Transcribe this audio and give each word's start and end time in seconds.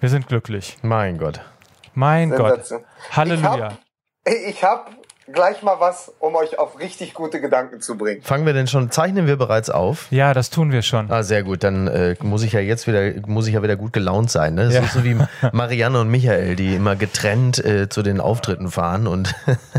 Wir 0.00 0.08
sind 0.08 0.28
glücklich. 0.28 0.76
Mein 0.82 1.18
Gott. 1.18 1.40
Mein 1.94 2.30
Gott. 2.30 2.62
Halleluja. 3.12 3.78
Ich 4.48 4.62
habe 4.62 4.90
gleich 5.32 5.62
mal 5.62 5.80
was, 5.80 6.12
um 6.20 6.34
euch 6.34 6.58
auf 6.58 6.78
richtig 6.78 7.14
gute 7.14 7.40
Gedanken 7.40 7.80
zu 7.80 7.96
bringen. 7.96 8.22
Fangen 8.22 8.44
wir 8.46 8.52
denn 8.52 8.66
schon, 8.66 8.90
zeichnen 8.90 9.26
wir 9.26 9.36
bereits 9.36 9.70
auf? 9.70 10.06
Ja, 10.12 10.34
das 10.34 10.50
tun 10.50 10.70
wir 10.70 10.82
schon. 10.82 11.10
Ah, 11.10 11.22
sehr 11.22 11.42
gut. 11.42 11.64
Dann 11.64 11.88
äh, 11.88 12.14
muss 12.20 12.42
ich 12.42 12.52
ja 12.52 12.60
jetzt 12.60 12.86
wieder, 12.86 13.12
muss 13.26 13.46
ich 13.46 13.54
ja 13.54 13.62
wieder 13.62 13.76
gut 13.76 13.92
gelaunt 13.92 14.30
sein. 14.30 14.54
Ne? 14.54 14.66
Das 14.66 14.74
Ja. 14.74 14.82
ist 14.82 14.92
so 14.92 15.02
wie 15.04 15.16
Marianne 15.52 16.00
und 16.00 16.08
Michael, 16.10 16.54
die 16.56 16.74
immer 16.74 16.94
getrennt 16.96 17.64
äh, 17.64 17.88
zu 17.88 18.02
den 18.02 18.20
Auftritten 18.20 18.70
fahren 18.70 19.06
und 19.06 19.34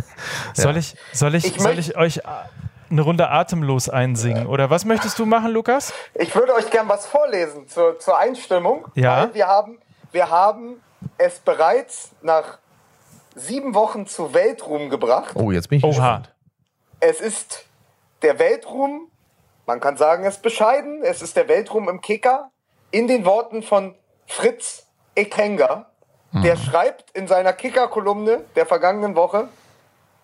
Soll 0.54 0.78
ich, 0.78 0.96
soll 1.14 1.36
ich, 1.36 1.46
Ich 1.46 1.62
soll 1.62 1.78
ich 1.78 1.96
euch 1.96 2.22
eine 2.90 3.02
Runde 3.02 3.30
atemlos 3.30 3.90
einsingen? 3.90 4.48
Oder 4.48 4.70
was 4.70 4.84
möchtest 4.86 5.20
du 5.20 5.26
machen, 5.26 5.52
Lukas? 5.52 5.94
Ich 6.16 6.34
würde 6.36 6.54
euch 6.56 6.70
gern 6.72 6.90
was 6.90 7.06
vorlesen 7.06 7.68
zur, 7.68 8.00
zur 8.00 8.18
Einstimmung. 8.18 8.86
Ja. 8.96 9.24
Weil 9.24 9.34
wir 9.36 9.48
haben, 9.48 9.78
wir 10.18 10.32
haben 10.32 10.82
es 11.20 11.38
bereits 11.38 12.10
nach 12.24 12.58
sieben 13.36 13.75
Wochen 13.75 14.08
zu 14.08 14.34
Weltruhm 14.34 14.89
gebracht. 14.89 15.36
oh, 15.36 15.52
jetzt 15.52 15.70
bin 15.70 15.78
ich 15.78 15.84
Oha. 15.84 15.92
gespannt. 15.92 16.34
Es 17.00 17.21
ist 17.21 17.66
der 18.24 18.39
Weltruhm, 18.39 19.11
man 19.68 19.80
kann 19.80 19.96
sagen, 19.96 20.24
es 20.24 20.38
ist 20.38 20.42
bescheiden, 20.42 21.04
es 21.04 21.22
ist 21.22 21.38
der 21.38 21.48
Weltruhm 21.48 21.88
im 21.88 22.02
Kicker 22.02 22.50
in 22.89 23.08
den 23.08 23.25
Worten 23.25 23.61
von 23.61 23.94
Fritz 24.25 24.88
Ekenga. 25.16 25.86
Der 26.34 26.58
schreibt 26.58 27.11
in 27.11 27.28
seiner 27.28 27.54
Kicker-Kolumne 27.54 28.44
der 28.56 28.66
vergangenen 28.66 29.16
Woche, 29.16 29.47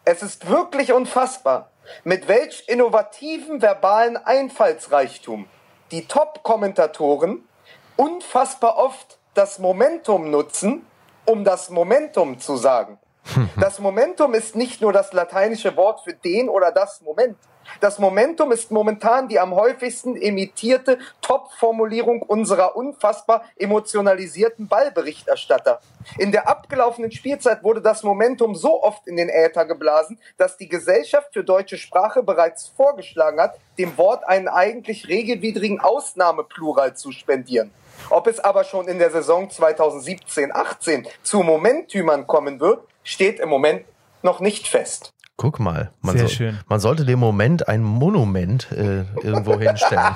es 0.06 0.22
ist 0.22 0.50
wirklich 0.50 0.92
unfassbar, 0.92 1.70
mit 2.04 2.28
welch 2.28 2.64
innovativen 2.68 3.62
verbalen 3.62 4.18
Einfallsreichtum 4.18 5.48
die 5.92 6.08
Top-Kommentatoren 6.08 7.48
unfassbar 7.96 8.78
oft 8.78 9.18
das 9.34 9.60
Momentum 9.60 10.30
nutzen, 10.30 10.86
um 11.26 11.44
das 11.44 11.70
Momentum 11.70 12.40
zu 12.40 12.58
sagen. 12.58 13.00
Das 13.60 13.80
Momentum 13.80 14.34
ist 14.34 14.56
nicht 14.56 14.82
nur 14.82 14.92
das 14.92 15.14
lateinische 15.14 15.78
Wort 15.78 16.02
für 16.02 16.14
den 16.14 16.50
oder 16.50 16.72
das 16.72 17.02
Moment. 17.02 17.38
Das 17.80 17.98
Momentum 17.98 18.52
ist 18.52 18.72
momentan 18.72 19.30
die 19.30 19.40
am 19.40 19.56
häufigsten 19.56 20.18
imitierte 20.18 21.00
Top-Formulierung 21.22 22.22
unserer 22.22 22.76
unfassbar 22.76 23.46
emotionalisierten 23.56 24.68
Ballberichterstatter. 24.68 25.80
In 26.18 26.34
der 26.34 26.50
abgelaufenen 26.50 27.12
Spielzeit 27.12 27.64
wurde 27.64 27.82
das 27.82 28.04
Momentum 28.04 28.56
so 28.56 28.84
oft 28.84 29.08
in 29.08 29.16
den 29.16 29.30
Äther 29.30 29.66
geblasen, 29.66 30.20
dass 30.38 30.58
die 30.58 30.68
Gesellschaft 30.68 31.30
für 31.32 31.46
deutsche 31.46 31.78
Sprache 31.78 32.22
bereits 32.22 32.68
vorgeschlagen 32.68 33.40
hat, 33.40 33.58
dem 33.78 33.98
Wort 33.98 34.28
einen 34.28 34.50
eigentlich 34.50 35.08
regelwidrigen 35.08 35.80
Ausnahmeplural 35.80 36.96
zu 36.98 37.14
spendieren. 37.14 37.72
Ob 38.10 38.28
es 38.28 38.40
aber 38.40 38.64
schon 38.64 38.88
in 38.88 39.00
der 39.00 39.12
Saison 39.12 39.50
2017-18 39.50 41.08
zu 41.24 41.42
Momenttümern 41.42 42.28
kommen 42.28 42.60
wird, 42.60 42.88
steht 43.04 43.40
im 43.40 43.50
Moment 43.50 43.86
noch 44.22 44.40
nicht 44.40 44.68
fest. 44.68 45.14
Guck 45.44 45.60
mal. 45.60 45.92
Man, 46.02 46.14
Sehr 46.18 46.28
soll- 46.28 46.36
schön. 46.38 46.60
man 46.70 46.80
sollte 46.80 47.04
dem 47.04 47.20
Moment 47.20 47.68
ein 47.68 47.84
Monument 47.84 48.72
äh, 48.72 49.04
irgendwo 49.22 49.60
hinstellen. 49.60 50.16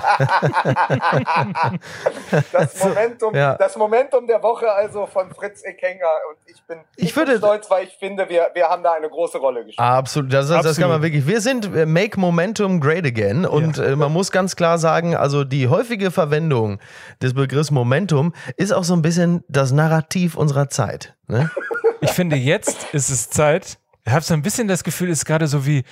Das 2.52 2.82
Momentum, 2.82 3.34
Ja. 3.34 3.54
das 3.56 3.76
Momentum 3.76 4.26
der 4.26 4.42
Woche 4.42 4.70
also 4.72 5.06
von 5.06 5.30
Fritz 5.34 5.62
Ekenga 5.64 6.06
und 6.30 6.38
ich 6.46 6.62
bin, 6.66 6.78
Ich 6.96 7.14
bin 7.14 7.26
würde- 7.26 7.38
stolz, 7.38 7.70
weil 7.70 7.84
ich 7.84 7.94
finde, 7.98 8.26
wir, 8.30 8.48
wir 8.54 8.68
haben 8.68 8.82
da 8.82 8.92
eine 8.92 9.08
große 9.10 9.36
Rolle 9.38 9.60
gespielt. 9.66 9.78
Absolut, 9.78 10.32
das, 10.32 10.48
das, 10.48 10.62
das 10.62 10.76
kann 10.78 10.88
man 10.88 10.96
Absolut. 10.96 11.14
wirklich. 11.14 11.26
Wir 11.26 11.40
sind 11.42 11.74
äh, 11.76 11.84
Make 11.84 12.18
Momentum 12.18 12.80
Great 12.80 13.04
Again 13.04 13.44
und 13.44 13.76
äh, 13.78 13.96
man 13.96 14.10
muss 14.12 14.30
ganz 14.32 14.56
klar 14.56 14.78
sagen, 14.78 15.14
also 15.14 15.44
die 15.44 15.68
häufige 15.68 16.10
Verwendung 16.10 16.78
des 17.20 17.34
Begriffs 17.34 17.70
Momentum 17.70 18.32
ist 18.56 18.72
auch 18.72 18.84
so 18.84 18.94
ein 18.94 19.02
bisschen 19.02 19.44
das 19.48 19.72
Narrativ 19.72 20.36
unserer 20.36 20.70
Zeit. 20.70 21.14
Ne? 21.26 21.50
Ich 22.00 22.10
finde, 22.12 22.36
jetzt 22.36 22.94
ist 22.94 23.10
es 23.10 23.28
Zeit. 23.28 23.78
Ich 24.08 24.14
habe 24.14 24.24
so 24.24 24.32
ein 24.32 24.40
bisschen 24.40 24.68
das 24.68 24.84
Gefühl, 24.84 25.10
es 25.10 25.18
ist 25.18 25.24
gerade 25.26 25.46
so 25.46 25.66
wie 25.66 25.84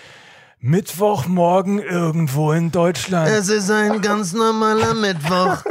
Mittwochmorgen 0.58 1.80
irgendwo 1.80 2.52
in 2.52 2.72
Deutschland. 2.72 3.28
Es 3.28 3.50
ist 3.50 3.70
ein 3.70 4.00
ganz 4.00 4.32
normaler 4.32 4.94
Mittwoch. 4.94 5.58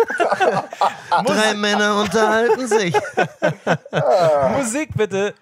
Drei 1.25 1.55
Männer 1.55 2.00
unterhalten 2.00 2.67
sich. 2.67 2.95
Musik 4.55 4.89
bitte. 4.95 5.34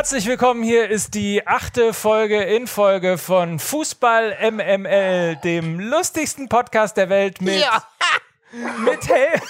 Herzlich 0.00 0.24
willkommen, 0.24 0.62
hier 0.62 0.88
ist 0.88 1.12
die 1.12 1.46
achte 1.46 1.92
Folge 1.92 2.42
in 2.42 2.66
Folge 2.66 3.18
von 3.18 3.58
Fußball 3.58 4.34
MML, 4.50 5.36
dem 5.44 5.78
lustigsten 5.78 6.48
Podcast 6.48 6.96
der 6.96 7.10
Welt 7.10 7.42
mit, 7.42 7.62
mit, 8.78 9.08
Hel 9.10 9.42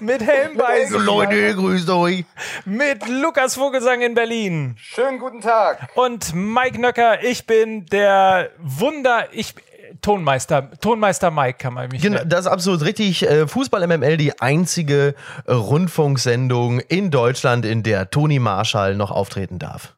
mit 0.00 0.22
Helm 0.22 0.56
bei 0.56 0.88
Leute, 0.90 1.54
grüßt 1.54 1.88
euch. 1.88 2.24
mit 2.64 3.06
Lukas 3.06 3.54
Vogelsang 3.54 4.00
in 4.00 4.14
Berlin. 4.14 4.74
Schönen 4.76 5.20
guten 5.20 5.40
Tag. 5.40 5.88
Und 5.94 6.34
Mike 6.34 6.80
Nöcker, 6.80 7.22
ich 7.22 7.46
bin 7.46 7.86
der 7.86 8.50
Wunder, 8.58 9.28
ich 9.30 9.54
Tonmeister, 10.02 10.70
Tonmeister 10.80 11.30
Mike 11.30 11.58
kann 11.58 11.74
man 11.74 11.88
mich 11.88 12.02
Genau, 12.02 12.18
nennen. 12.18 12.30
das 12.30 12.40
ist 12.40 12.46
absolut 12.46 12.82
richtig. 12.82 13.22
Äh, 13.28 13.46
Fußball 13.46 13.86
MML, 13.86 14.16
die 14.16 14.40
einzige 14.40 15.14
äh, 15.46 15.52
Rundfunksendung 15.52 16.80
in 16.80 17.10
Deutschland, 17.10 17.64
in 17.64 17.82
der 17.82 18.10
Toni 18.10 18.38
Marschall 18.38 18.94
noch 18.96 19.10
auftreten 19.10 19.58
darf. 19.58 19.94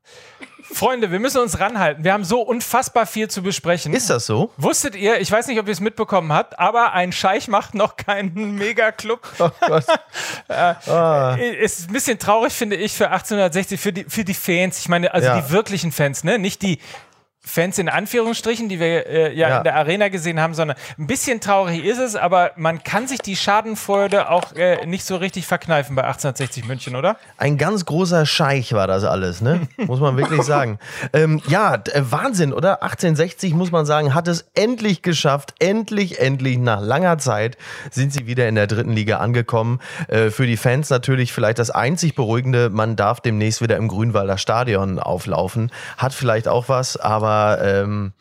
Freunde, 0.74 1.10
wir 1.10 1.20
müssen 1.20 1.38
uns 1.42 1.60
ranhalten. 1.60 2.02
Wir 2.02 2.14
haben 2.14 2.24
so 2.24 2.40
unfassbar 2.40 3.04
viel 3.04 3.28
zu 3.28 3.42
besprechen. 3.42 3.92
Ist 3.92 4.08
das 4.08 4.24
so? 4.24 4.52
Wusstet 4.56 4.96
ihr, 4.96 5.20
ich 5.20 5.30
weiß 5.30 5.46
nicht, 5.48 5.60
ob 5.60 5.66
ihr 5.66 5.72
es 5.72 5.80
mitbekommen 5.80 6.32
habt, 6.32 6.58
aber 6.58 6.94
ein 6.94 7.12
Scheich 7.12 7.46
macht 7.48 7.74
noch 7.74 7.96
keinen 7.96 8.54
Megaclub. 8.54 9.20
Oh 9.38 9.50
Gott. 9.66 9.84
Ist 11.60 11.88
ein 11.88 11.92
bisschen 11.92 12.18
traurig, 12.18 12.52
finde 12.54 12.76
ich, 12.76 12.92
für 12.94 13.06
1860, 13.10 13.78
für 13.80 13.92
die, 13.92 14.04
für 14.04 14.24
die 14.24 14.34
Fans. 14.34 14.78
Ich 14.78 14.88
meine, 14.88 15.12
also 15.12 15.28
Ja. 15.28 15.40
die 15.40 15.50
wirklichen 15.50 15.92
Fans, 15.92 16.24
ne? 16.24 16.38
Nicht 16.38 16.62
die 16.62 16.78
Fans 17.44 17.76
in 17.78 17.88
Anführungsstrichen, 17.88 18.68
die 18.68 18.78
wir 18.78 19.06
äh, 19.06 19.34
ja, 19.34 19.48
Ja. 19.48 19.58
in 19.58 19.64
der 19.64 19.74
Arena 19.74 20.08
gesehen 20.08 20.38
haben, 20.40 20.54
sondern 20.54 20.76
ein 20.96 21.08
bisschen 21.08 21.40
traurig 21.40 21.84
ist 21.84 21.98
es, 21.98 22.14
aber 22.14 22.52
man 22.54 22.84
kann 22.84 23.08
sich 23.08 23.18
die 23.20 23.34
Schadenfreude 23.34 24.30
auch 24.30 24.52
äh, 24.54 24.86
nicht 24.86 25.04
so 25.04 25.16
richtig 25.16 25.46
verkneifen 25.46 25.96
bei 25.96 26.02
1860 26.04 26.66
München, 26.66 26.94
oder? 26.94 27.16
Ein 27.38 27.58
ganz 27.58 27.84
großer 27.84 28.26
Scheich 28.26 28.72
war 28.74 28.86
das 28.86 29.02
alles, 29.02 29.40
ne? 29.40 29.66
Muss 29.76 29.98
man 29.98 30.16
wirklich 30.16 30.42
sagen. 30.42 30.78
ähm, 31.12 31.42
ja, 31.48 31.74
äh, 31.74 32.02
Wahnsinn, 32.10 32.52
oder? 32.52 32.82
1860, 32.84 33.54
muss 33.54 33.72
man 33.72 33.86
sagen, 33.86 34.14
hat 34.14 34.28
es 34.28 34.44
endlich 34.54 35.02
geschafft. 35.02 35.54
Endlich, 35.58 36.20
endlich, 36.20 36.58
nach 36.58 36.80
langer 36.80 37.18
Zeit 37.18 37.56
sind 37.90 38.12
sie 38.12 38.26
wieder 38.28 38.48
in 38.48 38.54
der 38.54 38.68
dritten 38.68 38.92
Liga 38.92 39.18
angekommen. 39.18 39.80
Äh, 40.06 40.30
für 40.30 40.46
die 40.46 40.56
Fans 40.56 40.90
natürlich 40.90 41.32
vielleicht 41.32 41.58
das 41.58 41.70
einzig 41.70 42.14
Beruhigende, 42.14 42.70
man 42.70 42.94
darf 42.94 43.20
demnächst 43.20 43.60
wieder 43.60 43.76
im 43.78 43.88
Grünwalder 43.88 44.38
Stadion 44.38 45.00
auflaufen. 45.00 45.72
Hat 45.98 46.14
vielleicht 46.14 46.46
auch 46.46 46.68
was, 46.68 46.96
aber 46.96 47.31
ähm, 47.60 48.12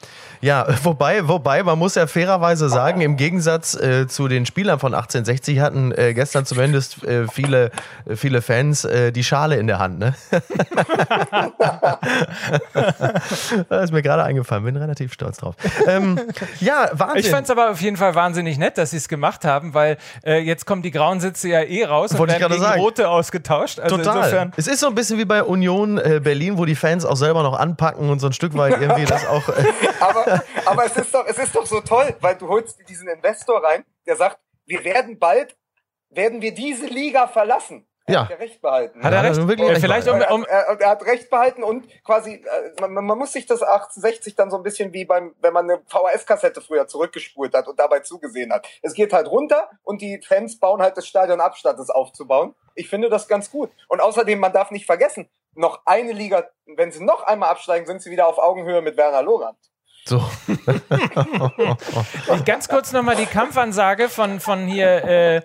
ja, 0.41 0.67
wobei, 0.83 1.27
wobei, 1.27 1.63
man 1.63 1.77
muss 1.79 1.95
ja 1.95 2.07
fairerweise 2.07 2.69
sagen, 2.69 3.01
im 3.01 3.17
Gegensatz 3.17 3.73
äh, 3.75 4.07
zu 4.07 4.27
den 4.27 4.45
Spielern 4.45 4.79
von 4.79 4.93
1860 4.93 5.59
hatten 5.59 5.91
äh, 5.91 6.13
gestern 6.13 6.45
zumindest 6.45 7.03
äh, 7.03 7.27
viele, 7.27 7.71
äh, 8.05 8.15
viele 8.15 8.41
Fans 8.41 8.85
äh, 8.85 9.11
die 9.11 9.23
Schale 9.23 9.57
in 9.57 9.67
der 9.67 9.79
Hand, 9.79 9.99
ne? 9.99 10.13
das 13.69 13.83
ist 13.85 13.91
mir 13.91 14.01
gerade 14.01 14.23
eingefallen, 14.23 14.63
bin 14.63 14.75
relativ 14.77 15.13
stolz 15.13 15.37
drauf. 15.37 15.55
Ähm, 15.87 16.19
ja, 16.59 16.89
Wahnsinn. 16.93 17.19
Ich 17.19 17.29
fand 17.29 17.45
es 17.45 17.51
aber 17.51 17.71
auf 17.71 17.81
jeden 17.81 17.97
Fall 17.97 18.15
wahnsinnig 18.15 18.57
nett, 18.57 18.77
dass 18.77 18.91
sie 18.91 18.97
es 18.97 19.07
gemacht 19.07 19.45
haben, 19.45 19.73
weil 19.73 19.97
äh, 20.25 20.39
jetzt 20.39 20.65
kommen 20.65 20.81
die 20.81 20.91
grauen 20.91 21.19
Sitze 21.19 21.49
ja 21.49 21.61
eh 21.61 21.85
raus 21.85 22.11
und 22.11 22.19
Wollte 22.19 22.33
ich 22.35 22.39
werden 22.39 22.53
gegen 22.53 22.63
sagen. 22.63 22.81
rote 22.81 23.09
ausgetauscht. 23.09 23.79
Also 23.79 23.97
Total. 23.97 24.17
insofern. 24.17 24.53
Es 24.57 24.67
ist 24.67 24.79
so 24.79 24.87
ein 24.87 24.95
bisschen 24.95 25.17
wie 25.17 25.25
bei 25.25 25.43
Union 25.43 25.97
äh, 25.97 26.19
Berlin, 26.23 26.57
wo 26.57 26.65
die 26.65 26.75
Fans 26.75 27.05
auch 27.05 27.15
selber 27.15 27.43
noch 27.43 27.57
anpacken 27.57 28.09
und 28.09 28.19
so 28.19 28.27
ein 28.27 28.33
Stück 28.33 28.55
weit 28.57 28.79
irgendwie 28.81 29.05
das 29.05 29.25
auch. 29.27 29.47
Äh, 29.49 29.63
Aber, 29.99 30.30
aber 30.65 30.85
es, 30.85 30.95
ist 30.97 31.13
doch, 31.13 31.25
es 31.25 31.37
ist 31.37 31.55
doch 31.55 31.65
so 31.65 31.81
toll, 31.81 32.15
weil 32.21 32.35
du 32.35 32.47
holst 32.47 32.77
diesen 32.87 33.07
Investor 33.07 33.63
rein, 33.63 33.85
der 34.05 34.15
sagt, 34.15 34.39
wir 34.65 34.83
werden 34.83 35.19
bald, 35.19 35.55
werden 36.09 36.41
wir 36.41 36.53
diese 36.53 36.85
Liga 36.85 37.27
verlassen. 37.27 37.87
Er 38.05 38.13
Ja. 38.13 38.23
Hat 38.23 38.31
er 38.31 38.39
recht 38.39 38.61
behalten. 38.61 39.03
Hat 39.03 39.13
er 39.13 39.23
recht? 39.23 39.47
wirklich 39.47 39.69
recht 39.69 39.81
vielleicht 39.81 40.07
um, 40.07 40.19
er, 40.19 40.33
um, 40.33 40.43
er, 40.43 40.79
er 40.79 40.89
hat 40.89 41.05
recht 41.05 41.29
behalten 41.29 41.63
und 41.63 41.87
quasi, 42.03 42.33
äh, 42.33 42.81
man, 42.81 43.05
man 43.05 43.17
muss 43.17 43.31
sich 43.31 43.45
das 43.45 43.61
1860 43.61 44.35
dann 44.35 44.49
so 44.49 44.57
ein 44.57 44.63
bisschen 44.63 44.91
wie 44.91 45.05
beim, 45.05 45.35
wenn 45.39 45.53
man 45.53 45.69
eine 45.69 45.81
VHS-Kassette 45.87 46.61
früher 46.61 46.87
zurückgespult 46.87 47.53
hat 47.53 47.67
und 47.67 47.79
dabei 47.79 47.99
zugesehen 47.99 48.51
hat. 48.51 48.67
Es 48.81 48.93
geht 48.93 49.13
halt 49.13 49.27
runter 49.27 49.69
und 49.83 50.01
die 50.01 50.19
Fans 50.25 50.59
bauen 50.59 50.81
halt 50.81 50.97
das 50.97 51.07
Stadion 51.07 51.39
ab, 51.41 51.55
statt 51.57 51.79
es 51.79 51.89
aufzubauen. 51.89 52.55
Ich 52.75 52.89
finde 52.89 53.09
das 53.09 53.27
ganz 53.27 53.51
gut. 53.51 53.69
Und 53.87 54.01
außerdem, 54.01 54.39
man 54.39 54.53
darf 54.53 54.71
nicht 54.71 54.85
vergessen, 54.85 55.29
noch 55.53 55.81
eine 55.85 56.13
Liga, 56.13 56.49
wenn 56.65 56.91
sie 56.91 57.03
noch 57.03 57.23
einmal 57.23 57.49
absteigen, 57.49 57.85
sind 57.85 58.01
sie 58.01 58.09
wieder 58.09 58.27
auf 58.27 58.39
Augenhöhe 58.39 58.81
mit 58.81 58.97
Werner 58.97 59.21
Lorand. 59.21 59.57
So. 60.05 60.23
ganz 62.45 62.67
kurz 62.67 62.91
nochmal 62.91 63.15
die 63.15 63.25
Kampfansage 63.25 64.09
von, 64.09 64.39
von 64.39 64.67
hier, 64.67 65.03
äh, 65.03 65.41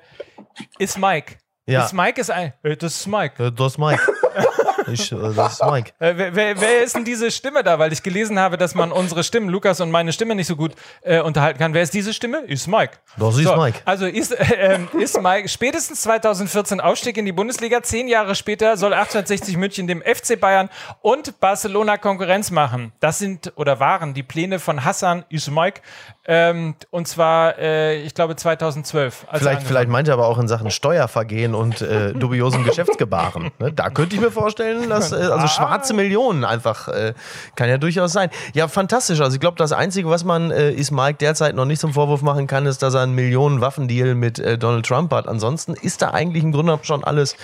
ist 0.79 0.99
Mike. 0.99 1.37
Ja. 1.67 1.85
Ist 1.85 1.93
Mike 1.93 2.21
ist 2.21 2.31
ein, 2.31 2.53
äh, 2.63 2.77
das 2.77 2.97
ist 2.97 3.07
Mike. 3.07 3.45
Äh, 3.45 3.53
Das 3.53 3.79
Mike. 3.79 4.01
Ich, 4.89 5.13
äh, 5.13 5.17
das 5.35 5.55
ist 5.55 5.65
Mike. 5.65 5.93
Äh, 5.99 6.15
wer, 6.17 6.35
wer, 6.35 6.61
wer 6.61 6.83
ist 6.83 6.97
denn 6.97 7.05
diese 7.05 7.31
Stimme 7.31 7.63
da? 7.63 7.79
Weil 7.79 7.93
ich 7.93 8.03
gelesen 8.03 8.39
habe, 8.39 8.57
dass 8.57 8.75
man 8.75 8.93
unsere 8.93 9.25
Stimmen, 9.25 9.49
Lukas 9.49 9.81
und 9.81 9.91
meine 9.91 10.13
Stimme, 10.13 10.35
nicht 10.35 10.47
so 10.47 10.57
gut 10.57 10.73
äh, 11.03 11.21
unterhalten 11.21 11.59
kann. 11.59 11.75
Wer 11.75 11.83
ist 11.83 11.95
diese 11.95 12.13
Stimme? 12.13 12.39
Ist 12.47 12.67
Mike. 12.67 12.99
Das 13.17 13.37
ist 13.37 13.57
Mike. 13.57 13.81
Also 13.85 14.07
ist, 14.07 14.33
äh, 14.33 14.45
ähm, 14.59 14.89
ist 14.99 15.21
Mike 15.21 15.49
spätestens 15.49 16.03
2014 16.03 16.81
Aufstieg 16.81 17.17
in 17.17 17.25
die 17.25 17.33
Bundesliga. 17.33 17.83
Zehn 17.83 18.09
Jahre 18.09 18.35
später 18.35 18.77
soll 18.77 18.93
1860 18.93 19.57
München 19.57 19.87
dem 19.87 20.03
FC 20.03 20.39
Bayern 20.39 20.69
und 21.01 21.41
Barcelona 21.41 21.97
Konkurrenz 21.97 22.51
machen. 22.51 22.93
Das 23.01 23.19
sind 23.19 23.53
oder 23.57 23.81
waren 23.81 24.15
die 24.15 24.23
Pläne 24.23 24.59
von 24.59 24.85
Hassan 24.85 25.25
Ismaik. 25.29 25.83
Ähm, 26.29 26.75
und 26.91 27.07
zwar, 27.07 27.59
äh, 27.59 28.03
ich 28.03 28.15
glaube, 28.15 28.35
2012. 28.35 29.27
als 29.29 29.43
er 29.43 29.47
Vielleicht, 29.47 29.67
vielleicht 29.67 29.89
meint 29.89 30.09
er 30.09 30.15
aber 30.15 30.27
auch 30.27 30.39
in 30.39 30.49
Sachen 30.49 30.71
Steuervergehen 30.71 31.55
und 31.55 31.81
äh, 31.83 32.13
dubiosen 32.13 32.65
Geschäftsgebaren. 32.65 33.53
Ne? 33.59 33.73
Da 33.73 33.91
könnte 33.91 34.17
ich 34.17 34.21
mir 34.21 34.33
vorstellen, 34.33 34.76
dass 34.89 35.13
äh, 35.13 35.17
also 35.17 35.47
schwarze 35.47 35.95
Millionen 35.95 36.45
einfach 36.45 36.89
äh, 36.89 37.15
kann 37.55 37.69
ja 37.69 37.79
durchaus 37.79 38.13
sein. 38.13 38.31
Ja, 38.55 38.69
fantastisch. 38.69 39.21
Also 39.21 39.35
ich 39.35 39.41
glaube, 39.41 39.57
das 39.57 39.73
Einzige, 39.73 40.09
was 40.09 40.25
man 40.25 40.51
äh, 40.51 40.73
Ismaik 40.73 41.19
derzeit 41.19 41.55
noch 41.55 41.65
nicht 41.65 41.81
zum 41.81 41.93
Vorwurf 41.93 42.23
machen 42.23 42.47
kann, 42.47 42.67
ist, 42.67 42.83
dass 42.83 42.95
er 42.95 43.03
einen 43.03 43.15
Millionen 43.15 43.61
Waffendeal 43.61 44.15
mit 44.15 44.39
äh, 44.39 44.59
Donald 44.59 44.87
Trump 44.87 45.13
hat. 45.13 45.29
Ansonsten 45.29 45.75
ist 45.75 46.03
da 46.03 46.11
eigentlich 46.11 46.43
im 46.43 46.53
Grunde 46.53 46.79
schon 46.83 47.05
alles 47.05 47.37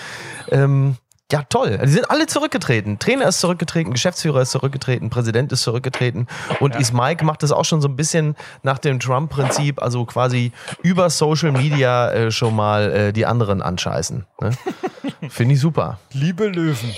ähm, 0.51 0.97
ja, 1.33 1.43
toll. 1.49 1.79
Die 1.83 1.89
sind 1.89 2.11
alle 2.11 2.27
zurückgetreten. 2.27 2.99
Trainer 2.99 3.27
ist 3.27 3.41
zurückgetreten, 3.41 3.93
Geschäftsführer 3.95 4.43
ist 4.43 4.51
zurückgetreten, 4.51 5.09
Präsident 5.09 5.51
ist 5.51 5.63
zurückgetreten. 5.63 6.27
Und 6.61 6.77
Ismaik 6.77 7.23
macht 7.23 7.43
das 7.43 7.53
auch 7.53 7.65
schon 7.65 7.81
so 7.81 7.89
ein 7.89 7.97
bisschen 7.97 8.37
nach 8.63 8.79
dem 8.79 9.01
Trump-Prinzip, 9.01 9.81
also 9.81 10.05
quasi 10.05 10.53
über 10.83 11.09
Social 11.09 11.51
Media 11.53 12.11
äh, 12.11 12.31
schon 12.31 12.55
mal 12.55 12.93
äh, 12.93 13.13
die 13.15 13.25
anderen 13.25 13.63
anscheißen. 13.63 14.27
Ne? 14.43 14.51
Finde 15.31 15.55
ich 15.55 15.61
super. 15.61 15.99
Liebe 16.13 16.49
Löwen. 16.49 16.95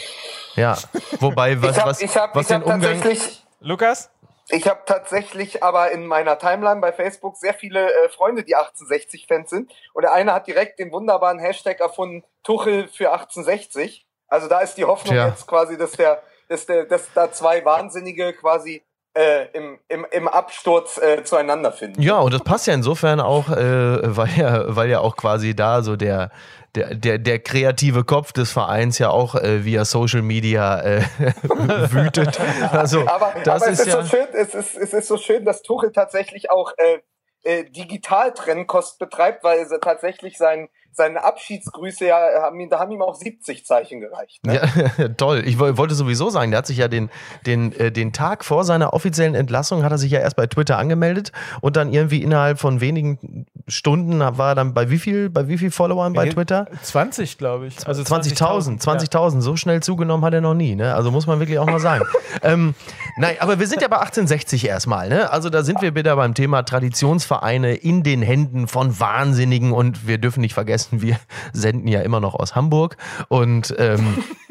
Ja. 0.56 0.76
Wobei, 1.20 1.60
was, 1.60 1.76
was, 1.84 2.00
ich 2.00 2.16
hab, 2.16 2.34
was 2.34 2.46
ich 2.46 2.54
hab 2.54 2.64
den 2.64 2.72
Umgang. 2.72 3.00
tatsächlich. 3.00 3.44
Lukas? 3.60 4.10
Ich 4.50 4.68
habe 4.68 4.80
tatsächlich 4.84 5.62
aber 5.62 5.90
in 5.90 6.06
meiner 6.06 6.38
Timeline 6.38 6.80
bei 6.80 6.92
Facebook 6.92 7.36
sehr 7.36 7.54
viele 7.54 7.90
äh, 7.90 8.08
Freunde, 8.10 8.44
die 8.44 8.56
1860-Fans 8.56 9.48
sind. 9.48 9.72
Und 9.94 10.02
der 10.02 10.12
eine 10.12 10.34
hat 10.34 10.46
direkt 10.46 10.78
den 10.78 10.92
wunderbaren 10.92 11.38
Hashtag 11.38 11.80
erfunden, 11.80 12.24
Tuchel 12.42 12.88
für 12.88 13.12
1860. 13.12 14.06
Also 14.28 14.48
da 14.48 14.60
ist 14.60 14.74
die 14.74 14.84
Hoffnung 14.84 15.14
Tja. 15.14 15.28
jetzt 15.28 15.46
quasi, 15.46 15.78
dass, 15.78 15.92
der, 15.92 16.22
dass, 16.48 16.66
der, 16.66 16.84
dass 16.84 17.08
da 17.14 17.32
zwei 17.32 17.64
Wahnsinnige 17.64 18.34
quasi 18.34 18.82
äh, 19.14 19.46
im, 19.52 19.78
im, 19.88 20.06
im 20.10 20.28
Absturz 20.28 20.98
äh, 20.98 21.24
zueinander 21.24 21.72
finden. 21.72 22.02
Ja, 22.02 22.18
und 22.18 22.34
das 22.34 22.42
passt 22.42 22.66
ja 22.66 22.74
insofern 22.74 23.20
auch, 23.20 23.48
äh, 23.48 24.16
weil, 24.16 24.30
ja, 24.36 24.76
weil 24.76 24.90
ja 24.90 25.00
auch 25.00 25.16
quasi 25.16 25.54
da 25.54 25.82
so 25.82 25.96
der, 25.96 26.30
der, 26.74 26.94
der, 26.94 27.18
der 27.18 27.38
kreative 27.38 28.04
Kopf 28.04 28.32
des 28.32 28.50
Vereins 28.50 28.98
ja 28.98 29.10
auch 29.10 29.34
äh, 29.34 29.64
via 29.64 29.84
Social 29.84 30.22
Media 30.22 30.80
äh, 30.80 31.02
wütet. 31.18 32.40
Also 32.72 33.00
Aber, 33.06 33.34
das 33.44 33.62
aber 33.62 33.72
es, 33.72 33.80
ist 33.80 33.86
ist 33.86 33.94
ja. 33.94 34.02
so 34.02 34.08
schön, 34.08 34.26
es, 34.32 34.54
ist, 34.54 34.76
es 34.76 34.92
ist 34.92 35.08
so 35.08 35.16
schön, 35.16 35.44
dass 35.44 35.62
Tuchel 35.62 35.92
tatsächlich 35.92 36.50
auch 36.50 36.72
äh, 36.76 36.98
äh, 37.44 37.64
Digital-Trennkost 37.64 38.98
betreibt, 38.98 39.44
weil 39.44 39.58
er 39.58 39.80
tatsächlich 39.80 40.36
sein, 40.36 40.68
seine 40.96 41.24
Abschiedsgrüße 41.24 42.06
ja, 42.06 42.16
haben, 42.42 42.58
ihm- 42.60 42.70
da 42.70 42.78
haben 42.78 42.92
ihm 42.92 43.02
auch 43.02 43.14
70 43.14 43.66
Zeichen 43.66 44.00
gereicht. 44.00 44.44
Ne? 44.46 44.60
Ja, 44.98 45.08
toll. 45.16 45.42
Ich 45.44 45.58
woll- 45.58 45.76
wollte 45.76 45.94
sowieso 45.94 46.30
sagen, 46.30 46.50
der 46.50 46.58
hat 46.58 46.66
sich 46.66 46.78
ja 46.78 46.88
den, 46.88 47.10
den, 47.46 47.72
äh, 47.78 47.90
den 47.92 48.12
Tag 48.12 48.44
vor 48.44 48.64
seiner 48.64 48.92
offiziellen 48.94 49.34
Entlassung, 49.34 49.82
hat 49.84 49.92
er 49.92 49.98
sich 49.98 50.12
ja 50.12 50.20
erst 50.20 50.36
bei 50.36 50.46
Twitter 50.46 50.78
angemeldet 50.78 51.32
und 51.60 51.76
dann 51.76 51.92
irgendwie 51.92 52.22
innerhalb 52.22 52.58
von 52.60 52.80
wenigen 52.80 53.46
Stunden 53.66 54.20
war 54.20 54.50
er 54.50 54.54
dann 54.54 54.74
bei 54.74 54.90
wie 54.90 54.98
viel, 54.98 55.30
bei 55.30 55.48
wie 55.48 55.58
viel 55.58 55.70
Followern 55.70 56.12
bei 56.12 56.28
Twitter? 56.28 56.66
20, 56.82 57.38
glaube 57.38 57.66
ich. 57.66 57.86
Also 57.86 58.02
20.000, 58.02 58.80
20.000, 58.82 59.40
so 59.40 59.56
schnell 59.56 59.82
zugenommen 59.82 60.24
hat 60.24 60.34
er 60.34 60.40
noch 60.40 60.54
nie, 60.54 60.74
ne? 60.74 60.94
Also 60.94 61.10
muss 61.10 61.26
man 61.26 61.38
wirklich 61.40 61.58
auch 61.58 61.66
mal 61.66 61.80
sagen. 61.80 62.04
ähm, 62.42 62.74
nein, 63.16 63.36
aber 63.40 63.58
wir 63.58 63.66
sind 63.66 63.82
ja 63.82 63.88
bei 63.88 63.96
1860 63.96 64.66
erstmal, 64.68 65.08
ne? 65.08 65.30
Also 65.32 65.50
da 65.50 65.62
sind 65.62 65.80
wir 65.82 65.94
wieder 65.94 66.14
beim 66.16 66.34
Thema 66.34 66.62
Traditionsvereine 66.62 67.74
in 67.74 68.02
den 68.02 68.22
Händen 68.22 68.68
von 68.68 68.98
Wahnsinnigen 69.00 69.72
und 69.72 70.06
wir 70.06 70.18
dürfen 70.18 70.40
nicht 70.40 70.54
vergessen, 70.54 70.83
wir 70.92 71.18
senden 71.52 71.88
ja 71.88 72.00
immer 72.00 72.20
noch 72.20 72.34
aus 72.34 72.54
Hamburg 72.54 72.96
und 73.28 73.74
ähm, 73.78 74.24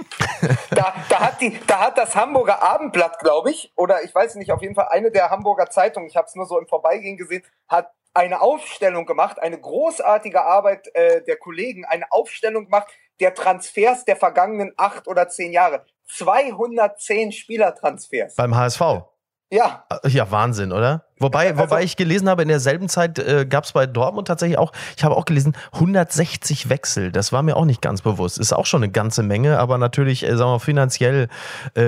Da, 0.71 0.93
da, 1.09 1.19
hat 1.19 1.41
die, 1.41 1.57
da 1.67 1.79
hat 1.79 1.97
das 1.97 2.15
Hamburger 2.15 2.61
Abendblatt, 2.61 3.19
glaube 3.19 3.51
ich, 3.51 3.71
oder 3.75 4.03
ich 4.03 4.13
weiß 4.13 4.35
nicht, 4.35 4.51
auf 4.51 4.61
jeden 4.61 4.75
Fall 4.75 4.87
eine 4.89 5.11
der 5.11 5.29
Hamburger 5.29 5.69
Zeitungen, 5.69 6.07
ich 6.07 6.15
habe 6.15 6.27
es 6.27 6.35
nur 6.35 6.45
so 6.45 6.59
im 6.59 6.67
Vorbeigehen 6.67 7.17
gesehen, 7.17 7.43
hat 7.67 7.91
eine 8.13 8.41
Aufstellung 8.41 9.05
gemacht, 9.05 9.39
eine 9.39 9.59
großartige 9.59 10.45
Arbeit 10.45 10.93
äh, 10.93 11.23
der 11.23 11.37
Kollegen, 11.37 11.85
eine 11.85 12.11
Aufstellung 12.11 12.65
gemacht 12.65 12.87
der 13.19 13.33
Transfers 13.33 14.05
der 14.05 14.15
vergangenen 14.15 14.73
acht 14.77 15.07
oder 15.07 15.29
zehn 15.29 15.51
Jahre. 15.51 15.85
210 16.07 17.31
Spielertransfers. 17.31 18.35
beim 18.35 18.55
HSV. 18.55 18.81
Ja, 19.53 19.83
Ja, 20.07 20.31
Wahnsinn, 20.31 20.71
oder? 20.71 21.03
Wobei, 21.19 21.49
Also- 21.51 21.59
wobei 21.61 21.83
ich 21.83 21.95
gelesen 21.95 22.27
habe, 22.27 22.41
in 22.41 22.47
derselben 22.49 22.89
Zeit 22.89 23.17
äh, 23.19 23.45
gab 23.45 23.63
es 23.63 23.71
bei 23.71 23.85
Dortmund 23.85 24.27
tatsächlich 24.27 24.57
auch, 24.57 24.73
ich 24.97 25.03
habe 25.05 25.15
auch 25.15 25.23
gelesen, 25.25 25.55
160 25.73 26.69
Wechsel. 26.69 27.11
Das 27.11 27.31
war 27.31 27.43
mir 27.43 27.55
auch 27.55 27.63
nicht 27.65 27.81
ganz 27.81 28.01
bewusst. 28.01 28.39
Ist 28.39 28.51
auch 28.51 28.65
schon 28.65 28.83
eine 28.83 28.91
ganze 28.91 29.21
Menge, 29.23 29.59
aber 29.59 29.77
natürlich, 29.77 30.23
äh, 30.23 30.29
sagen 30.35 30.39
wir 30.49 30.53
mal, 30.53 30.59
finanziell, 30.59 31.27
äh, 31.77 31.81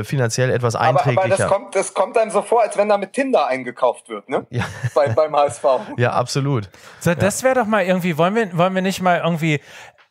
äh, 0.00 0.04
finanziell 0.04 0.50
etwas 0.50 0.76
aber, 0.76 0.88
aber 0.88 0.98
das, 0.98 1.06
einträglicher. 1.08 1.46
kommt, 1.48 1.74
das 1.74 1.92
kommt 1.94 2.16
einem 2.16 2.30
so 2.30 2.42
vor, 2.42 2.62
als 2.62 2.76
wenn 2.78 2.88
da 2.88 2.96
mit 2.96 3.12
Tinder 3.12 3.46
eingekauft 3.48 4.08
wird, 4.08 4.28
ne? 4.28 4.46
Ja. 4.50 4.64
Bei, 4.94 5.08
beim 5.08 5.34
HSV. 5.36 5.64
ja, 5.98 6.12
absolut. 6.12 6.70
So, 7.00 7.14
das 7.14 7.42
wäre 7.42 7.56
doch 7.56 7.66
mal 7.66 7.82
irgendwie, 7.84 8.16
wollen 8.16 8.34
wir, 8.34 8.56
wollen 8.56 8.74
wir 8.74 8.82
nicht 8.82 9.02
mal 9.02 9.20
irgendwie, 9.22 9.60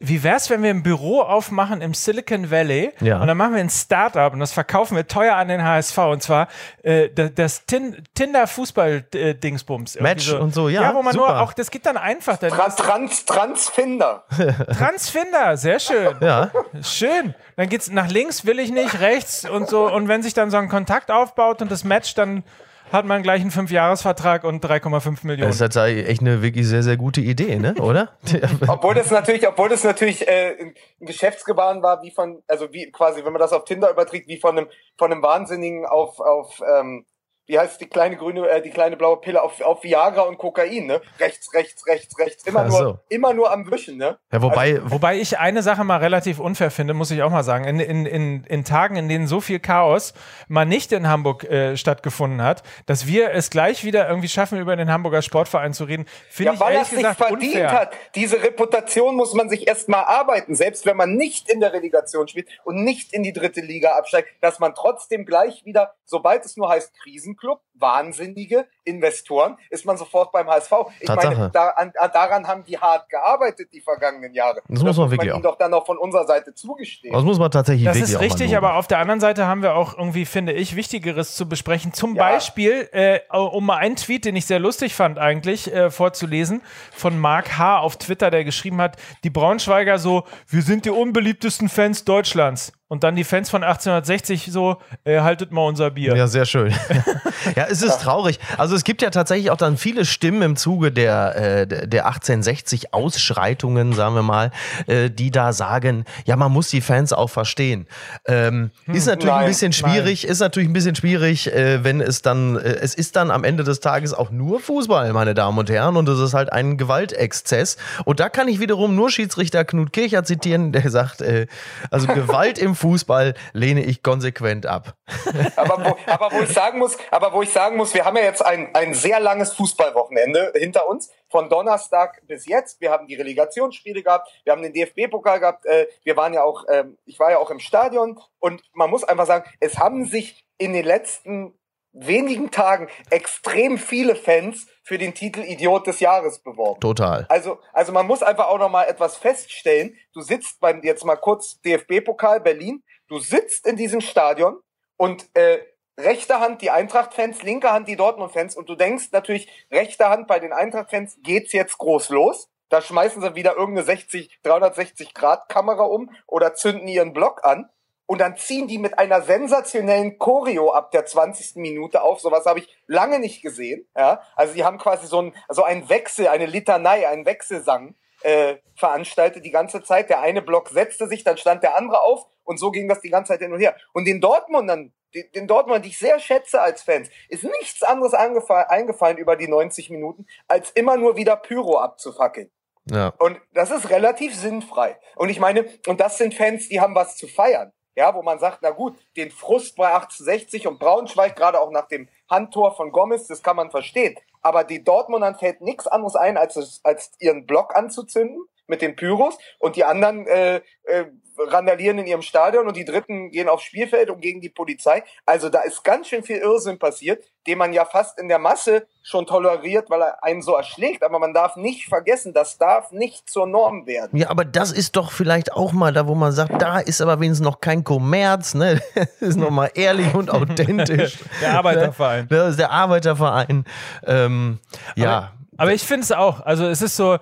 wie 0.01 0.23
wär's, 0.23 0.49
wenn 0.49 0.63
wir 0.63 0.69
ein 0.69 0.81
Büro 0.81 1.21
aufmachen 1.21 1.81
im 1.81 1.93
Silicon 1.93 2.49
Valley 2.49 2.93
Ja. 3.01 3.19
und 3.19 3.27
dann 3.27 3.35
machen 3.35 3.53
wir 3.55 3.59
ein 3.59 3.69
Startup 3.69 4.31
und 4.31 4.39
das 4.39 4.53
verkaufen 4.53 4.95
wir 4.95 5.07
teuer 5.07 5.35
an 5.35 5.49
den 5.49 5.61
HSV 5.63 5.97
und 5.97 6.23
zwar 6.23 6.47
äh, 6.83 7.09
das, 7.09 7.65
Tin 7.65 8.01
Tinder 8.15 8.47
Fußball 8.47 9.03
äh, 9.13 9.33
Dingsbums 9.35 9.99
Match 9.99 10.31
und 10.31 10.53
so, 10.53 10.69
ja, 10.69 10.83
Ja, 10.83 10.95
wo 10.95 11.01
man 11.03 11.13
super. 11.13 11.27
nur 11.33 11.41
auch 11.41 11.51
das 11.53 11.69
geht 11.69 11.85
dann 11.85 11.97
einfach 11.97 12.37
dann 12.37 12.51
Trans, 12.51 12.75
Trans, 12.77 13.25
Transfinder. 13.25 14.23
Transfinder, 14.77 15.57
sehr 15.57 15.79
schön. 15.79 16.15
Ja, 16.21 16.51
Schön. 16.81 17.33
Dann 17.55 17.67
geht's 17.69 17.89
nach 17.91 18.07
links, 18.09 18.45
will 18.45 18.59
ich 18.59 18.71
nicht, 18.71 19.01
rechts 19.01 19.47
und 19.47 19.67
so. 19.67 19.91
Und 19.91 20.07
wenn 20.07 20.23
sich 20.23 20.33
dann 20.33 20.49
so 20.49 20.57
ein 20.57 20.69
Kontakt 20.69 21.11
aufbaut 21.11 21.61
und 21.61 21.69
das 21.71 21.83
Match, 21.83 22.15
dann 22.15 22.43
hat 22.91 23.05
man 23.05 23.23
gleich 23.23 23.41
einen 23.41 23.51
Fünfjahresvertrag 23.51 24.43
und 24.43 24.63
3,5 24.63 25.25
Millionen. 25.27 25.57
das 25.57 25.61
ist 25.61 25.75
echt 25.75 26.21
eine 26.21 26.41
wirklich 26.41 26.67
sehr, 26.67 26.83
sehr 26.83 26.97
gute 26.97 27.21
Idee, 27.21 27.57
ne? 27.57 27.75
Oder? 27.79 28.13
Obwohl 28.67 28.95
das 28.95 29.11
natürlich, 29.11 29.47
obwohl 29.47 29.69
das 29.69 29.83
natürlich 29.83 30.27
äh, 30.27 30.55
ein 30.59 30.69
ein 31.01 31.05
Geschäftsgebaren 31.05 31.81
war, 31.81 32.01
wie 32.03 32.11
von, 32.11 32.43
also 32.47 32.71
wie 32.73 32.91
quasi, 32.91 33.23
wenn 33.23 33.31
man 33.31 33.39
das 33.39 33.53
auf 33.53 33.65
Tinder 33.65 33.89
überträgt, 33.89 34.27
wie 34.27 34.39
von 34.39 34.57
einem, 34.57 34.69
von 34.97 35.11
einem 35.11 35.21
Wahnsinnigen 35.21 35.85
auf, 35.85 36.19
auf 36.19 36.61
ähm, 36.77 37.05
wie 37.49 37.57
heißt 37.57 37.81
die 37.81 37.87
kleine 37.87 38.15
grüne, 38.15 38.47
äh, 38.47 38.61
die 38.61 38.69
kleine 38.69 38.95
blaue 38.95 39.17
Pille 39.17 39.41
auf, 39.41 39.59
auf 39.61 39.83
Viagra 39.83 40.21
und 40.21 40.37
Kokain, 40.37 40.85
ne? 40.85 41.01
Rechts, 41.19 41.51
rechts, 41.55 41.85
rechts, 41.87 42.19
rechts, 42.19 42.45
immer 42.45 42.59
Ach 42.59 42.69
nur, 42.69 43.03
immer 43.09 43.33
nur 43.33 43.51
am 43.51 43.69
Wischen, 43.71 43.97
ne? 43.97 44.19
Ja, 44.31 44.43
wobei, 44.43 44.79
Wobei 44.83 45.17
ich 45.17 45.39
eine 45.39 45.63
Sache 45.63 45.83
mal 45.83 45.97
relativ 45.97 46.39
unfair 46.39 46.69
finde, 46.69 46.93
muss 46.93 47.09
ich 47.09 47.23
auch 47.23 47.31
mal 47.31 47.41
sagen. 47.41 47.65
In, 47.65 47.79
in, 47.79 48.05
in, 48.05 48.43
in 48.43 48.65
Tagen, 48.65 48.97
in 48.97 49.09
denen 49.09 49.25
so 49.25 49.41
viel 49.41 49.59
Chaos 49.59 50.13
mal 50.47 50.65
nicht 50.67 50.91
in 50.91 51.07
Hamburg 51.07 51.43
äh, 51.43 51.75
stattgefunden 51.75 52.43
hat, 52.43 52.61
dass 52.85 53.07
wir 53.07 53.31
es 53.31 53.49
gleich 53.49 53.83
wieder 53.83 54.07
irgendwie 54.07 54.27
schaffen, 54.27 54.59
über 54.59 54.75
den 54.75 54.91
Hamburger 54.91 55.23
Sportverein 55.23 55.73
zu 55.73 55.85
reden, 55.85 56.05
finde 56.29 56.51
Ja, 56.51 56.53
ich 56.53 56.59
weil 56.59 56.73
ehrlich 56.73 56.87
es 56.89 56.91
nicht 56.91 57.01
gesagt 57.01 57.17
verdient 57.17 57.53
unfair. 57.55 57.71
hat. 57.71 57.93
Diese 58.13 58.43
Reputation 58.43 59.15
muss 59.15 59.33
man 59.33 59.49
sich 59.49 59.67
erstmal 59.67 60.03
arbeiten, 60.03 60.53
selbst 60.53 60.85
wenn 60.85 60.97
man 60.97 61.15
nicht 61.15 61.49
in 61.49 61.61
der 61.61 61.73
Relegation 61.73 62.27
spielt 62.27 62.47
und 62.63 62.83
nicht 62.83 63.11
in 63.11 63.23
die 63.23 63.33
dritte 63.33 63.61
Liga 63.61 63.97
absteigt, 63.97 64.29
dass 64.41 64.59
man 64.59 64.75
trotzdem 64.75 65.25
gleich 65.25 65.65
wieder, 65.65 65.95
sobald 66.05 66.45
es 66.45 66.55
nur 66.55 66.69
heißt 66.69 66.93
Krisenclub, 67.39 67.61
wahnsinnige 67.73 68.67
Investoren, 68.83 69.57
ist 69.69 69.85
man 69.85 69.97
sofort 69.97 70.31
beim 70.31 70.47
HSV. 70.47 70.71
Ich 70.99 71.07
Tatsache. 71.07 71.35
meine, 71.35 71.49
da, 71.51 71.69
an, 71.69 71.93
daran 72.13 72.47
haben 72.47 72.63
die 72.63 72.77
hart 72.77 73.09
gearbeitet 73.09 73.69
die 73.73 73.81
vergangenen 73.81 74.33
Jahre. 74.33 74.61
Das 74.67 74.83
muss 74.83 74.97
man 74.97 75.11
wirklich 75.11 75.29
ihnen 75.29 75.39
auch. 75.45 75.51
doch 75.51 75.57
dann 75.57 75.73
auch 75.73 75.85
von 75.85 75.97
unserer 75.97 76.25
Seite 76.25 76.53
zugestehen. 76.53 77.13
das 77.13 77.23
muss 77.23 77.39
man 77.39 77.51
tatsächlich 77.51 77.85
Das 77.85 77.95
wirklich 77.95 78.09
ist 78.09 78.15
auch 78.15 78.21
mal 78.21 78.25
richtig, 78.25 78.57
aber 78.57 78.75
auf 78.75 78.87
der 78.87 78.99
anderen 78.99 79.19
Seite 79.19 79.47
haben 79.47 79.61
wir 79.61 79.75
auch 79.75 79.97
irgendwie, 79.97 80.25
finde 80.25 80.53
ich, 80.53 80.75
Wichtigeres 80.75 81.35
zu 81.35 81.47
besprechen. 81.47 81.93
Zum 81.93 82.15
Ja. 82.15 82.23
Beispiel, 82.23 82.89
äh, 82.91 83.19
um 83.31 83.65
mal 83.65 83.77
einen 83.77 83.95
Tweet, 83.95 84.25
den 84.25 84.35
ich 84.35 84.45
sehr 84.45 84.59
lustig 84.59 84.93
fand 84.95 85.17
eigentlich, 85.19 85.71
äh, 85.73 85.89
vorzulesen, 85.89 86.61
von 86.91 87.17
Mark 87.17 87.57
H. 87.57 87.79
auf 87.79 87.97
Twitter, 87.97 88.29
der 88.31 88.43
geschrieben 88.43 88.81
hat, 88.81 88.97
die 89.23 89.29
Braunschweiger 89.29 89.99
so, 89.99 90.23
wir 90.47 90.61
sind 90.61 90.85
die 90.85 90.89
unbeliebtesten 90.89 91.69
Fans 91.69 92.03
Deutschlands. 92.03 92.73
Und 92.91 93.03
dann 93.03 93.15
die 93.15 93.23
Fans 93.23 93.51
von 93.51 93.63
1860 93.63 94.49
so, 94.51 94.77
äh, 95.03 95.21
haltet 95.21 95.51
mal 95.51 95.61
unser 95.61 95.91
Bier. 95.91 96.15
Ja, 96.15 96.25
sehr 96.25 96.45
schön. 96.45 96.73
ja, 97.55 97.67
es 97.69 97.83
ist 97.83 98.01
traurig. 98.01 98.39
Also 98.57 98.75
es 98.75 98.83
gibt 98.83 99.03
ja 99.03 99.11
tatsächlich 99.11 99.51
auch 99.51 99.57
dann 99.57 99.77
viele 99.77 100.05
Stimmen 100.05 100.41
im 100.41 100.55
Zuge 100.55 100.91
der, 100.91 101.35
äh, 101.35 101.67
der 101.67 102.07
1860 102.07 102.91
Ausschreitungen, 102.91 103.93
sagen 103.93 104.15
wir 104.15 104.23
mal, 104.23 104.49
äh, 104.87 105.11
die 105.11 105.29
da 105.29 105.53
sagen, 105.53 106.03
ja, 106.25 106.35
man 106.35 106.51
muss 106.51 106.69
die 106.69 106.81
Fans 106.81 107.13
auch 107.13 107.29
verstehen. 107.29 107.85
Ähm, 108.25 108.71
ist 108.87 109.05
natürlich 109.05 109.33
ein 109.33 109.39
Nein, 109.41 109.47
bisschen 109.49 109.71
schwierig, 109.71 110.25
ist 110.25 110.39
natürlich 110.39 110.67
ein 110.67 110.73
bisschen 110.73 110.95
schwierig, 110.95 111.53
äh, 111.53 111.83
wenn 111.83 112.01
es 112.01 112.23
dann, 112.23 112.55
äh, 112.55 112.77
es 112.81 112.95
ist 112.95 113.15
dann 113.15 113.29
am 113.29 113.43
Ende 113.43 113.63
des 113.63 113.81
Tages 113.81 114.15
auch 114.15 114.31
nur 114.31 114.59
Fußball, 114.59 115.13
meine 115.13 115.35
Damen 115.35 115.59
und 115.59 115.69
Herren, 115.69 115.95
und 115.95 116.09
es 116.09 116.17
ist 116.17 116.33
halt 116.33 116.51
ein 116.51 116.75
Gewaltexzess. 116.79 117.77
Und 118.05 118.19
da 118.19 118.29
kann 118.29 118.47
ich 118.47 118.59
wiederum 118.59 118.95
nur 118.95 119.11
Schiedsrichter 119.11 119.63
Knut 119.63 119.93
Kircher 119.93 120.23
zitieren, 120.23 120.71
der 120.71 120.89
sagt, 120.89 121.21
äh, 121.21 121.45
also 121.91 122.07
Gewalt 122.07 122.57
im 122.57 122.78
Fußball 122.79 123.35
lehne 123.53 123.83
ich 123.83 124.01
konsequent 124.01 124.65
ab. 124.65 124.95
aber, 125.55 125.85
wo, 125.85 125.97
aber 126.11 126.31
wo 126.31 126.41
ich 126.41 126.49
sagen 126.49 126.79
muss, 126.79 126.97
aber 127.11 127.33
wo 127.33 127.41
ich 127.41 127.51
sagen 127.51 127.77
muss, 127.77 127.93
wir 127.93 128.05
haben 128.05 128.17
ja 128.17 128.23
jetzt 128.23 128.43
ein, 128.43 128.73
ein 128.73 128.93
sehr 128.93 129.19
langes 129.19 129.53
Fußballwochenende 129.53 130.53
hinter 130.55 130.87
uns. 130.87 131.11
Von 131.31 131.47
Donnerstag 131.47 132.25
bis 132.25 132.47
jetzt. 132.47 132.81
Wir 132.81 132.89
haben 132.89 133.05
die 133.05 133.13
Relegationsspiele 133.13 134.01
gehabt, 134.01 134.29
wir 134.45 134.53
haben 134.53 134.63
den 134.63 134.73
DFB-Pokal 134.73 135.39
gehabt, 135.39 135.65
äh, 135.67 135.87
wir 136.03 136.17
waren 136.17 136.33
ja 136.33 136.43
auch, 136.43 136.65
äh, 136.67 136.85
ich 137.05 137.19
war 137.19 137.29
ja 137.29 137.37
auch 137.37 137.51
im 137.51 137.59
Stadion 137.59 138.19
und 138.39 138.63
man 138.73 138.89
muss 138.89 139.03
einfach 139.03 139.27
sagen, 139.27 139.47
es 139.59 139.77
haben 139.77 140.05
sich 140.05 140.43
in 140.57 140.73
den 140.73 140.85
letzten 140.85 141.53
wenigen 141.91 142.51
Tagen 142.51 142.87
extrem 143.09 143.77
viele 143.77 144.15
Fans 144.15 144.67
für 144.83 144.97
den 144.97 145.13
Titel 145.13 145.41
Idiot 145.41 145.87
des 145.87 145.99
Jahres 145.99 146.39
beworben. 146.39 146.79
Total. 146.79 147.25
Also, 147.29 147.59
also 147.73 147.91
man 147.91 148.07
muss 148.07 148.23
einfach 148.23 148.47
auch 148.47 148.59
noch 148.59 148.69
mal 148.69 148.85
etwas 148.85 149.17
feststellen. 149.17 149.95
Du 150.13 150.21
sitzt 150.21 150.59
beim, 150.59 150.83
jetzt 150.83 151.05
mal 151.05 151.15
kurz 151.15 151.59
DFB-Pokal 151.61 152.41
Berlin, 152.41 152.83
du 153.07 153.19
sitzt 153.19 153.67
in 153.67 153.75
diesem 153.75 154.01
Stadion 154.01 154.59
und 154.97 155.29
äh, 155.35 155.59
rechte 155.99 156.39
Hand 156.39 156.61
die 156.61 156.71
Eintracht-Fans, 156.71 157.43
linke 157.43 157.71
Hand 157.71 157.87
die 157.87 157.95
Dortmund-Fans 157.95 158.55
und 158.55 158.69
du 158.69 158.75
denkst 158.75 159.09
natürlich, 159.11 159.49
rechte 159.71 160.09
Hand 160.09 160.27
bei 160.27 160.39
den 160.39 160.53
Eintracht-Fans 160.53 161.17
geht's 161.23 161.53
jetzt 161.53 161.77
groß 161.77 162.09
los. 162.09 162.49
Da 162.69 162.81
schmeißen 162.81 163.21
sie 163.21 163.35
wieder 163.35 163.55
irgendeine 163.55 163.85
60, 163.85 164.39
360 164.43 165.13
Grad 165.15 165.49
Kamera 165.49 165.83
um 165.83 166.11
oder 166.27 166.53
zünden 166.53 166.87
ihren 166.87 167.13
Block 167.13 167.43
an 167.43 167.67
und 168.09 168.17
dann 168.21 168.35
ziehen 168.37 168.67
die 168.67 168.79
mit 168.79 168.97
einer 168.97 169.21
sensationellen 169.21 170.17
Choreo 170.17 170.71
ab 170.71 170.89
der 170.89 171.05
20. 171.05 171.57
Minute 171.57 172.01
auf. 172.01 172.19
Sowas 172.19 172.47
habe 172.47 172.57
ich 172.57 172.67
lange 172.87 173.19
nicht 173.19 173.43
gesehen. 173.43 173.87
Ja? 173.95 174.23
Also 174.35 174.55
die 174.55 174.63
haben 174.63 174.79
quasi 174.79 175.05
so 175.05 175.21
ein, 175.21 175.35
so 175.47 175.61
ein 175.61 175.89
Wechsel, 175.89 176.27
eine 176.27 176.47
Litanei, 176.47 177.07
einen 177.07 177.27
Wechselsang 177.27 177.93
äh, 178.23 178.55
veranstaltet 178.73 179.45
die 179.45 179.51
ganze 179.51 179.83
Zeit. 179.83 180.09
Der 180.09 180.21
eine 180.21 180.41
Block 180.41 180.69
setzte 180.69 181.07
sich, 181.07 181.23
dann 181.23 181.37
stand 181.37 181.61
der 181.61 181.77
andere 181.77 182.01
auf 182.01 182.25
und 182.43 182.57
so 182.57 182.71
ging 182.71 182.89
das 182.89 182.99
die 183.01 183.11
ganze 183.11 183.33
Zeit 183.33 183.41
hin 183.41 183.53
und 183.53 183.59
her. 183.59 183.75
Und 183.93 184.05
den 184.05 184.21
Dortmundern, 184.21 184.91
den, 185.13 185.31
den 185.35 185.47
Dortmundern, 185.47 185.83
die 185.83 185.89
ich 185.89 185.99
sehr 185.99 186.17
schätze 186.17 186.61
als 186.61 186.81
Fans, 186.81 187.11
ist 187.27 187.43
nichts 187.43 187.83
anderes 187.83 188.15
eingefallen 188.15 189.17
über 189.19 189.35
die 189.35 189.47
90 189.47 189.91
Minuten, 189.91 190.25
als 190.47 190.71
immer 190.71 190.97
nur 190.97 191.15
wieder 191.15 191.35
Pyro 191.35 191.77
abzufackeln. 191.77 192.49
Ja. 192.89 193.13
Und 193.19 193.39
das 193.53 193.69
ist 193.69 193.91
relativ 193.91 194.35
sinnfrei. 194.35 194.97
Und 195.15 195.29
ich 195.29 195.39
meine, 195.39 195.67
und 195.85 195.99
das 195.99 196.17
sind 196.17 196.33
Fans, 196.33 196.69
die 196.69 196.81
haben 196.81 196.95
was 196.95 197.15
zu 197.15 197.27
feiern 197.27 197.71
ja, 197.99 198.15
wo 198.15 198.21
man 198.21 198.39
sagt, 198.39 198.59
na 198.61 198.69
gut, 198.69 198.97
den 199.17 199.29
Frust 199.29 199.75
bei 199.75 199.87
1860 199.87 200.67
und 200.67 200.79
Braunschweig, 200.79 201.35
gerade 201.35 201.59
auch 201.59 201.69
nach 201.69 201.89
dem 201.89 202.07
Handtor 202.29 202.73
von 202.73 202.93
Gomez, 202.93 203.27
das 203.27 203.43
kann 203.43 203.57
man 203.57 203.71
verstehen. 203.71 204.15
Aber 204.41 204.63
die 204.63 204.81
Dortmundern 204.85 205.35
fällt 205.35 205.59
nichts 205.59 205.85
anderes 205.85 206.15
ein, 206.15 206.37
als, 206.37 206.79
als 206.85 207.11
ihren 207.19 207.45
Block 207.45 207.75
anzuzünden 207.75 208.41
mit 208.67 208.81
den 208.81 208.95
Pyros 208.95 209.37
und 209.59 209.75
die 209.75 209.83
anderen 209.83 210.25
äh, 210.27 210.61
äh, 210.83 211.07
randalieren 211.47 211.99
in 211.99 212.07
ihrem 212.07 212.21
Stadion 212.21 212.67
und 212.67 212.75
die 212.75 212.85
Dritten 212.85 213.31
gehen 213.31 213.47
aufs 213.47 213.63
Spielfeld 213.63 214.09
und 214.09 214.21
gegen 214.21 214.41
die 214.41 214.49
Polizei. 214.49 215.03
Also 215.25 215.49
da 215.49 215.61
ist 215.61 215.83
ganz 215.83 216.07
schön 216.07 216.23
viel 216.23 216.37
Irrsinn 216.37 216.79
passiert, 216.79 217.23
den 217.47 217.57
man 217.57 217.73
ja 217.73 217.85
fast 217.85 218.19
in 218.19 218.27
der 218.27 218.39
Masse 218.39 218.87
schon 219.01 219.25
toleriert, 219.25 219.89
weil 219.89 220.01
er 220.01 220.23
einen 220.23 220.41
so 220.41 220.53
erschlägt. 220.53 221.03
Aber 221.03 221.19
man 221.19 221.33
darf 221.33 221.55
nicht 221.55 221.87
vergessen, 221.87 222.33
das 222.33 222.57
darf 222.57 222.91
nicht 222.91 223.29
zur 223.29 223.47
Norm 223.47 223.87
werden. 223.87 224.17
Ja, 224.17 224.29
aber 224.29 224.45
das 224.45 224.71
ist 224.71 224.95
doch 224.95 225.11
vielleicht 225.11 225.53
auch 225.53 225.71
mal 225.71 225.93
da, 225.93 226.07
wo 226.07 226.15
man 226.15 226.31
sagt, 226.31 226.61
da 226.61 226.79
ist 226.79 227.01
aber 227.01 227.19
wenigstens 227.19 227.45
noch 227.45 227.61
kein 227.61 227.83
Kommerz, 227.83 228.53
ne? 228.53 228.81
Das 229.19 229.29
ist 229.29 229.37
nochmal 229.37 229.71
ehrlich 229.75 230.13
und 230.13 230.29
authentisch. 230.29 231.19
der 231.41 231.53
Arbeiterverein. 231.53 232.27
Das 232.29 232.51
ist 232.51 232.59
der 232.59 232.71
Arbeiterverein. 232.71 233.65
Ähm, 234.05 234.59
ja. 234.95 235.17
Aber, 235.17 235.31
aber 235.57 235.73
ich 235.73 235.83
finde 235.83 236.03
es 236.03 236.11
auch. 236.11 236.41
Also 236.41 236.67
es 236.67 236.81
ist 236.81 236.95
so, 236.95 237.17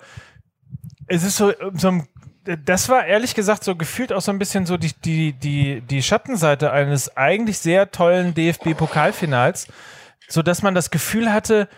es 1.06 1.22
ist 1.22 1.36
so, 1.36 1.52
so 1.74 1.88
ein 1.88 2.08
das 2.56 2.88
war 2.88 3.04
ehrlich 3.04 3.34
gesagt 3.34 3.64
so 3.64 3.76
gefühlt 3.76 4.12
auch 4.12 4.22
so 4.22 4.32
ein 4.32 4.38
bisschen 4.38 4.64
so 4.64 4.76
die, 4.76 4.92
die, 5.04 5.32
die, 5.34 5.82
die 5.82 6.02
Schattenseite 6.02 6.72
eines 6.72 7.16
eigentlich 7.16 7.58
sehr 7.58 7.90
tollen 7.90 8.34
DFB-Pokalfinals, 8.34 9.68
so 10.28 10.42
dass 10.42 10.62
man 10.62 10.74
das 10.74 10.90
Gefühl 10.90 11.32
hatte, 11.32 11.68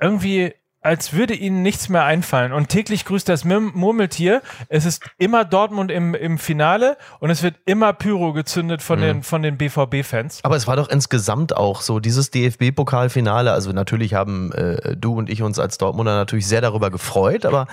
irgendwie 0.00 0.54
als 0.86 1.12
würde 1.12 1.34
ihnen 1.34 1.62
nichts 1.62 1.88
mehr 1.88 2.04
einfallen. 2.04 2.52
Und 2.52 2.68
täglich 2.68 3.04
grüßt 3.04 3.28
das 3.28 3.44
Murmeltier. 3.44 4.40
Es 4.68 4.84
ist 4.86 5.02
immer 5.18 5.44
Dortmund 5.44 5.90
im, 5.90 6.14
im 6.14 6.38
Finale 6.38 6.96
und 7.18 7.30
es 7.30 7.42
wird 7.42 7.56
immer 7.66 7.92
Pyro 7.92 8.32
gezündet 8.32 8.82
von 8.82 9.00
mhm. 9.00 9.02
den, 9.02 9.22
von 9.22 9.42
den 9.42 9.58
BVB-Fans. 9.58 10.40
Aber 10.44 10.56
es 10.56 10.66
war 10.66 10.76
doch 10.76 10.88
insgesamt 10.88 11.56
auch 11.56 11.82
so, 11.82 11.98
dieses 11.98 12.30
DFB-Pokalfinale. 12.30 13.52
Also 13.52 13.72
natürlich 13.72 14.14
haben 14.14 14.52
äh, 14.52 14.96
du 14.96 15.14
und 15.14 15.28
ich 15.28 15.42
uns 15.42 15.58
als 15.58 15.76
Dortmunder 15.78 16.14
natürlich 16.14 16.46
sehr 16.46 16.60
darüber 16.60 16.90
gefreut, 16.90 17.44
aber 17.44 17.66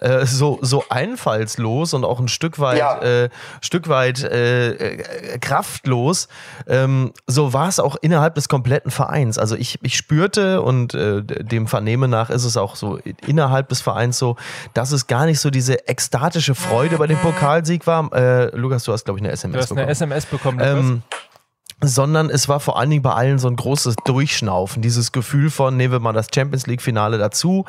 äh, 0.00 0.26
so, 0.26 0.58
so 0.60 0.84
einfallslos 0.90 1.94
und 1.94 2.04
auch 2.04 2.20
ein 2.20 2.28
Stück 2.28 2.58
weit, 2.58 2.78
ja. 2.78 3.00
äh, 3.00 3.28
Stück 3.62 3.88
weit 3.88 4.22
äh, 4.22 4.72
äh, 4.72 5.38
kraftlos, 5.38 6.28
ähm, 6.66 7.12
so 7.26 7.54
war 7.54 7.68
es 7.68 7.80
auch 7.80 7.96
innerhalb 8.00 8.34
des 8.34 8.48
kompletten 8.48 8.90
Vereins. 8.90 9.38
Also 9.38 9.56
ich, 9.56 9.78
ich 9.82 9.96
spürte 9.96 10.60
und 10.60 10.92
äh, 10.92 11.22
dem 11.22 11.66
Vernehmen 11.66 12.10
nach 12.10 12.28
ist 12.28 12.44
es 12.44 12.57
auch 12.58 12.76
so 12.76 12.98
innerhalb 13.26 13.68
des 13.68 13.80
Vereins 13.80 14.18
so, 14.18 14.36
dass 14.74 14.92
es 14.92 15.06
gar 15.06 15.26
nicht 15.26 15.40
so 15.40 15.50
diese 15.50 15.88
ekstatische 15.88 16.54
Freude 16.54 16.98
bei 16.98 17.06
dem 17.06 17.18
Pokalsieg 17.18 17.86
war. 17.86 18.12
Äh, 18.12 18.56
Lukas, 18.56 18.84
du 18.84 18.92
hast, 18.92 19.04
glaube 19.04 19.18
ich, 19.18 19.24
eine 19.24 19.32
SMS 19.32 19.52
du 19.54 19.60
hast 19.60 19.68
bekommen. 19.68 19.82
eine 19.82 19.90
SMS 19.90 20.26
bekommen. 20.26 20.58
Ähm, 20.60 21.02
sondern 21.80 22.28
es 22.28 22.48
war 22.48 22.60
vor 22.60 22.78
allen 22.78 22.90
Dingen 22.90 23.02
bei 23.02 23.12
allen 23.12 23.38
so 23.38 23.48
ein 23.48 23.56
großes 23.56 23.96
Durchschnaufen, 24.04 24.82
dieses 24.82 25.12
Gefühl 25.12 25.50
von, 25.50 25.76
nehmen 25.76 25.92
wir 25.92 26.00
mal 26.00 26.12
das 26.12 26.26
Champions 26.34 26.66
League 26.66 26.82
Finale 26.82 27.18
dazu, 27.18 27.64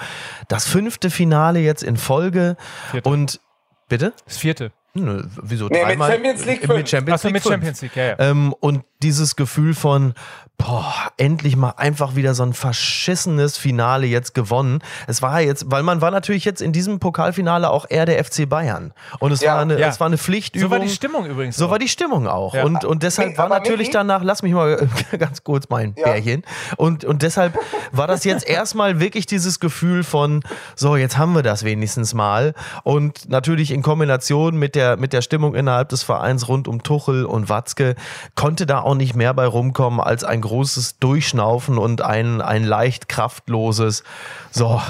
das 0.47 0.67
fünfte 0.67 1.09
Finale 1.09 1.59
jetzt 1.59 1.83
in 1.83 1.95
Folge 1.95 2.57
Vierte. 2.91 3.07
und 3.09 3.39
bitte? 3.87 4.13
Das 4.25 4.37
vierte. 4.37 4.71
Nö, 4.95 5.23
wieso 5.43 5.67
nee, 5.67 5.81
dreimal? 5.81 6.09
Mit 6.09 6.15
Champions 6.15 6.45
League 6.45 6.59
5. 6.61 6.73
Mit 6.73 6.89
Champions 6.89 7.23
League, 7.23 7.33
mit 7.33 7.43
Champions 7.43 7.81
League 7.81 7.95
ja, 7.95 8.03
ja. 8.05 8.15
Ähm, 8.19 8.53
und 8.59 8.83
dieses 9.01 9.35
Gefühl 9.35 9.73
von, 9.73 10.13
boah, 10.57 10.93
endlich 11.15 11.55
mal 11.55 11.73
einfach 11.77 12.15
wieder 12.15 12.35
so 12.35 12.43
ein 12.43 12.53
verschissenes 12.53 13.57
Finale 13.57 14.05
jetzt 14.05 14.35
gewonnen. 14.35 14.83
Es 15.07 15.21
war 15.21 15.39
jetzt, 15.39 15.71
weil 15.71 15.83
man 15.83 16.01
war 16.01 16.11
natürlich 16.11 16.43
jetzt 16.43 16.61
in 16.61 16.73
diesem 16.73 16.99
Pokalfinale 16.99 17.69
auch 17.69 17.85
eher 17.89 18.05
der 18.05 18.23
FC 18.23 18.47
Bayern. 18.47 18.93
Und 19.19 19.31
es, 19.31 19.39
ja, 19.39 19.53
war, 19.53 19.61
eine, 19.61 19.79
ja. 19.79 19.87
es 19.87 20.01
war 20.01 20.07
eine 20.07 20.17
Pflichtübung. 20.17 20.69
So 20.69 20.71
war 20.71 20.79
die 20.79 20.89
Stimmung 20.89 21.25
übrigens. 21.25 21.55
So 21.55 21.67
auch. 21.67 21.71
war 21.71 21.79
die 21.79 21.87
Stimmung 21.87 22.27
auch. 22.27 22.53
Ja. 22.53 22.65
Und, 22.65 22.83
und 22.83 23.03
deshalb 23.03 23.37
war 23.37 23.47
natürlich 23.47 23.89
danach, 23.89 24.21
lass 24.21 24.43
mich 24.43 24.51
mal 24.51 24.89
ganz 25.17 25.45
kurz 25.45 25.69
mein 25.69 25.93
Bärchen. 25.93 26.43
Und, 26.75 27.05
und 27.05 27.21
deshalb 27.21 27.57
war 27.93 28.07
das 28.07 28.25
jetzt 28.25 28.45
erstmal 28.47 28.99
wirklich 28.99 29.25
dieses 29.25 29.61
Gefühl 29.61 30.03
von, 30.03 30.43
so, 30.75 30.97
jetzt 30.97 31.17
haben 31.17 31.33
wir 31.33 31.43
das 31.43 31.63
wenigstens 31.63 32.13
mal. 32.13 32.53
Und 32.83 33.29
natürlich 33.29 33.71
in 33.71 33.81
Kombination 33.81 34.57
mit 34.57 34.75
der, 34.75 34.97
mit 34.97 35.13
der 35.13 35.21
Stimmung 35.21 35.55
innerhalb 35.55 35.87
des 35.87 36.03
Vereins 36.03 36.49
rund 36.49 36.67
um 36.67 36.83
Tuchel 36.83 37.23
und 37.23 37.47
Watzke 37.47 37.95
konnte 38.35 38.65
da 38.65 38.81
auch 38.81 38.88
nicht 38.95 39.15
mehr 39.15 39.33
bei 39.33 39.45
rumkommen 39.45 39.99
als 39.99 40.23
ein 40.23 40.41
großes 40.41 40.99
Durchschnaufen 40.99 41.77
und 41.77 42.01
ein, 42.01 42.41
ein 42.41 42.63
leicht 42.63 43.09
kraftloses, 43.09 44.03
so, 44.51 44.81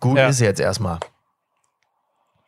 gut 0.00 0.18
ja. 0.18 0.28
ist 0.28 0.40
jetzt 0.40 0.60
erstmal. 0.60 0.98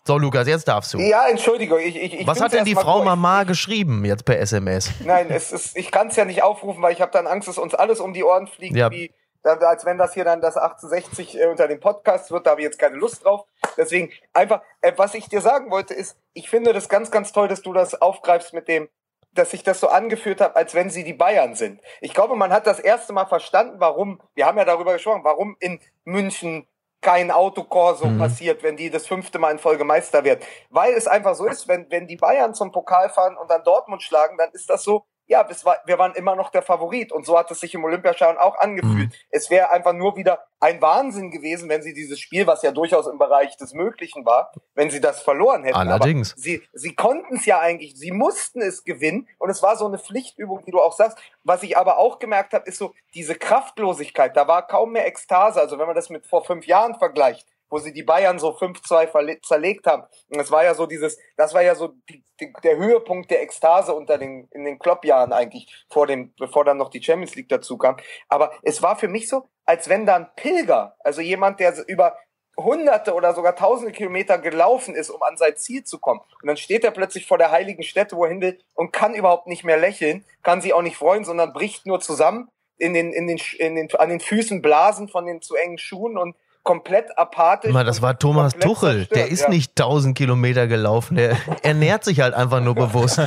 So, 0.07 0.19
Lukas, 0.19 0.47
jetzt 0.47 0.69
darfst 0.69 0.93
du. 0.93 0.99
Ja, 0.99 1.29
Entschuldigung. 1.29 1.79
Ich, 1.79 1.97
ich, 1.97 2.21
ich 2.21 2.27
Was 2.27 2.39
hat 2.39 2.53
denn 2.53 2.67
die 2.67 2.75
Frau 2.75 2.97
gut. 2.97 3.07
Mama 3.07 3.45
geschrieben 3.45 4.05
jetzt 4.05 4.27
per 4.27 4.39
SMS? 4.39 4.91
Nein, 5.03 5.31
es 5.31 5.51
ist, 5.51 5.77
ich 5.79 5.91
kann 5.91 6.09
es 6.09 6.17
ja 6.17 6.27
nicht 6.27 6.43
aufrufen, 6.43 6.83
weil 6.83 6.93
ich 6.93 7.01
habe 7.01 7.11
dann 7.11 7.27
Angst, 7.27 7.49
dass 7.49 7.57
uns 7.57 7.75
alles 7.75 8.01
um 8.01 8.13
die 8.13 8.23
Ohren 8.23 8.47
fliegt, 8.47 8.77
ja. 8.77 8.91
wie, 8.91 9.11
als 9.43 9.87
wenn 9.87 9.97
das 9.97 10.13
hier 10.13 10.25
dann 10.25 10.43
das 10.43 10.59
1860 10.59 11.41
äh, 11.41 11.47
unter 11.47 11.69
dem 11.69 11.81
Podcast 11.81 12.31
wird. 12.31 12.45
Da 12.45 12.51
habe 12.51 12.61
ich 12.61 12.67
jetzt 12.67 12.79
keine 12.79 12.97
Lust 12.97 13.25
drauf. 13.25 13.47
Deswegen 13.79 14.11
einfach, 14.35 14.61
äh, 14.83 14.93
was 14.97 15.15
ich 15.15 15.31
dir 15.31 15.41
sagen 15.41 15.71
wollte, 15.71 15.95
ist, 15.95 16.19
ich 16.35 16.51
finde 16.51 16.75
das 16.75 16.91
ganz, 16.91 17.11
ganz 17.11 17.33
toll, 17.33 17.49
dass 17.49 17.63
du 17.63 17.73
das 17.73 18.01
aufgreifst 18.01 18.53
mit 18.53 18.69
dem, 18.69 18.91
dass 19.35 19.53
ich 19.53 19.63
das 19.63 19.81
so 19.81 19.89
angeführt 19.89 20.41
habe, 20.41 20.57
als 20.57 20.75
wenn 20.75 20.91
sie 20.91 21.05
die 21.05 21.13
Bayern 21.13 21.55
sind. 21.55 21.81
Ich 22.01 22.15
glaube, 22.15 22.37
man 22.37 22.53
hat 22.53 22.67
das 22.67 22.79
erste 22.79 23.13
Mal 23.13 23.27
verstanden, 23.27 23.77
warum, 23.79 24.21
wir 24.35 24.47
haben 24.47 24.59
ja 24.59 24.65
darüber 24.65 24.93
gesprochen, 24.93 25.25
warum 25.25 25.57
in 25.61 25.81
München 26.05 26.67
kein 27.01 27.31
Autokorso 27.31 28.07
mhm. 28.07 28.19
passiert, 28.19 28.63
wenn 28.63 28.77
die 28.77 28.91
das 28.91 29.07
fünfte 29.07 29.39
Mal 29.39 29.53
in 29.53 29.59
Folge 29.59 29.85
Meister 29.85 30.25
wird. 30.25 30.43
Weil 30.71 30.95
es 30.95 31.07
einfach 31.07 31.35
so 31.35 31.45
ist, 31.45 31.69
wenn, 31.69 31.91
wenn 31.91 32.07
die 32.07 32.17
Bayern 32.17 32.55
zum 32.55 32.73
Pokal 32.73 33.11
fahren 33.11 33.37
und 33.37 33.51
dann 33.51 33.63
Dortmund 33.63 34.03
schlagen, 34.03 34.39
dann 34.39 34.51
ist 34.53 34.71
das 34.71 34.83
so, 34.83 35.05
ja, 35.27 35.49
war, 35.63 35.79
wir 35.87 35.99
waren 35.99 36.15
immer 36.15 36.37
noch 36.37 36.51
der 36.51 36.63
Favorit 36.63 37.11
und 37.11 37.25
so 37.25 37.39
hat 37.39 37.51
es 37.51 37.61
sich 37.61 37.75
im 37.75 37.85
Olympiastadion 37.85 38.37
auch 38.37 38.59
angefühlt. 38.59 39.09
Mhm. 39.09 39.13
Es 39.31 39.49
wäre 39.49 39.71
einfach 39.71 39.95
nur 39.95 40.17
wieder 40.17 40.47
ein 40.61 40.83
Wahnsinn 40.83 41.31
gewesen, 41.31 41.69
wenn 41.69 41.83
sie 41.83 41.95
dieses 41.95 42.21
Spiel, 42.21 42.47
was 42.47 42.63
ja 42.63 42.73
durchaus 42.73 43.07
im 43.07 43.19
Bereich 43.19 43.57
des 43.57 43.73
Möglichen 43.73 44.27
war, 44.27 44.53
wenn 44.75 44.91
sie 44.91 45.01
das 45.01 45.23
verloren 45.23 45.65
hätten. 45.65 45.77
Allerdings. 45.77 46.33
Aber 46.33 46.41
sie, 46.41 46.63
sie 46.73 46.95
konnten 46.95 47.37
es 47.37 47.47
ja 47.47 47.59
eigentlich, 47.59 47.97
sie 47.97 48.13
mussten 48.13 48.61
es 48.61 48.85
gewinnen 48.85 49.29
und 49.39 49.51
es 49.51 49.63
war 49.63 49.77
so 49.77 49.87
eine 49.87 49.99
Pflichtübung, 49.99 50.63
wie 50.67 50.71
du 50.71 50.81
auch 50.81 50.95
sagst. 50.95 51.19
Was 51.43 51.63
ich 51.63 51.77
aber 51.77 51.99
auch 51.99 52.19
gemerkt 52.19 52.53
habe, 52.53 52.67
ist 52.67 52.79
so 52.79 52.95
diese 53.15 53.35
Kraftlosigkeit. 53.35 54.37
Da 54.37 54.47
war 54.47 54.67
kaum 54.67 54.93
mehr 54.93 55.07
Ekstase. 55.07 55.61
Also 55.61 55.79
wenn 55.79 55.87
man 55.87 55.97
das 55.97 56.11
mit 56.11 56.27
vor 56.27 56.45
fünf 56.45 56.67
Jahren 56.67 56.95
vergleicht, 56.95 57.47
wo 57.75 57.79
sie 57.79 57.93
die 57.93 58.05
Bayern 58.05 58.39
so 58.39 58.51
5-2 58.51 59.43
zerlegt 59.43 59.89
haben. 59.89 60.05
Und 60.29 60.39
das 60.39 60.53
war 60.53 60.63
ja 60.63 60.75
so 60.75 60.87
dieses, 60.87 61.19
das 61.37 61.55
war 61.55 61.63
ja 61.63 61.75
so 61.75 61.89
die, 62.09 62.25
die, 62.39 62.53
der 62.63 62.77
Höhepunkt 62.77 63.33
der 63.33 63.43
Ekstase 63.43 63.93
unter 63.93 64.17
den, 64.17 64.47
in 64.53 64.65
den 64.65 64.79
Kloppjahren 64.79 65.33
eigentlich, 65.33 65.85
vor 65.91 66.07
dem, 66.07 66.33
bevor 66.39 66.65
dann 66.65 66.77
noch 66.77 66.89
die 66.89 67.03
Champions 67.03 67.35
League 67.35 67.49
dazu 67.49 67.77
kam. 67.77 67.97
Aber 68.29 68.53
es 68.63 68.81
war 68.81 68.95
für 68.97 69.09
mich 69.09 69.29
so, 69.29 69.49
als 69.65 69.89
wenn 69.89 70.07
da 70.07 70.15
ein 70.15 70.29
Pilger, 70.37 70.95
also 71.01 71.21
jemand, 71.21 71.59
der 71.59 71.75
über 71.89 72.17
hunderte 72.57 73.13
oder 73.13 73.35
sogar 73.35 73.57
tausende 73.57 73.91
Kilometer 73.91 74.39
gelaufen 74.39 74.95
ist, 74.95 75.11
um 75.11 75.21
an 75.25 75.37
sein 75.37 75.57
Ziel 75.57 75.83
zu 75.83 75.99
kommen. 75.99 76.21
Und 76.43 76.47
dann 76.47 76.57
steht 76.57 76.85
er 76.85 76.93
plötzlich 76.93 77.27
vor 77.27 77.39
der 77.39 77.51
heiligen 77.51 77.83
Stätte, 77.83 78.17
wo 78.17 78.23
er 78.23 78.31
hin 78.31 78.41
will, 78.41 78.61
und 78.75 78.93
kann 78.93 79.15
überhaupt 79.15 79.49
nicht 79.49 79.65
mehr 79.65 79.79
lächeln, 79.79 80.25
kann 80.45 80.61
sich 80.61 80.75
auch 80.75 80.83
nicht 80.83 80.97
freuen, 80.97 81.25
sondern 81.25 81.53
bricht 81.53 81.87
nur 81.87 81.99
zusammen 81.99 82.49
in 82.79 82.95
den, 82.95 83.13
in 83.13 83.27
den, 83.27 83.41
in 83.59 83.75
den, 83.75 83.93
an 83.97 84.11
den 84.11 84.21
Füßen 84.21 84.63
Blasen 84.63 85.09
von 85.09 85.27
den 85.27 85.43
zu 85.43 85.57
engen 85.57 85.79
Schuhen 85.79 86.17
und 86.17 86.37
komplett 86.65 87.17
apathisch. 87.17 87.73
Mal, 87.73 87.85
das 87.85 88.03
war 88.03 88.19
Thomas 88.19 88.55
Tuchel. 88.55 88.97
Zerstört. 88.97 89.17
Der 89.17 89.29
ist 89.29 89.43
ja. 89.43 89.51
nicht 89.51 89.77
tausend 89.77 90.19
Kilometer 90.19 90.67
gelaufen. 90.67 91.17
Der 91.17 91.37
ernährt 91.63 92.03
sich 92.05 92.21
halt 92.21 92.35
einfach 92.35 92.61
nur 92.61 92.75
bewusst. 92.75 93.19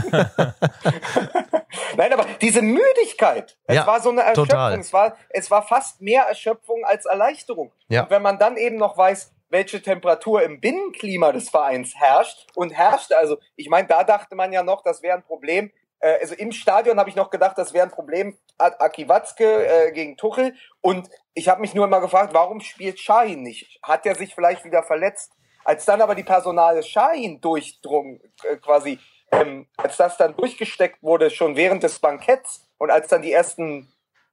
Nein, 1.95 2.13
aber 2.13 2.25
diese 2.41 2.61
Müdigkeit, 2.61 3.57
es 3.65 3.75
ja, 3.75 3.87
war 3.87 4.01
so 4.01 4.09
eine 4.09 4.21
Erschöpfung. 4.21 4.47
Total. 4.47 4.79
Es 4.79 4.91
war, 4.91 5.15
es 5.29 5.49
war 5.49 5.61
fast 5.63 6.01
mehr 6.01 6.23
Erschöpfung 6.23 6.83
als 6.83 7.05
Erleichterung. 7.05 7.71
Ja. 7.87 8.03
Und 8.03 8.09
wenn 8.09 8.21
man 8.21 8.37
dann 8.39 8.57
eben 8.57 8.75
noch 8.75 8.97
weiß, 8.97 9.31
welche 9.49 9.81
Temperatur 9.81 10.43
im 10.43 10.59
Binnenklima 10.59 11.31
des 11.31 11.49
Vereins 11.49 11.95
herrscht 11.95 12.47
und 12.55 12.71
herrscht, 12.73 13.13
also 13.13 13.37
ich 13.55 13.69
meine, 13.69 13.87
da 13.87 14.03
dachte 14.03 14.35
man 14.35 14.51
ja 14.51 14.63
noch, 14.63 14.81
das 14.83 15.01
wäre 15.01 15.15
ein 15.15 15.23
Problem. 15.23 15.71
Äh, 15.99 16.19
also 16.21 16.35
im 16.35 16.51
Stadion 16.51 16.99
habe 16.99 17.09
ich 17.09 17.15
noch 17.15 17.29
gedacht, 17.29 17.57
das 17.57 17.73
wäre 17.73 17.85
ein 17.85 17.91
Problem, 17.91 18.37
Aki 18.57 19.07
Watzke 19.07 19.67
äh, 19.67 19.91
gegen 19.91 20.17
Tuchel. 20.17 20.55
Und 20.81 21.09
ich 21.33 21.49
habe 21.49 21.61
mich 21.61 21.73
nur 21.73 21.85
immer 21.85 22.01
gefragt, 22.01 22.33
warum 22.33 22.59
spielt 22.61 22.99
Shahin 22.99 23.43
nicht? 23.43 23.79
Hat 23.83 24.05
er 24.05 24.15
sich 24.15 24.33
vielleicht 24.35 24.65
wieder 24.65 24.83
verletzt? 24.83 25.31
Als 25.63 25.85
dann 25.85 26.01
aber 26.01 26.15
die 26.15 26.23
Personale 26.23 26.81
Shahin 26.83 27.41
durchdrung, 27.41 28.21
äh, 28.43 28.57
quasi 28.57 28.99
ähm, 29.31 29.67
als 29.77 29.97
das 29.97 30.17
dann 30.17 30.35
durchgesteckt 30.35 31.03
wurde, 31.03 31.29
schon 31.29 31.55
während 31.55 31.83
des 31.83 31.99
Banketts 31.99 32.65
und 32.77 32.91
als 32.91 33.07
dann 33.07 33.21
die 33.21 33.31
ersten, 33.31 33.91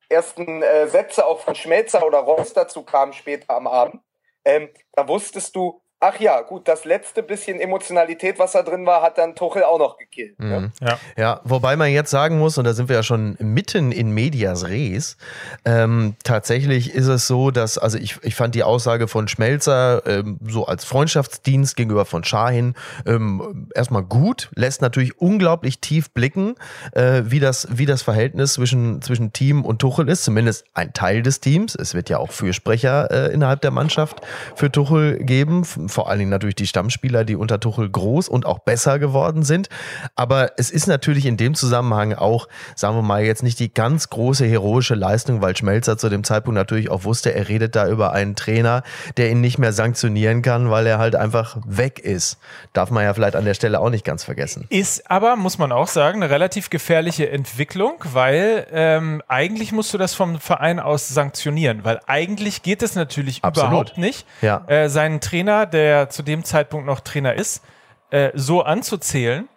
ersten 0.08 0.62
äh, 0.62 0.86
Sätze 0.86 1.26
auch 1.26 1.40
von 1.40 1.54
Schmelzer 1.54 2.06
oder 2.06 2.18
Ross 2.18 2.52
dazu 2.52 2.84
kamen 2.84 3.12
später 3.12 3.50
am 3.50 3.66
Abend, 3.66 4.02
ähm, 4.44 4.68
da 4.92 5.08
wusstest 5.08 5.56
du, 5.56 5.80
Ach 6.06 6.20
ja, 6.20 6.42
gut, 6.42 6.68
das 6.68 6.84
letzte 6.84 7.22
bisschen 7.22 7.58
Emotionalität, 7.58 8.38
was 8.38 8.52
da 8.52 8.62
drin 8.62 8.84
war, 8.84 9.00
hat 9.00 9.16
dann 9.16 9.34
Tuchel 9.34 9.62
auch 9.62 9.78
noch 9.78 9.96
gekillt. 9.96 10.38
Ne? 10.38 10.60
Mhm. 10.60 10.72
Ja. 10.86 10.98
ja, 11.16 11.40
wobei 11.44 11.76
man 11.76 11.90
jetzt 11.90 12.10
sagen 12.10 12.38
muss, 12.38 12.58
und 12.58 12.64
da 12.64 12.74
sind 12.74 12.90
wir 12.90 12.96
ja 12.96 13.02
schon 13.02 13.38
mitten 13.40 13.90
in 13.90 14.10
Medias 14.10 14.68
Res, 14.68 15.16
ähm, 15.64 16.16
tatsächlich 16.22 16.94
ist 16.94 17.06
es 17.06 17.26
so, 17.26 17.50
dass, 17.50 17.78
also 17.78 17.96
ich, 17.96 18.18
ich 18.22 18.34
fand 18.34 18.54
die 18.54 18.64
Aussage 18.64 19.08
von 19.08 19.28
Schmelzer 19.28 20.06
ähm, 20.06 20.38
so 20.46 20.66
als 20.66 20.84
Freundschaftsdienst 20.84 21.74
gegenüber 21.74 22.04
von 22.04 22.22
Schahin 22.22 22.74
ähm, 23.06 23.70
erstmal 23.74 24.02
gut, 24.02 24.50
lässt 24.54 24.82
natürlich 24.82 25.18
unglaublich 25.18 25.80
tief 25.80 26.10
blicken, 26.10 26.56
äh, 26.92 27.22
wie, 27.24 27.40
das, 27.40 27.66
wie 27.70 27.86
das 27.86 28.02
Verhältnis 28.02 28.52
zwischen, 28.52 29.00
zwischen 29.00 29.32
Team 29.32 29.64
und 29.64 29.78
Tuchel 29.78 30.10
ist, 30.10 30.24
zumindest 30.24 30.66
ein 30.74 30.92
Teil 30.92 31.22
des 31.22 31.40
Teams. 31.40 31.74
Es 31.74 31.94
wird 31.94 32.10
ja 32.10 32.18
auch 32.18 32.30
Fürsprecher 32.30 33.10
äh, 33.10 33.32
innerhalb 33.32 33.62
der 33.62 33.70
Mannschaft 33.70 34.20
für 34.54 34.70
Tuchel 34.70 35.16
geben 35.24 35.64
vor 35.94 36.10
allen 36.10 36.18
Dingen 36.18 36.30
natürlich 36.30 36.56
die 36.56 36.66
Stammspieler, 36.66 37.24
die 37.24 37.36
unter 37.36 37.60
Tuchel 37.60 37.88
groß 37.88 38.28
und 38.28 38.44
auch 38.44 38.58
besser 38.58 38.98
geworden 38.98 39.44
sind. 39.44 39.68
Aber 40.16 40.52
es 40.58 40.70
ist 40.70 40.86
natürlich 40.86 41.24
in 41.26 41.36
dem 41.36 41.54
Zusammenhang 41.54 42.12
auch, 42.14 42.48
sagen 42.74 42.96
wir 42.96 43.02
mal, 43.02 43.22
jetzt 43.22 43.42
nicht 43.42 43.58
die 43.60 43.72
ganz 43.72 44.10
große 44.10 44.44
heroische 44.44 44.94
Leistung, 44.94 45.40
weil 45.40 45.56
Schmelzer 45.56 45.96
zu 45.96 46.08
dem 46.08 46.24
Zeitpunkt 46.24 46.56
natürlich 46.56 46.90
auch 46.90 47.04
wusste, 47.04 47.34
er 47.34 47.48
redet 47.48 47.76
da 47.76 47.88
über 47.88 48.12
einen 48.12 48.34
Trainer, 48.34 48.82
der 49.16 49.30
ihn 49.30 49.40
nicht 49.40 49.58
mehr 49.58 49.72
sanktionieren 49.72 50.42
kann, 50.42 50.70
weil 50.70 50.86
er 50.86 50.98
halt 50.98 51.14
einfach 51.14 51.56
weg 51.64 52.00
ist. 52.00 52.38
Darf 52.72 52.90
man 52.90 53.04
ja 53.04 53.14
vielleicht 53.14 53.36
an 53.36 53.44
der 53.44 53.54
Stelle 53.54 53.80
auch 53.80 53.90
nicht 53.90 54.04
ganz 54.04 54.24
vergessen. 54.24 54.66
Ist 54.70 55.10
aber, 55.10 55.36
muss 55.36 55.58
man 55.58 55.70
auch 55.70 55.88
sagen, 55.88 56.22
eine 56.22 56.30
relativ 56.30 56.70
gefährliche 56.70 57.30
Entwicklung, 57.30 57.94
weil 58.12 58.66
ähm, 58.72 59.22
eigentlich 59.28 59.70
musst 59.70 59.94
du 59.94 59.98
das 59.98 60.14
vom 60.14 60.40
Verein 60.40 60.80
aus 60.80 61.08
sanktionieren, 61.08 61.84
weil 61.84 62.00
eigentlich 62.06 62.62
geht 62.62 62.82
es 62.82 62.96
natürlich 62.96 63.44
Absolut. 63.44 63.70
überhaupt 63.70 63.98
nicht, 63.98 64.26
ja. 64.42 64.64
äh, 64.66 64.88
seinen 64.88 65.20
Trainer, 65.20 65.66
der 65.74 66.08
zu 66.08 66.22
dem 66.22 66.44
Zeitpunkt 66.44 66.86
noch 66.86 67.00
Trainer 67.00 67.34
ist, 67.34 67.62
äh, 68.10 68.30
so 68.34 68.62
anzuzählen. 68.62 69.48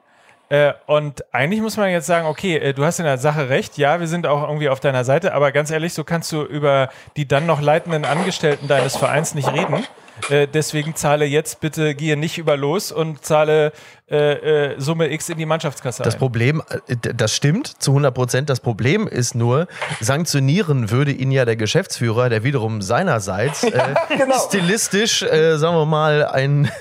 Äh, 0.50 0.74
und 0.86 1.26
eigentlich 1.34 1.62
muss 1.62 1.76
man 1.76 1.90
jetzt 1.90 2.08
sagen, 2.08 2.26
okay, 2.26 2.58
äh, 2.58 2.74
du 2.74 2.86
hast 2.86 3.00
in 3.00 3.06
der 3.06 3.18
Sache 3.18 3.50
recht, 3.50 3.78
ja, 3.78 4.00
wir 4.00 4.08
sind 4.08 4.26
auch 4.26 4.44
irgendwie 4.44 4.70
auf 4.70 4.80
deiner 4.80 5.04
Seite, 5.04 5.34
aber 5.34 5.52
ganz 5.52 5.72
ehrlich, 5.72 5.94
so 5.94 6.04
kannst 6.04 6.32
du 6.32 6.44
über 6.44 6.90
die 7.18 7.28
dann 7.28 7.46
noch 7.46 7.62
leitenden 7.62 8.06
Angestellten 8.06 8.68
deines 8.68 8.96
Vereins 8.96 9.36
nicht 9.36 9.52
reden. 9.52 9.86
Äh, 10.30 10.48
deswegen 10.48 10.96
zahle 10.96 11.26
jetzt 11.26 11.60
bitte, 11.60 11.96
gehe 11.96 12.18
nicht 12.18 12.38
über 12.38 12.58
los 12.58 12.92
und 12.92 13.24
zahle 13.24 13.72
äh, 14.10 14.72
äh, 14.72 14.80
Summe 14.80 15.12
X 15.12 15.30
in 15.30 15.38
die 15.38 15.46
Mannschaftskasse 15.46 16.02
Das 16.02 16.16
ein. 16.16 16.20
Problem, 16.20 16.64
äh, 16.88 16.96
das 16.96 17.36
stimmt 17.36 17.68
zu 17.68 17.92
100 17.92 18.14
Prozent. 18.14 18.50
Das 18.50 18.60
Problem 18.60 19.08
ist 19.08 19.36
nur, 19.36 19.68
sanktionieren 20.00 20.90
würde 20.92 21.12
ihn 21.12 21.32
ja 21.32 21.46
der 21.46 21.56
Geschäftsführer, 21.56 22.30
der 22.30 22.44
wiederum 22.44 22.82
seinerseits 22.82 23.64
äh, 23.64 23.96
genau. 24.18 24.38
stilistisch, 24.40 25.22
äh, 25.24 25.58
sagen 25.58 25.76
wir 25.76 25.86
mal, 25.86 26.26
einen, 26.26 26.72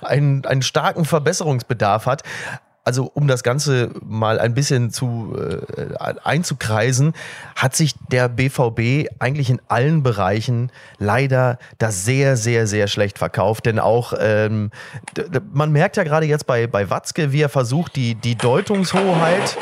einen, 0.00 0.44
einen 0.46 0.62
starken 0.62 1.04
Verbesserungsbedarf 1.04 2.06
hat 2.06 2.22
also 2.86 3.10
um 3.14 3.26
das 3.26 3.42
Ganze 3.42 3.90
mal 4.04 4.38
ein 4.38 4.54
bisschen 4.54 4.90
zu 4.90 5.36
äh, 5.36 6.14
einzukreisen, 6.22 7.14
hat 7.56 7.74
sich 7.74 7.94
der 8.12 8.28
BVB 8.28 9.10
eigentlich 9.18 9.50
in 9.50 9.60
allen 9.66 10.04
Bereichen 10.04 10.70
leider 10.98 11.58
da 11.78 11.90
sehr, 11.90 12.36
sehr, 12.36 12.68
sehr 12.68 12.86
schlecht 12.86 13.18
verkauft. 13.18 13.66
Denn 13.66 13.80
auch 13.80 14.12
ähm, 14.18 14.70
man 15.52 15.72
merkt 15.72 15.96
ja 15.96 16.04
gerade 16.04 16.26
jetzt 16.26 16.46
bei, 16.46 16.68
bei 16.68 16.88
Watzke, 16.88 17.32
wie 17.32 17.42
er 17.42 17.48
versucht, 17.48 17.96
die, 17.96 18.14
die 18.14 18.36
Deutungshoheit. 18.36 19.58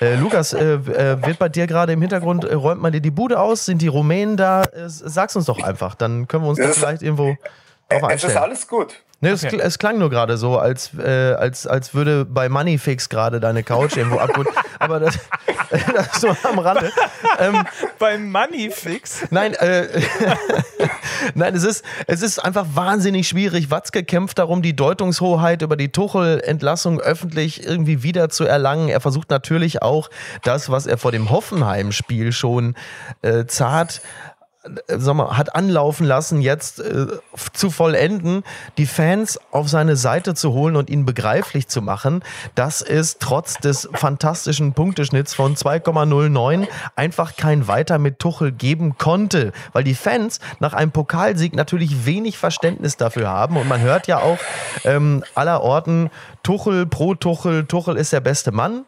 Äh, 0.00 0.16
Lukas, 0.16 0.52
äh, 0.52 0.74
äh 0.74 1.24
wird 1.24 1.38
bei 1.38 1.48
dir 1.48 1.68
gerade 1.68 1.92
im 1.92 2.00
Hintergrund, 2.00 2.44
äh, 2.44 2.54
räumt 2.54 2.82
man 2.82 2.92
dir 2.92 3.00
die 3.00 3.12
Bude 3.12 3.38
aus? 3.38 3.66
Sind 3.66 3.80
die 3.82 3.86
Rumänen 3.86 4.36
da? 4.36 4.64
Äh, 4.64 4.88
sag's 4.88 5.36
uns 5.36 5.46
doch 5.46 5.62
einfach, 5.62 5.94
dann 5.94 6.26
können 6.26 6.42
wir 6.42 6.50
uns 6.50 6.58
da 6.58 6.70
vielleicht 6.72 7.02
irgendwo 7.02 7.36
drauf 7.88 8.02
einstellen. 8.02 8.32
Es 8.32 8.36
ist 8.36 8.42
alles 8.42 8.66
gut. 8.66 9.00
Ne, 9.22 9.34
okay. 9.34 9.56
es, 9.56 9.64
es, 9.64 9.78
klang 9.78 9.98
nur 9.98 10.10
gerade 10.10 10.36
so, 10.36 10.58
als, 10.58 10.90
äh, 10.98 11.34
als, 11.34 11.64
als 11.68 11.94
würde 11.94 12.24
bei 12.24 12.48
Moneyfix 12.48 13.08
gerade 13.08 13.38
deine 13.38 13.62
Couch 13.62 13.96
irgendwo 13.96 14.18
abholen. 14.18 14.48
Aber 14.80 14.98
das, 14.98 15.16
das 15.94 16.20
so 16.20 16.34
am 16.42 16.58
Rande. 16.58 16.90
Ähm, 17.38 17.64
bei 18.00 18.18
Moneyfix? 18.18 19.28
Nein, 19.30 19.54
äh, 19.54 19.86
nein, 21.36 21.54
es 21.54 21.62
ist, 21.62 21.84
es 22.08 22.20
ist 22.20 22.40
einfach 22.40 22.66
wahnsinnig 22.74 23.28
schwierig. 23.28 23.70
Watzke 23.70 24.02
kämpft 24.02 24.40
darum, 24.40 24.60
die 24.60 24.74
Deutungshoheit 24.74 25.62
über 25.62 25.76
die 25.76 25.92
Tuchel-Entlassung 25.92 27.00
öffentlich 27.00 27.64
irgendwie 27.64 28.02
wieder 28.02 28.28
zu 28.28 28.44
erlangen. 28.44 28.88
Er 28.88 29.00
versucht 29.00 29.30
natürlich 29.30 29.82
auch 29.82 30.10
das, 30.42 30.68
was 30.68 30.86
er 30.86 30.98
vor 30.98 31.12
dem 31.12 31.30
Hoffenheim-Spiel 31.30 32.32
schon 32.32 32.74
äh, 33.22 33.46
zart 33.46 34.00
sag 34.86 35.14
mal, 35.14 35.36
hat 35.36 35.54
anlaufen 35.56 36.06
lassen, 36.06 36.40
jetzt 36.40 36.80
äh, 36.80 37.06
zu 37.52 37.70
vollenden, 37.70 38.44
die 38.78 38.86
Fans 38.86 39.40
auf 39.50 39.68
seine 39.68 39.96
Seite 39.96 40.34
zu 40.34 40.52
holen 40.52 40.76
und 40.76 40.88
ihn 40.88 41.04
begreiflich 41.04 41.66
zu 41.66 41.82
machen, 41.82 42.22
dass 42.54 42.80
es 42.80 43.18
trotz 43.18 43.54
des 43.54 43.88
fantastischen 43.92 44.72
Punkteschnitts 44.72 45.34
von 45.34 45.56
2,09 45.56 46.68
einfach 46.94 47.36
kein 47.36 47.66
Weiter 47.66 47.98
mit 47.98 48.20
Tuchel 48.20 48.52
geben 48.52 48.96
konnte, 48.98 49.52
weil 49.72 49.82
die 49.82 49.94
Fans 49.94 50.38
nach 50.60 50.74
einem 50.74 50.92
Pokalsieg 50.92 51.56
natürlich 51.56 52.06
wenig 52.06 52.38
Verständnis 52.38 52.96
dafür 52.96 53.28
haben. 53.28 53.56
Und 53.56 53.68
man 53.68 53.80
hört 53.80 54.06
ja 54.06 54.20
auch 54.20 54.38
ähm, 54.84 55.24
aller 55.34 55.62
Orten 55.62 56.10
Tuchel 56.44 56.86
pro 56.86 57.14
Tuchel, 57.14 57.66
Tuchel 57.66 57.96
ist 57.96 58.12
der 58.12 58.20
beste 58.20 58.52
Mann, 58.52 58.84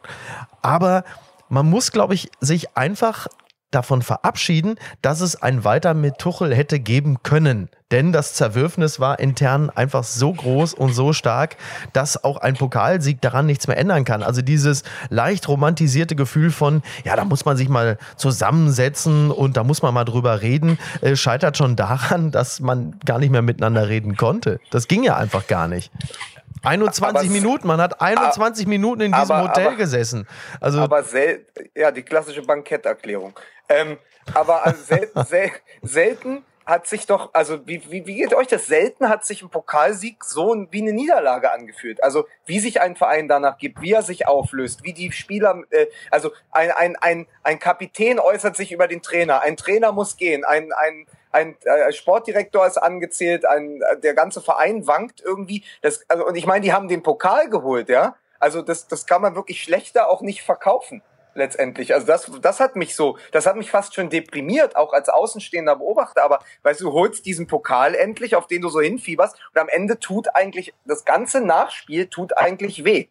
aber 0.62 1.04
man 1.48 1.68
muss, 1.68 1.92
glaube 1.92 2.14
ich, 2.14 2.30
sich 2.40 2.76
einfach 2.76 3.28
davon 3.74 4.02
verabschieden, 4.02 4.76
dass 5.02 5.20
es 5.20 5.40
ein 5.40 5.64
Weiter 5.64 5.94
mit 5.94 6.18
Tuchel 6.18 6.54
hätte 6.54 6.80
geben 6.80 7.22
können. 7.22 7.68
Denn 7.90 8.12
das 8.12 8.34
Zerwürfnis 8.34 8.98
war 8.98 9.20
intern 9.20 9.70
einfach 9.70 10.02
so 10.02 10.32
groß 10.32 10.74
und 10.74 10.94
so 10.94 11.12
stark, 11.12 11.56
dass 11.92 12.24
auch 12.24 12.38
ein 12.38 12.54
Pokalsieg 12.54 13.20
daran 13.20 13.46
nichts 13.46 13.68
mehr 13.68 13.76
ändern 13.76 14.04
kann. 14.04 14.22
Also 14.22 14.42
dieses 14.42 14.82
leicht 15.10 15.46
romantisierte 15.46 16.16
Gefühl 16.16 16.50
von, 16.50 16.82
ja, 17.04 17.14
da 17.14 17.24
muss 17.24 17.44
man 17.44 17.56
sich 17.56 17.68
mal 17.68 17.98
zusammensetzen 18.16 19.30
und 19.30 19.56
da 19.56 19.62
muss 19.62 19.82
man 19.82 19.94
mal 19.94 20.04
drüber 20.04 20.42
reden, 20.42 20.78
äh, 21.02 21.14
scheitert 21.14 21.56
schon 21.56 21.76
daran, 21.76 22.30
dass 22.32 22.58
man 22.58 22.98
gar 23.04 23.18
nicht 23.18 23.30
mehr 23.30 23.42
miteinander 23.42 23.88
reden 23.88 24.16
konnte. 24.16 24.58
Das 24.70 24.88
ging 24.88 25.04
ja 25.04 25.16
einfach 25.16 25.46
gar 25.46 25.68
nicht. 25.68 25.92
21 26.64 27.28
aber 27.28 27.30
Minuten, 27.30 27.66
man 27.66 27.80
hat 27.80 28.00
21 28.00 28.66
Minuten 28.66 29.02
in 29.02 29.12
diesem 29.12 29.30
aber, 29.30 29.48
Hotel 29.48 29.66
aber, 29.68 29.76
gesessen. 29.76 30.26
Also 30.60 30.80
aber 30.80 31.02
sel 31.02 31.46
ja, 31.74 31.90
die 31.90 32.02
klassische 32.02 32.42
Banketterklärung. 32.42 33.38
Ähm, 33.68 33.98
aber 34.34 34.64
also 34.64 34.82
sel 34.82 35.10
sel 35.26 35.50
selten 35.82 36.44
hat 36.66 36.86
sich 36.86 37.06
doch, 37.06 37.30
also 37.34 37.66
wie, 37.66 37.82
wie, 37.90 38.06
wie 38.06 38.14
geht 38.14 38.32
euch 38.32 38.46
das? 38.46 38.66
Selten 38.66 39.08
hat 39.08 39.24
sich 39.24 39.42
ein 39.42 39.50
Pokalsieg 39.50 40.24
so 40.24 40.54
wie 40.70 40.80
eine 40.80 40.92
Niederlage 40.92 41.52
angefühlt. 41.52 42.02
Also 42.02 42.26
wie 42.46 42.58
sich 42.58 42.80
ein 42.80 42.96
Verein 42.96 43.28
danach 43.28 43.58
gibt, 43.58 43.82
wie 43.82 43.92
er 43.92 44.02
sich 44.02 44.26
auflöst, 44.26 44.82
wie 44.82 44.94
die 44.94 45.12
Spieler, 45.12 45.62
äh, 45.70 45.86
also 46.10 46.32
ein, 46.50 46.70
ein, 46.70 46.96
ein, 46.96 47.26
ein 47.42 47.58
Kapitän 47.58 48.18
äußert 48.18 48.56
sich 48.56 48.72
über 48.72 48.88
den 48.88 49.02
Trainer, 49.02 49.42
ein 49.42 49.56
Trainer 49.56 49.92
muss 49.92 50.16
gehen, 50.16 50.44
ein, 50.44 50.72
ein, 50.72 51.06
ein 51.34 51.56
äh, 51.64 51.92
Sportdirektor 51.92 52.66
ist 52.66 52.78
angezählt, 52.78 53.44
ein, 53.44 53.82
der 54.02 54.14
ganze 54.14 54.40
Verein 54.40 54.86
wankt 54.86 55.20
irgendwie. 55.20 55.64
Das, 55.82 56.08
also, 56.08 56.26
und 56.26 56.36
ich 56.36 56.46
meine, 56.46 56.62
die 56.62 56.72
haben 56.72 56.88
den 56.88 57.02
Pokal 57.02 57.50
geholt, 57.50 57.88
ja. 57.88 58.16
Also 58.38 58.62
das, 58.62 58.88
das 58.88 59.06
kann 59.06 59.22
man 59.22 59.34
wirklich 59.34 59.62
schlechter 59.62 60.08
auch 60.08 60.22
nicht 60.22 60.42
verkaufen. 60.42 61.02
letztendlich. 61.34 61.94
Also 61.94 62.06
das, 62.06 62.30
das 62.40 62.60
hat 62.60 62.76
mich 62.76 62.94
so, 62.94 63.18
das 63.32 63.46
hat 63.46 63.56
mich 63.56 63.70
fast 63.70 63.94
schon 63.94 64.08
deprimiert, 64.08 64.76
auch 64.76 64.92
als 64.92 65.08
außenstehender 65.08 65.76
Beobachter. 65.76 66.22
Aber 66.22 66.40
weißt 66.62 66.80
du, 66.80 66.84
du 66.84 66.92
holst 66.92 67.26
diesen 67.26 67.46
Pokal 67.46 67.94
endlich, 67.94 68.36
auf 68.36 68.46
den 68.46 68.62
du 68.62 68.68
so 68.68 68.80
hinfieberst, 68.80 69.36
und 69.52 69.60
am 69.60 69.68
Ende 69.68 69.98
tut 69.98 70.34
eigentlich 70.34 70.74
das 70.84 71.04
ganze 71.04 71.40
Nachspiel 71.40 72.06
tut 72.06 72.36
eigentlich 72.38 72.84
weh. 72.84 73.08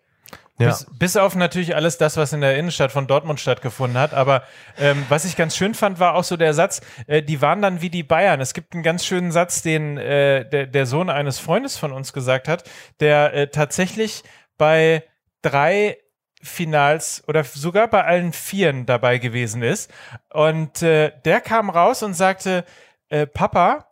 Ja. 0.59 0.67
Bis, 0.67 0.85
bis, 0.99 1.17
auf 1.17 1.35
natürlich 1.35 1.75
alles 1.75 1.97
das, 1.97 2.15
was 2.15 2.31
in 2.31 2.41
der 2.41 2.57
Innenstadt 2.57 2.91
von 2.91 3.07
Dortmund 3.07 3.39
stattgefunden 3.39 3.99
hat. 3.99 4.13
Aber 4.13 4.43
ähm, 4.77 5.03
was 5.09 5.25
ich 5.25 5.35
ganz 5.35 5.57
schön 5.57 5.73
fand, 5.73 5.99
war 5.99 6.13
auch 6.13 6.23
so 6.23 6.37
der 6.37 6.53
Satz, 6.53 6.81
äh, 7.07 7.23
die 7.23 7.41
waren 7.41 7.61
dann 7.61 7.81
wie 7.81 7.89
die 7.89 8.03
Bayern. 8.03 8.39
Es 8.39 8.53
gibt 8.53 8.73
einen 8.73 8.83
ganz 8.83 9.03
schönen 9.03 9.31
Satz, 9.31 9.63
den 9.63 9.97
äh, 9.97 10.47
der, 10.47 10.67
der 10.67 10.85
Sohn 10.85 11.09
eines 11.09 11.39
Freundes 11.39 11.77
von 11.77 11.91
uns 11.91 12.13
gesagt 12.13 12.47
hat, 12.47 12.69
der 12.99 13.33
äh, 13.33 13.47
tatsächlich 13.47 14.23
bei 14.57 15.03
drei 15.41 15.97
Finals 16.43 17.23
oder 17.27 17.43
sogar 17.43 17.87
bei 17.87 18.03
allen 18.03 18.33
Vieren 18.33 18.85
dabei 18.85 19.17
gewesen 19.17 19.63
ist. 19.63 19.91
Und 20.31 20.83
äh, 20.83 21.11
der 21.25 21.41
kam 21.41 21.69
raus 21.69 22.03
und 22.03 22.13
sagte, 22.13 22.63
äh, 23.09 23.25
Papa, 23.25 23.87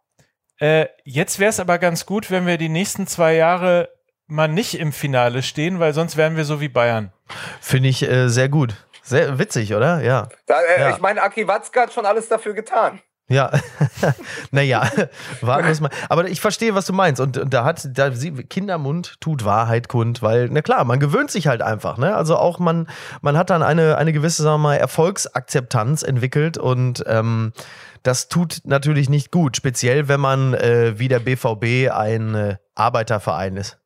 äh, 0.60 0.88
jetzt 1.04 1.40
wäre 1.40 1.50
es 1.50 1.60
aber 1.60 1.80
ganz 1.80 2.06
gut, 2.06 2.30
wenn 2.30 2.46
wir 2.46 2.58
die 2.58 2.70
nächsten 2.70 3.08
zwei 3.08 3.34
Jahre 3.34 3.90
mal 4.32 4.48
nicht 4.48 4.80
im 4.80 4.92
Finale 4.92 5.44
stehen, 5.44 5.80
weil 5.80 5.94
sonst 5.94 6.18
wären 6.18 6.38
wir 6.38 6.46
so 6.46 6.62
wie 6.62 6.70
Bayern. 6.70 7.12
Finde 7.60 7.90
ich 7.90 8.02
äh, 8.04 8.30
sehr 8.30 8.50
gut. 8.50 8.76
Sehr 9.04 9.38
witzig, 9.40 9.74
oder? 9.76 10.02
Ja. 10.02 10.30
Da, 10.48 10.62
äh, 10.62 10.82
ja. 10.82 10.90
Ich 10.92 11.02
meine, 11.02 11.22
Aki 11.22 11.48
Watzke 11.48 11.82
hat 11.82 11.94
schon 11.94 12.06
alles 12.06 12.30
dafür 12.30 12.54
getan. 12.54 13.02
Ja, 13.28 13.52
naja, 14.52 14.90
warten 15.42 15.68
wir 15.68 15.82
mal. 15.82 15.92
Aber 16.10 16.28
ich 16.28 16.42
verstehe, 16.42 16.76
was 16.76 16.86
du 16.86 16.94
meinst. 16.94 17.22
Und, 17.22 17.38
und 17.38 17.54
da 17.54 17.64
hat, 17.64 17.88
da 17.94 18.10
Kindermund 18.10 19.20
tut 19.22 19.46
Wahrheit 19.46 19.88
kund, 19.88 20.22
weil, 20.22 20.50
na 20.50 20.62
klar, 20.62 20.84
man 20.86 21.00
gewöhnt 21.00 21.32
sich 21.32 21.48
halt 21.48 21.62
einfach. 21.62 21.98
Ne? 21.98 22.16
Also 22.16 22.38
auch 22.38 22.60
man, 22.60 22.88
man 23.22 23.38
hat 23.38 23.50
dann 23.50 23.64
eine, 23.64 23.98
eine 23.98 24.14
gewisse, 24.14 24.44
sagen 24.44 24.62
wir 24.62 24.70
mal, 24.70 24.76
Erfolgsakzeptanz 24.76 26.04
entwickelt 26.04 26.58
und 26.58 27.04
ähm, 27.08 27.54
das 28.04 28.28
tut 28.28 28.62
natürlich 28.64 29.10
nicht 29.10 29.32
gut, 29.32 29.56
speziell 29.56 30.08
wenn 30.08 30.20
man 30.20 30.54
äh, 30.54 31.00
wie 31.00 31.08
der 31.08 31.20
BVB 31.20 31.92
ein 31.92 32.36
äh, 32.36 32.58
Arbeiterverein 32.76 33.58
ist 33.58 33.81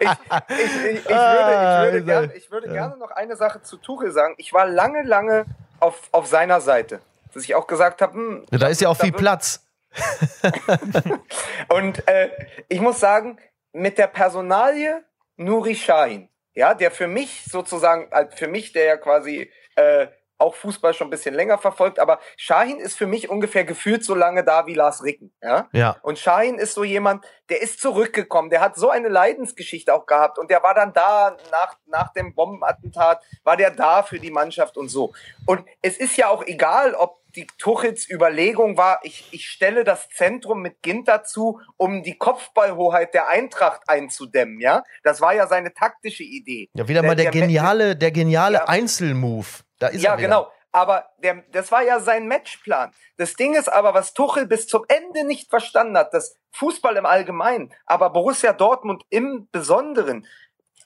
ich, 0.00 0.10
ich, 0.48 0.96
ich, 0.96 1.08
würde, 1.08 1.92
würde, 1.92 1.98
ah, 1.98 2.00
gern, 2.00 2.32
ich 2.34 2.50
würde 2.50 2.68
gerne 2.68 2.96
noch 2.96 3.10
eine 3.10 3.36
Sache 3.36 3.62
zu 3.62 3.76
Tuchel 3.76 4.12
sagen. 4.12 4.34
Ich 4.38 4.52
war 4.52 4.66
lange, 4.66 5.02
lange 5.02 5.46
auf, 5.80 6.08
auf 6.12 6.26
seiner 6.26 6.60
Seite. 6.60 7.00
Dass 7.32 7.44
ich 7.44 7.54
auch 7.54 7.66
gesagt 7.66 8.02
habe, 8.02 8.14
hm, 8.14 8.46
da 8.50 8.68
ist 8.68 8.80
ja 8.80 8.88
auch 8.88 8.96
viel 8.96 9.12
Platz. 9.12 9.62
und 11.68 12.06
äh, 12.08 12.30
ich 12.68 12.80
muss 12.80 13.00
sagen, 13.00 13.38
mit 13.72 13.98
der 13.98 14.06
Personalie 14.06 15.04
Nuri 15.36 15.74
Shahin, 15.74 16.28
ja, 16.54 16.74
der 16.74 16.90
für 16.90 17.06
mich 17.06 17.44
sozusagen, 17.44 18.10
für 18.34 18.48
mich, 18.48 18.72
der 18.72 18.84
ja 18.84 18.96
quasi 18.96 19.50
äh, 19.76 20.08
auch 20.38 20.54
Fußball 20.54 20.94
schon 20.94 21.08
ein 21.08 21.10
bisschen 21.10 21.34
länger 21.34 21.58
verfolgt, 21.58 21.98
aber 21.98 22.20
Shahin 22.36 22.78
ist 22.78 22.96
für 22.96 23.06
mich 23.06 23.30
ungefähr 23.30 23.64
gefühlt 23.64 24.04
so 24.04 24.14
lange 24.14 24.44
da 24.44 24.66
wie 24.66 24.74
Lars 24.74 25.02
Ricken. 25.02 25.32
Ja? 25.42 25.68
ja. 25.72 25.96
Und 26.02 26.18
Shahin 26.18 26.58
ist 26.58 26.74
so 26.74 26.84
jemand, 26.84 27.24
der 27.48 27.62
ist 27.62 27.80
zurückgekommen, 27.80 28.50
der 28.50 28.60
hat 28.60 28.76
so 28.76 28.90
eine 28.90 29.08
Leidensgeschichte 29.08 29.94
auch 29.94 30.06
gehabt 30.06 30.38
und 30.38 30.50
der 30.50 30.62
war 30.62 30.74
dann 30.74 30.92
da 30.92 31.36
nach, 31.50 31.76
nach 31.86 32.12
dem 32.12 32.34
Bombenattentat, 32.34 33.22
war 33.44 33.56
der 33.56 33.70
da 33.70 34.02
für 34.02 34.18
die 34.18 34.30
Mannschaft 34.30 34.76
und 34.76 34.88
so. 34.88 35.12
Und 35.46 35.64
es 35.82 35.96
ist 35.96 36.16
ja 36.16 36.28
auch 36.28 36.44
egal, 36.46 36.94
ob 36.94 37.18
die 37.36 37.46
Tuchels 37.58 38.08
Überlegung 38.10 38.76
war, 38.76 39.00
ich, 39.02 39.28
ich 39.30 39.46
stelle 39.46 39.84
das 39.84 40.08
Zentrum 40.08 40.62
mit 40.62 40.82
Ginter 40.82 41.22
zu, 41.22 41.60
um 41.76 42.02
die 42.02 42.16
Kopfballhoheit 42.16 43.14
der 43.14 43.28
Eintracht 43.28 43.82
einzudämmen, 43.86 44.58
ja? 44.60 44.82
Das 45.04 45.20
war 45.20 45.34
ja 45.34 45.46
seine 45.46 45.74
taktische 45.74 46.24
Idee. 46.24 46.70
Ja, 46.74 46.88
wieder 46.88 47.02
mal 47.02 47.14
der, 47.14 47.30
der 47.30 47.40
geniale, 47.40 47.96
der 47.96 48.10
geniale 48.10 48.58
ja. 48.58 48.64
Einzelmove. 48.64 49.64
Da 49.78 49.88
ist 49.88 50.02
ja, 50.02 50.12
er 50.12 50.18
wieder. 50.18 50.28
genau. 50.28 50.52
Aber 50.72 51.08
der, 51.22 51.42
das 51.52 51.72
war 51.72 51.82
ja 51.82 52.00
sein 52.00 52.28
Matchplan. 52.28 52.92
Das 53.16 53.34
Ding 53.34 53.54
ist 53.54 53.68
aber, 53.68 53.94
was 53.94 54.12
Tuchel 54.12 54.46
bis 54.46 54.66
zum 54.66 54.84
Ende 54.88 55.24
nicht 55.24 55.48
verstanden 55.48 55.96
hat, 55.96 56.12
dass 56.12 56.36
Fußball 56.52 56.96
im 56.96 57.06
Allgemeinen, 57.06 57.72
aber 57.86 58.10
Borussia 58.10 58.52
Dortmund 58.52 59.02
im 59.08 59.48
Besonderen 59.52 60.26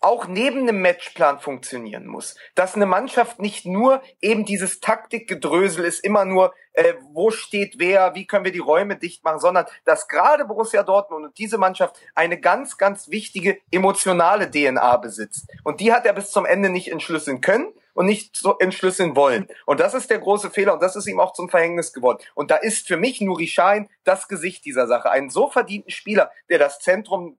auch 0.00 0.26
neben 0.26 0.60
einem 0.60 0.80
Matchplan 0.80 1.40
funktionieren 1.40 2.06
muss. 2.06 2.34
Dass 2.54 2.74
eine 2.74 2.86
Mannschaft 2.86 3.38
nicht 3.38 3.66
nur 3.66 4.02
eben 4.20 4.44
dieses 4.44 4.80
Taktikgedrösel 4.80 5.84
ist, 5.84 6.02
immer 6.02 6.24
nur, 6.24 6.54
äh, 6.72 6.94
wo 7.12 7.30
steht 7.30 7.74
wer, 7.78 8.14
wie 8.14 8.26
können 8.26 8.44
wir 8.44 8.52
die 8.52 8.58
Räume 8.58 8.96
dicht 8.96 9.22
machen, 9.24 9.40
sondern 9.40 9.66
dass 9.84 10.08
gerade 10.08 10.44
Borussia 10.46 10.82
Dortmund 10.82 11.26
und 11.26 11.38
diese 11.38 11.58
Mannschaft 11.58 12.00
eine 12.14 12.40
ganz, 12.40 12.78
ganz 12.78 13.10
wichtige 13.10 13.58
emotionale 13.70 14.50
DNA 14.50 14.96
besitzt. 14.96 15.50
Und 15.64 15.80
die 15.80 15.92
hat 15.92 16.06
er 16.06 16.14
bis 16.14 16.30
zum 16.30 16.46
Ende 16.46 16.70
nicht 16.70 16.90
entschlüsseln 16.90 17.40
können 17.40 17.72
und 17.92 18.06
nicht 18.06 18.36
so 18.36 18.56
entschlüsseln 18.58 19.16
wollen. 19.16 19.48
Und 19.66 19.80
das 19.80 19.94
ist 19.94 20.08
der 20.08 20.18
große 20.18 20.50
Fehler 20.50 20.72
und 20.72 20.82
das 20.82 20.96
ist 20.96 21.06
ihm 21.06 21.20
auch 21.20 21.32
zum 21.32 21.50
Verhängnis 21.50 21.92
geworden. 21.92 22.18
Und 22.34 22.50
da 22.50 22.56
ist 22.56 22.86
für 22.86 22.96
mich 22.96 23.20
Nuri 23.20 23.46
Schein 23.46 23.88
das 24.04 24.28
Gesicht 24.28 24.64
dieser 24.64 24.86
Sache. 24.86 25.10
Einen 25.10 25.28
so 25.28 25.50
verdienten 25.50 25.90
Spieler, 25.90 26.30
der 26.48 26.58
das 26.58 26.78
Zentrum 26.78 27.36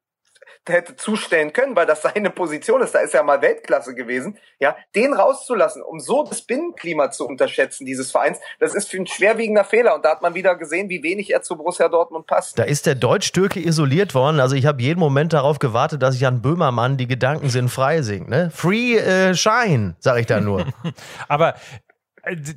hätte 0.68 0.96
zustellen 0.96 1.54
können, 1.54 1.76
weil 1.76 1.86
das 1.86 2.02
seine 2.02 2.30
Position 2.30 2.82
ist, 2.82 2.94
da 2.94 3.00
ist 3.00 3.16
er 3.16 3.24
mal 3.24 3.42
Weltklasse 3.42 3.96
gewesen, 3.96 4.38
ja, 4.60 4.76
den 4.96 5.14
rauszulassen, 5.14 5.82
um 5.82 6.00
so 6.00 6.24
das 6.24 6.44
Binnenklima 6.44 7.12
zu 7.12 7.26
unterschätzen 7.26 7.86
dieses 7.86 8.12
Vereins, 8.12 8.40
das 8.60 8.76
ist 8.76 8.90
für 8.90 8.98
ein 8.98 9.08
schwerwiegender 9.08 9.64
Fehler 9.64 9.96
und 9.96 10.06
da 10.06 10.12
hat 10.12 10.22
man 10.22 10.36
wieder 10.36 10.56
gesehen, 10.56 10.90
wie 10.90 11.02
wenig 11.04 11.32
er 11.34 11.42
zu 11.42 11.58
Borussia 11.58 11.90
Dortmund 11.90 12.28
passt. 12.28 12.60
Da 12.60 12.64
ist 12.64 12.86
der 12.86 12.96
Deutsch-Türke 12.96 13.60
isoliert 13.60 14.14
worden, 14.14 14.40
also 14.40 14.56
ich 14.56 14.66
habe 14.66 14.82
jeden 14.82 15.00
Moment 15.00 15.34
darauf 15.34 15.60
gewartet, 15.60 16.04
dass 16.04 16.20
Jan 16.20 16.42
Böhmermann 16.42 16.98
die 16.98 17.08
Gedanken 17.08 17.50
sind 17.50 17.70
frei 17.70 18.02
singt, 18.02 18.30
ne? 18.30 18.52
Free 18.54 18.98
äh, 18.98 19.34
Shine, 19.34 19.96
sag 20.00 20.20
ich 20.20 20.28
da 20.28 20.40
nur. 20.40 20.66
Aber 21.28 21.56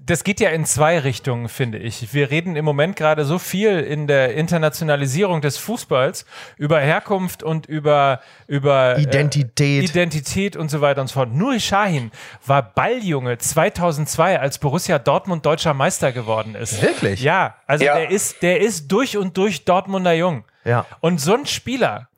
das 0.05 0.25
geht 0.25 0.41
ja 0.41 0.51
in 0.51 0.67
zwei 0.67 0.99
Richtungen, 0.99 1.49
finde 1.49 1.79
ich. 1.79 2.13
Wir 2.13 2.31
reden 2.31 2.55
im 2.55 2.67
Moment 2.67 2.97
gerade 2.97 3.25
so 3.25 3.39
viel 3.39 3.81
in 3.81 4.07
der 4.07 4.35
Internationalisierung 4.35 5.41
des 5.41 5.57
Fußballs 5.57 6.27
über 6.59 6.81
Herkunft 6.81 7.43
und 7.43 7.65
über, 7.65 8.21
über 8.47 8.99
Identität. 8.99 9.83
Äh, 9.83 9.87
Identität 9.87 10.57
und 10.57 10.71
so 10.71 10.83
weiter 10.83 11.01
und 11.01 11.07
so 11.07 11.15
fort. 11.15 11.33
Nuri 11.33 11.61
Sahin 11.61 12.11
war 12.45 12.63
Balljunge 12.63 13.39
2002, 13.39 14.39
als 14.39 14.59
Borussia 14.59 14.99
Dortmund 14.99 15.47
deutscher 15.47 15.73
Meister 15.73 16.13
geworden 16.13 16.55
ist. 16.55 16.83
Wirklich? 16.83 17.23
Ja, 17.23 17.57
also 17.67 17.87
ja. 17.87 17.95
der 17.95 18.11
ist, 18.11 18.43
der 18.43 18.61
ist 18.61 18.93
durch 18.93 19.17
und 19.17 19.39
durch 19.39 19.65
Dortmunder 19.65 20.13
Jung. 20.13 20.45
Ja. 20.67 20.85
Und 21.01 21.23
so 21.23 21.35
ein 21.35 21.47
Spieler 21.47 22.11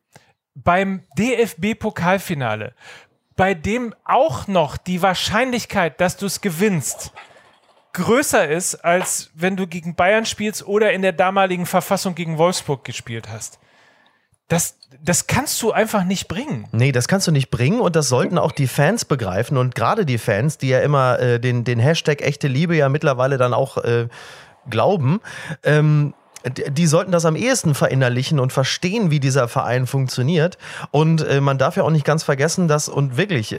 beim 0.56 1.04
DFB-Pokalfinale, 1.16 2.74
bei 3.36 3.54
dem 3.54 3.94
auch 4.04 4.48
noch 4.48 4.78
die 4.78 5.00
Wahrscheinlichkeit, 5.02 6.00
dass 6.00 6.16
du 6.16 6.26
es 6.26 6.40
gewinnst, 6.40 7.12
größer 7.96 8.48
ist, 8.48 8.76
als 8.76 9.30
wenn 9.34 9.56
du 9.56 9.66
gegen 9.66 9.94
Bayern 9.94 10.26
spielst 10.26 10.66
oder 10.66 10.92
in 10.92 11.02
der 11.02 11.12
damaligen 11.12 11.66
Verfassung 11.66 12.14
gegen 12.14 12.38
Wolfsburg 12.38 12.84
gespielt 12.84 13.28
hast. 13.30 13.58
Das, 14.48 14.78
das 15.02 15.26
kannst 15.26 15.60
du 15.62 15.72
einfach 15.72 16.04
nicht 16.04 16.28
bringen. 16.28 16.68
Nee, 16.70 16.92
das 16.92 17.08
kannst 17.08 17.26
du 17.26 17.32
nicht 17.32 17.50
bringen 17.50 17.80
und 17.80 17.96
das 17.96 18.08
sollten 18.08 18.38
auch 18.38 18.52
die 18.52 18.68
Fans 18.68 19.04
begreifen 19.04 19.56
und 19.56 19.74
gerade 19.74 20.06
die 20.06 20.18
Fans, 20.18 20.58
die 20.58 20.68
ja 20.68 20.80
immer 20.80 21.18
äh, 21.18 21.40
den, 21.40 21.64
den 21.64 21.80
Hashtag 21.80 22.22
echte 22.22 22.46
Liebe 22.46 22.76
ja 22.76 22.88
mittlerweile 22.88 23.38
dann 23.38 23.52
auch 23.52 23.78
äh, 23.78 24.06
glauben. 24.70 25.20
Ähm, 25.64 26.14
die 26.44 26.86
sollten 26.86 27.10
das 27.12 27.24
am 27.24 27.34
ehesten 27.34 27.74
verinnerlichen 27.74 28.38
und 28.38 28.52
verstehen, 28.52 29.10
wie 29.10 29.18
dieser 29.20 29.48
Verein 29.48 29.86
funktioniert. 29.86 30.58
Und 30.92 31.26
äh, 31.26 31.40
man 31.40 31.58
darf 31.58 31.76
ja 31.76 31.82
auch 31.82 31.90
nicht 31.90 32.04
ganz 32.04 32.22
vergessen, 32.22 32.68
dass, 32.68 32.88
und 32.88 33.16
wirklich, 33.16 33.52
äh, 33.54 33.58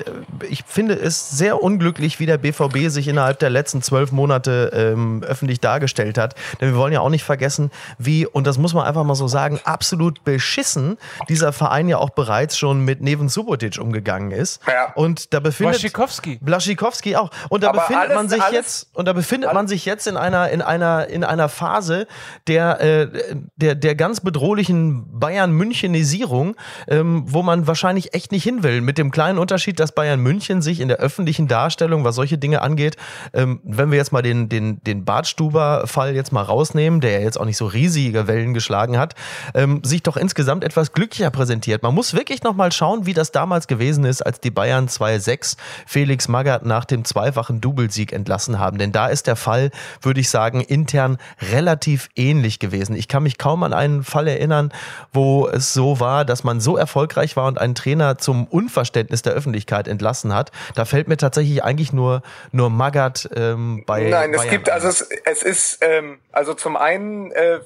ich 0.50 0.64
finde 0.66 0.94
es 0.94 1.32
sehr 1.32 1.62
unglücklich, 1.62 2.20
wie 2.20 2.26
der 2.26 2.38
BVB 2.38 2.90
sich 2.90 3.08
innerhalb 3.10 3.40
der 3.40 3.50
letzten 3.50 3.82
zwölf 3.82 4.12
Monate 4.12 4.72
ähm, 4.74 5.22
öffentlich 5.24 5.60
dargestellt 5.60 6.18
hat. 6.18 6.36
Denn 6.62 6.70
wir 6.72 6.78
wollen 6.78 6.94
ja 6.94 7.02
auch 7.02 7.10
nicht 7.10 7.24
vergessen, 7.26 7.72
wie, 7.98 8.26
und 8.26 8.48
das 8.48 8.58
muss 8.58 8.74
man 8.74 8.86
einfach 8.86 9.04
mal 9.04 9.16
so 9.16 9.28
sagen, 9.28 9.60
absolut 9.66 10.24
beschissen 10.24 10.98
dieser 11.28 11.52
Verein 11.52 11.90
ja 11.90 11.98
auch 11.98 12.12
bereits 12.12 12.58
schon 12.58 12.82
mit 12.86 13.02
Neven 13.02 13.28
Subotic 13.28 13.80
umgegangen 13.80 14.32
ist. 14.32 14.62
Ja. 14.68 14.94
Und 14.94 15.34
da 15.34 15.40
befindet 15.42 15.74
Blaschikowski. 15.74 16.40
Blaschikowski 16.42 17.16
auch. 17.18 17.32
Und 17.50 17.64
da 17.64 17.70
Aber 17.70 17.80
befindet 17.80 18.04
alles- 18.06 18.16
man 18.16 18.30
sich 18.30 18.42
alles- 18.42 18.54
jetzt, 18.54 18.88
und 18.94 19.06
da 19.08 19.14
befindet 19.14 19.54
man 19.54 19.68
sich 19.68 19.84
jetzt 19.86 20.08
in 20.08 20.16
einer, 20.16 20.50
in 20.50 20.62
einer, 20.62 21.08
in 21.08 21.24
einer 21.24 21.50
Phase 21.50 22.08
der, 22.48 22.77
äh, 22.80 23.08
der, 23.56 23.76
der 23.76 23.96
ganz 23.96 24.22
bedrohlichen 24.22 25.20
Bayern-Münchenisierung, 25.20 26.56
ähm, 26.88 27.24
wo 27.28 27.44
man 27.44 27.68
wahrscheinlich 27.68 28.14
echt 28.14 28.32
nicht 28.32 28.44
hin 28.44 28.64
will. 28.64 28.82
Mit 28.82 28.98
dem 28.98 29.12
kleinen 29.12 29.38
Unterschied, 29.38 29.80
dass 29.80 29.94
Bayern 29.94 30.20
München 30.20 30.62
sich 30.62 30.80
in 30.80 30.88
der 30.88 30.98
öffentlichen 30.98 31.48
Darstellung, 31.48 32.04
was 32.04 32.16
solche 32.16 32.38
Dinge 32.38 32.62
angeht, 32.62 32.98
ähm, 33.34 33.60
wenn 33.64 33.92
wir 33.92 33.98
jetzt 33.98 34.12
mal 34.12 34.22
den, 34.22 34.50
den, 34.50 34.82
den 34.84 35.06
Bartstuber-Fall 35.06 36.16
jetzt 36.16 36.32
mal 36.32 36.42
rausnehmen, 36.42 37.02
der 37.02 37.12
ja 37.12 37.20
jetzt 37.20 37.40
auch 37.40 37.46
nicht 37.46 37.58
so 37.58 37.66
riesige 37.66 38.28
Wellen 38.28 38.54
geschlagen 38.54 38.98
hat, 38.98 39.16
ähm, 39.54 39.84
sich 39.84 40.04
doch 40.04 40.18
insgesamt 40.18 40.64
etwas 40.64 40.94
glücklicher 40.94 41.32
präsentiert. 41.32 41.84
Man 41.84 41.94
muss 41.94 42.14
wirklich 42.14 42.44
noch 42.44 42.56
mal 42.56 42.72
schauen, 42.72 43.06
wie 43.06 43.14
das 43.14 43.32
damals 43.32 43.68
gewesen 43.68 44.04
ist, 44.04 44.26
als 44.26 44.40
die 44.40 44.52
Bayern 44.52 44.88
2-6 44.88 45.58
Felix 45.86 46.28
Magath 46.28 46.66
nach 46.66 46.86
dem 46.86 47.06
zweifachen 47.06 47.62
Doublesieg 47.62 48.14
entlassen 48.14 48.60
haben. 48.60 48.78
Denn 48.78 48.92
da 48.92 49.08
ist 49.08 49.28
der 49.28 49.36
Fall, 49.36 49.72
würde 50.02 50.20
ich 50.20 50.30
sagen, 50.30 50.62
intern 50.62 51.18
relativ 51.52 52.10
ähnlich 52.16 52.57
nicht 52.58 52.60
gewesen. 52.60 52.96
Ich 52.96 53.08
kann 53.08 53.24
mich 53.24 53.38
kaum 53.38 53.64
an 53.64 53.74
einen 53.74 54.04
Fall 54.04 54.28
erinnern, 54.28 54.72
wo 55.14 55.48
es 55.48 55.74
so 55.74 56.00
war, 56.00 56.26
dass 56.26 56.44
man 56.44 56.60
so 56.60 56.78
erfolgreich 56.78 57.36
war 57.36 57.48
und 57.48 57.60
einen 57.60 57.76
Trainer 57.76 58.18
zum 58.18 58.48
Unverständnis 58.48 59.22
der 59.22 59.34
Öffentlichkeit 59.34 59.88
entlassen 59.88 60.34
hat. 60.34 60.52
Da 60.76 60.86
fällt 60.86 61.08
mir 61.08 61.18
tatsächlich 61.18 61.64
eigentlich 61.64 61.94
nur, 61.94 62.22
nur 62.52 62.70
Magath 62.70 63.30
ähm, 63.36 63.84
bei. 63.86 64.10
Nein, 64.10 64.34
es 64.34 64.42
Bayern 64.42 64.52
gibt, 64.52 64.70
ein. 64.70 64.76
also 64.76 64.88
es, 64.88 65.02
es 65.26 65.44
ist, 65.44 65.80
ähm, 65.82 66.20
also 66.32 66.54
zum 66.54 66.76
einen 66.76 67.32
äh, 67.32 67.60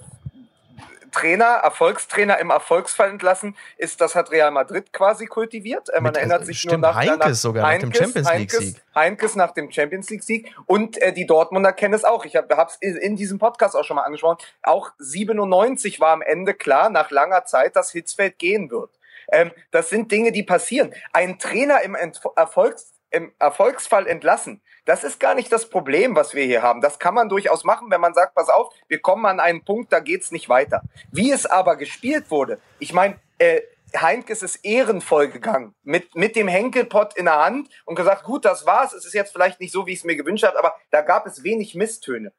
Trainer, 1.12 1.46
Erfolgstrainer 1.46 2.40
im 2.40 2.50
Erfolgsfall 2.50 3.10
entlassen, 3.10 3.56
ist, 3.78 4.02
das 4.02 4.16
hat 4.16 4.32
Real 4.32 4.52
Madrid 4.52 4.94
quasi 4.94 5.26
kultiviert. 5.26 5.90
Äh, 5.90 5.96
man 5.96 6.12
Mit- 6.12 6.18
erinnert 6.18 6.46
sich 6.46 6.60
stimmt, 6.60 6.82
nur 6.82 6.90
nach 6.90 6.96
Heinkes 6.96 7.18
nach, 7.20 7.34
sogar, 7.36 7.72
nach 7.72 7.80
dem 7.80 7.94
Champions 7.94 8.32
League 8.34 8.52
Sieg. 8.52 8.60
Heinkes, 8.62 8.82
Heinkes 8.96 9.36
nach 9.36 9.52
dem 9.52 9.72
Champions 9.72 10.10
League 10.10 10.24
Sieg 10.24 10.56
und 10.66 10.98
äh, 11.02 11.14
die 11.14 11.26
Dortmunder 11.26 11.74
kennen 11.74 11.94
es 11.94 12.04
auch. 12.04 12.26
Ich 12.26 12.36
habe 12.36 12.48
es 12.68 12.78
in, 12.78 12.96
in 12.98 13.16
diesem 13.16 13.40
Podcast 13.40 13.76
auch 13.76 13.84
schon 13.84 13.96
mal 13.96 14.04
angesprochen. 14.04 14.38
Auch 14.64 14.92
97 15.00 16.00
war 16.00 16.12
am 16.12 16.22
Ende 16.22 16.54
klar, 16.54 16.90
nach 16.90 17.12
langer 17.12 17.46
Zeit, 17.46 17.76
dass 17.76 17.92
Hitzfeld 17.92 18.40
gehen 18.40 18.72
wird. 18.72 18.90
Ähm, 19.32 19.52
das 19.72 19.90
sind 19.90 20.12
Dinge, 20.12 20.32
die 20.32 20.44
passieren. 20.44 20.94
Ein 21.14 21.40
Trainer 21.40 21.82
im 21.82 21.96
Ent 21.96 22.22
Erfolgs 22.36 22.94
im 23.12 23.32
Erfolgsfall 23.40 24.08
entlassen. 24.08 24.62
Das 24.86 25.04
ist 25.04 25.20
gar 25.20 25.36
nicht 25.36 25.52
das 25.52 25.70
Problem, 25.70 26.16
was 26.16 26.34
wir 26.34 26.44
hier 26.44 26.64
haben. 26.64 26.82
Das 26.82 26.98
kann 26.98 27.14
man 27.14 27.30
durchaus 27.30 27.64
machen, 27.64 27.92
wenn 27.92 28.02
man 28.02 28.14
sagt, 28.14 28.34
pass 28.34 28.50
auf, 28.50 28.74
wir 28.88 29.00
kommen 29.00 29.26
an 29.26 29.40
einen 29.40 29.64
Punkt, 29.64 29.94
da 29.94 30.00
geht's 30.00 30.32
nicht 30.32 30.50
weiter. 30.50 30.82
Wie 31.12 31.32
es 31.32 31.46
aber 31.46 31.76
gespielt 31.76 32.32
wurde, 32.32 32.60
ich 32.80 32.94
meine, 32.94 33.20
äh, 33.38 33.62
Heinkes 33.96 34.42
ist 34.42 34.58
ehrenvoll 34.64 35.28
gegangen 35.28 35.76
mit, 35.84 36.16
mit 36.16 36.36
dem 36.36 36.48
Henkelpott 36.48 37.16
in 37.16 37.26
der 37.26 37.40
Hand 37.40 37.70
und 37.86 37.96
gesagt, 37.96 38.24
gut, 38.24 38.46
das 38.46 38.66
war's. 38.66 38.94
Es 38.94 39.06
ist 39.06 39.14
jetzt 39.14 39.34
vielleicht 39.34 39.60
nicht 39.60 39.74
so, 39.74 39.86
wie 39.86 39.92
ich 39.92 40.00
es 40.00 40.06
mir 40.06 40.16
gewünscht 40.16 40.46
habe, 40.46 40.58
aber 40.58 40.76
da 40.92 41.02
gab 41.02 41.26
es 41.26 41.44
wenig 41.44 41.76
Misstöne. 41.76 42.34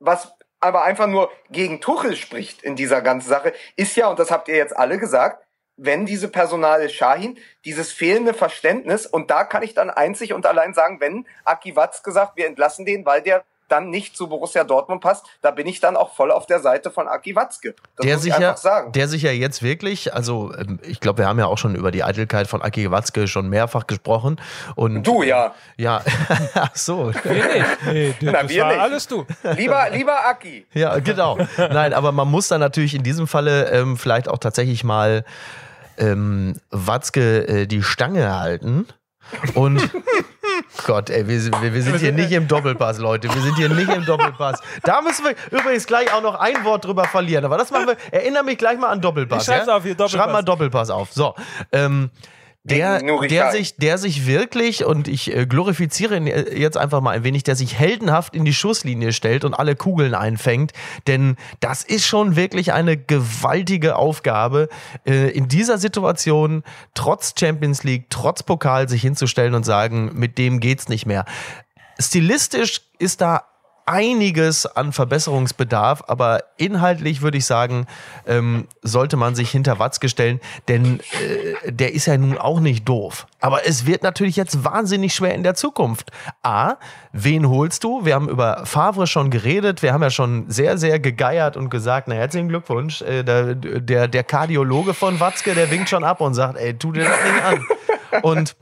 Was 0.00 0.32
aber 0.60 0.82
einfach 0.82 1.06
nur 1.06 1.30
gegen 1.50 1.80
Tuchel 1.80 2.16
spricht 2.16 2.62
in 2.62 2.74
dieser 2.74 3.00
ganzen 3.00 3.28
Sache, 3.28 3.52
ist 3.76 3.96
ja, 3.96 4.08
und 4.08 4.18
das 4.18 4.30
habt 4.30 4.48
ihr 4.48 4.56
jetzt 4.56 4.76
alle 4.76 4.98
gesagt, 4.98 5.46
wenn 5.78 6.04
diese 6.04 6.28
Personale 6.28 6.90
Shahin, 6.90 7.38
dieses 7.64 7.92
fehlende 7.92 8.34
Verständnis, 8.34 9.06
und 9.06 9.30
da 9.30 9.44
kann 9.44 9.62
ich 9.62 9.74
dann 9.74 9.88
einzig 9.90 10.34
und 10.34 10.44
allein 10.44 10.74
sagen, 10.74 11.00
wenn 11.00 11.24
Aki 11.44 11.76
Watz 11.76 12.02
gesagt, 12.02 12.36
wir 12.36 12.46
entlassen 12.46 12.84
den, 12.84 13.06
weil 13.06 13.22
der 13.22 13.44
dann 13.68 13.90
nicht 13.90 14.16
zu 14.16 14.28
Borussia 14.28 14.64
Dortmund 14.64 15.02
passt, 15.02 15.26
da 15.42 15.50
bin 15.50 15.66
ich 15.66 15.80
dann 15.80 15.96
auch 15.96 16.14
voll 16.14 16.30
auf 16.30 16.46
der 16.46 16.60
Seite 16.60 16.90
von 16.90 17.06
Aki 17.06 17.36
Watzke. 17.36 17.74
Das 17.96 18.06
der 18.06 18.14
muss 18.14 18.22
sich, 18.22 18.32
ich 18.32 18.38
ja, 18.38 18.48
einfach 18.48 18.60
sagen. 18.60 18.92
der 18.92 19.08
sich 19.08 19.22
ja 19.22 19.30
jetzt 19.30 19.62
wirklich, 19.62 20.14
also 20.14 20.52
ähm, 20.56 20.78
ich 20.82 21.00
glaube, 21.00 21.18
wir 21.18 21.26
haben 21.28 21.38
ja 21.38 21.46
auch 21.46 21.58
schon 21.58 21.74
über 21.74 21.90
die 21.90 22.02
Eitelkeit 22.02 22.46
von 22.46 22.62
Aki 22.62 22.90
Watzke 22.90 23.28
schon 23.28 23.48
mehrfach 23.48 23.86
gesprochen. 23.86 24.40
Und 24.74 25.06
Du, 25.06 25.22
ja. 25.22 25.54
Ja, 25.76 26.02
ach 26.54 26.74
so. 26.74 27.12
Wir 27.22 27.32
nicht. 27.32 27.66
Nee, 27.92 28.14
Na, 28.22 28.42
das 28.42 28.48
wir 28.50 28.62
war 28.62 28.72
nicht. 28.72 28.80
alles 28.80 29.06
du. 29.06 29.26
Lieber, 29.56 29.90
lieber 29.90 30.24
Aki. 30.26 30.66
Ja, 30.72 30.98
genau. 30.98 31.38
Nein, 31.58 31.92
aber 31.92 32.12
man 32.12 32.28
muss 32.28 32.48
dann 32.48 32.60
natürlich 32.60 32.94
in 32.94 33.02
diesem 33.02 33.26
Falle 33.26 33.70
ähm, 33.70 33.96
vielleicht 33.96 34.28
auch 34.28 34.38
tatsächlich 34.38 34.82
mal 34.82 35.24
ähm, 35.98 36.54
Watzke 36.70 37.46
äh, 37.48 37.66
die 37.66 37.82
Stange 37.82 38.34
halten. 38.38 38.86
Und 39.54 39.90
Gott, 40.86 41.10
ey, 41.10 41.28
wir, 41.28 41.40
sind- 41.40 41.60
wir, 41.60 41.74
wir 41.74 41.82
sind 41.82 41.98
hier 41.98 42.12
nicht 42.12 42.32
im 42.32 42.48
Doppelpass, 42.48 42.98
Leute. 42.98 43.28
Wir 43.32 43.42
sind 43.42 43.56
hier 43.56 43.68
nicht 43.68 43.90
im 43.90 44.04
Doppelpass. 44.04 44.60
Da 44.82 45.02
müssen 45.02 45.24
wir 45.24 45.34
übrigens 45.58 45.86
gleich 45.86 46.12
auch 46.12 46.22
noch 46.22 46.34
ein 46.34 46.64
Wort 46.64 46.84
drüber 46.86 47.04
verlieren. 47.04 47.44
Aber 47.44 47.58
das 47.58 47.70
machen 47.70 47.88
wir. 47.88 47.96
Erinnere 48.10 48.44
mich 48.44 48.56
gleich 48.58 48.78
mal 48.78 48.88
an 48.88 49.00
Doppelpass. 49.00 49.42
Ich 49.42 49.46
schreib's 49.46 49.66
ja? 49.66 49.76
auf 49.76 49.82
hier, 49.82 49.94
Doppelpass. 49.94 50.12
Schreib 50.12 50.32
mal 50.32 50.42
Doppelpass 50.42 50.90
auf. 50.90 51.12
So. 51.12 51.34
Ähm, 51.72 52.10
der, 52.68 53.00
der, 53.28 53.52
sich, 53.52 53.76
der 53.76 53.98
sich 53.98 54.26
wirklich, 54.26 54.84
und 54.84 55.08
ich 55.08 55.34
äh, 55.34 55.46
glorifiziere 55.46 56.16
ihn 56.16 56.26
äh, 56.26 56.54
jetzt 56.56 56.76
einfach 56.76 57.00
mal 57.00 57.10
ein 57.10 57.24
wenig, 57.24 57.42
der 57.42 57.56
sich 57.56 57.78
heldenhaft 57.78 58.34
in 58.34 58.44
die 58.44 58.54
Schusslinie 58.54 59.12
stellt 59.12 59.44
und 59.44 59.54
alle 59.54 59.76
Kugeln 59.76 60.14
einfängt. 60.14 60.72
Denn 61.06 61.36
das 61.60 61.82
ist 61.82 62.06
schon 62.06 62.36
wirklich 62.36 62.72
eine 62.72 62.96
gewaltige 62.96 63.96
Aufgabe, 63.96 64.68
äh, 65.06 65.30
in 65.30 65.48
dieser 65.48 65.78
Situation 65.78 66.62
trotz 66.94 67.34
Champions 67.38 67.84
League, 67.84 68.06
trotz 68.10 68.42
Pokal 68.42 68.88
sich 68.88 69.02
hinzustellen 69.02 69.54
und 69.54 69.64
sagen, 69.64 70.12
mit 70.14 70.38
dem 70.38 70.60
geht's 70.60 70.88
nicht 70.88 71.06
mehr. 71.06 71.24
Stilistisch 71.98 72.82
ist 72.98 73.20
da 73.20 73.47
einiges 73.88 74.66
an 74.66 74.92
Verbesserungsbedarf, 74.92 76.04
aber 76.06 76.44
inhaltlich 76.58 77.22
würde 77.22 77.38
ich 77.38 77.46
sagen, 77.46 77.86
ähm, 78.26 78.68
sollte 78.82 79.16
man 79.16 79.34
sich 79.34 79.50
hinter 79.50 79.78
Watzke 79.78 80.10
stellen, 80.10 80.40
denn 80.68 81.00
äh, 81.64 81.72
der 81.72 81.94
ist 81.94 82.06
ja 82.06 82.16
nun 82.18 82.36
auch 82.36 82.60
nicht 82.60 82.86
doof. 82.86 83.26
Aber 83.40 83.66
es 83.66 83.86
wird 83.86 84.02
natürlich 84.02 84.36
jetzt 84.36 84.62
wahnsinnig 84.62 85.14
schwer 85.14 85.34
in 85.34 85.42
der 85.42 85.54
Zukunft. 85.54 86.10
A, 86.42 86.74
wen 87.12 87.48
holst 87.48 87.82
du? 87.82 88.04
Wir 88.04 88.14
haben 88.14 88.28
über 88.28 88.66
Favre 88.66 89.06
schon 89.06 89.30
geredet, 89.30 89.82
wir 89.82 89.94
haben 89.94 90.02
ja 90.02 90.10
schon 90.10 90.50
sehr, 90.50 90.76
sehr 90.76 91.00
gegeiert 91.00 91.56
und 91.56 91.70
gesagt, 91.70 92.08
na 92.08 92.14
herzlichen 92.14 92.48
Glückwunsch, 92.48 93.00
äh, 93.00 93.22
der, 93.22 93.54
der, 93.54 94.06
der 94.06 94.24
Kardiologe 94.24 94.92
von 94.92 95.18
Watzke, 95.18 95.54
der 95.54 95.70
winkt 95.70 95.88
schon 95.88 96.04
ab 96.04 96.20
und 96.20 96.34
sagt, 96.34 96.58
ey, 96.58 96.76
tu 96.76 96.92
dir 96.92 97.04
das 97.04 97.18
nicht 97.24 97.44
an. 97.44 97.64
Und 98.22 98.56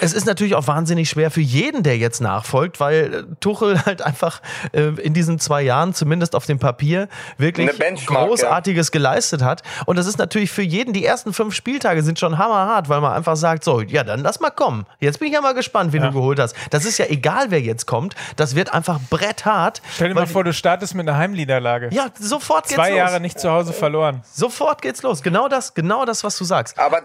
es 0.00 0.12
ist 0.12 0.26
natürlich 0.26 0.54
auch 0.54 0.66
wahnsinnig 0.66 1.08
schwer 1.08 1.30
für 1.30 1.40
jeden, 1.40 1.82
der 1.82 1.98
jetzt 1.98 2.20
nachfolgt, 2.20 2.80
weil 2.80 3.14
äh, 3.14 3.22
Tuchel 3.40 3.84
halt 3.86 4.02
einfach 4.02 4.40
äh, 4.72 4.88
in 5.00 5.14
diesen 5.14 5.38
zwei 5.38 5.62
Jahren, 5.62 5.94
zumindest 5.94 6.34
auf 6.34 6.46
dem 6.46 6.58
Papier, 6.58 7.08
wirklich 7.38 7.70
Großartiges 8.06 8.90
geleistet 8.92 9.42
hat. 9.42 9.62
Und 9.86 9.96
das 9.96 10.06
ist 10.06 10.18
natürlich 10.18 10.50
für 10.50 10.62
jeden, 10.62 10.92
die 10.92 11.04
ersten 11.04 11.32
fünf 11.32 11.54
Spieltage 11.54 12.02
sind 12.02 12.18
schon 12.18 12.38
hammerhart, 12.38 12.88
weil 12.88 13.00
man 13.00 13.12
einfach 13.12 13.36
sagt, 13.36 13.64
so, 13.64 13.80
ja, 13.80 14.04
dann 14.04 14.20
lass 14.20 14.40
mal 14.40 14.50
kommen. 14.50 14.86
Jetzt 15.00 15.18
bin 15.18 15.28
ich 15.28 15.34
ja 15.34 15.40
mal 15.40 15.54
gespannt, 15.54 15.92
wen 15.92 16.02
du 16.02 16.12
geholt 16.12 16.38
hast. 16.38 16.56
Das 16.70 16.84
ist 16.84 16.98
ja 16.98 17.06
egal, 17.06 17.50
wer 17.50 17.60
jetzt 17.60 17.86
kommt. 17.86 18.14
Das 18.36 18.54
wird 18.54 18.72
einfach 18.72 19.00
bretthart. 19.10 19.82
Stell 19.94 20.08
dir 20.08 20.14
mal 20.14 20.26
vor, 20.26 20.44
du 20.44 20.52
startest 20.52 20.94
mit 20.94 21.08
einer 21.08 21.18
Heimniederlage. 21.18 21.90
Ja, 21.92 22.08
sofort 22.18 22.64
geht's 22.64 22.74
Zwei 22.74 22.90
los. 22.90 22.98
Jahre 22.98 23.20
nicht 23.20 23.38
zu 23.38 23.50
Hause 23.50 23.72
verloren. 23.72 24.22
Sofort 24.30 24.82
geht's 24.82 25.02
los. 25.02 25.22
Genau 25.22 25.48
das, 25.48 25.74
genau 25.74 26.04
das, 26.04 26.24
was 26.24 26.36
du 26.36 26.44
sagst. 26.44 26.78
Aber, 26.78 27.02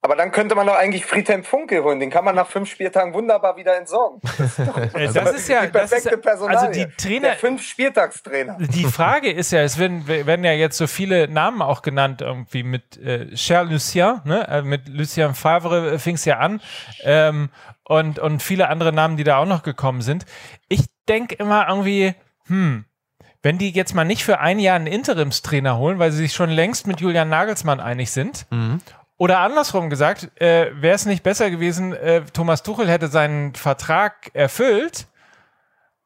aber 0.00 0.16
dann 0.16 0.32
könnte 0.32 0.54
man 0.54 0.66
doch 0.66 0.74
eigentlich 0.76 1.06
Friedhelm 1.06 1.44
Funkel 1.44 1.82
holen. 1.82 2.00
Den 2.00 2.10
kann 2.10 2.24
man 2.24 2.34
nach 2.34 2.48
fünf 2.48 2.70
Spieltagen 2.70 3.14
wunderbar 3.14 3.56
wieder 3.56 3.76
entsorgen. 3.76 4.20
Das 5.14 5.32
ist 5.32 5.48
ja, 5.48 5.66
die 5.66 5.72
das 5.72 5.84
ist 5.84 5.90
perfekte 5.90 6.10
ja 6.10 6.16
Personalie. 6.16 6.58
also 6.58 6.80
die 6.80 6.96
Trainer, 6.96 7.28
Der 7.28 7.36
fünf 7.36 7.62
Spieltagstrainer. 7.62 8.56
die 8.58 8.84
Frage 8.84 9.30
ist 9.30 9.52
ja, 9.52 9.60
es 9.60 9.78
werden, 9.78 10.06
werden 10.06 10.44
ja 10.44 10.52
jetzt 10.52 10.76
so 10.76 10.86
viele 10.86 11.28
Namen 11.28 11.62
auch 11.62 11.82
genannt, 11.82 12.20
irgendwie 12.20 12.62
mit 12.62 12.96
äh, 12.98 13.36
Cher 13.36 13.64
Lucien, 13.64 14.20
ne? 14.24 14.46
äh, 14.48 14.62
mit 14.62 14.88
Lucien 14.88 15.34
Favre 15.34 15.98
fing 15.98 16.14
es 16.14 16.24
ja 16.24 16.38
an 16.38 16.60
ähm, 17.02 17.50
und, 17.84 18.18
und 18.18 18.42
viele 18.42 18.68
andere 18.68 18.92
Namen, 18.92 19.16
die 19.16 19.24
da 19.24 19.38
auch 19.38 19.46
noch 19.46 19.62
gekommen 19.62 20.02
sind. 20.02 20.24
Ich 20.68 20.84
denke 21.08 21.34
immer 21.34 21.66
irgendwie, 21.68 22.14
hm, 22.46 22.84
wenn 23.42 23.58
die 23.58 23.70
jetzt 23.70 23.94
mal 23.94 24.04
nicht 24.04 24.24
für 24.24 24.38
ein 24.38 24.58
Jahr 24.58 24.76
einen 24.76 24.86
Interimstrainer 24.86 25.76
holen, 25.76 25.98
weil 25.98 26.12
sie 26.12 26.18
sich 26.18 26.32
schon 26.32 26.50
längst 26.50 26.86
mit 26.86 27.00
Julian 27.00 27.28
Nagelsmann 27.28 27.80
einig 27.80 28.10
sind, 28.12 28.46
oder 29.22 29.38
andersrum 29.38 29.88
gesagt, 29.88 30.30
äh, 30.40 30.70
wäre 30.74 30.96
es 30.96 31.06
nicht 31.06 31.22
besser 31.22 31.48
gewesen, 31.48 31.92
äh, 31.92 32.22
Thomas 32.32 32.64
Tuchel 32.64 32.88
hätte 32.88 33.06
seinen 33.06 33.54
Vertrag 33.54 34.30
erfüllt 34.34 35.06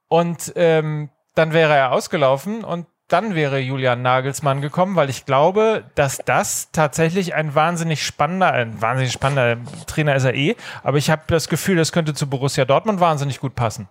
und 0.09 0.53
ähm, 0.57 1.09
dann 1.35 1.53
wäre 1.55 1.75
er 1.75 1.93
ausgelaufen 1.93 2.63
und 2.63 2.87
dann 3.09 3.35
wäre 3.37 3.59
Julian 3.61 4.03
Nagelsmann 4.03 4.61
gekommen, 4.61 4.97
weil 4.97 5.09
ich 5.09 5.25
glaube, 5.27 5.85
dass 5.95 6.19
das 6.25 6.71
tatsächlich 6.73 7.35
ein 7.35 7.55
wahnsinnig 7.55 8.05
spannender, 8.05 8.53
ein 8.53 8.83
wahnsinnig 8.83 9.13
spannender 9.13 9.59
Trainer 9.87 10.15
ist 10.17 10.25
er 10.25 10.35
eh, 10.35 10.57
aber 10.83 10.99
ich 10.99 11.09
habe 11.09 11.23
das 11.29 11.49
Gefühl, 11.49 11.77
das 11.77 11.93
könnte 11.93 12.15
zu 12.15 12.29
Borussia 12.29 12.65
Dortmund 12.65 12.99
wahnsinnig 13.01 13.39
gut 13.41 13.55
passen. 13.55 13.89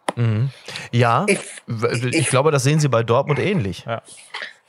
Ja, 0.92 1.26
Ich- 1.30 1.40
ich, 1.92 2.04
ich 2.14 2.28
glaube, 2.28 2.52
das 2.52 2.64
sehen 2.64 2.80
sie 2.80 2.90
bei 2.90 3.04
Dortmund 3.04 3.40
ähnlich. 3.40 3.86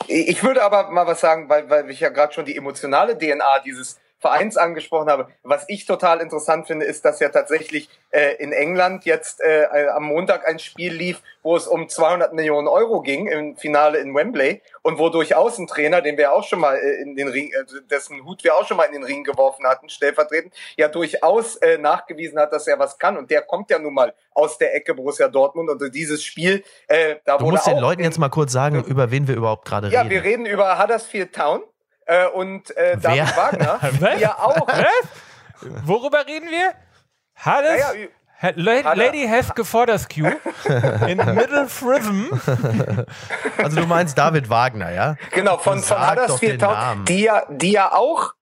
Ich 0.07 0.43
würde 0.45 0.63
aber 0.63 0.91
mal 0.93 1.07
was 1.07 1.21
sagen, 1.21 1.49
weil, 1.49 1.69
weil 1.69 1.91
ich 1.91 2.01
ja 2.01 2.09
gerade 2.11 2.33
schon 2.33 2.45
die 2.45 2.57
emotionale 2.57 3.19
DNA 3.19 3.59
dieses 3.65 3.99
Vereins 4.27 4.57
angesprochen 4.57 5.09
habe. 5.09 5.29
Was 5.45 5.65
ich 5.69 5.87
total 5.87 6.21
interessant 6.21 6.67
finde, 6.67 6.85
ist, 6.85 7.05
dass 7.05 7.21
ja 7.21 7.29
tatsächlich 7.29 7.89
äh, 8.11 8.35
in 8.43 8.51
England 8.53 9.05
jetzt 9.05 9.41
äh, 9.41 9.63
äh, 9.63 9.89
am 9.89 10.05
Montag 10.05 10.49
ein 10.49 10.59
Spiel 10.59 10.93
lief, 10.93 11.23
wo 11.45 11.55
es 11.55 11.69
um 11.69 11.89
200 11.89 12.33
Millionen 12.33 12.67
Euro 12.67 13.03
ging 13.03 13.29
im 13.29 13.57
Finale 13.57 13.99
in 13.99 14.13
Wembley 14.15 14.63
und 14.83 14.99
wo 14.99 15.11
durchaus 15.11 15.59
ein 15.59 15.69
Trainer, 15.69 16.01
den 16.01 16.17
wir 16.17 16.33
auch 16.33 16.43
schon 16.43 16.59
mal 16.59 16.75
äh, 16.75 17.03
in 17.03 17.15
den 17.15 17.29
Ring, 17.29 17.53
äh, 17.53 17.65
dessen 17.89 18.25
Hut 18.25 18.43
wir 18.43 18.57
auch 18.57 18.67
schon 18.67 18.77
mal 18.77 18.85
in 18.85 18.95
den 18.95 19.05
Ring 19.05 19.23
geworfen 19.23 19.65
hatten, 19.65 19.89
stellvertretend, 19.89 20.53
ja 20.77 20.89
durchaus 20.89 21.55
äh, 21.57 21.79
nachgewiesen 21.79 22.41
hat, 22.41 22.53
dass 22.53 22.67
er 22.67 22.81
was 22.81 22.99
kann. 22.99 23.17
Und 23.17 23.31
der 23.31 23.43
kommt 23.43 23.71
ja 23.71 23.79
nun 23.79 23.95
mal 23.95 24.13
aus 24.33 24.59
der 24.59 24.75
Ecke 24.75 24.93
Borussia 24.95 25.29
Dortmund 25.29 25.71
und 25.71 25.95
dieses 25.95 26.25
Spiel, 26.25 26.65
äh, 26.89 27.17
da 27.25 27.39
Du 27.39 27.45
wurde 27.45 27.53
musst 27.53 27.69
den 27.69 27.79
Leuten 27.79 28.03
jetzt 28.03 28.19
mal 28.19 28.29
kurz 28.29 28.51
sagen, 28.51 28.83
über 28.83 29.13
wen 29.13 29.29
wir 29.29 29.37
überhaupt 29.37 29.67
gerade 29.67 29.89
ja, 29.89 30.01
reden. 30.01 30.11
wir 30.11 30.25
reden 30.25 30.47
über 30.47 30.83
Huddersfield 30.83 31.33
Town 31.33 31.63
äh, 32.07 32.27
und 32.29 32.77
äh, 32.77 32.97
Wer? 33.01 33.25
David 33.25 33.37
Wagner, 33.37 33.79
Was? 34.01 34.15
die 34.17 34.21
ja 34.23 34.39
auch. 34.39 34.67
Worüber 35.85 36.27
reden 36.27 36.49
wir? 36.51 36.73
Hades? 37.37 37.81
Ja, 37.81 37.93
ja, 37.95 38.07
Ha- 38.43 38.53
La- 38.57 38.93
Lady 38.93 39.27
Hefke 39.27 39.65
Fortescue 39.65 40.37
in 41.09 41.17
Middle 41.35 41.69
Fritham. 41.69 42.29
Also 43.59 43.81
du 43.81 43.87
meinst 43.87 44.17
David 44.19 44.51
Wagner, 44.51 44.93
ja? 44.93 45.17
Genau, 45.33 45.57
von, 45.57 45.81
von 45.81 46.11
Huddersfield 46.11 46.53
den 46.53 46.59
Town, 46.61 46.75
Namen. 46.75 47.05
die 47.07 47.23
ja, 47.23 47.47
die 47.49 47.73
ja 47.73 47.93
auch 47.93 48.35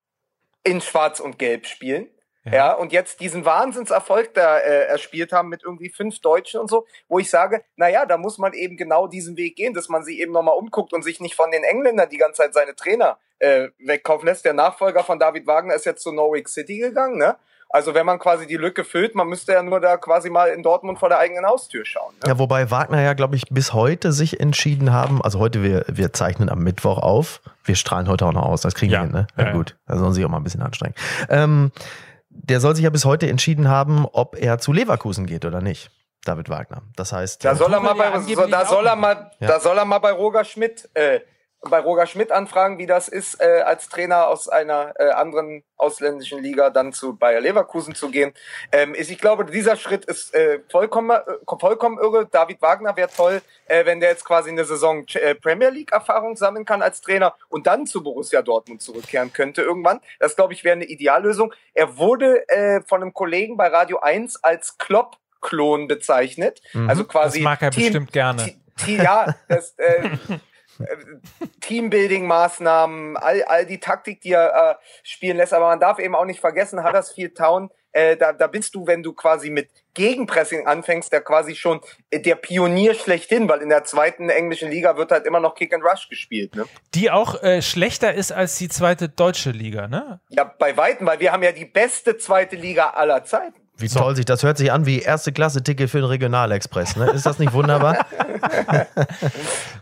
in 0.65 0.81
Schwarz 0.81 1.21
und 1.21 1.39
Gelb 1.39 1.67
spielen. 1.67 2.09
Ja. 2.45 2.53
ja. 2.53 2.73
und 2.75 2.93
jetzt 2.93 3.21
diesen 3.21 3.45
Wahnsinnserfolg 3.45 4.35
da 4.35 4.59
äh, 4.59 4.87
erspielt 4.87 5.33
haben 5.33 5.49
mit 5.49 5.63
irgendwie 5.63 5.89
fünf 5.91 6.21
Deutschen 6.21 6.61
und 6.61 6.69
so, 6.69 6.87
wo 7.09 7.19
ich 7.21 7.31
sage, 7.31 7.65
naja, 7.77 8.05
da 8.05 8.19
muss 8.19 8.37
man 8.39 8.53
eben 8.53 8.77
genau 8.77 9.07
diesen 9.07 9.37
Weg 9.37 9.57
gehen, 9.57 9.73
dass 9.75 9.89
man 9.89 10.03
sich 10.05 10.19
eben 10.19 10.33
nochmal 10.33 10.57
umguckt 10.57 10.93
und 10.93 11.03
sich 11.03 11.21
nicht 11.21 11.37
von 11.37 11.51
den 11.53 11.63
Engländern 11.65 12.09
die 12.11 12.19
ganze 12.19 12.43
Zeit 12.43 12.53
seine 12.53 12.75
Trainer 12.75 13.17
äh, 13.45 13.69
wegkaufen 13.79 14.27
lässt. 14.27 14.45
Der 14.45 14.55
Nachfolger 14.55 15.05
von 15.05 15.19
David 15.19 15.47
Wagner 15.47 15.75
ist 15.75 15.85
jetzt 15.85 16.03
zu 16.03 16.13
Norwich 16.13 16.49
City 16.49 16.79
gegangen, 16.79 17.19
ne? 17.19 17.37
Also 17.69 17.93
wenn 17.93 18.07
man 18.07 18.21
quasi 18.21 18.47
die 18.47 18.57
Lücke 18.57 18.85
füllt, 18.85 19.17
man 19.17 19.27
müsste 19.27 19.53
ja 19.53 19.61
nur 19.61 19.81
da 19.81 19.97
quasi 19.97 20.31
mal 20.31 20.51
in 20.51 20.63
Dortmund 20.63 21.01
vor 21.01 21.09
der 21.09 21.19
eigenen 21.19 21.45
Haustür 21.45 21.85
schauen. 21.85 22.15
Ne? 22.23 22.29
Ja, 22.29 22.39
wobei 22.39 22.71
Wagner 22.71 23.03
ja, 23.03 23.15
glaube 23.15 23.35
ich, 23.35 23.47
bis 23.51 23.73
heute 23.73 24.13
sich 24.13 24.39
entschieden 24.39 24.93
haben, 24.93 25.21
also 25.21 25.41
heute, 25.41 25.65
wir, 25.65 25.85
wir 25.89 26.13
zeichnen 26.13 26.49
am 26.49 26.61
Mittwoch 26.61 26.99
auf, 26.99 27.41
wir 27.65 27.75
strahlen 27.75 28.07
heute 28.07 28.27
auch 28.27 28.33
noch 28.33 28.45
aus, 28.45 28.61
das 28.61 28.77
kriegen 28.77 28.93
ja. 28.93 29.01
wir 29.01 29.03
hin, 29.03 29.13
ne? 29.13 29.27
Ja, 29.37 29.47
ja 29.47 29.53
gut, 29.53 29.77
da 29.87 29.97
sollen 29.97 30.13
sie 30.13 30.17
sich 30.17 30.25
auch 30.25 30.31
mal 30.31 30.37
ein 30.37 30.45
bisschen 30.45 30.63
anstrengen. 30.63 30.95
Ähm, 31.29 31.73
der 32.29 32.61
soll 32.61 32.77
sich 32.77 32.85
ja 32.85 32.91
bis 32.91 33.05
heute 33.05 33.29
entschieden 33.29 33.69
haben, 33.69 34.07
ob 34.07 34.37
er 34.37 34.59
zu 34.59 34.73
Leverkusen 34.73 35.27
geht 35.27 35.45
oder 35.45 35.61
nicht. 35.61 35.91
David 36.25 36.49
Wagner. 36.49 36.83
Das 36.97 37.13
heißt, 37.13 37.45
da 37.45 37.55
soll 37.55 37.73
er 37.73 37.81
mal 37.81 37.95
bei, 37.95 38.11
da 38.47 38.65
soll 38.67 38.87
er 38.87 38.97
mal, 38.97 39.31
ja. 39.41 39.49
da 39.49 39.61
soll 39.61 39.77
er 39.77 39.85
mal 39.85 39.99
bei 39.99 40.13
Roger 40.13 40.45
Schmidt 40.45 40.89
äh, 40.95 41.21
bei 41.69 41.79
Roger 41.79 42.07
Schmidt 42.07 42.33
anfragen, 42.33 42.79
wie 42.79 42.87
das 42.87 43.09
ist, 43.09 43.41
äh, 43.41 43.61
als 43.61 43.89
Trainer 43.89 44.29
aus 44.29 44.49
einer 44.49 44.95
äh, 44.99 45.11
anderen 45.11 45.65
ausländischen 45.77 46.43
Liga 46.43 46.71
dann 46.71 46.93
zu 46.93 47.17
Bayer 47.17 47.41
Leverkusen 47.41 47.95
zu 47.95 48.11
gehen. 48.11 48.33
Ähm, 48.73 48.95
ist, 48.95 49.11
ich 49.11 49.19
glaube, 49.19 49.45
dieser 49.45 49.77
Schritt 49.77 50.05
ist 50.05 50.35
äh, 50.35 50.61
vollkommen, 50.71 51.11
äh, 51.11 51.57
vollkommen 51.59 51.99
irre. 51.99 52.27
David 52.27 52.63
Wagner 52.63 52.97
wäre 52.97 53.11
toll, 53.15 53.43
äh, 53.67 53.85
wenn 53.87 54.01
der 54.01 54.11
jetzt 54.11 54.25
quasi 54.25 54.51
eine 54.51 54.65
Saison 54.65 55.05
äh, 55.15 55.35
Premier 55.35 55.71
League 55.71 55.93
Erfahrung 55.93 56.37
sammeln 56.37 56.65
kann 56.65 56.83
als 56.83 57.01
Trainer 57.01 57.35
und 57.49 57.67
dann 57.67 57.87
zu 57.87 58.03
Borussia 58.03 58.43
Dortmund 58.43 58.83
zurückkehren 58.83 59.33
könnte 59.33 59.63
irgendwann. 59.63 60.01
Das 60.19 60.37
glaube 60.37 60.53
ich 60.53 60.65
wäre 60.65 60.75
eine 60.75 60.85
Ideallösung. 60.85 61.53
Er 61.73 61.97
wurde 61.99 62.49
äh, 62.49 62.83
von 62.83 63.03
einem 63.03 63.13
Kollegen 63.13 63.57
bei 63.57 63.69
Radio 63.69 63.99
1 64.01 64.43
als 64.43 64.79
Klopp 64.79 65.17
Klon 65.41 65.87
bezeichnet. 65.87 66.61
Mhm, 66.73 66.89
also 66.89 67.05
quasi. 67.05 67.39
Das 67.39 67.45
mag 67.45 67.63
er 67.63 67.71
Team, 67.71 67.85
bestimmt 67.85 68.13
gerne. 68.13 68.55
ja, 68.87 69.35
das, 69.49 69.75
äh, 69.79 70.11
Teambuilding-Maßnahmen, 71.61 73.17
all, 73.17 73.43
all 73.45 73.67
die 73.67 73.81
Taktik, 73.81 74.21
die 74.21 74.33
er 74.33 74.79
äh, 74.79 74.85
spielen 75.03 75.37
lässt. 75.37 75.53
Aber 75.53 75.67
man 75.67 75.81
darf 75.81 75.99
eben 75.99 76.15
auch 76.15 76.25
nicht 76.25 76.41
vergessen, 76.41 76.85
Huddersfield 76.85 77.37
Town, 77.37 77.71
äh, 77.95 78.17
da, 78.17 78.33
da 78.33 78.49
bist 78.49 78.75
du, 78.75 78.87
wenn 78.87 79.03
du 79.03 79.13
quasi 79.13 79.51
mit 79.51 79.71
Gegenpressing 79.95 80.67
anfängst, 80.67 81.13
der 81.13 81.21
quasi 81.21 81.55
schon 81.55 81.81
äh, 82.11 82.21
der 82.21 82.35
Pionier 82.35 82.95
schlechthin, 82.95 83.49
weil 83.49 83.63
in 83.63 83.69
der 83.69 83.85
zweiten 83.85 84.29
englischen 84.29 84.69
Liga 84.71 84.97
wird 84.97 85.13
halt 85.13 85.27
immer 85.27 85.41
noch 85.41 85.55
Kick 85.55 85.73
and 85.73 85.85
Rush 85.85 86.09
gespielt. 86.09 86.57
Ne? 86.57 86.65
Die 86.95 87.11
auch 87.13 87.41
äh, 87.43 87.63
schlechter 87.63 88.13
ist 88.13 88.33
als 88.33 88.59
die 88.59 88.69
zweite 88.69 89.09
deutsche 89.09 89.53
Liga, 89.53 89.87
ne? 89.87 90.21
Ja, 90.29 90.43
bei 90.45 90.77
Weitem, 90.77 91.07
weil 91.07 91.21
wir 91.21 91.33
haben 91.33 91.45
ja 91.45 91.53
die 91.53 91.65
beste 91.65 92.19
zweite 92.19 92.57
Liga 92.57 92.91
aller 92.91 93.23
Zeiten. 93.25 93.64
Wie 93.77 93.89
so. 93.89 93.99
toll 93.99 94.15
sich 94.15 94.25
das 94.25 94.45
hört 94.45 94.57
sich 94.57 94.71
an 94.71 94.87
wie 94.87 95.01
erste 95.01 95.33
Klasse 95.33 95.63
Ticket 95.63 95.91
für 95.91 95.99
den 95.99 96.07
Regionalexpress. 96.07 96.95
Ne? 96.97 97.11
Ist 97.11 97.27
das 97.27 97.41
nicht 97.41 97.53
wunderbar? 97.53 98.07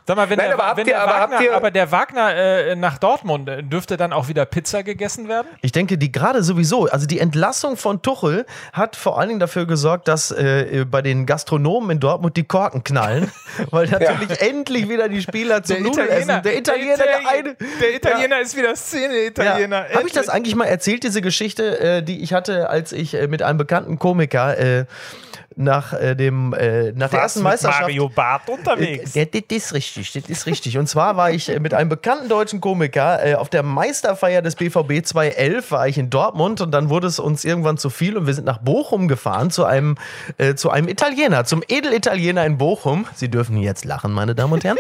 Sag 0.07 0.17
mal, 0.17 0.31
wenn 0.31 0.39
Nein, 0.39 0.49
der, 0.49 0.61
aber, 0.61 0.77
wenn 0.77 0.87
der 0.87 1.03
aber, 1.03 1.33
Wagner, 1.33 1.57
aber 1.57 1.71
der 1.71 1.93
Wagner 1.93 2.35
äh, 2.35 2.75
nach 2.75 2.99
Dortmund 2.99 3.49
äh, 3.49 3.63
dürfte 3.63 3.97
dann 3.97 4.13
auch 4.13 4.29
wieder 4.29 4.47
Pizza 4.47 4.83
gegessen 4.83 5.29
werden? 5.29 5.47
Ich 5.61 5.73
denke, 5.73 5.99
die 5.99 6.11
gerade 6.11 6.43
sowieso. 6.43 6.87
Also 6.87 7.07
die 7.07 7.21
Entlassung 7.21 7.77
von 7.77 8.03
Tuchel 8.03 8.47
hat 8.73 8.97
vor 8.97 9.19
allen 9.19 9.29
Dingen 9.29 9.41
dafür 9.41 9.67
gesorgt, 9.67 10.09
dass 10.09 10.31
äh, 10.31 10.85
bei 10.91 11.03
den 11.03 11.27
Gastronomen 11.27 11.91
in 11.91 12.01
Dortmund 12.01 12.37
die 12.37 12.45
Korken 12.45 12.83
knallen, 12.85 13.31
weil 13.71 13.89
natürlich 13.89 14.41
ja. 14.41 14.47
endlich 14.47 14.89
wieder 14.89 15.09
die 15.09 15.21
Spieler 15.21 15.63
zum 15.63 15.83
Nudeln 15.83 16.09
essen. 16.09 16.41
Der 16.43 16.57
Italiener, 16.57 16.97
der, 16.97 16.97
Italiener, 16.97 16.97
der, 16.97 17.31
eine, 17.31 17.57
der 17.81 17.95
Italiener 17.95 18.37
ja. 18.37 18.43
ist 18.43 18.57
wieder 18.57 18.75
Szene-Italiener. 18.75 19.91
Ja. 19.91 19.97
Habe 19.97 20.07
ich 20.07 20.15
das 20.15 20.29
eigentlich 20.29 20.57
mal 20.57 20.65
erzählt, 20.65 21.05
diese 21.05 21.21
Geschichte, 21.21 21.79
äh, 21.79 22.03
die 22.03 22.23
ich 22.23 22.33
hatte, 22.33 22.71
als 22.71 22.93
ich 22.93 23.15
äh, 23.15 23.29
mit 23.29 23.43
einem 23.43 23.59
bekannten 23.59 23.82
bekannten 23.83 23.99
Komiker 23.99 24.59
äh, 24.59 24.85
nach 25.55 25.93
äh, 25.93 26.15
dem 26.15 26.55
äh, 26.55 26.93
nach 26.93 27.11
der 27.11 27.21
ersten 27.21 27.43
Meisterschaft. 27.43 27.83
Mario 27.83 28.09
Barth 28.09 28.49
unterwegs. 28.49 29.15
Äh, 29.15 29.27
das 29.27 29.43
ist 29.51 29.75
richtig, 29.75 30.13
das 30.13 30.25
ist 30.25 30.47
richtig. 30.47 30.79
Und 30.79 30.89
zwar 30.89 31.17
war 31.17 31.31
ich 31.31 31.51
äh, 31.51 31.61
mit 31.61 31.75
einem 31.75 31.91
bekannten 31.91 32.29
deutschen 32.29 32.61
Komiker 32.61 33.25
äh, 33.25 33.35
auf 33.35 33.51
der 33.51 33.63
Meisterfeier 33.63 34.41
des 34.41 34.57
BVB 34.57 35.05
2011 35.05 35.71
war 35.71 35.89
ich 35.89 35.99
in 35.99 36.09
Dortmund 36.09 36.63
und 36.63 36.71
dann 36.71 36.89
wurde 36.89 37.07
es 37.07 37.19
uns 37.19 37.45
irgendwann 37.45 37.77
zu 37.77 37.91
viel 37.91 38.17
und 38.17 38.27
wir 38.27 38.35
sind 38.35 38.47
nach 38.47 38.59
Bochum 38.59 39.09
gefahren 39.09 39.51
zu 39.51 39.65
einem 39.65 39.97
äh, 40.39 40.55
zu 40.55 40.71
einem 40.71 40.89
Italiener, 40.89 41.45
zum 41.45 41.63
Edelitaliener 41.69 42.47
in 42.47 42.57
Bochum. 42.57 43.07
Sie 43.15 43.29
dürfen 43.29 43.59
jetzt 43.59 43.85
lachen, 43.85 44.13
meine 44.13 44.35
Damen 44.35 44.55
und 44.55 44.65
Herren. 44.65 44.79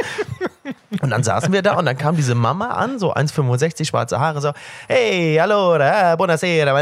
Und 1.00 1.10
dann 1.10 1.22
saßen 1.22 1.52
wir 1.52 1.62
da 1.62 1.74
und 1.74 1.86
dann 1.86 1.96
kam 1.96 2.16
diese 2.16 2.34
Mama 2.34 2.68
an, 2.68 2.98
so 2.98 3.14
1,65, 3.14 3.86
schwarze 3.86 4.20
Haare, 4.20 4.40
so, 4.40 4.52
hey, 4.88 5.40
allora, 5.40 6.14
buonasera, 6.16 6.72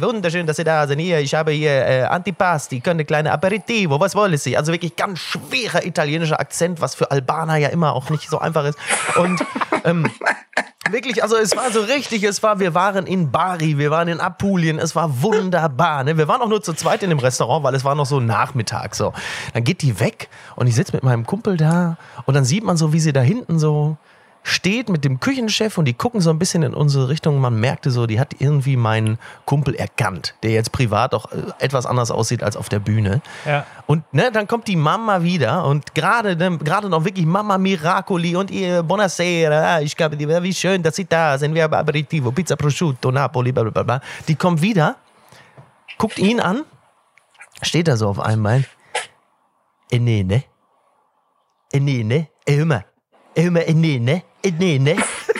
wunderschön, 0.00 0.46
dass 0.46 0.56
Sie 0.56 0.64
da 0.64 0.86
sind. 0.86 1.00
Hier, 1.00 1.18
ich 1.18 1.34
habe 1.34 1.49
hier 1.50 1.86
äh, 1.86 2.02
Antipasti, 2.02 2.80
können 2.80 3.06
kleine 3.06 3.30
kleine 3.30 3.32
Aperitivo, 3.32 4.00
was 4.00 4.14
wollen 4.14 4.36
Sie? 4.36 4.56
Also 4.56 4.72
wirklich 4.72 4.96
ganz 4.96 5.18
schwerer 5.18 5.84
italienischer 5.84 6.40
Akzent, 6.40 6.80
was 6.80 6.94
für 6.94 7.10
Albaner 7.10 7.56
ja 7.56 7.68
immer 7.68 7.94
auch 7.94 8.10
nicht 8.10 8.28
so 8.28 8.38
einfach 8.38 8.64
ist. 8.64 8.78
Und 9.16 9.44
ähm, 9.84 10.10
wirklich, 10.90 11.22
also 11.22 11.36
es 11.36 11.56
war 11.56 11.70
so 11.70 11.80
richtig, 11.80 12.22
es 12.24 12.42
war, 12.42 12.58
wir 12.60 12.74
waren 12.74 13.06
in 13.06 13.30
Bari, 13.30 13.78
wir 13.78 13.90
waren 13.90 14.08
in 14.08 14.20
Apulien, 14.20 14.78
es 14.78 14.96
war 14.96 15.22
wunderbar. 15.22 16.04
Ne? 16.04 16.16
Wir 16.16 16.28
waren 16.28 16.40
auch 16.40 16.48
nur 16.48 16.62
zu 16.62 16.72
zweit 16.72 17.02
in 17.02 17.10
dem 17.10 17.18
Restaurant, 17.18 17.64
weil 17.64 17.74
es 17.74 17.84
war 17.84 17.94
noch 17.94 18.06
so 18.06 18.20
Nachmittag. 18.20 18.94
So. 18.94 19.12
Dann 19.52 19.64
geht 19.64 19.82
die 19.82 20.00
weg 20.00 20.28
und 20.56 20.66
ich 20.66 20.74
sitze 20.74 20.92
mit 20.94 21.02
meinem 21.02 21.26
Kumpel 21.26 21.56
da 21.56 21.96
und 22.26 22.34
dann 22.34 22.44
sieht 22.44 22.64
man 22.64 22.76
so, 22.76 22.92
wie 22.92 23.00
sie 23.00 23.12
da 23.12 23.20
hinten 23.20 23.58
so 23.58 23.96
steht 24.42 24.88
mit 24.88 25.04
dem 25.04 25.20
Küchenchef 25.20 25.76
und 25.78 25.84
die 25.84 25.94
gucken 25.94 26.20
so 26.20 26.30
ein 26.30 26.38
bisschen 26.38 26.62
in 26.62 26.74
unsere 26.74 27.08
Richtung. 27.08 27.40
Man 27.40 27.60
merkte 27.60 27.90
so, 27.90 28.06
die 28.06 28.18
hat 28.18 28.36
irgendwie 28.38 28.76
meinen 28.76 29.18
Kumpel 29.44 29.74
erkannt, 29.74 30.34
der 30.42 30.52
jetzt 30.52 30.72
privat 30.72 31.14
auch 31.14 31.30
äh, 31.30 31.36
etwas 31.58 31.86
anders 31.86 32.10
aussieht 32.10 32.42
als 32.42 32.56
auf 32.56 32.68
der 32.68 32.78
Bühne. 32.78 33.20
Ja. 33.44 33.66
Und 33.86 34.12
ne, 34.12 34.30
dann 34.32 34.48
kommt 34.48 34.68
die 34.68 34.76
Mama 34.76 35.22
wieder 35.22 35.64
und 35.64 35.94
gerade 35.94 36.36
ne, 36.36 36.58
gerade 36.58 36.88
noch 36.88 37.04
wirklich 37.04 37.26
Mama 37.26 37.58
Miracoli 37.58 38.34
und 38.36 38.50
ihr 38.50 38.82
Buonasera, 38.82 39.82
ich 39.82 39.96
glaube, 39.96 40.18
wie 40.18 40.54
schön, 40.54 40.82
dass 40.82 40.96
Sie 40.96 41.04
da 41.04 41.36
sind. 41.36 41.54
Wir 41.54 41.64
haben 41.64 41.74
Aperitivo, 41.74 42.32
Pizza 42.32 42.56
Prosciutto, 42.56 43.10
Napoli, 43.10 43.52
bla 43.52 43.64
bla 43.64 43.82
bla. 43.82 44.00
Die 44.26 44.34
kommt 44.34 44.62
wieder, 44.62 44.96
guckt 45.98 46.18
ihn 46.18 46.40
an, 46.40 46.64
steht 47.62 47.88
da 47.88 47.96
so 47.96 48.08
auf 48.08 48.20
einem 48.20 48.42
Bein. 48.42 48.64
Eh, 49.90 49.98
nee, 49.98 50.22
ne? 50.22 50.44
Eh, 51.72 51.80
nee, 51.80 52.04
ne? 52.04 52.28
Eh, 52.46 52.56
hör 52.56 52.64
mal. 52.64 52.84
Eh, 53.34 53.42
hör 53.42 53.50
mal, 53.50 53.64
eh, 53.66 53.74
nee, 53.74 53.98
ne? 53.98 54.22
Äh, 54.42 54.52
nee, 54.58 54.78
ne? 54.78 54.96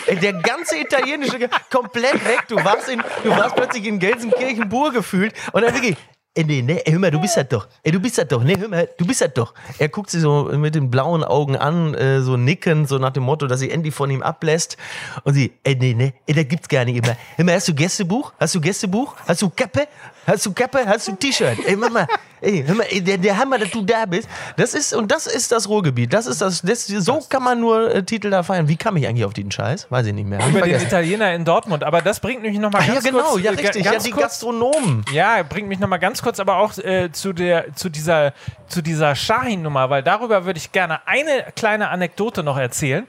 Äh, 0.07 0.15
der 0.15 0.33
ganze 0.33 0.77
italienische 0.77 1.37
komplett 1.69 2.25
weg. 2.25 2.45
Du 2.47 2.55
warst, 2.57 2.89
in, 2.89 3.01
du 3.23 3.29
warst 3.29 3.55
plötzlich 3.55 3.85
in 3.85 3.99
Gelsenkirchen-Bur 3.99 4.91
gefühlt 4.91 5.33
und 5.53 5.61
dann 5.63 5.73
wirklich, 5.73 5.97
Ey, 6.33 6.45
nee, 6.45 6.61
nee, 6.61 6.81
hör 6.87 6.97
mal, 6.97 7.11
du 7.11 7.19
bist 7.19 7.35
das 7.35 7.49
doch. 7.49 7.67
Ey, 7.83 7.91
du 7.91 7.99
bist 7.99 8.17
das 8.17 8.25
doch. 8.25 8.41
Nee, 8.41 8.55
hör 8.57 8.69
mal, 8.69 8.87
du 8.97 9.05
bist 9.05 9.19
das 9.19 9.33
doch. 9.33 9.53
Er 9.79 9.89
guckt 9.89 10.09
sie 10.09 10.21
so 10.21 10.43
mit 10.53 10.75
den 10.75 10.89
blauen 10.89 11.25
Augen 11.25 11.57
an, 11.57 11.93
äh, 11.93 12.21
so 12.21 12.37
nickend, 12.37 12.87
so 12.87 12.99
nach 12.99 13.09
dem 13.09 13.23
Motto, 13.23 13.47
dass 13.47 13.59
sie 13.59 13.69
endlich 13.69 13.93
von 13.93 14.09
ihm 14.09 14.21
ablässt. 14.21 14.77
Und 15.25 15.33
sie, 15.33 15.51
ey, 15.65 15.75
nee, 15.75 15.93
nee, 15.93 16.13
ey, 16.27 16.33
das 16.33 16.47
gibt's 16.47 16.69
gar 16.69 16.85
nicht 16.85 16.95
immer. 16.95 17.17
Hör 17.35 17.43
mal, 17.43 17.55
hast 17.55 17.67
du 17.67 17.75
Gästebuch? 17.75 18.31
Hast 18.39 18.55
du 18.55 18.61
Gästebuch? 18.61 19.13
Hast 19.27 19.41
du 19.41 19.49
Kappe? 19.49 19.89
Hast 20.27 20.45
du 20.45 20.53
Kappe? 20.53 20.85
Hast 20.85 21.07
du 21.07 21.13
T-Shirt? 21.13 21.57
Ey, 21.65 21.75
Mama, 21.75 22.07
ey, 22.41 22.63
hör 22.65 22.75
mal, 22.75 22.85
ey, 22.89 23.01
der, 23.01 23.17
der 23.17 23.37
Hammer, 23.37 23.57
dass 23.57 23.71
du 23.71 23.81
da 23.81 24.05
bist. 24.05 24.29
Das 24.55 24.73
ist, 24.75 24.93
und 24.93 25.11
das 25.11 25.25
ist 25.25 25.51
das 25.51 25.67
Ruhrgebiet. 25.67 26.13
Das 26.13 26.27
ist 26.27 26.41
das, 26.41 26.61
das 26.61 26.85
so 26.85 27.23
kann 27.27 27.43
man 27.43 27.59
nur 27.59 27.93
äh, 27.93 28.03
Titel 28.03 28.29
da 28.29 28.43
feiern. 28.43 28.67
Wie 28.67 28.75
kam 28.75 28.97
ich 28.97 29.07
eigentlich 29.07 29.25
auf 29.25 29.33
den 29.33 29.49
Scheiß? 29.49 29.87
Weiß 29.89 30.05
ich 30.05 30.13
nicht 30.13 30.27
mehr. 30.27 30.39
Über 30.47 30.61
den 30.61 30.79
Italiener 30.79 31.33
in 31.33 31.43
Dortmund. 31.43 31.83
Aber 31.83 32.01
das 32.01 32.19
bringt 32.19 32.43
mich 32.43 32.57
nochmal 32.59 32.85
ganz 32.85 33.03
ja, 33.03 33.11
genau, 33.11 33.23
kurz. 33.31 33.43
Ja, 33.43 33.51
richtig. 33.51 33.85
Ja, 33.85 33.97
die 33.97 34.11
kurz, 34.11 34.23
Gastronomen. 34.23 35.05
Ja, 35.11 35.41
bringt 35.43 35.67
mich 35.67 35.79
nochmal 35.79 35.99
ganz 35.99 36.21
kurz, 36.21 36.39
aber 36.39 36.57
auch 36.57 36.77
äh, 36.77 37.11
zu 37.11 37.33
der, 37.33 37.73
zu 37.75 37.89
dieser, 37.89 38.33
zu 38.67 38.83
dieser 38.83 39.15
Shahin-Nummer, 39.15 39.89
weil 39.89 40.03
darüber 40.03 40.45
würde 40.45 40.57
ich 40.57 40.71
gerne 40.71 41.07
eine 41.07 41.45
kleine 41.55 41.89
Anekdote 41.89 42.43
noch 42.43 42.57
erzählen. 42.57 43.07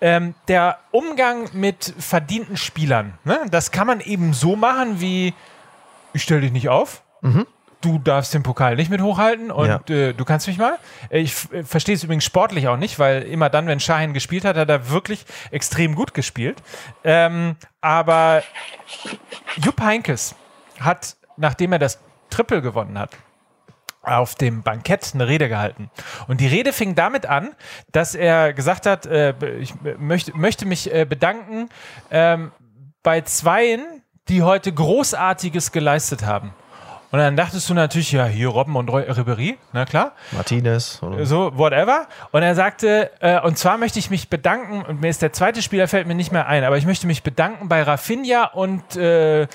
Ähm, 0.00 0.34
der 0.46 0.78
Umgang 0.92 1.48
mit 1.52 1.92
verdienten 1.98 2.56
Spielern. 2.56 3.14
Ne? 3.24 3.40
Das 3.50 3.72
kann 3.72 3.88
man 3.88 4.00
eben 4.00 4.32
so 4.32 4.54
machen 4.54 5.00
wie 5.00 5.34
ich 6.12 6.22
stelle 6.22 6.40
dich 6.42 6.52
nicht 6.52 6.68
auf. 6.68 7.02
Mhm. 7.20 7.46
Du 7.80 7.98
darfst 7.98 8.32
den 8.32 8.44
Pokal 8.44 8.76
nicht 8.76 8.90
mit 8.90 9.00
hochhalten 9.00 9.50
und 9.50 9.66
ja. 9.66 9.80
äh, 9.88 10.12
du 10.12 10.24
kannst 10.24 10.46
mich 10.46 10.56
mal. 10.56 10.78
Ich 11.10 11.52
äh, 11.52 11.64
verstehe 11.64 11.96
es 11.96 12.04
übrigens 12.04 12.24
sportlich 12.24 12.68
auch 12.68 12.76
nicht, 12.76 12.98
weil 13.00 13.22
immer 13.22 13.50
dann, 13.50 13.66
wenn 13.66 13.80
Shahin 13.80 14.14
gespielt 14.14 14.44
hat, 14.44 14.56
hat 14.56 14.68
er 14.68 14.90
wirklich 14.90 15.24
extrem 15.50 15.96
gut 15.96 16.14
gespielt. 16.14 16.62
Ähm, 17.02 17.56
aber 17.80 18.44
Jupp 19.56 19.80
Heinkes 19.80 20.36
hat, 20.78 21.16
nachdem 21.36 21.72
er 21.72 21.80
das 21.80 21.98
Triple 22.30 22.62
gewonnen 22.62 22.98
hat, 22.98 23.10
auf 24.02 24.34
dem 24.34 24.62
Bankett 24.62 25.12
eine 25.14 25.28
Rede 25.28 25.48
gehalten. 25.48 25.90
Und 26.26 26.40
die 26.40 26.46
Rede 26.46 26.72
fing 26.72 26.94
damit 26.94 27.26
an, 27.26 27.54
dass 27.92 28.14
er 28.14 28.52
gesagt 28.52 28.86
hat, 28.86 29.06
äh, 29.06 29.34
ich 29.58 29.74
möchte, 29.98 30.36
möchte 30.36 30.66
mich 30.66 30.92
äh, 30.92 31.04
bedanken 31.04 31.68
ähm, 32.10 32.50
bei 33.02 33.20
Zweien, 33.22 33.91
die 34.28 34.42
heute 34.42 34.72
Großartiges 34.72 35.72
geleistet 35.72 36.24
haben. 36.24 36.54
Und 37.10 37.18
dann 37.18 37.36
dachtest 37.36 37.68
du 37.68 37.74
natürlich, 37.74 38.12
ja, 38.12 38.24
hier 38.24 38.48
Robben 38.48 38.74
und 38.74 38.88
Ribery, 38.88 39.58
na 39.74 39.84
klar. 39.84 40.12
Martinez. 40.30 41.02
Oder? 41.02 41.26
So, 41.26 41.52
whatever. 41.58 42.06
Und 42.30 42.42
er 42.42 42.54
sagte, 42.54 43.10
äh, 43.20 43.38
und 43.38 43.58
zwar 43.58 43.76
möchte 43.76 43.98
ich 43.98 44.08
mich 44.08 44.30
bedanken, 44.30 44.82
und 44.82 45.02
mir 45.02 45.10
ist 45.10 45.20
der 45.20 45.32
zweite 45.34 45.60
Spieler, 45.60 45.88
fällt 45.88 46.06
mir 46.06 46.14
nicht 46.14 46.32
mehr 46.32 46.46
ein, 46.46 46.64
aber 46.64 46.78
ich 46.78 46.86
möchte 46.86 47.06
mich 47.06 47.22
bedanken 47.22 47.68
bei 47.68 47.82
Rafinha 47.82 48.44
und 48.54 48.96
äh, 48.96 49.46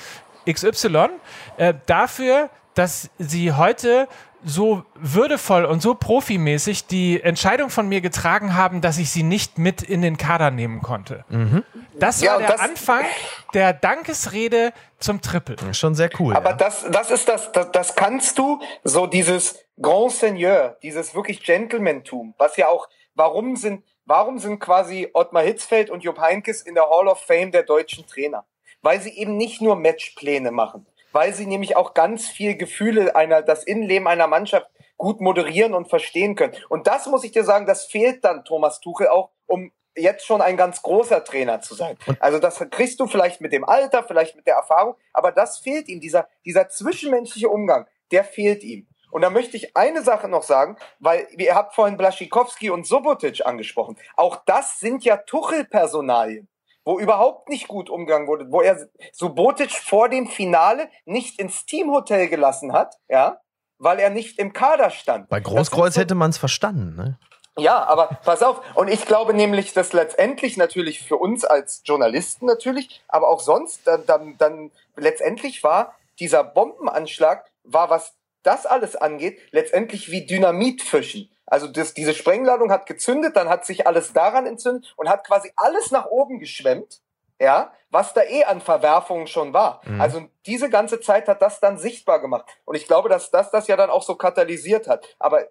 XY 0.47 1.09
äh, 1.57 1.73
dafür, 1.87 2.51
dass 2.75 3.09
sie 3.17 3.53
heute 3.53 4.07
so 4.43 4.83
würdevoll 4.95 5.65
und 5.65 5.81
so 5.81 5.95
profimäßig 5.95 6.87
die 6.87 7.21
Entscheidung 7.21 7.69
von 7.69 7.87
mir 7.89 8.01
getragen 8.01 8.55
haben, 8.55 8.81
dass 8.81 8.97
ich 8.97 9.09
sie 9.09 9.23
nicht 9.23 9.57
mit 9.57 9.81
in 9.81 10.01
den 10.01 10.17
Kader 10.17 10.51
nehmen 10.51 10.81
konnte. 10.81 11.25
Mhm. 11.29 11.63
Das 11.95 12.21
war 12.21 12.27
ja, 12.27 12.37
der 12.37 12.47
das 12.47 12.61
Anfang 12.61 13.05
der 13.53 13.73
Dankesrede 13.73 14.73
zum 14.99 15.21
Triple. 15.21 15.73
Schon 15.73 15.95
sehr 15.95 16.09
cool. 16.19 16.35
Aber 16.35 16.51
ja. 16.51 16.55
das, 16.55 16.85
das 16.89 17.11
ist 17.11 17.27
das, 17.27 17.51
das, 17.51 17.71
das 17.71 17.95
kannst 17.95 18.37
du, 18.37 18.61
so 18.83 19.07
dieses 19.07 19.59
Grand 19.81 20.11
Seigneur, 20.11 20.77
dieses 20.83 21.15
wirklich 21.15 21.43
Gentlemantum, 21.43 22.33
was 22.37 22.57
ja 22.57 22.67
auch, 22.67 22.87
warum 23.15 23.55
sind, 23.55 23.83
warum 24.05 24.39
sind 24.39 24.59
quasi 24.59 25.09
Ottmar 25.13 25.43
Hitzfeld 25.43 25.89
und 25.89 26.03
Jupp 26.03 26.19
Heinkes 26.19 26.61
in 26.61 26.75
der 26.75 26.89
Hall 26.89 27.07
of 27.07 27.19
Fame 27.19 27.51
der 27.51 27.63
deutschen 27.63 28.05
Trainer? 28.05 28.45
Weil 28.81 29.01
sie 29.01 29.17
eben 29.17 29.37
nicht 29.37 29.61
nur 29.61 29.75
Matchpläne 29.75 30.51
machen 30.51 30.85
weil 31.17 31.33
sie 31.33 31.47
nämlich 31.47 31.75
auch 31.75 31.95
ganz 31.95 32.27
viel 32.27 32.55
Gefühle 32.55 33.15
einer, 33.15 33.41
das 33.41 33.63
Innenleben 33.63 34.07
einer 34.07 34.27
Mannschaft 34.27 34.69
gut 34.97 35.19
moderieren 35.19 35.73
und 35.73 35.89
verstehen 35.89 36.35
können. 36.35 36.53
Und 36.69 36.85
das 36.85 37.07
muss 37.07 37.23
ich 37.23 37.31
dir 37.31 37.43
sagen, 37.43 37.65
das 37.65 37.87
fehlt 37.87 38.23
dann 38.23 38.45
Thomas 38.45 38.81
Tuchel 38.81 39.07
auch, 39.07 39.31
um 39.47 39.71
jetzt 39.95 40.27
schon 40.27 40.43
ein 40.43 40.57
ganz 40.57 40.83
großer 40.83 41.23
Trainer 41.23 41.59
zu 41.59 41.73
sein. 41.73 41.97
Also 42.19 42.37
das 42.37 42.63
kriegst 42.69 42.99
du 42.99 43.07
vielleicht 43.07 43.41
mit 43.41 43.51
dem 43.51 43.63
Alter, 43.63 44.03
vielleicht 44.03 44.35
mit 44.35 44.45
der 44.45 44.57
Erfahrung, 44.57 44.93
aber 45.11 45.31
das 45.31 45.57
fehlt 45.57 45.87
ihm, 45.87 46.01
dieser, 46.01 46.27
dieser 46.45 46.69
zwischenmenschliche 46.69 47.49
Umgang, 47.49 47.87
der 48.11 48.23
fehlt 48.23 48.63
ihm. 48.63 48.87
Und 49.09 49.23
da 49.23 49.31
möchte 49.31 49.57
ich 49.57 49.75
eine 49.75 50.03
Sache 50.03 50.27
noch 50.27 50.43
sagen, 50.43 50.77
weil 50.99 51.27
ihr 51.35 51.55
habt 51.55 51.73
vorhin 51.73 51.97
Blaschikowski 51.97 52.69
und 52.69 52.85
Sobotic 52.85 53.43
angesprochen. 53.43 53.97
Auch 54.15 54.35
das 54.45 54.79
sind 54.79 55.03
ja 55.03 55.17
Tuchel-Personalien 55.17 56.47
wo 56.87 56.99
überhaupt 56.99 57.49
nicht 57.49 57.67
gut 57.67 57.89
umgegangen 57.89 58.29
wurde, 58.29 58.45
wo 58.49 58.61
er 58.61 58.87
Subotic 59.11 59.71
vor 59.71 60.07
dem 60.07 60.25
Finale 60.27 60.89
nicht 61.03 61.37
ins 61.37 61.65
Teamhotel 61.65 62.29
gelassen 62.29 62.71
hat, 62.71 62.95
ja, 63.09 63.41
weil 63.77 63.99
er 63.99 64.09
nicht 64.09 64.39
im 64.39 64.53
Kader 64.53 64.89
stand. 64.89 65.27
Bei 65.27 65.41
Großkreuz 65.41 65.95
so, 65.95 66.01
hätte 66.01 66.15
man 66.15 66.29
es 66.29 66.37
verstanden, 66.37 66.95
ne? 66.95 67.19
Ja, 67.59 67.83
aber 67.85 68.19
pass 68.23 68.41
auf. 68.41 68.61
Und 68.75 68.87
ich 68.87 69.05
glaube 69.05 69.33
nämlich, 69.33 69.73
dass 69.73 69.91
letztendlich 69.91 70.55
natürlich 70.55 71.03
für 71.03 71.17
uns 71.17 71.43
als 71.43 71.81
Journalisten 71.83 72.45
natürlich, 72.45 73.03
aber 73.09 73.27
auch 73.27 73.41
sonst, 73.41 73.85
dann, 73.85 74.05
dann, 74.05 74.37
dann 74.37 74.71
letztendlich 74.95 75.63
war 75.63 75.95
dieser 76.19 76.45
Bombenanschlag, 76.45 77.45
war 77.63 77.89
was 77.89 78.15
das 78.43 78.65
alles 78.65 78.95
angeht, 78.95 79.39
letztendlich 79.51 80.09
wie 80.09 80.25
Dynamitfischen. 80.25 81.29
Also 81.47 81.67
das, 81.67 81.93
diese 81.93 82.13
Sprengladung 82.13 82.71
hat 82.71 82.85
gezündet, 82.85 83.35
dann 83.35 83.49
hat 83.49 83.65
sich 83.65 83.87
alles 83.87 84.13
daran 84.13 84.45
entzündet 84.45 84.93
und 84.97 85.09
hat 85.09 85.25
quasi 85.25 85.51
alles 85.55 85.91
nach 85.91 86.05
oben 86.05 86.39
geschwemmt, 86.39 87.01
ja, 87.39 87.71
was 87.89 88.13
da 88.13 88.21
eh 88.23 88.43
an 88.43 88.59
Verwerfungen 88.59 89.27
schon 89.27 89.53
war. 89.53 89.81
Mhm. 89.85 90.01
Also 90.01 90.25
diese 90.45 90.69
ganze 90.69 90.99
Zeit 90.99 91.27
hat 91.27 91.41
das 91.41 91.61
dann 91.61 91.77
sichtbar 91.77 92.19
gemacht. 92.19 92.45
Und 92.65 92.75
ich 92.75 92.85
glaube, 92.85 93.07
dass 93.07 93.31
das 93.31 93.49
das 93.49 93.67
ja 93.67 93.77
dann 93.77 93.89
auch 93.89 94.03
so 94.03 94.15
katalysiert 94.15 94.87
hat. 94.87 95.15
Aber 95.19 95.47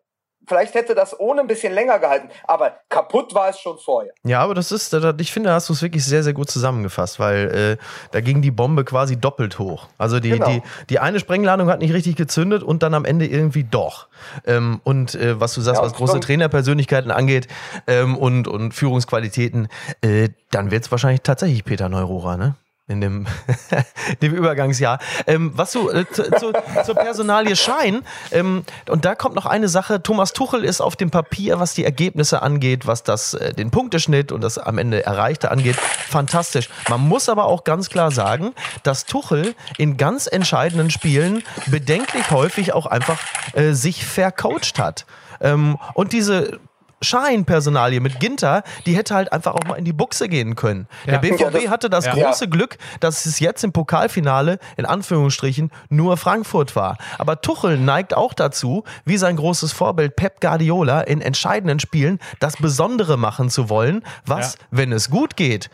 Vielleicht 0.47 0.75
hätte 0.75 0.95
das 0.95 1.19
ohne 1.19 1.41
ein 1.41 1.47
bisschen 1.47 1.73
länger 1.73 1.99
gehalten, 1.99 2.29
aber 2.45 2.79
kaputt 2.89 3.35
war 3.35 3.49
es 3.49 3.59
schon 3.59 3.79
vorher. 3.79 4.13
Ja, 4.23 4.41
aber 4.41 4.55
das 4.55 4.71
ist, 4.71 4.95
ich 5.19 5.33
finde, 5.33 5.49
da 5.49 5.55
hast 5.57 5.69
du 5.69 5.73
es 5.73 5.83
wirklich 5.83 6.05
sehr, 6.05 6.23
sehr 6.23 6.33
gut 6.33 6.51
zusammengefasst, 6.51 7.19
weil 7.19 7.79
äh, 7.79 7.85
da 8.13 8.21
ging 8.21 8.43
die 8.43 8.51
Bombe 8.51 8.85
quasi 8.85 9.17
doppelt 9.17 9.59
hoch. 9.59 9.89
Also 9.99 10.21
die, 10.21 10.31
genau. 10.31 10.47
die, 10.47 10.63
die 10.91 10.99
eine 11.01 11.19
Sprengladung 11.19 11.69
hat 11.69 11.81
nicht 11.81 11.93
richtig 11.93 12.17
gezündet 12.17 12.63
und 12.63 12.83
dann 12.83 12.95
am 12.95 13.05
Ende 13.05 13.27
irgendwie 13.27 13.65
doch. 13.65 14.07
Ähm, 14.47 14.81
und 14.85 15.15
äh, 15.15 15.41
was 15.41 15.55
du 15.55 15.61
sagst, 15.61 15.81
ja, 15.81 15.87
was 15.87 15.95
große 15.95 16.21
Trainerpersönlichkeiten 16.21 17.11
angeht 17.11 17.49
ähm, 17.87 18.17
und, 18.17 18.47
und 18.47 18.73
Führungsqualitäten, 18.73 19.69
äh, 20.01 20.29
dann 20.51 20.71
wird 20.71 20.85
es 20.85 20.91
wahrscheinlich 20.91 21.23
tatsächlich 21.23 21.65
Peter 21.65 21.89
Neurohrer, 21.89 22.37
ne? 22.37 22.55
In 22.89 23.01
dem, 23.01 23.27
dem 24.23 24.33
Übergangsjahr. 24.33 24.99
Ähm, 25.27 25.53
was 25.55 25.73
du 25.73 25.91
äh, 25.91 26.07
zu, 26.11 26.23
zu, 26.23 26.53
zur 26.85 26.95
Personalie 26.95 27.57
Schein, 27.57 28.03
ähm, 28.31 28.65
und 28.89 29.05
da 29.05 29.15
kommt 29.15 29.35
noch 29.35 29.47
eine 29.47 29.69
Sache, 29.69 30.03
Thomas 30.03 30.33
Tuchel 30.33 30.65
ist 30.65 30.81
auf 30.81 30.95
dem 30.95 31.11
Papier, 31.11 31.59
was 31.59 31.75
die 31.75 31.85
Ergebnisse 31.85 32.43
angeht, 32.43 32.87
was 32.87 33.03
das, 33.03 33.35
äh, 33.35 33.53
den 33.55 33.71
Punkteschnitt 33.71 34.31
und 34.31 34.41
das 34.41 34.59
am 34.59 34.79
Ende 34.79 35.05
Erreichte 35.05 35.51
angeht, 35.51 35.77
fantastisch. 35.77 36.69
Man 36.89 37.01
muss 37.01 37.29
aber 37.29 37.47
auch 37.47 37.65
ganz 37.65 37.91
klar 37.91 38.13
sagen, 38.13 38.55
dass 38.85 39.05
Tuchel 39.05 39.55
in 39.79 39.97
ganz 39.97 40.29
entscheidenden 40.29 40.91
Spielen 40.91 41.43
bedenklich 41.67 42.31
häufig 42.31 42.73
auch 42.73 42.87
einfach 42.87 43.19
äh, 43.55 43.73
sich 43.73 44.07
vercoacht 44.07 44.79
hat. 44.79 45.07
Ähm, 45.41 45.77
und 45.95 46.13
diese 46.13 46.61
Schein-Personalie 47.03 48.01
mit 48.01 48.21
Ginter, 48.21 48.63
die 48.87 48.97
hätte 48.97 49.15
halt 49.15 49.33
einfach 49.33 49.55
auch 49.55 49.65
mal 49.65 49.75
in 49.75 49.85
die 49.85 49.93
Buchse 49.93 50.29
gehen 50.29 50.55
können. 50.57 50.89
Ja. 51.05 51.19
Der 51.19 51.31
BVB 51.31 51.65
ja, 51.65 51.71
hatte 51.71 51.91
das 51.91 52.07
ja. 52.07 52.15
große 52.15 52.49
Glück, 52.49 52.79
dass 53.01 53.27
es 53.27 53.41
jetzt 53.41 53.63
im 53.65 53.73
Pokalfinale 53.73 54.59
in 54.77 54.87
Anführungsstrichen 54.87 55.71
nur 55.89 56.17
Frankfurt 56.17 56.75
war. 56.75 56.97
Aber 57.19 57.41
Tuchel 57.41 57.79
neigt 57.79 58.17
auch 58.17 58.35
dazu, 58.35 58.85
wie 59.05 59.17
sein 59.17 59.37
großes 59.37 59.73
Vorbild 59.73 60.17
Pep 60.17 60.41
Guardiola 60.41 61.03
in 61.03 61.21
entscheidenden 61.21 61.81
Spielen 61.81 62.19
das 62.41 62.57
Besondere 62.57 63.17
machen 63.17 63.51
zu 63.51 63.69
wollen, 63.69 64.03
was, 64.25 64.57
wenn 64.71 64.93
es 64.93 65.11
gut 65.11 65.37
geht, 65.37 65.71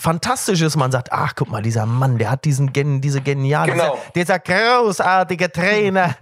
fantastisch 0.00 0.62
ist. 0.62 0.76
Man 0.76 0.90
sagt, 0.90 1.12
ach, 1.12 1.34
guck 1.36 1.50
mal, 1.50 1.62
dieser 1.62 1.86
Mann, 1.86 2.18
der 2.18 2.30
hat 2.30 2.44
diesen 2.44 2.72
gen, 2.72 3.00
diese 3.00 3.20
geniale, 3.20 3.72
genau. 3.72 3.98
dieser, 4.14 4.38
großartige 4.38 5.52
Trainer. 5.52 6.16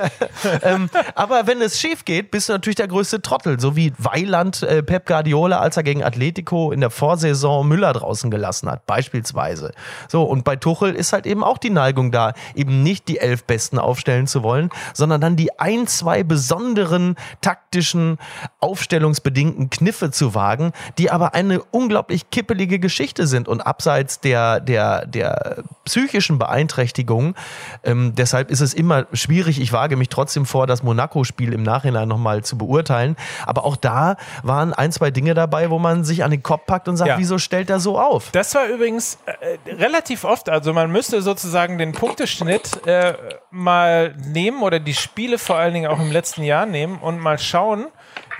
ähm, 0.62 0.90
aber 1.14 1.46
wenn 1.46 1.62
es 1.62 1.80
schief 1.80 2.04
geht, 2.04 2.30
bist 2.30 2.48
du 2.48 2.54
natürlich 2.54 2.76
der 2.76 2.88
größte 2.88 3.22
Trottel. 3.22 3.60
So 3.60 3.76
wie 3.76 3.92
Weiland 3.98 4.62
äh, 4.62 4.82
Pep 4.82 5.06
Guardiola, 5.06 5.60
als 5.60 5.76
er 5.76 5.84
gegen 5.84 6.02
Atletico 6.02 6.72
in 6.72 6.80
der 6.80 6.90
Vorsaison 6.90 7.66
Müller 7.66 7.92
draußen 7.92 8.30
gelassen 8.30 8.68
hat, 8.68 8.86
beispielsweise. 8.86 9.72
So, 10.08 10.24
und 10.24 10.44
bei 10.44 10.56
Tuchel 10.56 10.94
ist 10.94 11.12
halt 11.12 11.26
eben 11.26 11.44
auch 11.44 11.58
die 11.58 11.70
Neigung 11.70 12.10
da, 12.10 12.32
eben 12.54 12.82
nicht 12.82 13.06
die 13.08 13.18
elf 13.18 13.44
Besten 13.44 13.78
aufstellen 13.78 14.26
zu 14.26 14.42
wollen, 14.42 14.70
sondern 14.92 15.20
dann 15.20 15.36
die 15.36 15.58
ein, 15.58 15.86
zwei 15.86 16.24
besonderen 16.24 17.14
taktischen, 17.40 18.18
aufstellungsbedingten 18.58 19.70
Kniffe 19.70 20.10
zu 20.10 20.34
wagen, 20.34 20.72
die 20.98 21.10
aber 21.10 21.34
eine 21.34 21.62
unglaublich 21.62 22.30
kippelige 22.30 22.78
Geschichte 22.78 23.19
Geschichte 23.20 23.26
sind 23.26 23.48
und 23.48 23.60
abseits 23.60 24.20
der, 24.20 24.60
der, 24.60 25.06
der 25.06 25.64
psychischen 25.84 26.38
Beeinträchtigungen. 26.38 27.34
Ähm, 27.84 28.14
deshalb 28.14 28.50
ist 28.50 28.60
es 28.60 28.74
immer 28.74 29.06
schwierig. 29.12 29.60
Ich 29.60 29.72
wage 29.72 29.96
mich 29.96 30.08
trotzdem 30.08 30.46
vor, 30.46 30.66
das 30.66 30.82
Monaco-Spiel 30.82 31.52
im 31.52 31.62
Nachhinein 31.62 32.08
nochmal 32.08 32.42
zu 32.42 32.56
beurteilen. 32.56 33.16
Aber 33.46 33.64
auch 33.64 33.76
da 33.76 34.16
waren 34.42 34.72
ein, 34.72 34.92
zwei 34.92 35.10
Dinge 35.10 35.34
dabei, 35.34 35.70
wo 35.70 35.78
man 35.78 36.04
sich 36.04 36.24
an 36.24 36.30
den 36.30 36.42
Kopf 36.42 36.66
packt 36.66 36.88
und 36.88 36.96
sagt, 36.96 37.08
ja. 37.08 37.18
wieso 37.18 37.38
stellt 37.38 37.70
er 37.70 37.80
so 37.80 37.98
auf? 37.98 38.30
Das 38.32 38.54
war 38.54 38.66
übrigens 38.66 39.18
äh, 39.26 39.72
relativ 39.72 40.24
oft. 40.24 40.48
Also 40.48 40.72
man 40.72 40.90
müsste 40.90 41.22
sozusagen 41.22 41.78
den 41.78 41.92
Punkteschnitt 41.92 42.86
äh, 42.86 43.14
mal 43.50 44.14
nehmen 44.16 44.62
oder 44.62 44.80
die 44.80 44.94
Spiele 44.94 45.38
vor 45.38 45.56
allen 45.56 45.74
Dingen 45.74 45.90
auch 45.90 46.00
im 46.00 46.10
letzten 46.10 46.42
Jahr 46.42 46.66
nehmen 46.66 46.98
und 46.98 47.18
mal 47.18 47.38
schauen, 47.38 47.86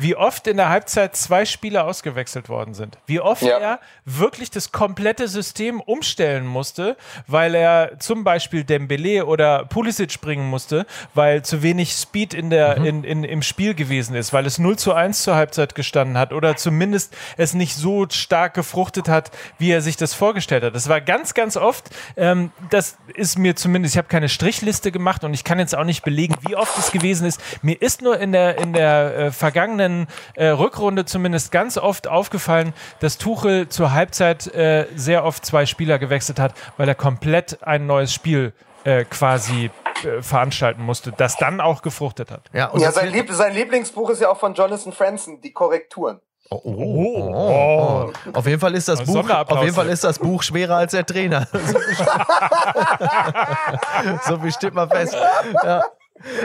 wie 0.01 0.17
oft 0.17 0.47
in 0.47 0.57
der 0.57 0.69
Halbzeit 0.71 1.15
zwei 1.15 1.45
Spieler 1.45 1.85
ausgewechselt 1.85 2.49
worden 2.49 2.75
sind. 2.75 2.99
Wie 3.07 3.21
oft 3.21 3.43
ja. 3.43 3.59
er 3.59 3.81
wirklich 4.05 4.51
das 4.51 4.73
komplette 4.73 5.29
System 5.29 5.81
umstellen 5.81 6.47
musste, 6.47 6.97
weil 7.27 7.55
er 7.55 7.99
zum 7.99 8.25
Beispiel 8.25 8.65
Dembele 8.65 9.27
oder 9.27 9.67
Pulisic 9.67 10.21
bringen 10.21 10.49
musste, 10.49 10.87
weil 11.15 11.43
zu 11.43 11.63
wenig 11.63 11.93
Speed 11.93 12.35
in 12.35 12.51
der, 12.51 12.79
mhm. 12.79 12.87
in, 12.87 13.05
in, 13.05 13.25
im 13.25 13.43
Spiel 13.43 13.75
gewesen 13.75 14.15
ist, 14.15 14.33
weil 14.33 14.47
es 14.47 14.59
0 14.59 14.79
zu 14.79 14.95
1 14.95 15.23
zur 15.23 15.35
Halbzeit 15.35 15.75
gestanden 15.75 16.17
hat 16.17 16.33
oder 16.33 16.57
zumindest 16.57 17.15
es 17.37 17.53
nicht 17.55 17.75
so 17.75 18.07
stark 18.09 18.55
gefruchtet 18.55 19.09
hat, 19.09 19.31
wie 19.59 19.71
er 19.71 19.83
sich 19.83 19.97
das 19.97 20.15
vorgestellt 20.15 20.65
hat. 20.65 20.75
Das 20.75 20.89
war 20.89 21.01
ganz, 21.01 21.35
ganz 21.35 21.57
oft. 21.57 21.91
Ähm, 22.17 22.53
das 22.71 22.97
ist 23.15 23.39
mir 23.39 23.55
zumindest, 23.55 23.95
ich 23.95 23.99
habe 23.99 24.09
keine 24.09 24.29
Strichliste 24.29 24.93
gemacht 24.93 25.25
und 25.25 25.35
ich 25.35 25.45
kann 25.45 25.59
jetzt 25.59 25.75
auch 25.75 25.85
nicht 25.85 26.05
belegen, 26.05 26.37
wie 26.47 26.57
oft 26.57 26.79
es 26.79 26.91
gewesen 26.91 27.27
ist. 27.27 27.41
Mir 27.63 27.81
ist 27.81 28.01
nur 28.01 28.19
in 28.19 28.33
der, 28.33 28.59
in 28.59 28.73
der 28.73 29.17
äh, 29.17 29.31
vergangenen 29.31 29.90
vergangenen 29.91 30.07
äh, 30.35 30.49
Rückrunde 30.49 31.05
zumindest 31.05 31.53
ganz 31.53 31.77
oft 31.77 32.09
aufgefallen, 32.09 32.73
dass 33.01 33.19
Tuchel 33.19 33.69
zur 33.69 33.93
Halbzeit 33.93 34.47
äh, 34.55 34.87
sehr 34.95 35.25
oft 35.25 35.45
zwei 35.45 35.67
Spieler 35.67 35.99
gewechselt 35.99 36.41
hat, 36.41 36.55
weil 36.77 36.89
er 36.89 36.95
komplett 36.95 37.63
ein 37.63 37.87
neues 37.87 38.15
Spiel 38.15 38.53
äh, 38.85 39.05
quasi 39.05 39.71
äh, 40.05 40.23
veranstalten 40.23 40.83
musste, 40.83 41.13
das 41.13 41.37
dann 41.37 41.61
auch 41.61 41.83
gefruchtet 41.83 42.31
hat. 42.31 42.45
Ja, 42.53 42.71
ja 42.77 42.93
sein, 42.93 43.13
Lieb 43.13 43.29
sein 43.31 43.53
Lieblingsbuch 43.55 44.11
ist 44.11 44.23
ja 44.23 44.31
auch 44.31 44.39
von 44.39 44.55
Jonathan 44.55 44.93
Franzen, 44.93 45.41
die 45.41 45.53
Korrekturen. 45.53 46.21
Oh, 46.53 46.61
oh, 46.65 46.75
oh, 46.75 47.31
oh, 47.33 48.11
Auf 48.33 48.47
jeden 48.47 48.59
Fall 48.59 48.75
ist 48.75 48.89
das 48.89 49.05
Buch, 49.05 49.31
auf 49.31 49.63
jeden 49.63 49.75
Fall 49.75 49.89
ist 49.89 50.03
das 50.03 50.19
Buch 50.19 50.43
schwerer 50.43 50.79
als 50.79 50.91
der 50.91 51.07
Trainer. 51.07 51.47
so 54.27 54.37
viel 54.41 54.51
steht 54.51 54.75
mal 54.75 54.89
fest. 54.89 55.17
Ja. 55.63 55.81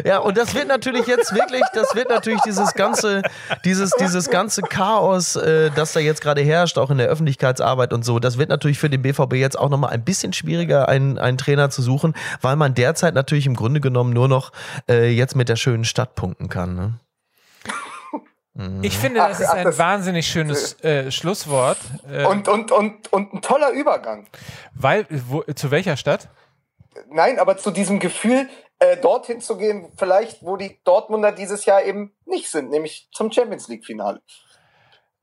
Ja, 0.05 0.19
und 0.19 0.37
das 0.37 0.53
wird 0.55 0.67
natürlich 0.67 1.05
jetzt 1.05 1.33
wirklich, 1.33 1.63
das 1.73 1.95
wird 1.95 2.09
natürlich 2.09 2.41
dieses 2.41 2.73
ganze, 2.73 3.21
dieses, 3.65 3.91
dieses 3.91 4.29
ganze 4.29 4.61
Chaos, 4.61 5.35
äh, 5.35 5.69
das 5.75 5.93
da 5.93 5.99
jetzt 5.99 6.21
gerade 6.21 6.41
herrscht, 6.41 6.77
auch 6.77 6.91
in 6.91 6.97
der 6.97 7.07
Öffentlichkeitsarbeit 7.07 7.91
und 7.91 8.03
so, 8.03 8.19
das 8.19 8.37
wird 8.37 8.49
natürlich 8.49 8.79
für 8.79 8.89
den 8.89 9.01
BVB 9.01 9.33
jetzt 9.33 9.57
auch 9.59 9.69
nochmal 9.69 9.91
ein 9.91 10.03
bisschen 10.03 10.33
schwieriger, 10.33 10.87
einen, 10.87 11.17
einen 11.17 11.37
Trainer 11.37 11.69
zu 11.69 11.81
suchen, 11.81 12.13
weil 12.41 12.55
man 12.55 12.73
derzeit 12.73 13.13
natürlich 13.13 13.45
im 13.45 13.55
Grunde 13.55 13.81
genommen 13.81 14.13
nur 14.13 14.27
noch 14.27 14.51
äh, 14.89 15.09
jetzt 15.09 15.35
mit 15.35 15.49
der 15.49 15.57
schönen 15.57 15.85
Stadt 15.85 16.15
punkten 16.15 16.47
kann. 16.49 16.75
Ne? 16.75 16.93
Ich 18.81 18.97
finde, 18.97 19.19
das 19.19 19.37
ach, 19.37 19.41
ist 19.41 19.49
ein 19.49 19.63
das 19.65 19.77
wahnsinnig 19.77 20.27
schönes 20.27 20.81
äh, 20.81 21.11
Schlusswort. 21.11 21.77
Äh, 22.09 22.25
und, 22.25 22.47
und, 22.47 22.71
und, 22.71 23.11
und 23.11 23.33
ein 23.33 23.41
toller 23.41 23.71
Übergang. 23.71 24.27
Weil, 24.73 25.05
wo, 25.09 25.43
zu 25.53 25.71
welcher 25.71 25.97
Stadt? 25.97 26.29
nein, 27.11 27.39
aber 27.39 27.57
zu 27.57 27.71
diesem 27.71 27.99
Gefühl, 27.99 28.47
äh, 28.79 28.97
dorthin 28.97 29.41
zu 29.41 29.57
gehen, 29.57 29.87
vielleicht, 29.97 30.43
wo 30.43 30.57
die 30.57 30.79
Dortmunder 30.83 31.31
dieses 31.31 31.65
Jahr 31.65 31.83
eben 31.83 32.13
nicht 32.25 32.49
sind, 32.49 32.69
nämlich 32.71 33.07
zum 33.11 33.31
Champions 33.31 33.67
League-Finale. 33.67 34.21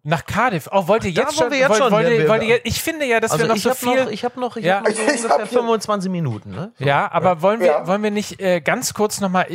Nach 0.04 0.26
Cardiff. 0.26 0.68
Oh, 0.72 0.88
wollt 0.88 1.04
ihr 1.04 1.14
Da 1.14 1.20
jetzt 1.20 1.38
wollen 1.38 1.44
schon? 1.44 1.50
wir 1.52 1.58
jetzt 1.60 1.68
wollt, 1.68 1.78
schon, 1.78 1.92
wollt, 1.92 2.08
wir- 2.10 2.28
wollt 2.28 2.42
ihr, 2.42 2.66
ich 2.66 2.82
finde 2.82 3.04
ja, 3.04 3.20
dass 3.20 3.30
Also 3.30 3.44
wir 3.44 3.48
noch 3.50 3.54
ich 3.54 3.62
so 3.62 3.72
viel. 3.72 4.02
noch, 4.04 4.10
ich 4.10 4.24
habe 4.24 4.40
noch, 4.40 4.56
ich 4.56 4.64
Ja. 4.64 4.78
hab 4.78 4.88
noch 4.88 4.96
so 4.96 5.00
Ich 5.00 5.08
hab 5.10 5.14
ungefähr 5.30 5.46
hier- 5.46 5.58
25 5.58 6.10
Minuten. 6.10 6.50
Ne? 6.50 6.72
So. 6.76 6.84
Ja, 6.84 7.12
aber 7.12 7.40
wollen 7.40 7.60
wir, 7.60 7.66
Ja. 7.68 7.86
wollen 7.86 8.02
wir 8.02 8.10
nicht 8.10 8.40
äh, 8.40 8.60
ganz 8.60 8.94
kurz 8.94 9.20
nochmal, 9.20 9.46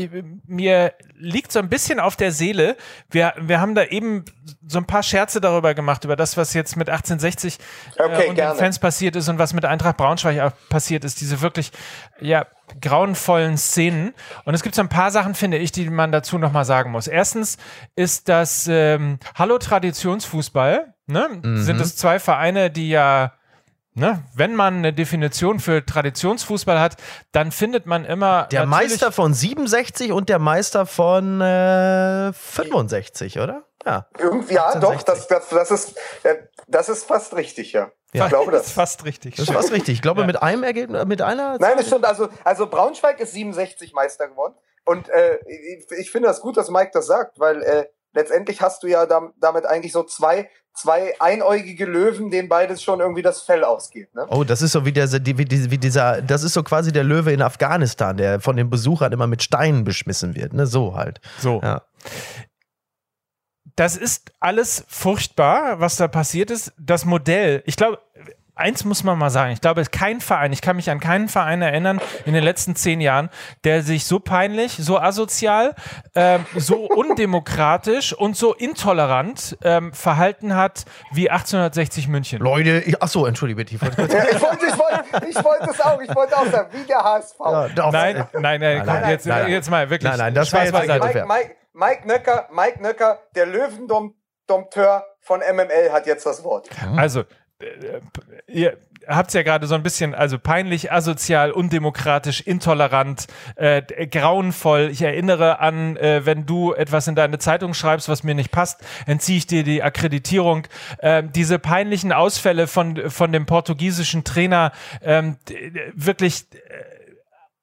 mir 0.46 0.94
liegt 1.18 1.52
so 1.52 1.60
ein 1.60 1.68
bisschen 1.68 2.00
auf 2.00 2.16
der 2.16 2.32
Seele, 2.32 2.78
wir, 3.10 3.34
wir 3.42 3.60
haben 3.60 3.76
da 3.76 3.84
eben 3.84 4.24
so 4.66 4.78
ein 4.78 4.86
paar 4.88 5.04
Scherze 5.04 5.42
darüber 5.42 5.74
gemacht, 5.74 6.06
über 6.06 6.16
das, 6.16 6.38
was 6.38 6.54
jetzt 6.54 6.78
mit 6.78 6.88
1860 6.88 7.58
äh, 7.98 8.04
Okay, 8.04 8.30
und 8.30 8.36
gerne. 8.36 8.54
den 8.54 8.60
Fans 8.60 8.80
passiert 8.80 9.18
ist 9.18 9.28
und 9.28 9.40
was 9.40 9.52
mit 9.52 9.66
Eintracht 9.66 9.98
Braunschweig 9.98 10.40
auch 10.40 10.52
passiert 10.70 11.04
ist, 11.04 11.20
diese 11.20 11.42
wirklich, 11.42 11.72
ja, 12.22 12.46
grauenvollen 12.82 13.58
Szenen. 13.58 14.14
Und 14.46 14.54
es 14.54 14.64
gibt 14.64 14.76
so 14.76 14.82
ein 14.82 14.90
paar 14.90 15.12
Sachen, 15.12 15.36
finde 15.36 15.58
ich, 15.58 15.72
die 15.72 15.90
man 15.90 16.12
dazu 16.12 16.38
nochmal 16.38 16.66
sagen 16.66 16.92
muss. 16.92 17.08
Erstens 17.08 17.58
ist 17.96 18.30
das 18.30 18.68
ähm, 18.70 19.20
Hallo 19.36 19.58
Traditionsfußball, 19.58 20.94
ne? 21.08 21.30
Mhm. 21.44 21.62
Sind 21.62 21.80
es 21.80 21.96
zwei 21.96 22.20
Vereine, 22.20 22.70
die 22.70 22.90
ja 22.90 23.34
Ne, 23.98 24.24
wenn 24.36 24.56
man 24.56 24.76
eine 24.76 24.94
Definition 24.94 25.60
für 25.60 25.84
Traditionsfußball 25.84 26.80
hat, 26.80 26.98
dann 27.32 27.52
findet 27.52 27.88
man 27.88 28.06
immer 28.06 28.44
Der 28.52 28.68
Meister 28.68 29.12
von 29.12 29.34
67 29.34 30.12
und 30.12 30.30
der 30.30 30.38
Meister 30.38 30.86
von 30.86 31.42
äh, 31.42 32.32
65, 32.32 33.40
oder? 33.40 33.64
Ja. 33.84 34.06
Irgendwie, 34.20 34.54
ja, 34.54 34.78
doch, 34.80 35.02
das, 35.02 35.28
das, 35.28 35.50
das, 35.50 35.72
ist, 35.72 36.00
das 36.68 36.90
ist 36.90 37.06
fast 37.06 37.36
richtig, 37.36 37.74
ja. 37.74 37.92
Ja. 38.14 38.26
Ich 38.26 38.30
glaube 38.30 38.52
Das 38.52 38.68
ist 38.68 38.74
fast 38.74 39.04
richtig. 39.04 39.36
Das 39.36 39.48
ist 39.48 39.54
fast 39.54 39.72
richtig. 39.72 39.96
Ich 39.96 40.02
glaube, 40.04 40.26
mit 40.26 40.44
einem 40.44 40.64
Ergebnis, 40.64 41.06
mit 41.06 41.24
einer. 41.24 41.58
Nein, 41.58 41.78
das 41.78 41.88
stimmt. 41.88 42.06
Also, 42.06 42.30
also 42.44 42.68
Braunschweig 42.68 43.20
ist 43.20 43.34
67 43.34 43.94
Meister 43.94 44.28
geworden. 44.28 44.54
Und 44.86 45.10
äh, 45.10 45.40
ich, 45.48 45.86
ich 46.00 46.12
finde 46.12 46.28
das 46.28 46.42
gut, 46.42 46.56
dass 46.56 46.70
Mike 46.70 46.92
das 46.94 47.08
sagt, 47.08 47.40
weil 47.40 47.64
äh, 47.64 47.88
letztendlich 48.14 48.62
hast 48.62 48.84
du 48.84 48.88
ja 48.88 49.06
dam, 49.06 49.34
damit 49.38 49.66
eigentlich 49.66 49.92
so 49.92 50.04
zwei, 50.04 50.50
zwei 50.78 51.14
einäugige 51.20 51.86
Löwen, 51.86 52.30
denen 52.30 52.48
beides 52.48 52.84
schon 52.84 53.00
irgendwie 53.00 53.22
das 53.22 53.42
Fell 53.42 53.64
ausgeht. 53.64 54.14
Ne? 54.16 54.26
Oh, 54.30 54.44
das 54.44 54.62
ist 54.62 54.72
so 54.72 54.86
wie, 54.86 54.92
der, 54.94 55.12
wie, 55.12 55.38
wie 55.38 55.78
dieser, 55.78 56.22
das 56.22 56.44
ist 56.44 56.54
so 56.54 56.64
quasi 56.64 56.92
der 56.92 57.04
Löwe 57.04 57.34
in 57.34 57.42
Afghanistan, 57.42 58.16
der 58.16 58.40
von 58.40 58.56
den 58.56 58.70
Besuchern 58.70 59.12
immer 59.12 59.28
mit 59.28 59.44
Steinen 59.44 59.84
beschmissen 59.84 60.36
wird, 60.36 60.54
ne? 60.54 60.68
So 60.68 60.96
halt. 60.96 61.20
So. 61.40 61.60
Ja. 61.64 61.82
Das 63.76 63.98
ist 63.98 64.32
alles 64.40 64.86
furchtbar, 64.88 65.80
was 65.80 65.98
da 65.98 66.08
passiert 66.08 66.52
ist. 66.52 66.74
Das 66.80 67.06
Modell, 67.06 67.64
ich 67.66 67.76
glaube, 67.76 68.00
eins 68.60 68.84
muss 68.86 69.04
man 69.04 69.18
mal 69.18 69.30
sagen. 69.30 69.52
Ich 69.52 69.62
glaube, 69.62 69.84
kein 69.86 70.22
Verein, 70.22 70.52
ich 70.54 70.62
kann 70.62 70.76
mich 70.76 70.90
an 70.90 71.00
keinen 71.00 71.30
Verein 71.30 71.62
erinnern 71.62 72.00
in 72.26 72.34
den 72.34 72.44
letzten 72.44 72.76
zehn 72.76 73.02
Jahren, 73.02 73.30
der 73.64 73.84
sich 73.84 74.06
so 74.06 74.20
peinlich, 74.20 74.78
so 74.80 75.00
asozial, 75.00 75.76
ähm, 76.16 76.46
so 76.56 76.76
undemokratisch 76.96 78.14
und 78.14 78.36
so 78.36 78.54
intolerant 78.54 79.58
ähm, 79.64 79.94
verhalten 79.94 80.56
hat 80.56 80.86
wie 81.12 81.30
1860 81.30 82.08
München. 82.08 82.40
Leute, 82.40 82.80
ich, 82.86 83.02
ach 83.02 83.08
so, 83.08 83.26
entschuldige 83.26 83.58
bitte. 83.58 83.76
Ich 83.76 83.82
wollte 83.82 84.02
ich 84.02 84.42
wollte 84.42 84.66
ich 84.68 84.78
wollte, 84.78 85.28
ich 85.30 85.44
wollte 85.44 85.70
es 85.70 85.82
auch. 85.82 86.02
Ich 86.02 86.16
wollte 86.16 86.38
auch 86.38 86.46
sagen, 86.48 86.70
wie 86.74 86.84
der 86.86 87.00
HSV. 87.04 87.40
ja, 87.40 87.68
doch, 87.70 87.92
Nein, 87.92 88.16
äh, 88.18 88.26
nein, 88.40 88.60
nein, 88.62 88.78
komm, 88.80 88.88
nein, 88.88 89.10
jetzt, 89.10 89.26
nein, 89.26 89.44
nein. 89.44 89.52
jetzt 89.52 89.70
mal 89.70 89.90
wirklich. 89.90 90.10
Nein, 90.12 90.20
nein, 90.20 90.34
das 90.34 90.52
war 90.54 90.62
Spaß 90.62 90.72
jetzt 90.72 90.88
beiseite. 90.88 91.06
unfair. 91.06 91.26
Mike, 91.26 91.56
Mike, 91.74 92.02
Mike 92.06 92.08
Nöcker, 92.08 92.50
Mike 92.52 92.82
Nöcker, 92.82 93.20
der 93.36 93.46
Löwendompteur 93.46 95.06
von 95.22 95.42
MML 95.42 95.92
hat 95.92 96.08
jetzt 96.08 96.26
das 96.26 96.44
Wort. 96.44 96.70
Also, 96.96 97.24
ihr 98.48 98.78
habt 99.08 99.30
es 99.30 99.34
ja 99.34 99.42
gerade 99.42 99.68
so 99.68 99.76
ein 99.76 99.84
bisschen, 99.84 100.14
also 100.14 100.38
peinlich, 100.38 100.92
asozial, 100.92 101.52
undemokratisch, 101.52 102.42
intolerant, 102.42 103.28
äh, 103.56 103.82
grauenvoll. 104.08 104.90
Ich 104.92 105.02
erinnere 105.02 105.60
an, 105.60 105.98
äh, 105.98 106.26
wenn 106.26 106.46
du 106.46 106.74
etwas 106.74 107.08
in 107.08 107.16
deine 107.16 107.40
Zeitung 107.40 107.74
schreibst, 107.74 108.10
was 108.10 108.24
mir 108.24 108.36
nicht 108.36 108.52
passt, 108.52 108.82
entziehe 109.06 109.38
ich 109.38 109.48
dir 109.48 109.64
die 109.64 109.82
Akkreditierung. 109.82 110.68
Ähm, 111.02 111.32
diese 111.32 111.58
peinlichen 111.58 112.12
Ausfälle 112.12 112.68
von, 112.68 113.10
von 113.10 113.32
dem 113.32 113.46
portugiesischen 113.46 114.24
Trainer, 114.24 114.72
ähm, 115.02 115.38
wirklich 115.94 116.46
äh, 116.54 116.58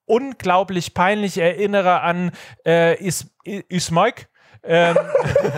unglaublich 0.06 0.94
peinlich. 0.94 1.36
Ich 1.36 1.42
erinnere 1.42 2.00
an 2.00 2.32
äh, 2.66 2.96
Is, 3.02 3.30
Is 3.44 3.90
Mike. 3.90 4.26
Ähm, 4.66 4.96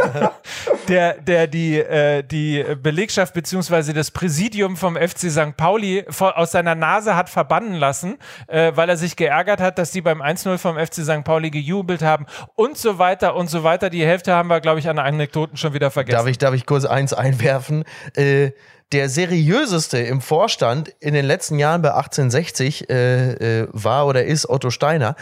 der, 0.88 1.14
der 1.14 1.46
die, 1.46 1.78
äh, 1.78 2.22
die 2.22 2.64
Belegschaft 2.82 3.34
beziehungsweise 3.34 3.92
das 3.92 4.10
Präsidium 4.10 4.76
vom 4.76 4.96
FC 4.96 5.30
St. 5.30 5.56
Pauli 5.56 6.04
vor, 6.08 6.36
aus 6.36 6.52
seiner 6.52 6.74
Nase 6.74 7.16
hat 7.16 7.28
verbannen 7.28 7.74
lassen, 7.74 8.18
äh, 8.46 8.72
weil 8.74 8.88
er 8.88 8.96
sich 8.96 9.16
geärgert 9.16 9.60
hat, 9.60 9.78
dass 9.78 9.90
die 9.90 10.00
beim 10.00 10.22
1-0 10.22 10.58
vom 10.58 10.76
FC 10.76 11.04
St. 11.04 11.24
Pauli 11.24 11.50
gejubelt 11.50 12.02
haben 12.02 12.26
und 12.54 12.76
so 12.76 12.98
weiter 12.98 13.36
und 13.36 13.48
so 13.48 13.62
weiter. 13.64 13.90
Die 13.90 14.04
Hälfte 14.04 14.34
haben 14.34 14.48
wir, 14.48 14.60
glaube 14.60 14.80
ich, 14.80 14.88
an 14.88 14.98
Anekdoten 14.98 15.56
schon 15.56 15.74
wieder 15.74 15.90
vergessen. 15.90 16.16
Darf 16.16 16.26
ich, 16.26 16.38
darf 16.38 16.54
ich 16.54 16.66
kurz 16.66 16.84
eins 16.84 17.12
einwerfen? 17.12 17.84
Äh, 18.14 18.52
der 18.92 19.08
seriöseste 19.08 19.98
im 19.98 20.20
Vorstand 20.20 20.90
in 21.00 21.14
den 21.14 21.24
letzten 21.24 21.58
Jahren 21.58 21.82
bei 21.82 21.90
1860 21.90 22.88
äh, 22.88 23.62
äh, 23.62 23.68
war 23.72 24.06
oder 24.06 24.24
ist 24.24 24.48
Otto 24.48 24.70
Steiner 24.70 25.16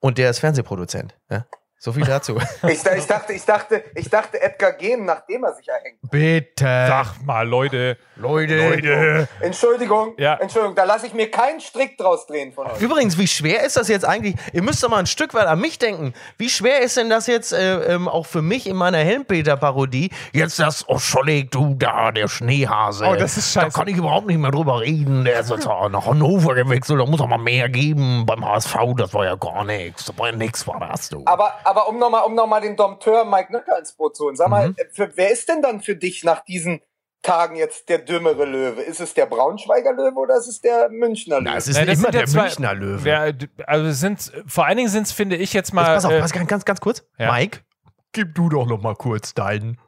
und 0.00 0.18
der 0.18 0.30
ist 0.30 0.40
Fernsehproduzent. 0.40 1.14
Ja? 1.30 1.46
So 1.78 1.92
viel 1.92 2.04
dazu. 2.04 2.38
Ich, 2.68 2.84
ich, 2.84 3.06
dachte, 3.06 3.32
ich, 3.32 3.44
dachte, 3.44 3.84
ich 3.94 4.08
dachte, 4.10 4.40
Edgar 4.40 4.72
Gehen, 4.72 5.04
nachdem 5.04 5.44
er 5.44 5.54
sich 5.54 5.68
erhängt. 5.68 5.98
Bitte. 6.10 6.64
Sag 6.88 7.22
mal, 7.24 7.46
Leute. 7.46 7.96
Leute. 8.16 8.56
Leute. 8.56 9.28
Entschuldigung, 9.40 10.14
Ja. 10.16 10.34
Entschuldigung, 10.36 10.74
da 10.74 10.84
lasse 10.84 11.06
ich 11.06 11.14
mir 11.14 11.30
keinen 11.30 11.60
Strick 11.60 11.98
draus 11.98 12.26
drehen 12.26 12.52
von 12.52 12.66
euch. 12.66 12.80
Übrigens, 12.80 13.18
wie 13.18 13.26
schwer 13.28 13.62
ist 13.62 13.76
das 13.76 13.88
jetzt 13.88 14.04
eigentlich? 14.04 14.34
Ihr 14.52 14.62
müsst 14.62 14.82
doch 14.82 14.88
mal 14.88 14.98
ein 14.98 15.06
Stück 15.06 15.34
weit 15.34 15.46
an 15.46 15.60
mich 15.60 15.78
denken. 15.78 16.14
Wie 16.38 16.48
schwer 16.48 16.80
ist 16.80 16.96
denn 16.96 17.10
das 17.10 17.26
jetzt 17.26 17.52
äh, 17.52 17.94
ähm, 17.94 18.08
auch 18.08 18.26
für 18.26 18.42
mich 18.42 18.66
in 18.66 18.76
meiner 18.76 18.98
Helmpeter-Parodie? 18.98 20.10
Jetzt 20.32 20.58
das, 20.58 20.84
oh 20.88 20.98
Schollig, 20.98 21.50
du 21.50 21.74
da, 21.74 22.10
der 22.10 22.28
Schneehase. 22.28 23.04
Oh, 23.06 23.14
das 23.14 23.36
ist 23.36 23.52
scheiße. 23.52 23.66
Da 23.66 23.78
kann 23.78 23.88
ich 23.88 23.96
überhaupt 23.96 24.26
nicht 24.26 24.38
mehr 24.38 24.50
drüber 24.50 24.80
reden. 24.80 25.24
Der 25.24 25.40
ist 25.40 25.50
jetzt 25.50 25.66
nach 25.66 26.06
Hannover 26.06 26.54
gewechselt, 26.54 27.00
da 27.00 27.06
muss 27.06 27.20
auch 27.20 27.28
mal 27.28 27.38
mehr 27.38 27.68
geben. 27.68 28.24
Beim 28.26 28.44
HSV, 28.44 28.74
das 28.96 29.12
war 29.14 29.24
ja 29.24 29.36
gar 29.36 29.64
nichts. 29.64 30.06
Das 30.06 30.18
war 30.18 30.30
ja 30.30 30.36
nichts, 30.36 30.66
war 30.66 30.80
das 30.80 31.10
du. 31.10 31.22
Aber, 31.26 31.52
aber 31.66 31.88
um 31.88 31.98
nochmal 31.98 32.22
um 32.24 32.34
noch 32.34 32.46
mal 32.46 32.60
den 32.60 32.76
Dompteur 32.76 33.24
Mike 33.24 33.52
Nöcker 33.52 33.78
ins 33.78 33.92
Boot 33.92 34.16
zu 34.16 34.24
holen, 34.24 34.36
sag 34.36 34.46
Mhm. 34.46 34.50
mal, 34.50 34.74
für, 34.92 35.16
wer 35.16 35.30
ist 35.30 35.48
denn 35.48 35.62
dann 35.62 35.80
für 35.82 35.96
dich 35.96 36.24
nach 36.24 36.44
diesen 36.44 36.80
Tagen 37.22 37.56
jetzt 37.56 37.88
der 37.88 37.98
dümmere 37.98 38.44
Löwe? 38.44 38.82
Ist 38.82 39.00
es 39.00 39.12
der 39.14 39.26
Braunschweiger 39.26 39.92
Löwe 39.92 40.14
oder 40.18 40.36
ist 40.36 40.46
es 40.46 40.60
der 40.60 40.88
Münchner 40.90 41.40
Löwe? 41.40 41.50
Na, 41.50 41.56
es 41.56 41.66
ist 41.68 41.76
Ja, 41.76 41.84
das 41.84 41.98
immer 41.98 42.10
der 42.12 42.26
zwei- 42.26 42.42
Münchner 42.42 42.74
Löwe. 42.74 43.08
Ja, 43.08 43.32
also 43.66 43.90
sind 43.90 44.32
vor 44.46 44.64
allen 44.66 44.76
Dingen 44.76 44.88
sind 44.88 45.02
es, 45.06 45.12
finde 45.12 45.36
ich 45.36 45.52
jetzt 45.52 45.72
mal. 45.74 45.82
Jetzt 45.82 45.94
pass 45.94 46.04
auf, 46.04 46.12
äh, 46.12 46.20
pass, 46.20 46.32
ganz, 46.32 46.64
ganz 46.64 46.80
kurz. 46.80 47.04
ja. 47.18 47.32
Mike, 47.32 47.60
gib 48.12 48.34
du 48.34 48.48
doch 48.48 48.66
noch 48.66 48.80
mal 48.80 48.94
kurz 48.94 49.34
deinen 49.34 49.80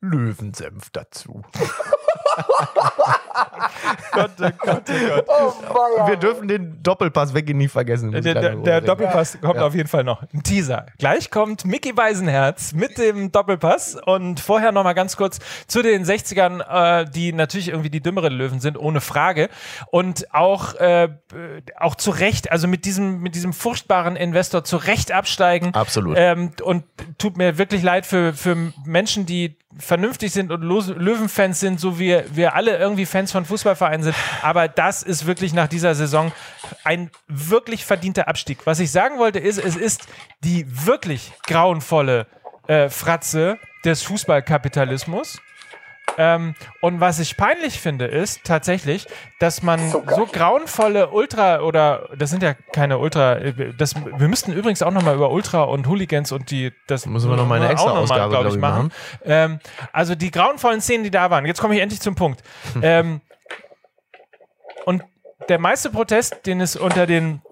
Löwensenf 0.00 0.90
dazu. 0.90 1.42
Gott, 4.12 4.30
oh 4.40 4.50
Gott, 4.58 4.82
oh 4.88 5.08
Gott. 5.08 5.24
oh, 5.28 5.74
weia. 5.74 6.08
Wir 6.08 6.16
dürfen 6.16 6.48
den 6.48 6.82
Doppelpass 6.82 7.34
weg 7.34 7.48
nicht 7.54 7.72
vergessen. 7.72 8.12
Der, 8.12 8.22
der, 8.22 8.56
der 8.56 8.80
Doppelpass 8.80 9.38
kommt 9.40 9.58
auf 9.58 9.74
jeden 9.74 9.88
Fall 9.88 10.04
noch. 10.04 10.22
Ein 10.32 10.42
Teaser. 10.42 10.86
Gleich 10.98 11.30
kommt 11.30 11.64
Mickey 11.64 11.92
Beisenherz 11.92 12.72
mit 12.72 12.98
dem 12.98 13.32
Doppelpass 13.32 13.96
und 14.06 14.40
vorher 14.40 14.72
noch 14.72 14.84
mal 14.84 14.92
ganz 14.92 15.16
kurz 15.16 15.38
zu 15.66 15.82
den 15.82 16.04
60ern, 16.04 17.02
äh, 17.02 17.10
die 17.10 17.32
natürlich 17.32 17.68
irgendwie 17.68 17.90
die 17.90 18.00
dümmeren 18.00 18.32
Löwen 18.32 18.60
sind, 18.60 18.78
ohne 18.78 19.00
Frage. 19.00 19.48
Und 19.90 20.34
auch, 20.34 20.74
äh, 20.74 21.08
auch 21.78 21.94
zu 21.94 22.10
Recht, 22.10 22.50
also 22.50 22.68
mit 22.68 22.84
diesem, 22.84 23.20
mit 23.20 23.34
diesem 23.34 23.52
furchtbaren 23.52 24.16
Investor 24.16 24.64
zu 24.64 24.76
Recht 24.76 25.12
absteigen. 25.12 25.74
Absolut. 25.74 26.16
Ähm, 26.18 26.50
und 26.62 26.84
tut 27.18 27.36
mir 27.36 27.58
wirklich 27.58 27.82
leid 27.82 28.06
für, 28.06 28.32
für 28.32 28.56
Menschen, 28.84 29.26
die 29.26 29.56
vernünftig 29.76 30.32
sind 30.32 30.50
und 30.50 30.62
Löwenfans 30.62 31.60
sind, 31.60 31.78
so 31.78 31.98
wie 31.98 32.22
wir 32.32 32.54
alle 32.54 32.78
irgendwie 32.78 33.06
Fans 33.06 33.32
von 33.32 33.44
Fußballvereinen 33.44 34.02
sind. 34.02 34.16
Aber 34.42 34.66
das 34.66 35.02
ist 35.02 35.26
wirklich 35.26 35.52
nach 35.52 35.68
dieser 35.68 35.94
Saison 35.94 36.32
ein 36.84 37.10
wirklich 37.26 37.84
verdienter 37.84 38.28
Abstieg. 38.28 38.60
Was 38.64 38.80
ich 38.80 38.90
sagen 38.90 39.18
wollte 39.18 39.38
ist, 39.38 39.58
es 39.58 39.76
ist 39.76 40.06
die 40.42 40.66
wirklich 40.86 41.32
grauenvolle 41.46 42.26
äh, 42.66 42.88
Fratze 42.88 43.58
des 43.84 44.02
Fußballkapitalismus. 44.02 45.38
Ähm, 46.16 46.54
und 46.80 47.00
was 47.00 47.18
ich 47.20 47.36
peinlich 47.36 47.80
finde, 47.80 48.06
ist 48.06 48.44
tatsächlich, 48.44 49.06
dass 49.38 49.62
man 49.62 49.78
So 49.90 50.02
so, 50.08 50.26
grauenvolle 50.26 51.10
Ultra 51.10 51.60
oder 51.60 52.08
das 52.16 52.30
sind 52.30 52.42
ja 52.42 52.54
keine 52.54 52.98
Ultra, 52.98 53.36
das, 53.76 53.94
wir 53.94 54.28
müssten 54.28 54.52
übrigens 54.52 54.82
auch 54.82 54.90
nochmal 54.90 55.14
über 55.14 55.30
Ultra 55.30 55.62
und 55.62 55.86
Hooligans 55.86 56.32
und 56.32 56.50
die, 56.50 56.72
das 56.86 57.06
Müssen 57.06 57.30
wir 57.30 57.36
noch 57.36 57.46
mal 57.46 57.56
eine 57.56 57.66
auch 57.66 57.72
extra 57.72 57.90
Ausgabe, 57.92 58.30
glaub 58.30 58.42
glaub 58.42 58.54
ich, 58.54 58.60
machen. 58.60 58.92
Ähm, 59.24 59.60
also 59.92 60.14
die 60.14 60.30
grauenvollen 60.30 60.80
Szenen, 60.80 61.04
die 61.04 61.10
da 61.10 61.30
waren. 61.30 61.46
Jetzt 61.46 61.60
komme 61.60 61.74
ich 61.74 61.80
endlich 61.80 62.00
zum 62.00 62.14
Punkt. 62.14 62.42
ähm, 62.82 63.20
und 64.86 65.02
der 65.48 65.58
meiste 65.58 65.90
Protest, 65.90 66.46
den 66.46 66.60
es 66.60 66.76
unter 66.76 67.06
den 67.06 67.42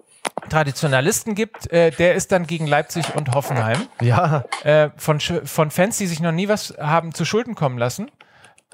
Traditionalisten 0.49 1.35
gibt, 1.35 1.71
äh, 1.71 1.91
der 1.91 2.15
ist 2.15 2.31
dann 2.31 2.47
gegen 2.47 2.67
Leipzig 2.67 3.15
und 3.15 3.33
Hoffenheim 3.33 3.87
Ja, 4.01 4.45
äh, 4.63 4.89
von, 4.97 5.19
von 5.19 5.71
Fans, 5.71 5.97
die 5.97 6.07
sich 6.07 6.19
noch 6.19 6.31
nie 6.31 6.47
was 6.47 6.75
haben 6.79 7.13
zu 7.13 7.25
Schulden 7.25 7.55
kommen 7.55 7.77
lassen. 7.77 8.11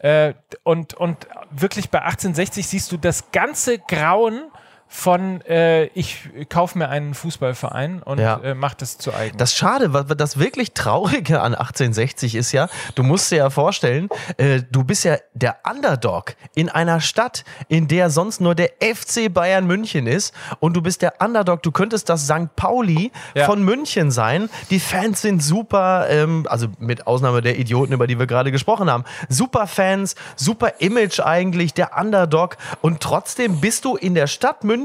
Äh, 0.04 0.34
und, 0.64 0.96
und 0.96 1.28
wirklich 1.50 1.90
bei 1.90 2.02
1860 2.02 2.68
siehst 2.68 2.92
du 2.92 2.98
das 2.98 3.32
ganze 3.32 3.80
Grauen 3.80 4.52
von 4.96 5.42
äh, 5.42 5.86
ich 5.96 6.30
kaufe 6.50 6.78
mir 6.78 6.88
einen 6.88 7.16
Fußballverein 7.16 8.04
und 8.04 8.20
Ja. 8.20 8.40
äh, 8.44 8.54
mache 8.54 8.76
das 8.78 9.00
zu 9.00 9.12
eigen. 9.12 9.36
Das 9.40 9.56
Schade, 9.56 9.92
was 9.92 10.06
das 10.16 10.38
wirklich 10.38 10.74
Traurige 10.74 11.42
an 11.42 11.56
1860 11.56 12.36
ist 12.36 12.52
ja, 12.52 12.70
du 12.94 13.02
musst 13.02 13.32
dir 13.32 13.38
ja 13.38 13.50
vorstellen, 13.50 14.08
äh, 14.38 14.62
du 14.72 14.84
bist 14.84 15.04
ja 15.04 15.18
der 15.34 15.58
Underdog 15.68 16.36
in 16.54 16.70
einer 16.70 17.02
Stadt, 17.02 17.44
in 17.70 17.88
der 17.88 18.12
sonst 18.12 18.40
nur 18.40 18.54
der 18.54 18.70
FC 18.82 19.34
Bayern 19.34 19.66
München 19.66 20.06
ist 20.06 20.32
und 20.60 20.76
du 20.76 20.82
bist 20.84 21.02
der 21.02 21.16
Underdog, 21.20 21.64
du 21.64 21.72
könntest 21.72 22.08
das 22.10 22.26
St. 22.28 22.56
Pauli 22.56 23.12
Ja. 23.34 23.46
von 23.48 23.64
München 23.64 24.12
sein. 24.12 24.48
Die 24.70 24.80
Fans 24.80 25.24
sind 25.24 25.42
super, 25.42 26.06
ähm, 26.08 26.46
also 26.48 26.68
mit 26.78 27.08
Ausnahme 27.08 27.42
der 27.42 27.58
Idioten, 27.58 27.94
über 27.94 28.06
die 28.06 28.20
wir 28.20 28.28
gerade 28.28 28.52
gesprochen 28.52 28.92
haben. 28.92 29.06
Super 29.28 29.66
Fans, 29.66 30.14
super 30.36 30.74
Image 30.78 31.20
eigentlich, 31.20 31.74
der 31.74 31.98
Underdog 32.00 32.58
und 32.82 33.02
trotzdem 33.02 33.60
bist 33.60 33.86
du 33.86 33.96
in 33.96 34.14
der 34.14 34.28
Stadt 34.28 34.64
München 34.64 34.83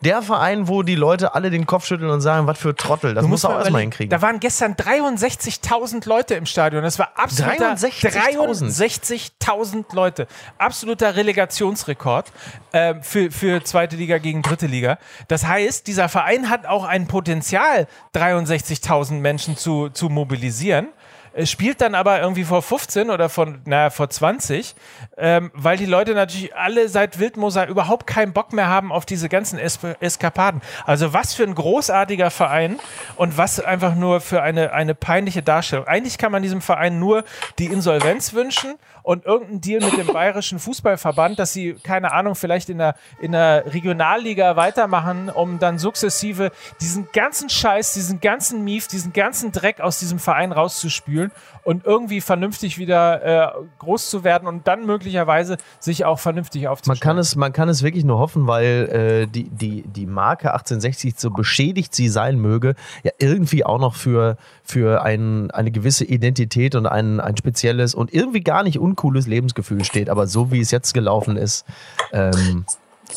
der 0.00 0.22
Verein, 0.22 0.68
wo 0.68 0.82
die 0.82 0.94
Leute 0.94 1.34
alle 1.34 1.50
den 1.50 1.66
Kopf 1.66 1.86
schütteln 1.86 2.10
und 2.10 2.20
sagen, 2.20 2.46
was 2.46 2.58
für 2.58 2.74
Trottel, 2.74 3.14
das 3.14 3.22
Du 3.22 3.28
muss 3.28 3.42
musst 3.42 3.46
auch 3.46 3.50
mal 3.50 3.60
erstmal 3.60 3.80
hinkriegen. 3.82 4.10
Da 4.10 4.22
waren 4.22 4.40
gestern 4.40 4.74
63.000 4.74 6.08
Leute 6.08 6.34
im 6.34 6.46
Stadion. 6.46 6.82
Das 6.82 6.98
war 6.98 7.12
absoluter 7.16 7.74
63.000? 7.74 9.30
63.000 9.40 9.94
Leute. 9.94 10.26
Absoluter 10.58 11.16
Relegationsrekord 11.16 12.32
äh, 12.72 12.94
für, 13.02 13.30
für 13.30 13.62
zweite 13.64 13.96
Liga 13.96 14.18
gegen 14.18 14.42
dritte 14.42 14.66
Liga. 14.66 14.98
Das 15.28 15.46
heißt, 15.46 15.86
dieser 15.86 16.08
Verein 16.08 16.50
hat 16.50 16.66
auch 16.66 16.84
ein 16.84 17.06
Potenzial, 17.06 17.86
63.000 18.14 19.14
Menschen 19.14 19.56
zu, 19.56 19.88
zu 19.90 20.08
mobilisieren. 20.08 20.88
Es 21.32 21.50
spielt 21.50 21.80
dann 21.80 21.94
aber 21.94 22.20
irgendwie 22.20 22.44
vor 22.44 22.62
15 22.62 23.10
oder 23.10 23.28
von, 23.28 23.60
naja, 23.64 23.90
vor 23.90 24.10
20, 24.10 24.74
ähm, 25.16 25.50
weil 25.54 25.76
die 25.76 25.86
Leute 25.86 26.14
natürlich 26.14 26.54
alle 26.56 26.88
seit 26.88 27.18
Wildmoser 27.18 27.68
überhaupt 27.68 28.06
keinen 28.06 28.32
Bock 28.32 28.52
mehr 28.52 28.68
haben 28.68 28.92
auf 28.92 29.04
diese 29.04 29.28
ganzen 29.28 29.58
es 29.58 29.78
Eskapaden. 30.00 30.62
Also 30.84 31.12
was 31.12 31.34
für 31.34 31.44
ein 31.44 31.54
großartiger 31.54 32.30
Verein 32.30 32.78
und 33.16 33.36
was 33.36 33.60
einfach 33.60 33.94
nur 33.94 34.20
für 34.20 34.42
eine, 34.42 34.72
eine 34.72 34.94
peinliche 34.94 35.42
Darstellung. 35.42 35.86
Eigentlich 35.86 36.18
kann 36.18 36.32
man 36.32 36.42
diesem 36.42 36.60
Verein 36.60 36.98
nur 36.98 37.24
die 37.58 37.66
Insolvenz 37.66 38.32
wünschen 38.32 38.74
und 39.08 39.24
irgendeinen 39.24 39.62
Deal 39.62 39.80
mit 39.82 39.96
dem 39.96 40.06
Bayerischen 40.12 40.58
Fußballverband, 40.58 41.38
dass 41.38 41.54
sie, 41.54 41.72
keine 41.82 42.12
Ahnung, 42.12 42.34
vielleicht 42.34 42.68
in 42.68 42.76
der, 42.76 42.94
in 43.22 43.32
der 43.32 43.64
Regionalliga 43.72 44.54
weitermachen, 44.56 45.30
um 45.30 45.58
dann 45.58 45.78
sukzessive 45.78 46.52
diesen 46.82 47.08
ganzen 47.14 47.48
Scheiß, 47.48 47.94
diesen 47.94 48.20
ganzen 48.20 48.64
Mief, 48.64 48.86
diesen 48.86 49.14
ganzen 49.14 49.50
Dreck 49.50 49.80
aus 49.80 49.98
diesem 49.98 50.18
Verein 50.18 50.52
rauszuspülen 50.52 51.32
und 51.64 51.86
irgendwie 51.86 52.20
vernünftig 52.20 52.76
wieder 52.76 53.54
äh, 53.54 53.64
groß 53.78 54.10
zu 54.10 54.24
werden 54.24 54.46
und 54.46 54.68
dann 54.68 54.84
möglicherweise 54.84 55.56
sich 55.78 56.04
auch 56.04 56.18
vernünftig 56.18 56.64
Man 56.64 56.72
aufzustellen. 56.72 57.00
kann, 57.00 57.16
es, 57.16 57.34
man 57.34 57.54
kann 57.54 57.70
es 57.70 57.82
wirklich 57.82 58.04
nur 58.04 58.18
hoffen, 58.18 58.46
weil 58.46 59.24
äh, 59.24 59.26
die, 59.26 59.48
die, 59.48 59.84
die 59.86 60.06
Marke 60.06 60.52
1860, 60.52 61.14
so 61.18 61.30
beschädigt 61.30 61.94
sie 61.94 62.10
sein 62.10 62.38
möge, 62.38 62.74
ja 63.04 63.12
irgendwie 63.18 63.64
auch 63.64 63.78
noch 63.78 63.94
für, 63.94 64.36
für 64.64 65.02
ein, 65.02 65.50
eine 65.50 65.70
gewisse 65.70 66.04
Identität 66.04 66.74
und 66.74 66.86
ein, 66.86 67.20
ein 67.20 67.38
spezielles 67.38 67.94
und 67.94 68.12
irgendwie 68.12 68.42
gar 68.42 68.62
nicht 68.62 68.78
uncooles 68.98 69.26
Lebensgefühl 69.26 69.84
steht. 69.84 70.10
Aber 70.10 70.26
so 70.26 70.50
wie 70.50 70.60
es 70.60 70.70
jetzt 70.70 70.92
gelaufen 70.92 71.36
ist, 71.36 71.64
ähm, 72.12 72.66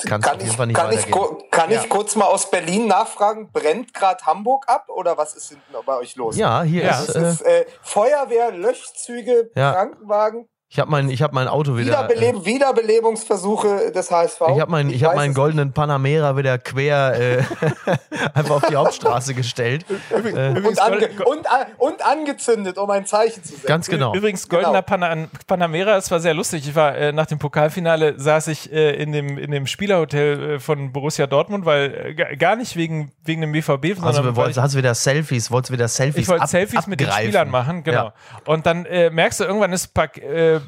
kann 0.05 0.21
ich, 0.39 0.55
Fall 0.55 0.67
nicht 0.67 0.77
kann, 0.77 0.91
ich, 0.93 1.05
kann 1.51 1.69
Ja. 1.69 1.82
ich 1.82 1.89
kurz 1.89 2.15
mal 2.15 2.25
aus 2.25 2.49
Berlin 2.49 2.88
nachfragen? 2.88 3.51
Brennt 3.51 3.93
gerade 3.93 4.23
Hamburg 4.25 4.65
ab 4.69 4.88
oder 4.88 5.17
was 5.17 5.36
ist 5.36 5.49
hinten 5.49 5.73
bei 5.86 5.97
euch 5.97 6.15
los? 6.15 6.38
Ja, 6.38 6.63
hier 6.63 6.84
Ja. 6.84 7.01
ist. 7.01 7.09
Es 7.09 7.15
Äh, 7.15 7.29
ist 7.32 7.41
äh, 7.41 7.65
Feuerwehr, 7.82 8.51
Löschzüge, 8.51 9.51
Ja. 9.55 9.73
Krankenwagen, 9.73 10.47
ich 10.74 10.80
habe 10.80 10.89
mein, 10.89 11.09
ich 11.09 11.22
hab 11.22 11.34
mein 11.34 11.49
Auto 11.49 11.76
wieder. 11.78 12.09
Äh, 12.09 12.15
Wiederbeleb 12.15 12.45
Wiederbelebungsversuche 12.45 13.91
des 13.91 14.09
HSV. 14.09 14.41
ich 14.55 14.59
habe 14.61 14.82
ich 14.84 14.95
Ich 14.95 15.03
hab 15.03 15.15
meinen 15.15 15.34
goldenen 15.34 15.74
Panamera 15.74 16.38
wieder 16.38 16.57
quer 16.57 17.13
äh, 17.19 17.43
einfach 18.34 18.55
auf 18.55 18.67
die 18.69 18.76
Hauptstraße 18.78 19.34
gestellt. 19.34 19.86
und, 20.11 20.80
ange 20.82 21.09
und, 21.26 21.49
a- 21.51 21.67
und 21.78 22.05
angezündet, 22.05 22.78
um 22.78 22.89
ein 22.89 23.05
Zeichen 23.05 23.43
zu 23.43 23.49
setzen. 23.53 23.67
Ganz 23.67 23.88
genau. 23.89 24.15
Übrigens, 24.15 24.47
goldener 24.47 24.72
Genau. 24.72 24.82
Pana 24.84 25.28
Panamera, 25.47 25.97
es 25.97 26.09
war 26.09 26.19
sehr 26.22 26.34
lustig. 26.34 26.67
Ich 26.67 26.76
war 26.76 26.95
äh, 26.95 27.11
nach 27.11 27.26
dem 27.26 27.38
Pokalfinale, 27.39 28.17
saß 28.19 28.47
ich 28.47 28.72
äh, 28.72 28.93
in, 28.95 29.11
dem, 29.11 29.38
in 29.38 29.51
dem 29.51 29.67
Spielerhotel 29.67 30.51
äh, 30.55 30.59
von 30.59 30.91
Borussia 30.93 31.28
Dortmund, 31.28 31.65
weil 31.65 31.93
äh, 31.93 32.13
ga- 32.13 32.36
gar 32.36 32.55
nicht 32.55 32.76
wegen, 32.78 33.11
wegen 33.26 33.41
dem 33.41 33.51
BVB, 33.51 33.95
sondern 33.95 34.05
Also, 34.05 34.36
wollten, 34.38 34.51
ich, 34.51 34.57
hast 34.57 34.74
du 34.74 34.78
wieder 34.78 34.95
Selfies, 34.95 35.51
wolltest 35.51 35.72
wieder 35.74 35.88
Selfies 35.89 36.22
ich 36.24 36.28
wollte 36.30 36.47
Selfies 36.47 36.88
mit 36.88 36.99
den 37.01 37.07
abgreifen. 37.07 37.28
Spielern 37.30 37.49
machen, 37.49 37.84
genau. 37.84 38.05
Ja. 38.05 38.13
Und 38.45 38.65
dann 38.65 38.86
äh, 38.86 39.09
merkst 39.09 39.41
du, 39.41 39.43
irgendwann 39.43 39.74
ist 39.74 39.93
Pak 39.93 40.17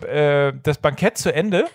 äh, 0.04 0.54
das 0.64 0.78
Bankett 0.78 1.18
zu 1.18 1.34
Ende. 1.34 1.66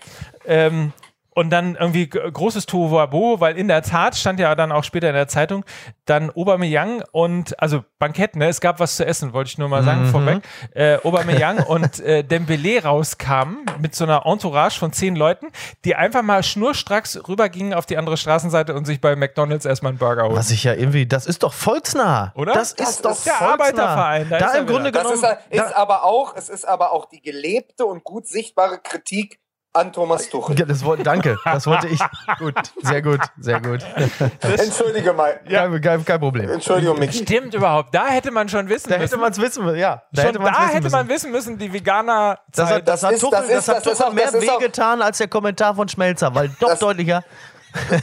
Ähm, 0.46 0.92
und 1.38 1.50
dann 1.50 1.76
irgendwie 1.76 2.08
großes 2.08 2.66
Tohuwabo, 2.66 3.38
weil 3.40 3.56
in 3.56 3.68
der 3.68 3.82
Tat 3.82 4.16
stand 4.16 4.40
ja 4.40 4.54
dann 4.56 4.72
auch 4.72 4.82
später 4.82 5.08
in 5.08 5.14
der 5.14 5.28
Zeitung, 5.28 5.64
dann 6.04 6.30
Aubameyang 6.34 7.04
und, 7.12 7.60
also 7.62 7.84
Bankett, 8.00 8.34
ne, 8.34 8.48
es 8.48 8.60
gab 8.60 8.80
was 8.80 8.96
zu 8.96 9.06
essen, 9.06 9.32
wollte 9.32 9.48
ich 9.48 9.58
nur 9.58 9.68
mal 9.68 9.82
Mhm. 9.82 9.86
sagen, 9.86 10.06
vorweg. 10.06 10.42
Äh, 10.74 10.98
Aubameyang 11.04 11.58
und 11.66 12.00
äh, 12.00 12.24
Dembele 12.24 12.82
rauskamen 12.82 13.58
mit 13.80 13.94
so 13.94 14.02
einer 14.04 14.26
Entourage 14.26 14.78
von 14.78 14.92
zehn 14.92 15.14
Leuten, 15.14 15.46
die 15.84 15.94
einfach 15.94 16.22
mal 16.22 16.42
schnurstracks 16.42 17.20
rübergingen 17.28 17.72
auf 17.72 17.86
die 17.86 17.96
andere 17.98 18.16
Straßenseite 18.16 18.74
und 18.74 18.84
sich 18.84 19.00
bei 19.00 19.14
McDonalds 19.14 19.64
erstmal 19.64 19.90
einen 19.90 19.98
Burger 19.98 20.24
holen. 20.24 20.34
Was 20.36 20.50
ich 20.50 20.64
ja 20.64 20.74
irgendwie, 20.74 21.06
das 21.06 21.26
ist 21.26 21.44
doch 21.44 21.52
volksnah. 21.52 22.32
Oder? 22.34 22.52
Das, 22.52 22.74
Das 22.74 22.90
ist 22.90 23.04
doch 23.04 23.12
ist 23.12 23.26
der 23.26 23.34
volksnah. 23.34 23.52
Arbeiterverein, 23.52 24.26
da 24.28 24.38
Da, 24.38 24.46
ist 24.48 24.56
im 24.56 24.66
Grunde 24.66 24.88
wieder. 24.88 25.02
Das 25.04 25.12
genommen. 25.20 25.36
ist, 25.50 25.62
ist 25.62 25.76
aber 25.76 26.04
auch, 26.04 26.34
es 26.36 26.48
ist 26.48 26.66
aber 26.66 26.90
auch 26.92 27.04
die 27.06 27.22
gelebte 27.22 27.86
und 27.86 28.02
gut 28.02 28.26
sichtbare 28.26 28.78
Kritik 28.78 29.38
an 29.74 29.92
Thomas 29.92 30.28
Tuchel. 30.28 30.58
ja, 30.58 30.64
das 30.64 30.84
wollte, 30.84 31.02
danke, 31.04 31.38
das 31.44 31.66
wollte 31.66 31.88
ich. 31.88 32.00
Gut, 32.38 32.54
sehr 32.82 33.02
gut, 33.02 33.20
sehr 33.38 33.60
gut. 33.60 33.84
Entschuldige 34.42 35.12
mal. 35.12 35.38
Kein, 35.48 35.80
kein, 35.80 36.04
kein 36.04 36.20
Problem. 36.20 36.50
Entschuldigung, 36.50 36.98
Micky. 36.98 37.18
Stimmt 37.22 37.54
überhaupt. 37.54 37.94
Da 37.94 38.06
hätte 38.08 38.30
man 38.30 38.48
schon 38.48 38.68
wissen 38.68 38.88
Da 38.88 38.94
hätte 38.96 39.04
müssen. 39.04 39.20
man 39.20 39.32
es 39.32 39.38
wissen 39.40 39.64
müssen, 39.64 39.78
ja. 39.78 40.02
Da 40.12 40.22
schon 40.22 40.28
hätte 40.30 40.38
man's 40.40 40.56
da 40.56 40.62
wissen 40.64 40.74
hätte 40.74 40.90
man 40.90 41.08
wissen 41.08 41.30
müssen, 41.30 41.58
die 41.58 41.72
Veganer. 41.72 42.38
Das 42.54 42.70
hat, 42.70 42.88
das 42.88 43.00
Das 43.00 43.02
hat 43.04 43.12
ist- 43.14 43.20
Tuchel, 43.20 43.38
das 43.38 43.48
ist- 43.48 43.68
das 43.68 43.76
hat 43.76 43.84
Tuchel 43.84 44.06
auch- 44.06 44.12
mehr 44.12 44.32
wehgetan 44.32 45.02
als 45.02 45.18
der 45.18 45.28
Kommentar 45.28 45.74
von 45.74 45.88
Schmelzer, 45.88 46.34
weil 46.34 46.48
doch 46.60 46.70
Das- 46.70 46.78
deutlicher. 46.80 47.22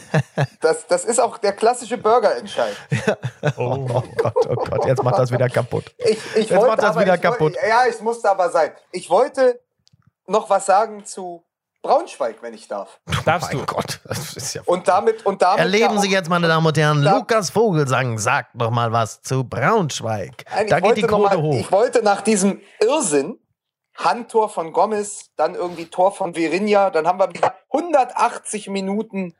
Das, 0.61 0.85
das 0.87 1.05
ist 1.05 1.19
auch 1.19 1.37
der 1.39 1.51
klassische 1.53 1.97
Burgerentscheid. 1.97 2.75
Oh, 3.57 3.77
Gott, 4.17 4.33
oh 4.49 4.55
Gott, 4.55 4.85
jetzt 4.85 5.03
macht 5.03 5.17
das 5.17 5.31
wieder 5.31 5.49
kaputt. 5.49 5.85
Ich, 5.97 6.17
ich 6.35 6.49
Jetzt 6.49 6.61
macht 6.65 6.79
das 6.79 6.91
aber, 6.91 7.01
wieder 7.01 7.17
kaputt. 7.17 7.55
Ja, 7.67 7.85
es 7.87 7.99
musste 8.01 8.29
aber 8.29 8.49
sein. 8.49 8.71
Ich 8.91 9.09
wollte 9.09 9.59
noch 10.27 10.49
was 10.49 10.65
sagen 10.65 11.03
zu 11.05 11.43
Braunschweig, 11.85 12.37
wenn 12.41 12.53
ich 12.53 12.67
darf. 12.67 12.99
Darfst 13.25 13.53
du. 13.53 13.57
Mein 13.57 13.65
Gott, 13.65 13.99
das 14.05 14.35
ist 14.35 14.53
ja. 14.53 14.61
Und 14.65 14.87
damit 14.87 15.25
und 15.25 15.41
damit 15.41 15.59
Erleben 15.59 15.95
ja 15.95 16.01
Sie 16.01 16.09
jetzt, 16.11 16.29
meine 16.29 16.47
Damen 16.47 16.65
und 16.65 16.77
Herren, 16.77 17.03
Da- 17.03 17.17
Lukas 17.17 17.49
Vogelsang 17.49 18.17
sagt 18.17 18.51
doch 18.55 18.71
mal 18.71 18.91
was 18.91 19.21
zu 19.21 19.43
Braunschweig. 19.43 20.45
Nein, 20.51 20.67
da 20.67 20.77
ich 20.77 20.83
geht 20.83 20.97
die 20.97 21.01
wollte 21.03 21.11
noch 21.11 21.19
Quote 21.29 21.37
mal, 21.37 21.43
hoch. 21.43 21.55
Ich 21.59 21.71
wollte 21.71 22.03
nach 22.03 22.21
diesem 22.21 22.61
Irrsinn, 22.81 23.39
Handtor 23.95 24.49
von 24.49 24.73
Gomez, 24.73 25.31
dann 25.37 25.55
irgendwie 25.55 25.85
Tor 25.85 26.11
von 26.11 26.35
Virinha, 26.35 26.89
dann 26.89 27.07
haben 27.07 27.19
wir 27.19 27.29
wieder 27.33 27.55
180 27.71 28.67
Minuten 28.69 29.35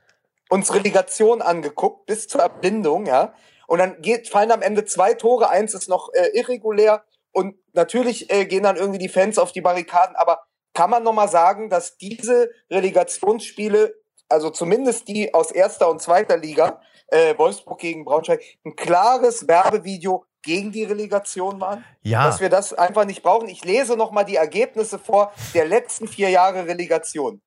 uns 0.50 0.74
Relegation 0.74 1.42
angeguckt, 1.42 2.06
bis 2.06 2.28
zur 2.28 2.42
Erblindung, 2.42 3.06
ja. 3.06 3.34
Und 3.68 3.80
dann 3.80 4.00
geht, 4.02 4.30
fallen 4.30 4.52
am 4.52 4.62
Ende 4.62 4.86
zwei 4.86 5.14
Tore, 5.16 5.50
eins 5.50 5.74
ist 5.74 5.90
noch 5.90 6.10
äh, 6.14 6.28
irregulär 6.38 7.04
und 7.32 7.56
natürlich 7.74 8.32
äh, 8.32 8.46
gehen 8.46 8.64
dann 8.64 8.76
irgendwie 8.78 9.00
die 9.00 9.10
Fans 9.10 9.40
auf 9.40 9.52
die 9.52 9.62
Barrikaden, 9.62 10.16
aber 10.16 10.42
kann 10.76 10.92
man 10.92 11.02
noch 11.04 11.14
mal 11.14 11.28
sagen, 11.28 11.70
dass 11.70 11.98
diese 11.98 12.52
Relegationsspiele, 12.70 13.96
also 14.30 14.52
zumindest 14.52 15.08
die 15.08 15.34
aus 15.34 15.50
erster 15.52 15.90
und 15.90 16.02
zweiter 16.02 16.38
Liga, 16.38 16.82
äh, 17.08 17.36
Wolfsburg 17.38 17.80
gegen 17.80 18.06
Braunschweig, 18.06 18.44
ein 18.64 18.76
klares 18.76 19.48
Werbevideo 19.48 20.26
gegen 20.44 20.72
die 20.72 20.84
Relegation 20.84 21.60
waren? 21.60 21.84
Ja. 22.04 22.28
Dass 22.28 22.40
wir 22.40 22.50
das 22.50 22.74
einfach 22.74 23.06
nicht 23.06 23.24
brauchen. 23.24 23.50
Ich 23.50 23.66
lese 23.66 23.98
noch 23.98 24.12
mal 24.12 24.24
die 24.24 24.36
Ergebnisse 24.36 25.00
vor 25.00 25.34
der 25.56 25.66
letzten 25.66 26.08
vier 26.08 26.30
Jahre 26.30 26.68
Relegation. 26.68 27.42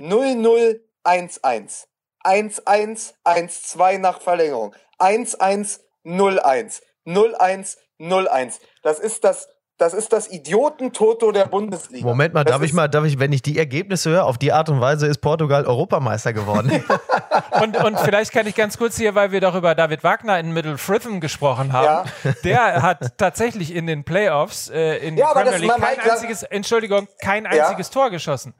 0-0-1-1. 0.00 1.86
1-1, 2.24 3.14
1-2 3.24 3.98
nach 3.98 4.20
Verlängerung. 4.20 4.74
1-1, 4.98 5.80
0-1. 6.04 6.80
0-1, 7.06 7.76
0-1. 8.00 8.60
Das 8.82 8.98
ist 8.98 9.24
das, 9.24 9.48
das 9.76 9.92
ist 9.92 10.12
das 10.12 10.28
Idiotentoto 10.30 11.32
der 11.32 11.46
Bundesliga. 11.46 12.06
Moment 12.06 12.32
mal, 12.32 12.44
Das 12.44 12.52
darf 12.52 12.62
ich 12.62 12.72
mal, 12.72 12.86
darf 12.88 13.04
ich, 13.04 13.18
wenn 13.18 13.32
ich 13.32 13.42
die 13.42 13.58
Ergebnisse 13.58 14.10
höre, 14.10 14.24
auf 14.26 14.38
die 14.38 14.52
Art 14.52 14.68
und 14.68 14.80
Weise 14.80 15.06
ist 15.08 15.18
Portugal 15.18 15.66
Europameister 15.66 16.32
geworden. 16.32 16.70
Und, 17.60 17.76
und 17.76 17.98
vielleicht 18.00 18.32
kann 18.32 18.46
ich 18.48 18.54
ganz 18.56 18.78
kurz 18.78 18.96
hier, 18.96 19.14
weil 19.14 19.30
wir 19.30 19.40
doch 19.40 19.54
über 19.54 19.74
David 19.76 20.02
Wagner 20.02 20.38
in 20.40 20.52
Middle 20.52 20.76
Fritham 20.76 21.20
gesprochen 21.20 21.72
haben. 21.72 22.08
Der 22.42 22.82
hat 22.82 23.16
tatsächlich 23.16 23.74
in 23.74 23.86
den 23.86 24.04
Playoffs 24.04 24.70
äh, 24.70 24.96
in 24.98 25.16
Ja, 25.16 25.28
Premier 25.32 25.56
League 25.58 25.70
kein 25.76 26.00
einziges, 26.00 26.42
Entschuldigung, 26.42 27.06
kein 27.20 27.44
Ja. 27.44 27.50
einziges 27.50 27.90
Tor 27.90 28.10
geschossen. 28.10 28.54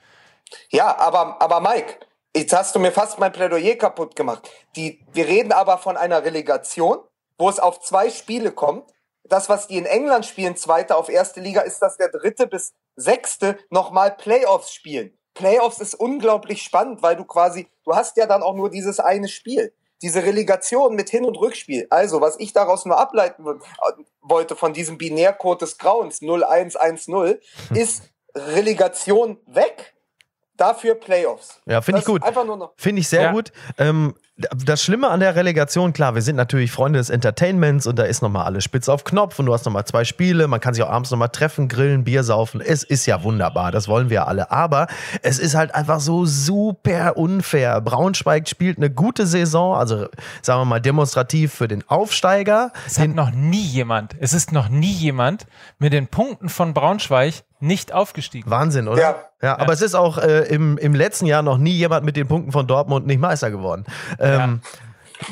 Ja, 0.71 0.97
aber, 0.97 1.41
aber 1.41 1.61
Mike, 1.61 1.95
jetzt 2.37 2.57
hast 2.57 2.75
du 2.75 2.79
mir 2.79 2.93
fast 2.93 3.19
mein 3.19 3.33
Plädoyer 3.33 3.75
kaputt 3.77 4.15
gemacht. 4.15 4.49
Die, 4.77 5.05
wir 5.13 5.27
reden 5.27 5.53
aber 5.53 5.79
von 5.79 5.97
einer 5.97 6.25
Relegation, 6.25 6.99
wo 7.39 7.49
es 7.49 7.59
auf 7.59 7.81
zwei 7.81 8.11
Spiele 8.11 8.53
kommt. 8.53 8.85
Das, 9.25 9.49
was 9.49 9.67
die 9.67 9.79
in 9.79 9.87
England 9.87 10.27
spielen, 10.27 10.57
zweite 10.57 10.97
auf 10.97 11.09
erste 11.09 11.41
Liga, 11.41 11.63
ist, 11.63 11.81
dass 11.81 11.97
der 11.97 12.09
dritte 12.09 12.47
bis 12.47 12.75
sechste 12.97 13.59
nochmal 13.71 14.15
Playoffs 14.17 14.73
spielen. 14.73 15.17
Playoffs 15.35 15.81
ist 15.81 15.95
unglaublich 15.95 16.63
spannend, 16.63 17.03
weil 17.03 17.17
du 17.17 17.25
quasi, 17.25 17.69
du 17.85 17.95
hast 17.95 18.17
ja 18.17 18.27
dann 18.27 18.43
auch 18.43 18.55
nur 18.55 18.71
dieses 18.71 19.01
eine 19.01 19.29
Spiel. 19.29 19.75
diese 20.03 20.23
Relegation 20.23 20.97
mit 20.97 21.09
Hin- 21.09 21.25
und 21.25 21.37
Rückspiel. 21.37 21.87
Also, 21.89 22.21
was 22.21 22.39
ich 22.39 22.53
daraus 22.53 22.85
nur 22.85 22.99
ableiten 22.99 23.43
wollte 24.21 24.55
von 24.55 24.75
diesem 24.75 24.99
Binärcode 24.99 25.63
des 25.63 25.79
Grauens 25.79 26.21
0110, 26.21 27.39
ist 27.75 28.03
Relegation 28.35 29.39
weg 29.47 29.95
dafür 30.57 30.95
Playoffs. 30.95 31.61
Ja, 31.67 31.81
finde 31.83 32.01
ich 32.01 32.07
gut. 32.07 32.23
Einfach 32.23 32.45
nur 32.45 32.57
noch. 32.57 32.73
Finde 32.77 33.01
ich 33.01 33.09
sehr 33.09 33.23
Ja. 33.23 33.33
gut. 33.33 33.53
Ähm, 33.79 34.15
das 34.37 34.83
Schlimme 34.83 35.11
an 35.11 35.21
der 35.21 35.37
Relegation, 35.37 35.93
klar, 35.93 36.17
wir 36.17 36.23
sind 36.23 36.35
natürlich 36.35 36.73
Freunde 36.73 36.99
des 36.99 37.09
Entertainments 37.09 37.87
und 37.87 37.97
da 38.01 38.03
ist 38.03 38.21
nochmal 38.21 38.45
alles 38.47 38.65
spitz 38.65 38.89
auf 38.89 39.05
Knopf 39.05 39.39
und 39.39 39.47
du 39.47 39.55
hast 39.55 39.65
nochmal 39.65 39.85
zwei 39.85 40.03
Spiele, 40.05 40.49
man 40.49 40.59
kann 40.59 40.75
sich 40.75 40.83
auch 40.83 40.91
abends 40.91 41.13
nochmal 41.13 41.29
treffen, 41.29 41.69
grillen, 41.69 42.03
Bier 42.03 42.25
saufen. 42.25 42.61
Es 42.61 42.83
ist 42.83 43.07
ja 43.07 43.23
wunderbar, 43.23 43.71
das 43.71 43.87
wollen 43.87 44.11
wir 44.11 44.27
alle. 44.27 44.51
Aber 44.51 44.89
es 45.23 45.39
ist 45.39 45.55
halt 45.55 45.73
einfach 45.77 46.01
so 46.01 46.27
super 46.27 47.17
unfair. 47.17 47.81
Braunschweig 47.81 48.49
spielt 48.49 48.77
eine 48.79 48.91
gute 48.91 49.25
Saison, 49.29 49.77
also 49.77 50.09
sagen 50.43 50.61
wir 50.63 50.65
mal 50.65 50.81
demonstrativ 50.81 51.55
für 51.55 51.69
den 51.69 51.89
Aufsteiger. 51.89 52.73
Es 52.89 52.99
hat 52.99 53.11
noch 53.11 53.31
nie 53.31 53.63
jemand, 53.63 54.17
es 54.19 54.33
ist 54.33 54.51
noch 54.51 54.69
nie 54.69 54.93
jemand 54.93 55.47
mit 55.79 55.93
den 55.93 56.09
Punkten 56.09 56.49
von 56.49 56.75
Braunschweig 56.75 57.45
nicht 57.65 57.93
aufgestiegen. 57.93 58.51
Wahnsinn, 58.51 58.89
oder? 58.89 59.01
Ja. 59.01 59.17
ja 59.43 59.59
aber 59.59 59.73
es 59.73 59.83
ist 59.83 59.95
auch 59.95 60.19
äh, 60.19 60.43
im, 60.43 60.79
im 60.79 60.95
letzten 60.95 61.27
Jahr 61.27 61.43
noch 61.43 61.59
nie 61.59 61.73
jemand 61.73 62.05
mit 62.05 62.17
den 62.17 62.29
Punkten 62.29 62.53
von 62.53 62.67
Dortmund 62.67 63.07
nicht 63.07 63.21
Meister 63.21 63.51
geworden. 63.51 63.85
Ähm, 64.19 64.61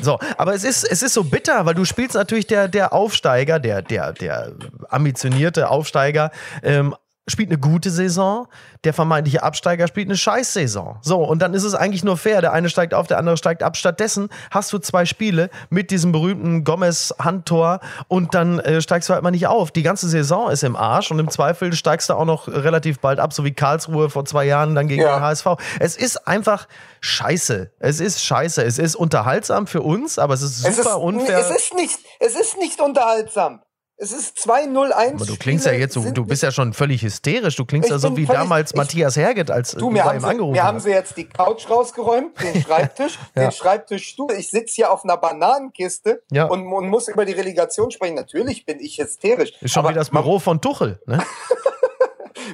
So, 0.01 0.17
aber 0.37 0.53
es 0.53 0.63
ist, 0.63 0.85
es 0.85 1.03
ist 1.03 1.13
so 1.13 1.25
bitter, 1.25 1.65
weil 1.65 1.75
du 1.75 1.83
spielst 1.83 2.15
natürlich 2.15 2.47
der, 2.47 2.69
der 2.69 2.93
Aufsteiger, 2.93 3.59
der, 3.59 3.81
der, 3.81 4.13
der 4.13 4.53
ambitionierte 4.89 5.69
Aufsteiger, 5.69 6.31
ähm, 6.63 6.95
spielt 7.27 7.49
eine 7.49 7.57
gute 7.59 7.89
Saison, 7.89 8.47
der 8.83 8.93
vermeintliche 8.93 9.43
Absteiger 9.43 9.87
spielt 9.87 10.07
eine 10.07 10.17
Scheißsaison. 10.17 10.97
So, 11.01 11.23
und 11.23 11.41
dann 11.41 11.53
ist 11.53 11.63
es 11.63 11.73
eigentlich 11.73 12.03
nur 12.03 12.17
fair, 12.17 12.41
der 12.41 12.51
eine 12.51 12.69
steigt 12.69 12.93
auf, 12.93 13.07
der 13.07 13.17
andere 13.17 13.37
steigt 13.37 13.63
ab. 13.63 13.77
Stattdessen 13.77 14.27
hast 14.51 14.73
du 14.73 14.77
zwei 14.79 15.05
Spiele 15.05 15.49
mit 15.69 15.89
diesem 15.89 16.11
berühmten 16.11 16.65
Gomez-Handtor 16.65 17.79
und 18.09 18.33
dann 18.35 18.59
äh, 18.59 18.81
steigst 18.81 19.07
du 19.07 19.13
halt 19.13 19.23
mal 19.23 19.31
nicht 19.31 19.47
auf. 19.47 19.71
Die 19.71 19.83
ganze 19.83 20.09
Saison 20.09 20.49
ist 20.51 20.63
im 20.63 20.75
Arsch 20.75 21.11
und 21.11 21.19
im 21.19 21.29
Zweifel 21.29 21.71
steigst 21.73 22.09
du 22.09 22.15
auch 22.15 22.25
noch 22.25 22.47
relativ 22.49 22.99
bald 22.99 23.19
ab, 23.19 23.31
so 23.33 23.45
wie 23.45 23.53
Karlsruhe 23.53 24.09
vor 24.09 24.25
zwei 24.25 24.43
Jahren 24.45 24.75
dann 24.75 24.87
gegen 24.89 25.01
Ja. 25.03 25.15
den 25.19 25.23
HSV. 25.23 25.47
Es 25.79 25.95
ist 25.95 26.27
einfach 26.27 26.67
scheiße. 26.99 27.71
Es 27.79 27.99
ist 28.01 28.23
scheiße. 28.23 28.63
Es 28.63 28.77
ist 28.77 28.95
unterhaltsam 28.95 29.65
für 29.67 29.81
uns, 29.81 30.19
aber 30.19 30.33
es 30.33 30.41
ist 30.41 30.57
super 30.59 30.71
Es 30.71 30.77
ist, 30.79 30.87
unfair. 30.87 31.39
es 31.39 31.49
ist 31.51 31.73
nicht, 31.75 31.99
es 32.19 32.35
ist 32.35 32.57
nicht 32.57 32.81
unterhaltsam. 32.81 33.61
Es 33.95 34.11
ist 34.11 34.37
2-0-1. 34.39 35.13
aber 35.15 35.25
du 35.25 35.35
klingst 35.37 35.65
ja 35.65 35.71
jetzt 35.71 35.93
so, 35.93 36.09
du 36.11 36.25
bist 36.25 36.41
ja 36.43 36.51
schon 36.51 36.73
völlig 36.73 37.03
hysterisch. 37.03 37.55
Du 37.55 37.63
klingst 37.63 37.89
ja 37.89 37.99
so 37.99 38.17
wie 38.17 38.25
damals 38.25 38.71
ich- 38.71 38.75
Matthias 38.77 39.15
Herget, 39.15 39.51
als 39.51 39.71
Du, 39.73 39.79
du 39.79 39.89
mir 39.91 40.03
bei 40.03 40.09
haben, 40.09 40.17
ihm 40.17 40.21
sie, 40.21 40.27
angerufen 40.27 40.51
mir 40.53 40.63
haben 40.63 40.79
sie 40.79 40.89
jetzt 40.89 41.15
die 41.15 41.29
Couch 41.29 41.69
rausgeräumt, 41.69 42.41
den 42.41 42.61
Schreibtisch, 42.63 43.19
Ja. 43.35 43.43
den 43.43 43.51
Schreibtischstuhl. 43.51 44.31
Ich 44.33 44.49
sitze 44.49 44.73
hier 44.75 44.91
auf 44.91 45.03
einer 45.03 45.17
Bananenkiste 45.17 46.23
Ja. 46.31 46.45
und, 46.45 46.65
und 46.73 46.89
muss 46.89 47.07
über 47.07 47.23
die 47.25 47.33
Relegation 47.33 47.91
sprechen. 47.91 48.15
Natürlich 48.15 48.65
bin 48.65 48.79
ich 48.79 48.97
hysterisch. 48.97 49.53
Ist 49.61 49.71
schon 49.73 49.81
aber 49.85 49.91
wie 49.91 49.95
das 49.95 50.09
Büro 50.09 50.39
von 50.39 50.59
Tuchel. 50.59 50.99
Ne? 51.05 51.19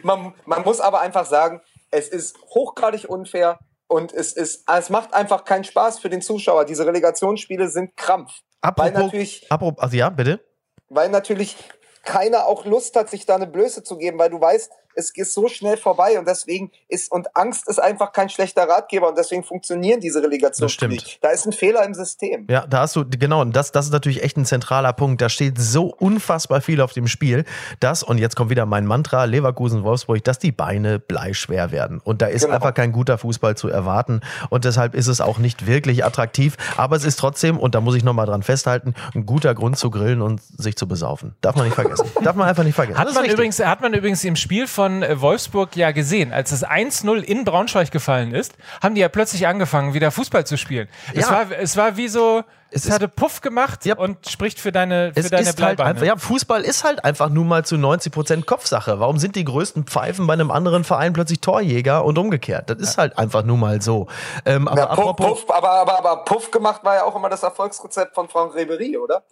Man, 0.03 0.21
man, 0.23 0.33
man 0.45 0.63
muss 0.63 0.81
aber 0.81 0.99
einfach 0.99 1.25
sagen, 1.25 1.61
es 1.89 2.09
ist 2.09 2.37
hochgradig 2.53 3.09
unfair 3.09 3.59
und 3.87 4.13
es 4.13 4.33
ist, 4.33 4.65
es 4.69 4.89
macht 4.89 5.13
einfach 5.13 5.45
keinen 5.45 5.63
Spaß 5.63 5.99
für 5.99 6.09
den 6.09 6.21
Zuschauer. 6.21 6.65
Diese 6.65 6.85
Relegationsspiele 6.85 7.69
sind 7.69 7.95
Krampf. 7.95 8.31
Weil 8.61 8.71
Apropos, 8.71 8.93
natürlich, 8.93 9.47
apropos, 9.49 9.81
also 9.81 9.95
ja, 9.95 10.09
bitte. 10.09 10.41
Weil 10.89 11.09
natürlich 11.09 11.55
keiner 12.03 12.47
auch 12.47 12.65
Lust 12.65 12.95
hat, 12.95 13.09
sich 13.09 13.25
da 13.25 13.35
eine 13.35 13.47
Blöße 13.47 13.83
zu 13.83 13.97
geben, 13.97 14.17
weil 14.19 14.29
du 14.29 14.41
weißt, 14.41 14.71
es 14.95 15.11
ist 15.15 15.33
so 15.33 15.47
schnell 15.47 15.77
vorbei 15.77 16.19
und 16.19 16.27
deswegen 16.27 16.71
ist, 16.87 17.11
und 17.11 17.35
Angst 17.35 17.67
ist 17.67 17.79
einfach 17.79 18.11
kein 18.11 18.29
schlechter 18.29 18.67
Ratgeber 18.67 19.07
und 19.09 19.17
deswegen 19.17 19.43
funktionieren 19.43 19.99
diese 20.01 20.21
Relegationsspiele. 20.21 20.95
Das 20.95 21.03
stimmt. 21.03 21.23
Da 21.23 21.29
ist 21.29 21.45
ein 21.45 21.53
Fehler 21.53 21.83
im 21.85 21.93
System. 21.93 22.47
Ja, 22.49 22.65
da 22.67 22.79
hast 22.81 22.95
du, 22.95 23.05
genau, 23.07 23.41
und 23.41 23.55
das, 23.55 23.71
das 23.71 23.85
ist 23.85 23.91
natürlich 23.91 24.23
echt 24.23 24.37
ein 24.37 24.45
zentraler 24.45 24.93
Punkt. 24.93 25.21
Da 25.21 25.29
steht 25.29 25.57
so 25.59 25.85
unfassbar 25.85 26.61
viel 26.61 26.81
auf 26.81 26.93
dem 26.93 27.07
Spiel, 27.07 27.45
dass, 27.79 28.03
und 28.03 28.17
jetzt 28.17 28.35
kommt 28.35 28.49
wieder 28.49 28.65
mein 28.65 28.85
Mantra, 28.85 29.23
Leverkusen, 29.25 29.83
Wolfsburg, 29.83 30.23
dass 30.23 30.39
die 30.39 30.51
Beine 30.51 30.99
bleischwer 30.99 31.71
werden. 31.71 32.01
Und 32.03 32.21
da 32.21 32.27
ist 32.27 32.43
Genau. 32.43 32.55
einfach 32.55 32.73
kein 32.73 32.91
guter 32.91 33.17
Fußball 33.17 33.55
zu 33.55 33.67
erwarten. 33.69 34.21
Und 34.49 34.65
deshalb 34.65 34.95
ist 34.95 35.07
es 35.07 35.21
auch 35.21 35.37
nicht 35.37 35.67
wirklich 35.67 36.03
attraktiv. 36.03 36.57
Aber 36.77 36.95
es 36.95 37.03
ist 37.03 37.19
trotzdem, 37.19 37.57
und 37.59 37.75
da 37.75 37.81
muss 37.81 37.95
ich 37.95 38.03
nochmal 38.03 38.25
dran 38.25 38.43
festhalten, 38.43 38.95
ein 39.13 39.25
guter 39.25 39.53
Grund 39.53 39.77
zu 39.77 39.91
grillen 39.91 40.21
und 40.21 40.41
sich 40.41 40.75
zu 40.75 40.87
besaufen. 40.87 41.35
Darf 41.41 41.55
man 41.55 41.65
nicht 41.65 41.75
vergessen. 41.75 42.05
Darf 42.23 42.35
man 42.35 42.47
einfach 42.47 42.63
nicht 42.63 42.75
vergessen. 42.75 42.97
Hat 42.99 43.13
man, 43.13 43.25
übrigens, 43.25 43.59
hat 43.59 43.81
man 43.81 43.93
übrigens 43.93 44.23
im 44.23 44.35
Spiel 44.35 44.67
von 44.67 44.78
äh, 44.87 45.19
Wolfsburg 45.21 45.75
ja 45.75 45.91
gesehen, 45.91 46.31
als 46.33 46.51
es 46.51 46.65
1-0 46.65 47.19
in 47.21 47.45
Braunschweig 47.45 47.91
gefallen 47.91 48.33
ist, 48.33 48.53
haben 48.81 48.95
die 48.95 49.01
ja 49.01 49.09
plötzlich 49.09 49.47
angefangen, 49.47 49.93
wieder 49.93 50.11
Fußball 50.11 50.45
zu 50.45 50.57
spielen. 50.57 50.87
Es, 51.13 51.25
Ja. 51.29 51.31
war, 51.31 51.51
es 51.59 51.77
war 51.77 51.97
wie 51.97 52.07
so, 52.07 52.43
es, 52.71 52.89
hatte 52.89 53.07
Puff 53.07 53.41
gemacht 53.41 53.85
Ja. 53.85 53.97
und 53.97 54.27
spricht 54.29 54.59
für 54.59 54.71
deine, 54.71 55.11
für 55.13 55.19
Es 55.19 55.29
deine 55.29 55.49
ist 55.49 55.61
halt 55.61 55.79
einfach, 55.79 56.03
ja, 56.05 56.15
Fußball 56.17 56.61
ist 56.61 56.83
halt 56.83 57.03
einfach 57.03 57.29
nun 57.29 57.47
mal 57.47 57.65
zu 57.65 57.77
90 57.77 58.11
Prozent 58.11 58.45
Kopfsache. 58.45 58.99
Warum 58.99 59.17
sind 59.17 59.35
die 59.35 59.43
größten 59.43 59.85
Pfeifen 59.85 60.27
bei 60.27 60.33
einem 60.33 60.51
anderen 60.51 60.83
Verein 60.83 61.13
plötzlich 61.13 61.41
Torjäger 61.41 62.05
und 62.05 62.17
umgekehrt? 62.17 62.69
Das 62.69 62.77
ist 62.79 62.97
halt 62.97 63.17
einfach 63.17 63.43
nun 63.43 63.59
mal 63.59 63.81
so. 63.81 64.07
Ähm, 64.45 64.67
aber 64.67 64.81
Ja, 64.81 64.95
Puff, 64.95 65.15
Puff, 65.15 65.45
aber, 65.49 65.69
aber, 65.71 65.97
aber 65.99 66.23
Puff 66.25 66.51
gemacht 66.51 66.83
war 66.83 66.95
ja 66.95 67.03
auch 67.03 67.15
immer 67.15 67.29
das 67.29 67.43
Erfolgsrezept 67.43 68.13
von 68.15 68.27
Franck 68.29 68.55
Ribery, 68.55 68.97
oder? 68.97 69.23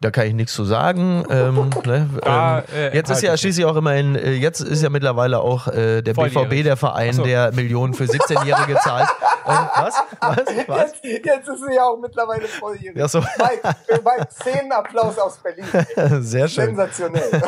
da 0.00 0.10
kann 0.10 0.26
ich 0.26 0.34
nichts 0.34 0.54
zu 0.54 0.64
sagen. 0.64 1.24
Ähm, 1.30 1.70
ne, 1.84 2.08
Da, 2.22 2.58
ähm, 2.58 2.64
äh, 2.74 2.94
jetzt 2.96 3.10
ist 3.10 3.16
halte 3.16 3.26
ja 3.26 3.34
ich 3.34 3.40
schließlich 3.40 3.66
auch 3.66 3.76
immerhin, 3.76 4.16
äh, 4.16 4.32
jetzt 4.32 4.60
ist 4.60 4.82
ja 4.82 4.88
mittlerweile 4.90 5.40
auch 5.40 5.68
äh, 5.68 6.02
der 6.02 6.14
BVB 6.14 6.32
Volljährig. 6.34 6.64
der 6.64 6.76
Verein, 6.76 7.12
so. 7.12 7.22
der 7.24 7.52
Millionen 7.52 7.94
für 7.94 8.04
17-Jährige 8.04 8.76
zahlt. 8.82 9.08
Ähm, 9.46 9.56
was? 9.74 9.94
Was? 10.20 10.36
Was? 10.68 10.92
Jetzt, 11.02 11.24
jetzt 11.24 11.48
ist 11.48 11.64
sie 11.66 11.74
ja 11.74 11.84
auch 11.84 11.98
mittlerweile 11.98 12.46
volljährig. 12.80 12.98
Ja, 12.98 13.08
so. 13.08 13.20
Mike, 13.20 13.60
äh, 13.88 13.96
Mike, 13.96 14.28
Szenenapplaus 14.30 15.18
aus 15.18 15.38
Berlin. 15.38 15.64
Sehr 16.22 16.48
schön. 16.48 16.66
Sensationell. 16.66 17.30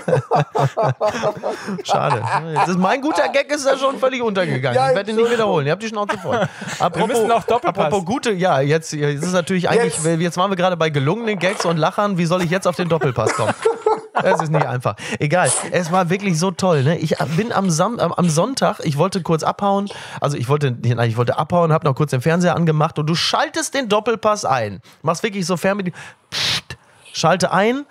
Schade. 1.85 2.23
Jetzt 2.55 2.69
ist 2.69 2.79
mein 2.79 3.01
guter 3.01 3.29
Gag 3.29 3.51
ist 3.53 3.67
da 3.67 3.77
schon 3.77 3.99
völlig 3.99 4.23
untergegangen. 4.23 4.77
Ja, 4.77 4.91
ich 4.91 4.97
werde 4.97 5.11
ihn 5.11 5.17
nicht 5.17 5.31
wiederholen. 5.31 5.67
Ihr 5.67 5.73
habt 5.73 5.83
die 5.83 5.89
Schnauze 5.89 6.19
voll. 6.19 6.49
Apropos, 6.79 7.09
müssen 7.09 7.31
auch 7.31 7.45
Doppelpass. 7.45 7.87
Apropos 7.87 8.05
gute, 8.05 8.33
ja, 8.33 8.61
jetzt, 8.61 8.93
jetzt 8.93 9.25
ist 9.25 9.33
natürlich 9.33 9.69
eigentlich, 9.69 9.97
Jetzt. 10.03 10.21
jetzt 10.21 10.37
waren 10.37 10.51
wir 10.51 10.57
gerade 10.57 10.77
bei 10.77 10.91
gelungenen 10.91 11.39
Gags 11.39 11.65
und 11.65 11.77
Lachern. 11.77 12.19
Wie 12.19 12.27
soll 12.27 12.43
ich 12.43 12.51
jetzt 12.51 12.67
auf 12.67 12.77
den 12.77 12.89
Doppelpass 12.89 13.35
kommen? 13.35 13.55
Es 14.15 14.43
ist 14.43 14.51
nicht 14.51 14.67
einfach. 14.67 14.97
Egal. 15.19 15.51
Es 15.71 15.91
war 15.91 16.11
wirklich 16.11 16.39
so 16.39 16.51
toll. 16.51 16.83
Ne? 16.83 16.99
Ich 16.99 17.17
bin 17.37 17.53
am, 17.53 17.71
Sam 17.71 17.99
am, 17.99 18.29
Sonntag, 18.29 18.81
ich 18.85 18.99
wollte 18.99 19.23
kurz 19.23 19.43
abhauen. 19.43 19.89
Also 20.21 20.37
ich 20.37 20.49
wollte, 20.49 20.71
nein, 20.71 21.09
ich 21.09 21.17
wollte 21.17 21.39
abhauen, 21.39 21.73
habe 21.73 21.87
noch 21.87 21.95
kurz 21.95 22.11
den 22.11 22.21
Fernseher 22.21 22.57
angemacht 22.57 22.99
und 22.99 23.07
du 23.07 23.15
schaltest 23.15 23.75
den 23.75 23.89
Doppelpass 23.89 24.45
ein. 24.45 24.81
Machst 25.03 25.23
wirklich 25.23 25.47
so 25.47 25.57
Fernbedienung. 25.57 25.99
Psst, 26.31 26.77
schalte 27.13 27.53
ein. 27.53 27.87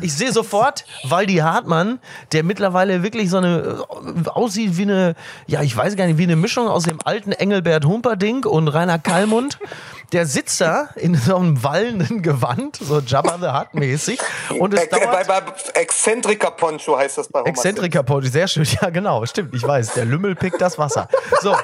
Ich 0.00 0.14
sehe 0.14 0.32
sofort 0.32 0.84
Waldi 1.04 1.36
Hartmann, 1.36 2.00
der 2.32 2.42
mittlerweile 2.42 3.02
wirklich 3.02 3.30
so 3.30 3.38
eine 3.38 3.84
äh, 4.26 4.28
aussieht 4.28 4.76
wie 4.76 4.82
eine, 4.82 5.14
ja, 5.46 5.62
ich 5.62 5.76
weiß 5.76 5.94
gar 5.96 6.06
nicht, 6.06 6.18
wie 6.18 6.24
eine 6.24 6.36
Mischung 6.36 6.68
aus 6.68 6.84
dem 6.84 6.98
alten 7.04 7.30
Engelbert 7.30 7.84
Humperdinck 7.84 8.46
und 8.46 8.68
Rainer 8.68 8.98
Kallmund. 8.98 9.58
Der 10.12 10.26
sitzt 10.26 10.60
da 10.60 10.90
in 10.96 11.14
so 11.14 11.36
einem 11.36 11.62
wallenden 11.64 12.20
Gewand, 12.22 12.76
so 12.76 13.00
Jabba 13.00 13.38
the 13.40 13.48
Hutt 13.58 13.74
mäßig. 13.74 14.20
Und 14.58 14.74
es 14.74 14.82
Äh, 14.82 14.86
bei, 14.90 14.98
dauert. 15.24 15.26
bei 15.74 15.80
Exzentriker 15.80 16.50
Poncho 16.50 16.98
heißt 16.98 17.16
das 17.18 17.28
bei 17.28 17.38
Roma 17.40 17.48
Exzentriker 17.50 18.02
Podi, 18.02 18.28
sehr 18.28 18.46
schön. 18.48 18.66
Ja, 18.82 18.90
genau, 18.90 19.24
stimmt, 19.26 19.54
ich 19.54 19.62
weiß. 19.62 19.94
Der 19.94 20.04
Lümmel 20.04 20.34
pickt 20.34 20.60
das 20.60 20.78
Wasser. 20.78 21.08
So. 21.40 21.56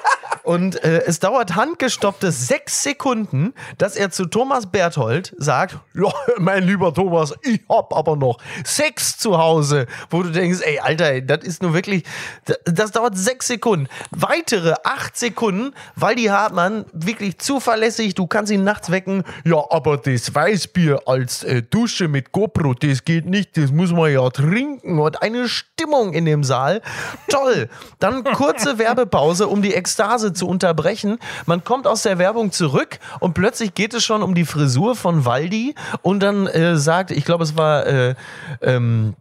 Und 0.45 0.83
äh, 0.83 1.03
es 1.05 1.19
dauert 1.21 1.57
handgestoppte 1.57 2.33
sechs 2.33 2.83
Sekunden, 2.83 3.53
dass 3.77 3.97
er 3.97 4.11
zu 4.11 4.25
Thomas 4.25 4.65
Berthold 4.67 5.35
sagt: 5.37 5.77
Ja, 5.95 6.11
mein 6.39 6.63
lieber 6.63 6.95
Thomas, 6.95 7.35
ich 7.43 7.61
hab 7.69 7.95
aber 7.95 8.17
noch 8.17 8.39
Sex 8.65 9.19
zu 9.19 9.37
Hause. 9.37 9.87
Wo 10.09 10.23
du 10.23 10.31
denkst, 10.31 10.61
ey, 10.63 10.79
Alter, 10.79 11.21
das 11.21 11.45
ist 11.45 11.63
nur 11.63 11.75
wirklich. 11.75 12.05
Das, 12.47 12.59
das 12.65 12.93
dauert 12.93 13.19
sechs 13.19 13.47
Sekunden. 13.47 13.89
Weitere 14.11 14.75
acht 14.85 15.19
Sekunden, 15.19 15.75
weil 15.97 16.15
die 16.17 16.31
Hartmann 16.31 16.87
wirklich 16.95 17.37
zuverlässig, 17.39 18.15
du 18.15 18.27
kannst 18.27 18.38
ihn 18.47 18.65
nachts 18.65 18.91
wecken. 18.91 19.25
Ja, 19.45 19.65
aber 19.71 19.97
das 19.97 20.35
Weißbier 20.35 21.03
als 21.07 21.45
äh, 21.45 21.63
Dusche 21.63 22.09
mit 22.09 22.33
GoPro, 22.33 22.75
das 22.75 23.05
geht 23.05 23.27
nicht, 23.27 23.57
das 23.57 23.73
muss 23.73 23.93
man 23.93 24.13
ja 24.13 24.29
trinken. 24.31 24.99
Und 24.99 25.23
eine 25.23 25.49
Stimmung 25.49 26.13
in 26.13 26.25
dem 26.25 26.45
Saal. 26.45 26.83
Toll. 27.29 27.69
Dann 27.99 28.25
kurze 28.25 28.79
Werbepause, 28.79 29.49
um 29.49 29.63
die 29.63 29.75
Ekstase 29.75 30.33
zu 30.33 30.47
unterbrechen. 30.47 31.19
Man 31.47 31.65
kommt 31.65 31.87
aus 31.87 32.03
der 32.03 32.19
Werbung 32.19 32.53
zurück 32.53 32.99
und 33.21 33.35
plötzlich 33.35 33.75
geht 33.75 33.95
es 33.95 34.05
schon 34.05 34.23
um 34.23 34.35
die 34.35 34.45
Frisur 34.45 34.97
von 34.97 35.25
Waldi 35.25 35.75
und 36.03 36.21
dann 36.23 36.47
äh, 36.47 36.77
sagt, 36.77 37.11
ich 37.11 37.25
glaube, 37.25 37.45
es 37.45 37.57
war 37.57 37.87
äh, 37.87 38.15
ähm, 38.63 39.15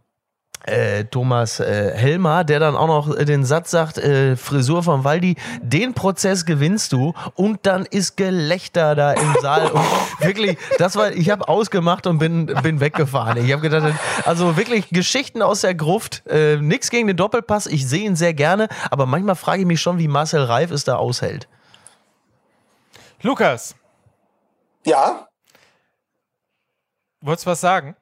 äh, 0.68 1.04
Thomas 1.04 1.60
äh, 1.60 1.92
Helmer, 1.94 2.44
der 2.44 2.60
dann 2.60 2.76
auch 2.76 2.86
noch 2.86 3.24
den 3.24 3.44
Satz 3.44 3.70
sagt, 3.70 3.98
äh, 3.98 4.36
Frisur 4.36 4.82
von 4.82 5.04
Waldi, 5.04 5.36
den 5.60 5.94
Prozess 5.94 6.44
gewinnst 6.44 6.92
du 6.92 7.14
und 7.34 7.66
dann 7.66 7.84
ist 7.86 8.16
Gelächter 8.16 8.94
da 8.94 9.12
im 9.12 9.34
Saal 9.40 9.70
und 9.70 9.82
wirklich, 10.20 10.58
das 10.78 10.96
war, 10.96 11.12
ich 11.12 11.30
habe 11.30 11.48
ausgemacht 11.48 12.06
und 12.06 12.18
bin, 12.18 12.46
bin 12.46 12.80
weggefahren. 12.80 13.44
Ich 13.44 13.52
habe 13.52 13.62
gedacht, 13.62 13.94
also 14.24 14.56
wirklich 14.56 14.90
Geschichten 14.90 15.42
aus 15.42 15.62
der 15.62 15.74
Gruft, 15.74 16.26
äh, 16.26 16.56
nichts 16.56 16.90
gegen 16.90 17.06
den 17.06 17.16
Doppelpass, 17.16 17.66
ich 17.66 17.86
sehe 17.86 18.04
ihn 18.04 18.16
sehr 18.16 18.34
gerne, 18.34 18.68
aber 18.90 19.06
manchmal 19.06 19.36
frage 19.36 19.60
ich 19.60 19.66
mich 19.66 19.80
schon, 19.80 19.98
wie 19.98 20.08
Marcel 20.08 20.42
Reif 20.42 20.70
es 20.70 20.84
da 20.84 20.96
aushält. 20.96 21.48
Lukas, 23.22 23.74
Ja, 24.84 25.28
Wolltest 27.20 27.46
du 27.46 27.50
was 27.50 27.60
sagen? 27.60 27.96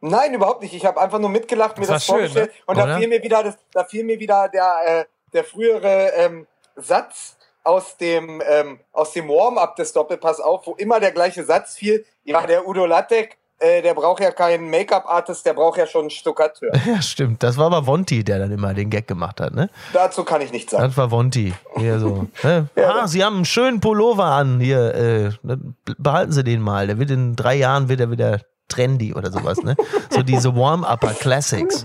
Nein, 0.00 0.34
überhaupt 0.34 0.62
nicht. 0.62 0.74
Ich 0.74 0.84
habe 0.86 1.00
einfach 1.00 1.18
nur 1.18 1.28
mitgelacht, 1.30 1.76
mir 1.78 1.82
Das 1.86 1.88
war 1.88 1.96
das, 1.96 2.04
schön, 2.06 2.14
vorgestellt. 2.16 2.50
ne? 2.50 2.62
Und 2.66 2.78
da 2.78 2.98
fiel 2.98 3.08
mir 3.08 3.22
wieder 3.22 3.42
das, 3.42 3.58
da 3.72 3.84
fiel 3.84 4.04
mir 4.04 4.18
wieder 4.18 4.48
der, 4.48 4.76
äh, 4.86 5.04
der 5.32 5.44
frühere 5.44 6.12
ähm, 6.16 6.46
Satz 6.76 7.36
aus 7.62 7.96
dem, 7.98 8.42
ähm, 8.48 8.80
aus 8.92 9.12
dem 9.12 9.28
Warm-up 9.28 9.76
des 9.76 9.92
Doppelpass 9.92 10.40
auf, 10.40 10.66
wo 10.66 10.72
immer 10.74 10.98
der 11.00 11.12
gleiche 11.12 11.44
Satz 11.44 11.74
fiel. 11.76 12.04
Ja, 12.24 12.46
der 12.46 12.66
Udo 12.66 12.86
Lattek, 12.86 13.36
äh, 13.58 13.82
der 13.82 13.92
braucht 13.92 14.22
ja 14.22 14.30
keinen 14.30 14.70
Make-up-Artist, 14.70 15.44
der 15.44 15.52
braucht 15.52 15.76
ja 15.76 15.86
schon 15.86 16.02
einen 16.02 16.10
Stuckateur. 16.10 16.72
Ja, 16.86 17.02
stimmt. 17.02 17.42
Das 17.42 17.58
war 17.58 17.66
aber 17.66 17.86
Vonti, 17.86 18.24
der 18.24 18.38
dann 18.38 18.50
immer 18.50 18.72
den 18.72 18.88
Gag 18.88 19.06
gemacht 19.06 19.38
hat, 19.42 19.52
ne? 19.52 19.68
Dazu 19.92 20.24
kann 20.24 20.40
ich 20.40 20.50
nichts 20.50 20.72
sagen. 20.72 20.84
Das 20.84 20.96
war 20.96 21.10
Vonti. 21.10 21.52
Hier 21.76 21.98
so. 22.00 22.26
Ne? 22.42 22.68
Ah, 22.76 23.06
Sie 23.06 23.22
haben 23.22 23.36
einen 23.36 23.44
schönen 23.44 23.80
Pullover 23.80 24.24
an. 24.24 24.60
Hier, 24.60 24.94
äh, 24.94 25.30
ne, 25.42 25.60
behalten 25.98 26.32
Sie 26.32 26.42
den 26.42 26.62
mal. 26.62 26.86
Der 26.86 26.98
wird 26.98 27.10
in 27.10 27.36
drei 27.36 27.56
Jahren 27.56 27.90
wieder 27.90 28.10
wieder 28.10 28.40
trendy 28.70 29.12
oder 29.14 29.30
sowas, 29.30 29.62
ne? 29.62 29.76
So 30.10 30.22
diese 30.22 30.54
Warm-Upper 30.56 31.12
Classics. 31.14 31.84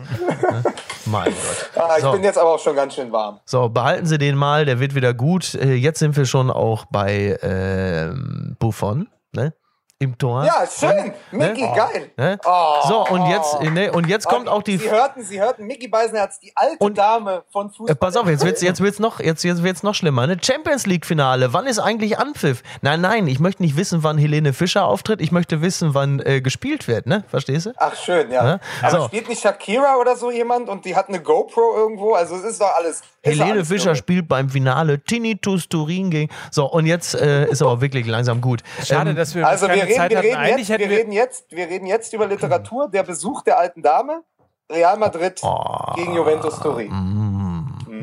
Ne? 0.52 0.64
Mein 1.06 1.26
Gott. 1.26 1.70
Ah, 1.76 1.96
ich 1.98 2.04
So. 2.04 2.12
bin 2.14 2.24
jetzt 2.24 2.38
aber 2.38 2.52
auch 2.56 2.60
schon 2.60 2.76
ganz 2.76 2.96
schön 2.96 3.12
warm. 3.12 3.40
So, 3.46 3.68
behalten 3.70 4.06
Sie 4.06 4.18
den 4.18 4.36
mal, 4.36 4.66
der 4.66 4.80
wird 4.80 4.96
wieder 4.96 5.14
gut. 5.14 5.54
Äh, 5.56 5.74
jetzt 5.76 6.00
sind 6.00 6.16
wir 6.16 6.26
schon 6.26 6.50
auch 6.50 6.86
bei 6.86 7.38
ähm, 7.42 8.56
Buffon, 8.60 9.08
ne? 9.34 9.54
Im 9.98 10.18
Tor. 10.18 10.44
Ja, 10.44 10.66
schön. 10.68 11.14
Mickey, 11.32 11.62
geil. 11.74 12.12
Ne? 12.18 12.38
Oh. 12.46 12.76
So, 12.86 13.08
und 13.08 13.30
jetzt, 13.30 13.62
ne, 13.62 13.94
und 13.94 14.10
jetzt 14.10 14.28
kommt 14.28 14.50
auch 14.50 14.62
die. 14.62 14.76
Sie 14.76 14.92
hörten, 14.92 15.24
Sie 15.24 15.40
hörten 15.40 15.66
Mickey 15.68 15.88
Beisenherz, 15.88 16.38
die 16.38 16.52
alte 16.54 16.84
Und- 16.84 16.98
Dame 16.98 17.44
von 17.50 17.70
Fußball. 17.70 17.92
Äh, 17.92 17.96
pass 17.96 18.18
auf, 18.18 18.28
jetzt 18.28 18.44
wird's, 18.44 18.62
jetzt 18.62 18.82
wird's 18.82 19.00
noch, 19.00 19.22
jetzt, 19.22 19.44
jetzt 19.46 19.64
wird's 19.64 19.84
noch 19.84 19.96
schlimmer. 19.96 20.28
Ne? 20.28 20.36
Champions 20.44 20.86
League 20.86 21.06
Finale. 21.06 21.54
Wann 21.54 21.66
ist 21.66 21.80
eigentlich 21.80 22.20
Anpfiff? 22.20 22.62
Nein, 22.82 23.00
nein, 23.00 23.26
ich 23.28 23.40
möchte 23.40 23.64
nicht 23.64 23.78
wissen, 23.78 24.04
wann 24.04 24.18
Helene 24.18 24.52
Fischer 24.52 24.84
auftritt. 24.86 25.22
Ich 25.22 25.32
möchte 25.32 25.62
wissen, 25.62 25.94
wann 25.94 26.20
äh, 26.20 26.42
gespielt 26.42 26.90
wird, 26.90 27.06
ne? 27.06 27.24
Verstehst 27.30 27.68
du? 27.68 27.72
Ach, 27.78 27.96
schön, 27.96 28.30
ja. 28.32 28.46
Ja, 28.46 28.60
Aber 28.82 29.00
so. 29.00 29.06
spielt 29.08 29.30
nicht 29.30 29.42
Shakira 29.42 29.96
oder 29.96 30.18
so 30.18 30.30
jemand 30.30 30.68
und 30.68 30.84
die 30.84 30.98
hat 30.98 31.08
eine 31.08 31.22
GoPro 31.22 31.74
irgendwo? 31.78 32.16
Also, 32.16 32.36
es 32.36 32.44
ist 32.44 32.60
doch 32.60 32.76
alles. 32.76 33.02
Helene 33.24 33.52
alles 33.54 33.70
Fischer 33.70 33.86
nur- 33.92 33.96
spielt 33.96 34.28
beim 34.28 34.50
Finale 34.50 35.00
Tinnitus 35.00 35.70
Turin 35.70 36.12
gegen. 36.12 36.30
So, 36.52 36.66
und 36.70 36.86
jetzt 36.86 37.16
äh, 37.16 37.48
ist 37.50 37.62
aber 37.62 37.80
wirklich 37.80 38.06
langsam 38.08 38.42
gut. 38.42 38.62
Schade, 38.84 39.12
Ähm, 39.12 39.16
dass 39.16 39.34
wir 39.34 39.48
Also, 39.48 39.68
keine 39.68 39.85
wir 39.88 39.90
reden, 39.90 39.98
Zeit 39.98 40.10
wir, 40.12 40.18
hatten. 40.18 40.28
reden 40.28 40.38
Eigentlich 40.40 40.68
jetzt, 40.68 40.80
wir, 40.80 40.90
reden 40.90 41.12
jetzt, 41.12 41.52
wir 41.52 41.68
reden 41.70 41.86
jetzt 41.88 42.14
über 42.14 42.28
Literatur. 42.28 42.90
Der 42.90 43.04
Besuch 43.04 43.42
der 43.44 43.58
alten 43.60 43.82
Dame, 43.82 44.24
Real 44.72 44.98
Madrid 44.98 45.42
Oh. 45.44 45.94
gegen 45.96 46.14
Juventus 46.16 46.60
Turin. 46.60 46.92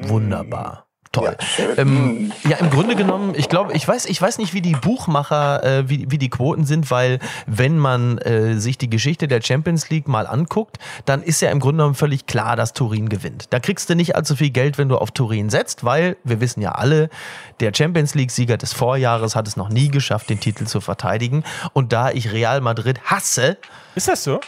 Wunderbar. 0.05 0.87
Toll. 1.13 1.37
Ähm, 1.77 2.33
ja, 2.49 2.57
im 2.57 2.71
Grunde 2.71 2.97
genommen, 2.97 3.35
ich 3.37 3.51
glaube, 3.51 3.75
ich 3.75 3.87
weiß, 3.87 4.07
ich 4.07 4.21
weiß 4.21 4.39
nicht, 4.39 4.55
wie 4.55 4.63
die 4.63 4.73
Buchmacher, 4.73 5.63
äh, 5.63 5.89
wie, 5.89 6.11
wie 6.11 6.17
die 6.17 6.31
Quoten 6.31 6.65
sind, 6.65 6.91
weil 6.91 7.19
wenn 7.47 7.77
man 7.77 8.17
äh, 8.19 8.59
sich 8.59 8.79
die 8.79 8.89
Geschichte 8.89 9.29
der 9.29 9.43
Champions 9.43 9.91
League 9.91 10.09
mal 10.09 10.27
anguckt, 10.27 10.79
dann 11.05 11.23
ist 11.23 11.43
ja 11.43 11.51
im 11.51 11.61
Grunde 11.61 11.83
genommen 11.83 11.95
völlig 11.97 12.25
klar, 12.25 12.57
dass 12.57 12.73
Turin 12.73 13.11
gewinnt. 13.11 13.47
Da 13.51 13.61
kriegst 13.61 13.91
du 13.91 13.95
nicht 13.95 14.17
allzu 14.17 14.37
viel 14.37 14.49
Geld, 14.49 14.79
wenn 14.79 14.89
du 14.89 14.97
auf 14.97 15.11
Turin 15.11 15.51
setzt, 15.51 15.85
weil 15.85 16.17
wir 16.25 16.41
wissen 16.41 16.63
ja 16.63 16.73
alle, 16.73 17.11
der 17.61 17.73
Champions 17.75 18.15
League-Sieger 18.15 18.57
des 18.57 18.73
Vorjahres 18.73 19.37
hat 19.37 19.47
es 19.47 19.57
noch 19.59 19.69
nie 19.69 19.89
geschafft, 19.89 20.31
den 20.31 20.41
Titel 20.41 20.65
zu 20.65 20.81
verteidigen. 20.81 21.45
Und 21.75 21.93
da 21.93 22.11
ich 22.11 22.33
Real 22.33 22.63
Madrid 22.63 22.99
hasse, 23.05 23.59
Ist 23.95 24.09
das 24.09 24.25
so? 24.25 24.41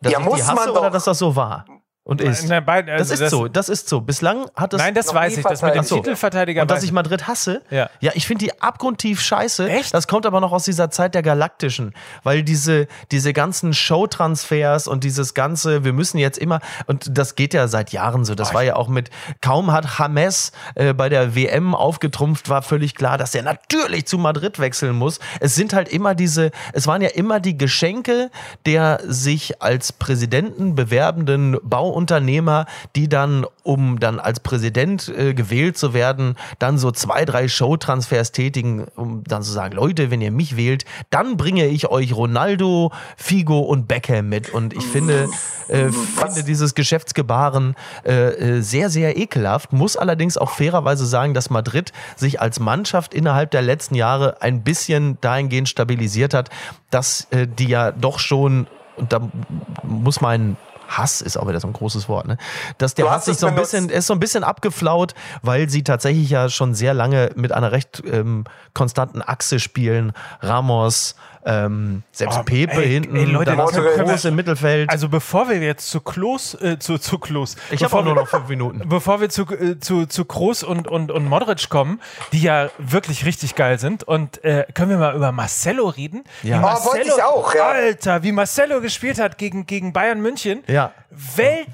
dass 0.00 0.12
Ja, 0.12 0.20
ich 0.20 0.24
muss 0.24 0.36
die 0.36 0.42
hasse 0.44 0.54
man 0.54 0.70
oder 0.70 0.80
doch. 0.84 0.90
dass 0.92 1.04
das 1.04 1.18
so 1.18 1.36
war 1.36 1.66
und 2.04 2.20
ist. 2.20 2.48
Nein, 2.48 2.64
beide- 2.64 2.96
das 2.96 3.12
also 3.12 3.24
ist 3.24 3.30
so, 3.30 3.48
das 3.48 3.68
ist 3.68 3.88
so. 3.88 4.00
Bislang 4.00 4.46
hat 4.56 4.72
es 4.72 4.78
Nein, 4.80 4.92
das 4.94 5.06
noch 5.06 5.14
weiß 5.14 5.34
nie 5.34 5.38
ich. 5.40 5.46
Das 5.46 5.62
mit 5.62 5.74
dem 5.74 5.84
so. 5.84 5.96
Titelverteidiger 5.96 6.62
und 6.62 6.70
dass 6.70 6.82
ich 6.82 6.90
Madrid 6.90 7.28
hasse, 7.28 7.62
Ja. 7.70 7.88
ich 8.00 8.26
finde 8.26 8.44
die 8.46 8.60
abgrundtief 8.60 9.20
scheiße. 9.20 9.68
Echt? 9.68 9.94
Das 9.94 10.08
kommt 10.08 10.26
aber 10.26 10.40
noch 10.40 10.50
aus 10.50 10.64
dieser 10.64 10.90
Zeit 10.90 11.14
der 11.14 11.22
Galaktischen, 11.22 11.94
weil 12.24 12.42
diese, 12.42 12.88
diese 13.12 13.32
ganzen 13.32 13.72
Showtransfers 13.72 14.88
und 14.88 15.04
dieses 15.04 15.34
ganze, 15.34 15.84
wir 15.84 15.92
müssen 15.92 16.18
jetzt 16.18 16.38
immer, 16.38 16.58
und 16.86 17.16
das 17.16 17.36
geht 17.36 17.54
ja 17.54 17.68
seit 17.68 17.92
Jahren 17.92 18.24
so, 18.24 18.34
das 18.34 18.52
war 18.52 18.62
ja 18.64 18.74
auch 18.74 18.88
mit, 18.88 19.10
kaum 19.40 19.72
hat 19.72 19.86
James 19.98 20.50
äh, 20.74 20.94
bei 20.94 21.08
der 21.08 21.36
WM 21.36 21.74
aufgetrumpft, 21.74 22.48
war 22.48 22.62
völlig 22.62 22.96
klar, 22.96 23.16
dass 23.16 23.34
er 23.34 23.42
natürlich 23.42 24.06
zu 24.06 24.18
Madrid 24.18 24.58
wechseln 24.58 24.96
muss. 24.96 25.20
Es 25.38 25.54
sind 25.54 25.72
halt 25.72 25.88
immer 25.88 26.16
diese, 26.16 26.50
es 26.72 26.86
waren 26.88 27.00
ja 27.00 27.10
immer 27.10 27.38
die 27.38 27.56
Geschenke 27.56 28.30
der 28.66 29.00
sich 29.04 29.62
als 29.62 29.92
Präsidenten 29.92 30.74
bewerbenden 30.74 31.58
Bauunternehmer, 31.92 32.64
die 32.96 33.08
dann, 33.08 33.44
um 33.62 34.00
dann 34.00 34.18
als 34.18 34.40
Präsident 34.40 35.08
äh, 35.08 35.34
gewählt 35.34 35.76
zu 35.76 35.92
werden, 35.92 36.36
dann 36.58 36.78
so 36.78 36.90
zwei, 36.90 37.26
drei 37.26 37.48
Showtransfers 37.48 38.32
tätigen, 38.32 38.86
um 38.96 39.22
dann 39.24 39.42
zu 39.42 39.52
sagen, 39.52 39.74
Leute, 39.74 40.10
wenn 40.10 40.22
ihr 40.22 40.32
mich 40.32 40.56
wählt, 40.56 40.86
dann 41.10 41.36
bringe 41.36 41.66
ich 41.66 41.90
euch 41.90 42.14
Ronaldo, 42.14 42.92
Figo 43.16 43.60
und 43.60 43.88
Beckham 43.88 44.30
mit. 44.30 44.48
Und 44.48 44.72
ich 44.72 44.84
finde, 44.84 45.28
äh, 45.68 45.90
finde 45.90 46.44
dieses 46.44 46.74
Geschäftsgebaren 46.74 47.74
äh, 48.06 48.12
äh, 48.12 48.60
sehr, 48.62 48.88
sehr 48.88 49.18
ekelhaft. 49.18 49.74
Muss 49.74 49.98
allerdings 49.98 50.38
auch 50.38 50.50
fairerweise 50.50 51.04
sagen, 51.04 51.34
dass 51.34 51.50
Madrid 51.50 51.92
sich 52.16 52.40
als 52.40 52.58
Mannschaft 52.58 53.12
innerhalb 53.12 53.50
der 53.50 53.62
letzten 53.62 53.96
Jahre 53.96 54.40
ein 54.40 54.62
bisschen 54.62 55.18
dahingehend 55.20 55.68
stabilisiert 55.68 56.32
hat, 56.32 56.48
dass 56.90 57.26
äh, 57.30 57.46
die 57.46 57.68
ja 57.68 57.92
doch 57.92 58.18
schon, 58.18 58.66
und 58.96 59.12
da 59.12 59.20
muss 59.82 60.22
mein 60.22 60.56
Hass 60.98 61.20
ist 61.20 61.36
auch 61.36 61.48
wieder 61.48 61.60
so 61.60 61.66
ein 61.66 61.72
großes 61.72 62.08
Wort, 62.08 62.26
ne? 62.26 62.36
Dass 62.78 62.94
der 62.94 63.10
Hass 63.10 63.26
sich 63.26 63.38
so 63.38 63.46
ein 63.46 63.54
bisschen, 63.54 63.90
er 63.90 63.98
ist 63.98 64.06
so 64.06 64.14
ein 64.14 64.20
bisschen 64.20 64.44
abgeflaut, 64.44 65.14
weil 65.42 65.68
sie 65.68 65.82
tatsächlich 65.82 66.30
ja 66.30 66.48
schon 66.48 66.74
sehr 66.74 66.94
lange 66.94 67.30
mit 67.34 67.52
einer 67.52 67.72
recht 67.72 68.02
ähm, 68.06 68.44
konstanten 68.74 69.22
Achse 69.22 69.58
spielen. 69.58 70.12
Ramos, 70.40 71.14
ähm, 71.44 72.02
selbst 72.12 72.38
Oh, 72.38 72.42
Pepe 72.44 72.72
ey, 72.82 72.88
hinten, 72.88 73.16
ey, 73.16 73.24
Leute, 73.24 73.56
dann 73.56 73.66
groß 73.66 74.24
im 74.26 74.36
Mittelfeld. 74.36 74.88
Also 74.90 75.08
bevor 75.08 75.48
wir 75.48 75.58
jetzt 75.60 75.90
zu 75.90 76.00
Klos, 76.00 76.54
äh, 76.60 76.78
zu, 76.78 76.98
zu 76.98 77.18
Klos, 77.18 77.56
ich 77.70 77.82
habe 77.82 77.84
bevor 77.86 78.00
auch 78.00 78.04
nur 78.04 78.14
wir- 78.14 78.20
noch 78.22 78.28
fünf 78.28 78.48
Minuten. 78.48 78.82
Bevor 78.88 79.20
wir 79.20 79.28
zu, 79.28 79.42
äh, 79.50 79.78
zu, 79.80 80.06
zu 80.06 80.24
Kroos 80.24 80.62
und, 80.62 80.86
und, 80.88 81.10
und 81.10 81.24
Modric 81.26 81.68
kommen, 81.68 82.00
die 82.32 82.42
ja 82.42 82.70
wirklich 82.78 83.24
richtig 83.24 83.54
geil 83.54 83.78
sind, 83.78 84.04
und 84.04 84.42
äh, 84.44 84.66
können 84.74 84.90
wir 84.90 84.98
mal 84.98 85.14
über 85.16 85.32
Marcelo 85.32 85.88
reden? 85.88 86.24
Ja. 86.42 86.60
Wie 86.60 86.64
Ah, 86.64 86.84
wollte 86.84 87.08
ich 87.08 87.22
auch, 87.22 87.54
ja. 87.54 87.68
Alter, 87.68 88.22
wie 88.22 88.32
Marcelo 88.32 88.80
gespielt 88.80 89.18
hat 89.18 89.38
gegen, 89.38 89.66
gegen 89.66 89.92
Bayern 89.92 90.20
München. 90.20 90.62
Ja. 90.68 90.92
Welt 91.36 91.68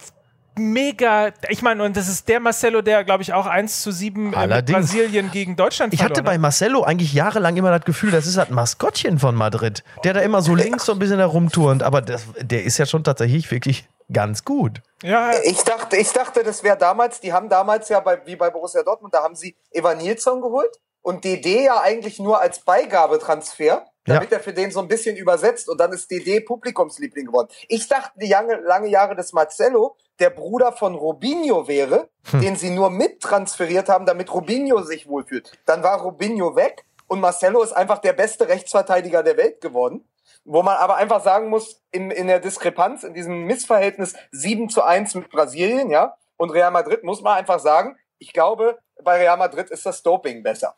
mega, 0.59 1.31
ich 1.49 1.63
meine, 1.63 1.83
und 1.85 1.97
das 1.97 2.09
ist 2.09 2.29
der 2.29 2.41
Marcelo, 2.41 2.83
der, 2.83 3.05
glaube 3.05 3.23
ich, 3.23 3.33
auch 3.33 3.47
1 3.47 3.83
zu 3.83 3.93
7 3.93 4.33
äh, 4.33 4.37
Allerdings. 4.37 4.79
Brasilien 4.79 5.31
gegen 5.31 5.57
Deutschland 5.57 5.95
Ich 5.95 6.03
hatte 6.03 6.15
verloren 6.15 6.37
bei. 6.37 6.39
Marcelo 6.39 6.83
eigentlich 6.83 7.13
jahrelang 7.13 7.57
immer 7.57 7.71
das 7.71 7.85
Gefühl, 7.85 8.11
das 8.11 8.27
ist 8.27 8.37
halt 8.37 8.51
ein 8.51 8.55
Maskottchen 8.55 9.19
von 9.19 9.35
Madrid. 9.35 9.85
Der 10.05 10.15
da 10.15 10.21
immer 10.21 10.43
so 10.43 10.55
links 10.55 10.85
so 10.85 10.93
ein 10.93 10.99
bisschen 10.99 11.19
herumturnt, 11.19 11.83
aber 11.83 12.03
das, 12.03 12.27
der 12.41 12.65
ist 12.65 12.79
ja 12.79 12.87
schon 12.87 13.05
tatsächlich 13.05 13.51
wirklich 13.51 13.89
ganz 14.13 14.45
gut. 14.45 14.81
Ja, 15.03 15.33
Ich 15.45 15.63
dachte, 15.63 15.97
ich 15.97 16.11
dachte, 16.13 16.43
das 16.43 16.63
wäre 16.63 16.77
damals, 16.77 17.21
die 17.21 17.33
haben 17.33 17.49
damals 17.49 17.89
ja 17.89 18.01
bei, 18.01 18.21
wie 18.27 18.37
bei 18.37 18.51
Borussia 18.51 18.83
Dortmund, 18.83 19.15
da 19.15 19.23
haben 19.23 19.37
sie 19.37 19.57
Evan 19.71 19.99
Nilsson 19.99 20.41
geholt 20.41 20.81
und 21.03 21.25
DD 21.25 21.65
ja 21.65 21.81
eigentlich 21.81 22.19
nur 22.19 22.41
als 22.41 22.61
Beigabetransfer, 22.61 23.87
damit 24.05 24.33
er 24.33 24.41
für 24.41 24.53
den 24.53 24.71
so 24.71 24.81
ein 24.81 24.89
bisschen 24.89 25.17
übersetzt 25.17 25.69
und 25.69 25.79
dann 25.79 25.93
ist 25.93 26.11
DD 26.11 26.41
Publikumsliebling 26.41 27.27
geworden. 27.27 27.49
Ich 27.69 27.89
dachte 27.89 28.19
die 28.19 28.29
lange, 28.29 28.57
lange 28.57 28.89
Jahre, 28.89 29.15
dass 29.15 29.33
Marcelo 29.33 29.97
der 30.21 30.31
Bruder 30.31 30.73
von 30.73 30.95
Robinho 30.95 31.69
wäre, 31.69 32.09
den 32.33 32.57
sie 32.57 32.71
nur 32.71 32.91
mittransferiert 32.91 33.89
haben, 33.89 34.07
damit 34.07 34.33
Robinho 34.33 34.83
sich 34.83 35.09
wohlfühlt. 35.09 35.53
Dann 35.65 35.83
war 35.83 36.01
Robinho 36.01 36.57
weg 36.57 36.85
und 37.07 37.21
Marcelo 37.21 37.63
ist 37.63 37.73
einfach 37.73 37.99
der 37.99 38.13
beste 38.13 38.49
Rechtsverteidiger 38.49 39.23
der 39.23 39.37
Welt 39.37 39.61
geworden. 39.61 40.05
Wo 40.45 40.63
man 40.63 40.77
aber 40.77 40.97
einfach 40.97 41.23
sagen 41.23 41.51
muss, 41.51 41.83
in, 41.91 42.11
in 42.11 42.27
der 42.27 42.41
Diskrepanz, 42.41 43.03
in 43.03 43.13
diesem 43.13 43.45
Missverhältnis 43.45 44.15
7 44.33 44.71
zu 44.71 44.83
1 44.83 45.15
mit 45.15 45.31
Brasilien, 45.31 45.91
ja, 45.91 46.17
und 46.37 46.51
Real 46.51 46.71
Madrid, 46.71 47.05
muss 47.05 47.21
man 47.21 47.37
einfach 47.37 47.59
sagen, 47.59 47.97
ich 48.19 48.33
glaube, 48.33 48.79
bei 49.03 49.19
Real 49.19 49.37
Madrid 49.37 49.71
ist 49.71 49.85
das 49.85 50.03
Doping 50.03 50.43
besser. 50.43 50.75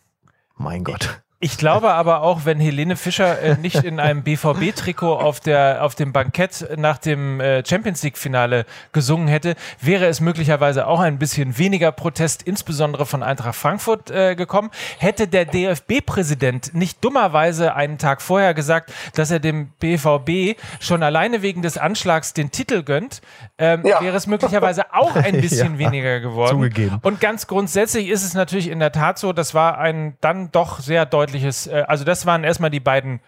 Mein 0.56 0.84
Gott. 0.84 1.22
Ich 1.40 1.56
glaube 1.56 1.92
aber 1.92 2.22
auch, 2.22 2.46
wenn 2.46 2.58
Helene 2.58 2.96
Fischer 2.96 3.40
äh, 3.40 3.56
nicht 3.56 3.84
in 3.84 4.00
einem 4.00 4.24
BVB-Trikot 4.24 5.14
auf, 5.14 5.38
der, 5.38 5.84
auf 5.84 5.94
dem 5.94 6.12
Bankett 6.12 6.66
nach 6.76 6.98
dem 6.98 7.40
äh, 7.40 7.64
Champions 7.64 8.02
League-Finale 8.02 8.66
gesungen 8.90 9.28
hätte, 9.28 9.54
wäre 9.80 10.06
es 10.06 10.20
möglicherweise 10.20 10.88
auch 10.88 10.98
ein 10.98 11.20
bisschen 11.20 11.56
weniger 11.56 11.92
Protest, 11.92 12.42
insbesondere 12.42 13.06
von 13.06 13.22
Eintracht 13.22 13.54
Frankfurt, 13.54 14.10
äh, 14.10 14.34
gekommen. 14.34 14.70
Hätte 14.98 15.28
der 15.28 15.44
DFB-Präsident 15.44 16.74
nicht 16.74 17.04
dummerweise 17.04 17.76
einen 17.76 17.98
Tag 17.98 18.20
vorher 18.20 18.52
gesagt, 18.52 18.92
dass 19.14 19.30
er 19.30 19.38
dem 19.38 19.68
BVB 19.78 20.60
schon 20.80 21.04
alleine 21.04 21.40
wegen 21.42 21.62
des 21.62 21.78
Anschlags 21.78 22.34
den 22.34 22.50
Titel 22.50 22.82
gönnt, 22.82 23.22
ähm, 23.58 23.86
ja. 23.86 24.00
wäre 24.00 24.16
es 24.16 24.26
möglicherweise 24.26 24.92
auch 24.92 25.14
ein 25.14 25.34
bisschen 25.40 25.74
ja, 25.74 25.86
weniger 25.86 26.18
geworden. 26.18 26.56
Zugegeben. 26.56 26.98
Und 27.02 27.20
ganz 27.20 27.46
grundsätzlich 27.46 28.08
ist 28.08 28.24
es 28.24 28.34
natürlich 28.34 28.66
in 28.66 28.80
der 28.80 28.90
Tat 28.90 29.20
so, 29.20 29.32
das 29.32 29.54
war 29.54 29.78
ein 29.78 30.16
dann 30.20 30.50
doch 30.50 30.80
sehr 30.80 31.06
deutliches 31.06 31.27
deutliches, 31.28 31.66
äh, 31.66 31.84
also 31.86 32.04
das 32.04 32.26
waren 32.26 32.44
erstmal 32.44 32.70
die 32.70 32.80
beiden 32.80 33.20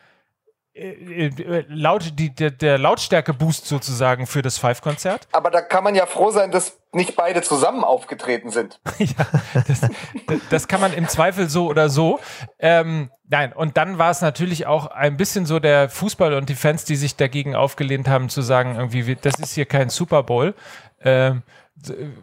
äh, 0.72 1.26
äh, 1.26 1.64
laut, 1.68 2.18
die, 2.18 2.34
der, 2.34 2.51
der 2.53 2.78
Lautstärke-Boost 2.78 3.66
sozusagen 3.66 4.26
für 4.26 4.40
das 4.40 4.57
Five-Konzert. 4.59 5.28
Aber 5.32 5.51
da 5.51 5.62
kann 5.62 5.84
man 5.84 5.94
ja 5.94 6.07
froh 6.07 6.30
sein, 6.30 6.51
dass 6.51 6.78
nicht 6.92 7.16
beide 7.16 7.42
zusammen 7.42 7.84
aufgetreten 7.84 8.51
sind. 8.51 8.80
ja, 8.98 9.26
das, 9.66 9.80
das, 10.48 10.68
kann 10.68 10.80
man 10.80 10.92
im 10.92 11.09
Zweifel 11.09 11.48
so 11.48 11.66
oder 11.66 11.88
so. 11.88 12.18
Ähm, 12.59 13.11
nein, 13.28 13.53
und 13.53 13.76
dann 13.76 13.98
war 13.98 14.11
es 14.11 14.22
natürlich 14.22 14.66
auch 14.66 14.86
ein 14.86 15.16
bisschen 15.16 15.44
so 15.44 15.59
der 15.59 15.88
Fußball 15.88 16.34
und 16.34 16.48
die 16.48 16.55
Fans, 16.55 16.84
die 16.84 16.96
sich 16.96 17.16
dagegen 17.16 17.55
aufgelehnt 17.55 18.09
haben, 18.09 18.28
zu 18.28 18.40
sagen, 18.40 18.76
irgendwie, 18.76 19.16
das 19.16 19.38
ist 19.38 19.55
hier 19.55 19.66
kein 19.66 19.88
Super 19.88 20.22
Bowl. 20.22 20.55
Ähm, 21.03 21.42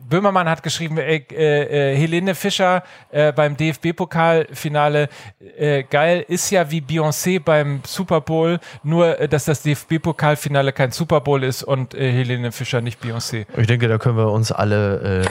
Böhmermann 0.10 0.50
hat 0.50 0.64
geschrieben, 0.64 0.98
äh, 0.98 1.18
äh, 1.18 1.96
Helene 1.96 2.36
Fischer 2.36 2.84
äh, 3.12 3.32
beim 3.32 3.58
DFB-Pokalfinale, 3.58 5.10
äh, 5.58 5.84
geil, 5.84 6.26
ist 6.28 6.50
ja 6.52 6.70
wie 6.70 6.82
Beyoncé 6.82 7.40
beim 7.40 7.82
Super 7.86 8.22
Bowl, 8.22 8.60
nur 8.84 9.20
äh, 9.20 9.28
dass 9.28 9.46
das 9.46 9.64
DFB-Pokalfinale 9.64 10.72
kein 10.74 10.92
Super 10.92 11.22
Bowl 11.22 11.44
ist 11.44 11.64
und 11.64 11.94
äh, 11.94 12.12
Helene 12.12 12.52
Fischer 12.52 12.82
nicht 12.82 13.02
Beyoncé. 13.04 13.46
Ich 13.58 13.68
denke, 13.68 13.88
da 13.88 13.98
können 13.98 14.18
wir 14.18 14.32
uns 14.32 14.52
alle 14.52 15.28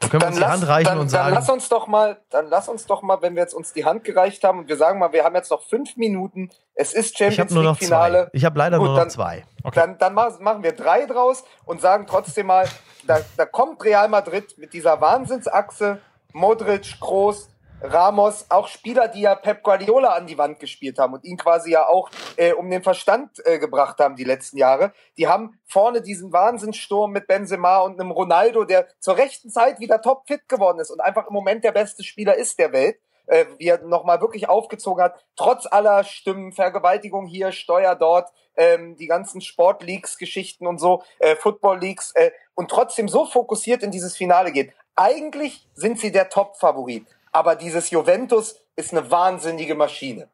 da 0.00 0.08
können 0.08 0.22
wir 0.22 0.26
uns 0.28 0.36
die 0.36 0.42
lass, 0.42 0.50
Hand 0.52 0.68
reichen 0.68 0.88
dann, 0.88 0.98
und 0.98 1.08
sagen. 1.08 1.34
Dann 1.34 1.34
lass 1.34 1.50
uns 1.50 1.68
doch 1.68 1.86
mal, 1.86 2.18
dann 2.30 2.48
lass 2.48 2.68
uns 2.68 2.86
doch 2.86 3.02
mal, 3.02 3.20
wenn 3.20 3.34
wir 3.34 3.42
jetzt 3.42 3.54
uns 3.54 3.72
die 3.72 3.84
Hand 3.84 4.04
gereicht 4.04 4.44
haben 4.44 4.60
und 4.60 4.68
wir 4.68 4.76
sagen 4.76 4.98
mal, 4.98 5.12
wir 5.12 5.24
haben 5.24 5.34
jetzt 5.34 5.50
noch 5.50 5.62
fünf 5.62 5.96
Minuten, 5.96 6.50
es 6.74 6.92
ist 6.92 7.18
Champions 7.18 7.52
League 7.52 7.76
Finale. 7.78 8.30
Ich 8.32 8.44
habe 8.44 8.58
leider 8.58 8.78
Gut, 8.78 8.86
nur 8.86 8.94
noch 8.94 9.02
dann, 9.02 9.10
zwei. 9.10 9.44
Okay. 9.64 9.80
Dann, 9.80 9.98
dann 9.98 10.14
machen 10.14 10.62
wir 10.62 10.72
drei 10.72 11.06
draus 11.06 11.44
und 11.64 11.80
sagen 11.80 12.06
trotzdem 12.08 12.46
mal, 12.46 12.68
da, 13.06 13.18
da 13.36 13.46
kommt 13.46 13.82
Real 13.84 14.08
Madrid 14.08 14.56
mit 14.58 14.72
dieser 14.72 15.00
Wahnsinnsachse, 15.00 15.98
Modric, 16.32 17.00
Groß, 17.00 17.48
Ramos, 17.80 18.46
auch 18.48 18.66
Spieler, 18.66 19.06
die 19.06 19.20
ja 19.20 19.36
Pep 19.36 19.62
Guardiola 19.62 20.14
an 20.14 20.26
die 20.26 20.36
Wand 20.36 20.58
gespielt 20.58 20.98
haben 20.98 21.14
und 21.14 21.24
ihn 21.24 21.36
quasi 21.36 21.70
ja 21.70 21.86
auch 21.86 22.10
äh, 22.36 22.52
um 22.52 22.68
den 22.68 22.82
Verstand 22.82 23.40
äh, 23.44 23.58
gebracht 23.58 23.98
haben 24.00 24.16
die 24.16 24.24
letzten 24.24 24.58
Jahre. 24.58 24.92
Die 25.16 25.28
haben 25.28 25.60
vorne 25.64 26.02
diesen 26.02 26.32
Wahnsinnssturm 26.32 27.12
mit 27.12 27.28
Benzema 27.28 27.78
und 27.78 28.00
einem 28.00 28.10
Ronaldo, 28.10 28.64
der 28.64 28.88
zur 28.98 29.16
rechten 29.16 29.50
Zeit 29.50 29.78
wieder 29.78 30.02
topfit 30.02 30.48
geworden 30.48 30.80
ist 30.80 30.90
und 30.90 31.00
einfach 31.00 31.28
im 31.28 31.32
Moment 31.32 31.62
der 31.62 31.72
beste 31.72 32.02
Spieler 32.02 32.34
ist 32.34 32.58
der 32.58 32.72
Welt. 32.72 32.98
Äh, 33.26 33.44
wie 33.58 33.68
er 33.68 33.82
nochmal 33.82 34.22
wirklich 34.22 34.48
aufgezogen 34.48 35.04
hat, 35.04 35.22
trotz 35.36 35.66
aller 35.70 36.02
Stimmen, 36.02 36.52
Vergewaltigung 36.52 37.26
hier, 37.26 37.52
Steuer 37.52 37.94
dort, 37.94 38.30
ähm, 38.56 38.96
die 38.96 39.06
ganzen 39.06 39.42
Sportleaks-Geschichten 39.42 40.66
und 40.66 40.78
so, 40.78 41.02
äh, 41.18 41.36
Football-Leaks, 41.36 42.12
äh, 42.14 42.30
und 42.54 42.70
trotzdem 42.70 43.06
so 43.06 43.26
fokussiert 43.26 43.82
in 43.82 43.90
dieses 43.90 44.16
Finale 44.16 44.50
geht. 44.50 44.72
Eigentlich 44.96 45.68
sind 45.74 46.00
sie 46.00 46.10
der 46.10 46.30
Top-Favorit 46.30 47.04
aber 47.32 47.56
dieses 47.56 47.90
Juventus 47.90 48.60
ist 48.76 48.92
eine 48.92 49.10
wahnsinnige 49.10 49.74
Maschine. 49.74 50.28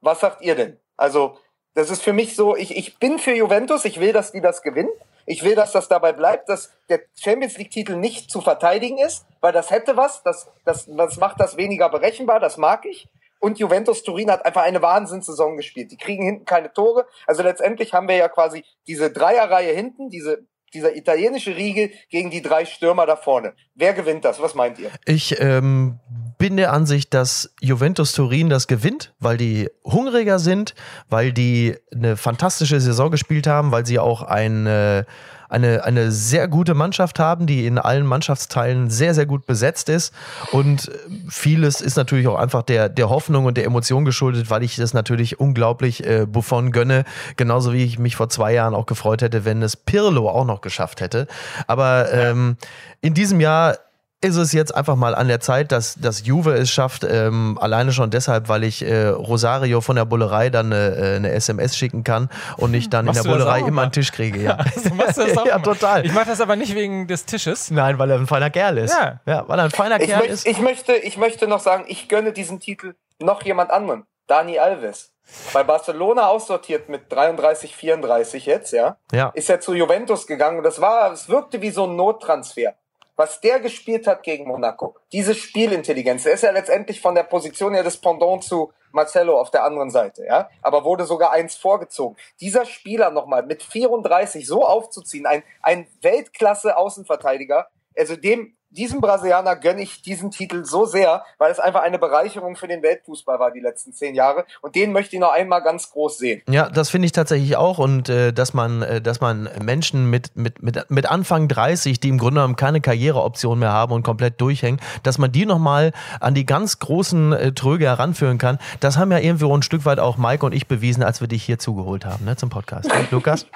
Was 0.00 0.20
sagt 0.20 0.42
ihr 0.42 0.54
denn? 0.54 0.78
Also, 0.96 1.38
das 1.74 1.90
ist 1.90 2.02
für 2.02 2.12
mich 2.12 2.34
so, 2.34 2.56
ich, 2.56 2.76
ich 2.76 2.98
bin 2.98 3.18
für 3.18 3.34
Juventus, 3.34 3.84
ich 3.84 4.00
will, 4.00 4.12
dass 4.12 4.32
die 4.32 4.40
das 4.40 4.62
gewinnen. 4.62 4.90
Ich 5.26 5.44
will, 5.44 5.54
dass 5.54 5.72
das 5.72 5.88
dabei 5.88 6.12
bleibt, 6.12 6.48
dass 6.48 6.72
der 6.88 7.00
Champions 7.14 7.58
League-Titel 7.58 7.96
nicht 7.96 8.30
zu 8.30 8.40
verteidigen 8.40 8.98
ist, 8.98 9.26
weil 9.40 9.52
das 9.52 9.70
hätte 9.70 9.96
was, 9.96 10.22
das, 10.22 10.48
das, 10.64 10.86
das 10.86 11.18
macht 11.18 11.38
das 11.38 11.56
weniger 11.56 11.90
berechenbar, 11.90 12.40
das 12.40 12.56
mag 12.56 12.86
ich. 12.86 13.08
Und 13.38 13.58
Juventus 13.58 14.02
Turin 14.02 14.30
hat 14.30 14.44
einfach 14.44 14.62
eine 14.62 14.82
Wahnsinnssaison 14.82 15.56
gespielt. 15.56 15.92
Die 15.92 15.96
kriegen 15.96 16.24
hinten 16.24 16.44
keine 16.44 16.72
Tore. 16.72 17.06
Also 17.26 17.42
letztendlich 17.42 17.92
haben 17.92 18.08
wir 18.08 18.16
ja 18.16 18.28
quasi 18.28 18.64
diese 18.86 19.10
Dreierreihe 19.10 19.72
hinten, 19.72 20.08
diese 20.08 20.46
dieser 20.74 20.94
italienische 20.96 21.56
Riegel 21.56 21.90
gegen 22.10 22.30
die 22.30 22.42
drei 22.42 22.64
Stürmer 22.64 23.06
da 23.06 23.16
vorne. 23.16 23.54
Wer 23.74 23.94
gewinnt 23.94 24.24
das? 24.24 24.40
Was 24.40 24.54
meint 24.54 24.78
ihr? 24.78 24.90
Ich 25.06 25.40
ähm, 25.40 25.98
bin 26.38 26.56
der 26.56 26.72
Ansicht, 26.72 27.12
dass 27.14 27.52
Juventus 27.60 28.12
Turin 28.12 28.48
das 28.48 28.68
gewinnt, 28.68 29.12
weil 29.18 29.36
die 29.36 29.68
hungriger 29.84 30.38
sind, 30.38 30.74
weil 31.10 31.32
die 31.32 31.76
eine 31.92 32.16
fantastische 32.16 32.80
Saison 32.80 33.10
gespielt 33.10 33.46
haben, 33.46 33.72
weil 33.72 33.84
sie 33.84 33.98
auch 33.98 34.22
ein 34.22 34.66
äh, 34.66 35.04
eine, 35.48 35.84
eine 35.84 36.12
sehr 36.12 36.46
gute 36.46 36.74
Mannschaft 36.74 37.18
haben, 37.18 37.46
die 37.46 37.66
in 37.66 37.78
allen 37.78 38.06
Mannschaftsteilen 38.06 38.90
sehr, 38.90 39.14
sehr 39.14 39.26
gut 39.26 39.46
besetzt 39.46 39.88
ist. 39.88 40.12
Und 40.52 40.90
vieles 41.28 41.80
ist 41.80 41.96
natürlich 41.96 42.28
auch 42.28 42.36
einfach 42.36 42.62
der, 42.62 42.88
der 42.88 43.08
Hoffnung 43.08 43.46
und 43.46 43.56
der 43.56 43.64
Emotion 43.64 44.04
geschuldet, 44.04 44.50
weil 44.50 44.62
ich 44.62 44.76
das 44.76 44.92
natürlich 44.92 45.40
unglaublich 45.40 46.04
äh, 46.04 46.26
Buffon 46.26 46.70
gönne. 46.70 47.04
Genauso 47.36 47.72
wie 47.72 47.84
ich 47.84 47.98
mich 47.98 48.16
vor 48.16 48.28
zwei 48.28 48.52
Jahren 48.52 48.74
auch 48.74 48.86
gefreut 48.86 49.22
hätte, 49.22 49.44
wenn 49.44 49.62
es 49.62 49.76
Pirlo 49.76 50.28
auch 50.28 50.44
noch 50.44 50.60
geschafft 50.60 51.00
hätte. 51.00 51.26
Aber 51.66 52.12
ähm, 52.12 52.56
in 53.00 53.14
diesem 53.14 53.40
Jahr 53.40 53.78
ist 54.20 54.36
es 54.36 54.52
jetzt 54.52 54.74
einfach 54.74 54.96
mal 54.96 55.14
an 55.14 55.28
der 55.28 55.38
Zeit, 55.38 55.70
dass, 55.70 55.94
dass 55.94 56.26
Juve 56.26 56.52
es 56.54 56.70
schafft, 56.70 57.04
ähm, 57.04 57.56
alleine 57.60 57.92
schon 57.92 58.10
deshalb, 58.10 58.48
weil 58.48 58.64
ich 58.64 58.84
äh, 58.84 59.06
Rosario 59.06 59.80
von 59.80 59.94
der 59.94 60.06
Bullerei 60.06 60.50
dann 60.50 60.72
eine, 60.72 60.96
äh, 60.96 61.16
eine 61.16 61.30
SMS 61.30 61.76
schicken 61.76 62.02
kann 62.02 62.28
und 62.56 62.74
ich 62.74 62.90
dann 62.90 63.04
machst 63.04 63.20
in 63.20 63.24
der 63.24 63.30
Bullerei 63.30 63.60
immer 63.60 63.82
einen 63.82 63.92
Tisch 63.92 64.10
kriege. 64.10 64.42
Ja, 64.42 64.56
also 64.74 64.92
machst 64.94 65.18
du 65.18 65.24
das 65.24 65.38
auch 65.38 65.46
ja 65.46 65.58
total. 65.60 66.04
Ich 66.04 66.12
mache 66.12 66.26
das 66.26 66.40
aber 66.40 66.56
nicht 66.56 66.74
wegen 66.74 67.06
des 67.06 67.26
Tisches. 67.26 67.70
Nein, 67.70 67.98
weil 68.00 68.10
er 68.10 68.18
ein 68.18 68.26
feiner 68.26 68.50
Kerl 68.50 68.78
ist. 68.78 68.92
Ja, 68.92 69.20
ja 69.24 69.44
weil 69.46 69.60
er 69.60 69.66
ein 69.66 69.70
feiner 69.70 70.00
ich 70.00 70.08
Kerl 70.08 70.20
möcht, 70.20 70.32
ist. 70.32 70.46
Ich 70.48 70.60
möchte, 70.60 70.94
ich 70.94 71.16
möchte 71.16 71.46
noch 71.46 71.60
sagen, 71.60 71.84
ich 71.86 72.08
gönne 72.08 72.32
diesen 72.32 72.58
Titel 72.58 72.94
noch 73.20 73.42
jemand 73.42 73.70
anderem. 73.70 74.04
Dani 74.26 74.58
Alves. 74.58 75.12
Bei 75.52 75.62
Barcelona 75.62 76.26
aussortiert 76.26 76.88
mit 76.88 77.12
33, 77.12 77.76
34 77.76 78.46
jetzt, 78.46 78.72
ja. 78.72 78.96
Ja. 79.12 79.30
Ist 79.34 79.48
er 79.48 79.60
zu 79.60 79.74
Juventus 79.74 80.26
gegangen 80.26 80.58
und 80.58 80.64
das 80.64 80.80
war, 80.80 81.12
es 81.12 81.28
wirkte 81.28 81.62
wie 81.62 81.70
so 81.70 81.84
ein 81.84 81.96
Nottransfer 81.96 82.74
was 83.18 83.40
der 83.40 83.58
gespielt 83.58 84.06
hat 84.06 84.22
gegen 84.22 84.46
Monaco, 84.46 84.94
diese 85.12 85.34
Spielintelligenz, 85.34 86.24
er 86.24 86.34
ist 86.34 86.44
ja 86.44 86.52
letztendlich 86.52 87.00
von 87.00 87.16
der 87.16 87.24
Position 87.24 87.74
her 87.74 87.82
des 87.82 87.96
Pendant 87.96 88.44
zu 88.44 88.72
Marcelo 88.92 89.38
auf 89.38 89.50
der 89.50 89.64
anderen 89.64 89.90
Seite, 89.90 90.24
ja, 90.24 90.48
aber 90.62 90.84
wurde 90.84 91.04
sogar 91.04 91.32
eins 91.32 91.56
vorgezogen. 91.56 92.16
Dieser 92.40 92.64
Spieler 92.64 93.10
nochmal 93.10 93.44
mit 93.44 93.64
34 93.64 94.46
so 94.46 94.64
aufzuziehen, 94.64 95.26
ein, 95.26 95.42
ein 95.62 95.88
Weltklasse-Außenverteidiger, 96.00 97.66
also 97.96 98.14
dem 98.14 98.56
diesem 98.70 99.00
Brasilianer 99.00 99.56
gönne 99.56 99.82
ich 99.82 100.02
diesen 100.02 100.30
Titel 100.30 100.64
so 100.64 100.84
sehr, 100.84 101.24
weil 101.38 101.50
es 101.50 101.58
einfach 101.58 101.82
eine 101.82 101.98
Bereicherung 101.98 102.56
für 102.56 102.68
den 102.68 102.82
Weltfußball 102.82 103.38
war 103.38 103.50
die 103.50 103.60
letzten 103.60 103.92
zehn 103.92 104.14
Jahre. 104.14 104.44
Und 104.60 104.74
den 104.74 104.92
möchte 104.92 105.16
ich 105.16 105.20
noch 105.20 105.32
einmal 105.32 105.62
ganz 105.62 105.90
groß 105.90 106.18
sehen. 106.18 106.42
Ja, 106.48 106.68
das 106.68 106.90
finde 106.90 107.06
ich 107.06 107.12
tatsächlich 107.12 107.56
auch. 107.56 107.78
Und 107.78 108.08
äh, 108.08 108.32
dass 108.32 108.54
man, 108.54 108.82
äh, 108.82 109.00
dass 109.00 109.20
man 109.20 109.48
Menschen 109.62 110.10
mit, 110.10 110.36
mit, 110.36 110.62
mit, 110.62 110.90
mit 110.90 111.06
Anfang 111.06 111.48
30, 111.48 112.00
die 112.00 112.08
im 112.08 112.18
Grunde 112.18 112.40
genommen 112.40 112.56
keine 112.56 112.80
Karriereoption 112.80 113.58
mehr 113.58 113.72
haben 113.72 113.92
und 113.92 114.02
komplett 114.02 114.40
durchhängen, 114.40 114.80
dass 115.02 115.18
man 115.18 115.32
die 115.32 115.46
nochmal 115.46 115.92
an 116.20 116.34
die 116.34 116.46
ganz 116.46 116.78
großen 116.78 117.32
äh, 117.32 117.52
Tröge 117.52 117.86
heranführen 117.86 118.38
kann, 118.38 118.58
das 118.80 118.96
haben 118.96 119.10
ja 119.12 119.18
irgendwo 119.18 119.54
ein 119.56 119.62
Stück 119.62 119.84
weit 119.84 119.98
auch 119.98 120.16
Mike 120.16 120.44
und 120.44 120.52
ich 120.52 120.66
bewiesen, 120.66 121.02
als 121.02 121.20
wir 121.20 121.28
dich 121.28 121.42
hier 121.42 121.58
zugeholt 121.58 122.04
haben, 122.04 122.24
ne, 122.24 122.36
zum 122.36 122.50
Podcast. 122.50 122.90
Lukas? 123.10 123.46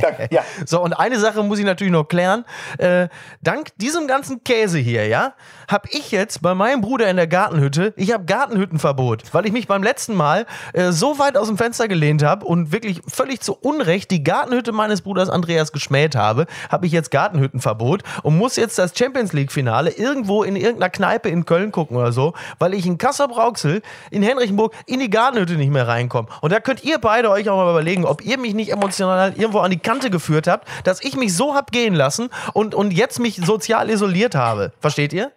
Danke, 0.00 0.28
ja. 0.34 0.42
So, 0.66 0.80
und 0.82 0.92
eine 0.92 1.18
Sache 1.18 1.42
muss 1.42 1.58
ich 1.58 1.64
natürlich 1.64 1.92
noch 1.92 2.04
klären. 2.04 2.44
Äh, 2.78 3.08
dank 3.42 3.76
diesem 3.76 4.06
ganzen 4.06 4.33
ganzen 4.34 4.44
Käse 4.44 4.78
hier, 4.78 5.06
ja, 5.06 5.34
habe 5.70 5.88
ich 5.90 6.10
jetzt 6.10 6.42
bei 6.42 6.54
meinem 6.54 6.80
Bruder 6.80 7.08
in 7.08 7.16
der 7.16 7.26
Gartenhütte, 7.26 7.94
ich 7.96 8.12
habe 8.12 8.24
Gartenhüttenverbot, 8.24 9.22
weil 9.32 9.46
ich 9.46 9.52
mich 9.52 9.66
beim 9.66 9.82
letzten 9.82 10.14
Mal 10.14 10.46
äh, 10.72 10.92
so 10.92 11.18
weit 11.18 11.36
aus 11.36 11.48
dem 11.48 11.56
Fenster 11.56 11.88
gelehnt 11.88 12.22
habe 12.22 12.44
und 12.44 12.72
wirklich 12.72 13.00
völlig 13.06 13.40
zu 13.40 13.54
Unrecht 13.54 14.10
die 14.10 14.22
Gartenhütte 14.22 14.72
meines 14.72 15.02
Bruders 15.02 15.30
Andreas 15.30 15.72
geschmäht 15.72 16.16
habe, 16.16 16.46
habe 16.70 16.86
ich 16.86 16.92
jetzt 16.92 17.10
Gartenhüttenverbot 17.10 18.02
und 18.22 18.36
muss 18.36 18.56
jetzt 18.56 18.78
das 18.78 18.96
Champions 18.96 19.32
League 19.32 19.52
Finale 19.52 19.90
irgendwo 19.90 20.42
in 20.42 20.56
irgendeiner 20.56 20.90
Kneipe 20.90 21.28
in 21.28 21.44
Köln 21.44 21.72
gucken 21.72 21.96
oder 21.96 22.12
so, 22.12 22.34
weil 22.58 22.74
ich 22.74 22.86
in 22.86 22.98
Kassel-Brauxel 22.98 23.82
in 24.10 24.22
Henrichenburg 24.22 24.74
in 24.86 25.00
die 25.00 25.10
Gartenhütte 25.10 25.54
nicht 25.54 25.70
mehr 25.70 25.88
reinkomme. 25.88 26.28
Und 26.40 26.52
da 26.52 26.60
könnt 26.60 26.84
ihr 26.84 26.98
beide 26.98 27.30
euch 27.30 27.48
auch 27.48 27.56
mal 27.56 27.70
überlegen, 27.70 28.04
ob 28.04 28.24
ihr 28.24 28.38
mich 28.38 28.54
nicht 28.54 28.70
emotional 28.70 29.32
irgendwo 29.36 29.60
an 29.60 29.70
die 29.70 29.78
Kante 29.78 30.10
geführt 30.10 30.46
habt, 30.46 30.68
dass 30.84 31.02
ich 31.02 31.16
mich 31.16 31.34
so 31.34 31.54
hab 31.54 31.72
gehen 31.72 31.94
lassen 31.94 32.28
und, 32.52 32.74
und 32.74 32.92
jetzt 32.92 33.18
mich 33.18 33.36
sozial 33.36 33.88
isoliert 33.90 34.23
habe. 34.34 34.72
Versteht 34.80 35.12
ihr? 35.12 35.32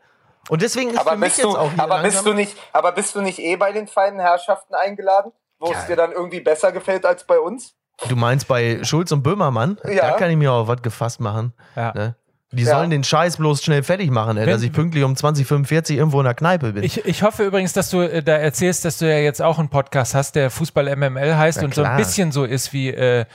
Und 0.49 0.61
deswegen 0.61 0.91
ist 0.91 0.99
Aber 0.99 1.11
für 1.11 1.17
mich 1.17 1.29
bist 1.29 1.37
jetzt 1.39 1.53
du, 1.53 1.57
auch 1.57 1.71
hier 1.71 1.83
aber 1.83 2.01
bist 2.01 2.25
du 2.25 2.33
nicht, 2.33 2.55
aber 2.71 2.91
bist 2.93 3.15
du 3.15 3.21
nicht 3.21 3.39
eh 3.39 3.57
bei 3.57 3.71
den 3.71 3.87
feinen 3.87 4.19
Herrschaften 4.19 4.75
eingeladen, 4.75 5.31
wo 5.59 5.71
es 5.71 5.85
dir 5.87 5.95
dann 5.95 6.11
irgendwie 6.11 6.39
besser 6.39 6.71
gefällt 6.71 7.05
als 7.05 7.25
bei 7.25 7.39
uns? 7.39 7.75
Du 8.07 8.15
meinst 8.15 8.47
bei 8.47 8.83
Schulz 8.83 9.11
und 9.11 9.23
Böhmermann? 9.23 9.79
Ja. 9.83 10.11
Da 10.11 10.17
kann 10.17 10.29
ich 10.29 10.37
mir 10.37 10.53
auch 10.53 10.67
was 10.67 10.81
gefasst 10.81 11.19
machen. 11.19 11.53
Ja. 11.75 11.93
Ne? 11.93 12.15
Die 12.53 12.63
Ja. 12.63 12.77
sollen 12.77 12.89
den 12.89 13.03
Scheiß 13.03 13.35
bloß 13.37 13.61
schnell 13.61 13.83
fertig 13.83 14.09
machen, 14.09 14.37
ey, 14.37 14.45
Wenn- 14.45 14.53
dass 14.53 14.61
ich 14.61 14.71
pünktlich 14.71 15.03
um 15.03 15.17
2045 15.17 15.97
irgendwo 15.97 16.19
in 16.21 16.23
der 16.23 16.33
Kneipe 16.33 16.71
bin. 16.71 16.83
Ich, 16.83 17.03
ich 17.05 17.21
hoffe 17.21 17.43
übrigens, 17.43 17.73
dass 17.73 17.89
du 17.89 17.99
äh, 17.99 18.23
da 18.23 18.33
erzählst, 18.37 18.85
dass 18.85 18.99
du 18.99 19.05
ja 19.09 19.17
jetzt 19.17 19.41
auch 19.41 19.59
einen 19.59 19.67
Podcast 19.67 20.15
hast, 20.15 20.35
der 20.35 20.49
Fußball 20.49 20.87
MML 20.95 21.35
heißt 21.35 21.57
Na 21.59 21.65
und 21.65 21.75
so 21.75 21.81
ein 21.81 21.87
klar. 21.87 21.97
bisschen 21.97 22.31
so 22.31 22.45
ist 22.45 22.71
wie 22.71 22.87
äh, 22.89 23.25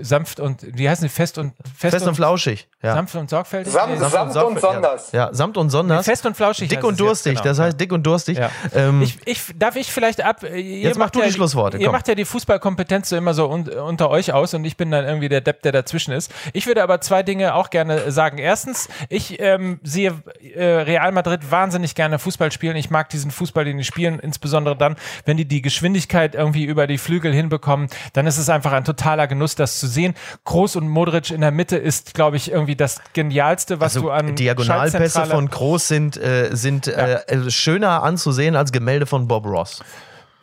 sanft 0.00 0.38
und 0.38 0.64
wie 0.76 0.88
heißen 0.88 1.04
die 1.04 1.08
fest 1.08 1.38
und 1.38 1.54
Fest 1.76 2.06
und 2.06 2.14
flauschig. 2.14 2.68
Ja. 2.82 2.94
sanft 2.94 3.14
und 3.14 3.30
sorgfältig. 3.30 3.72
Samt, 3.72 3.92
Nee, 3.92 3.98
samt, 3.98 4.34
und 4.36 4.60
sonders. 4.60 5.12
Ja, 5.12 5.26
ja, 5.28 5.34
samt 5.34 5.56
und 5.56 5.70
sonders. 5.70 6.04
Fest 6.04 6.26
und 6.26 6.36
flauschig. 6.36 6.68
dick 6.68 6.78
heißt 6.78 6.84
und 6.86 6.94
es 6.94 6.98
jetzt, 6.98 7.08
durstig. 7.08 7.32
genau. 7.34 7.44
Das 7.44 7.58
heißt 7.60 7.80
dick 7.80 7.92
und 7.92 8.02
durstig. 8.04 8.38
Ja. 8.38 8.50
Ähm, 8.74 9.02
Ich, 9.02 9.18
ich, 9.24 9.40
darf 9.56 9.76
ich 9.76 9.90
vielleicht 9.92 10.20
ab? 10.24 10.42
äh, 10.42 10.58
Ihr 10.60 10.88
Jetzt 10.88 10.98
mach 10.98 11.06
macht 11.06 11.14
du 11.16 11.20
ja, 11.20 11.26
die 11.26 11.32
Schlussworte, 11.32 11.78
Ihr 11.78 11.86
komm. 11.86 11.92
macht 11.92 12.08
ja 12.08 12.14
die 12.16 12.24
Fußballkompetenz 12.24 13.08
so 13.08 13.16
immer 13.16 13.34
so 13.34 13.48
un, 13.48 13.68
unter 13.68 14.10
euch 14.10 14.32
aus 14.32 14.54
und 14.54 14.64
ich 14.64 14.76
bin 14.76 14.90
dann 14.90 15.04
irgendwie 15.04 15.28
der 15.28 15.40
Depp, 15.40 15.62
der 15.62 15.70
dazwischen 15.72 16.12
ist. 16.12 16.32
Ich 16.52 16.66
würde 16.66 16.82
aber 16.82 17.00
zwei 17.00 17.22
Dinge 17.22 17.54
auch 17.54 17.70
gerne 17.70 18.10
sagen. 18.10 18.38
Erstens, 18.52 18.90
ich 19.08 19.40
ähm, 19.40 19.80
sehe 19.82 20.12
äh, 20.54 20.62
Real 20.62 21.10
Madrid 21.12 21.50
wahnsinnig 21.50 21.94
gerne 21.94 22.18
Fußball 22.18 22.52
spielen. 22.52 22.76
Ich 22.76 22.90
mag 22.90 23.08
diesen 23.08 23.30
Fußball, 23.30 23.64
den 23.64 23.78
die 23.78 23.84
spielen, 23.84 24.18
insbesondere 24.18 24.76
dann, 24.76 24.96
wenn 25.24 25.38
die 25.38 25.46
die 25.46 25.62
Geschwindigkeit 25.62 26.34
irgendwie 26.34 26.66
über 26.66 26.86
die 26.86 26.98
Flügel 26.98 27.32
hinbekommen. 27.32 27.88
Dann 28.12 28.26
ist 28.26 28.36
es 28.36 28.50
einfach 28.50 28.72
ein 28.72 28.84
totaler 28.84 29.26
Genuss, 29.26 29.54
das 29.54 29.80
zu 29.80 29.86
sehen. 29.86 30.12
Groß 30.44 30.76
und 30.76 30.86
Modric 30.86 31.30
in 31.30 31.40
der 31.40 31.50
Mitte 31.50 31.78
ist, 31.78 32.12
glaube 32.12 32.36
ich, 32.36 32.50
irgendwie 32.50 32.76
das 32.76 33.00
Genialste, 33.14 33.80
was 33.80 33.96
also 33.96 34.08
du 34.08 34.12
an 34.12 34.34
Diagonalpässe 34.34 35.24
von 35.24 35.48
Groß 35.48 35.88
sind, 35.88 36.18
äh, 36.18 36.50
sind 36.52 36.88
äh, 36.88 37.22
äh, 37.26 37.50
schöner 37.50 38.02
anzusehen 38.02 38.54
als 38.54 38.70
Gemälde 38.70 39.06
von 39.06 39.28
Bob 39.28 39.46
Ross. 39.46 39.82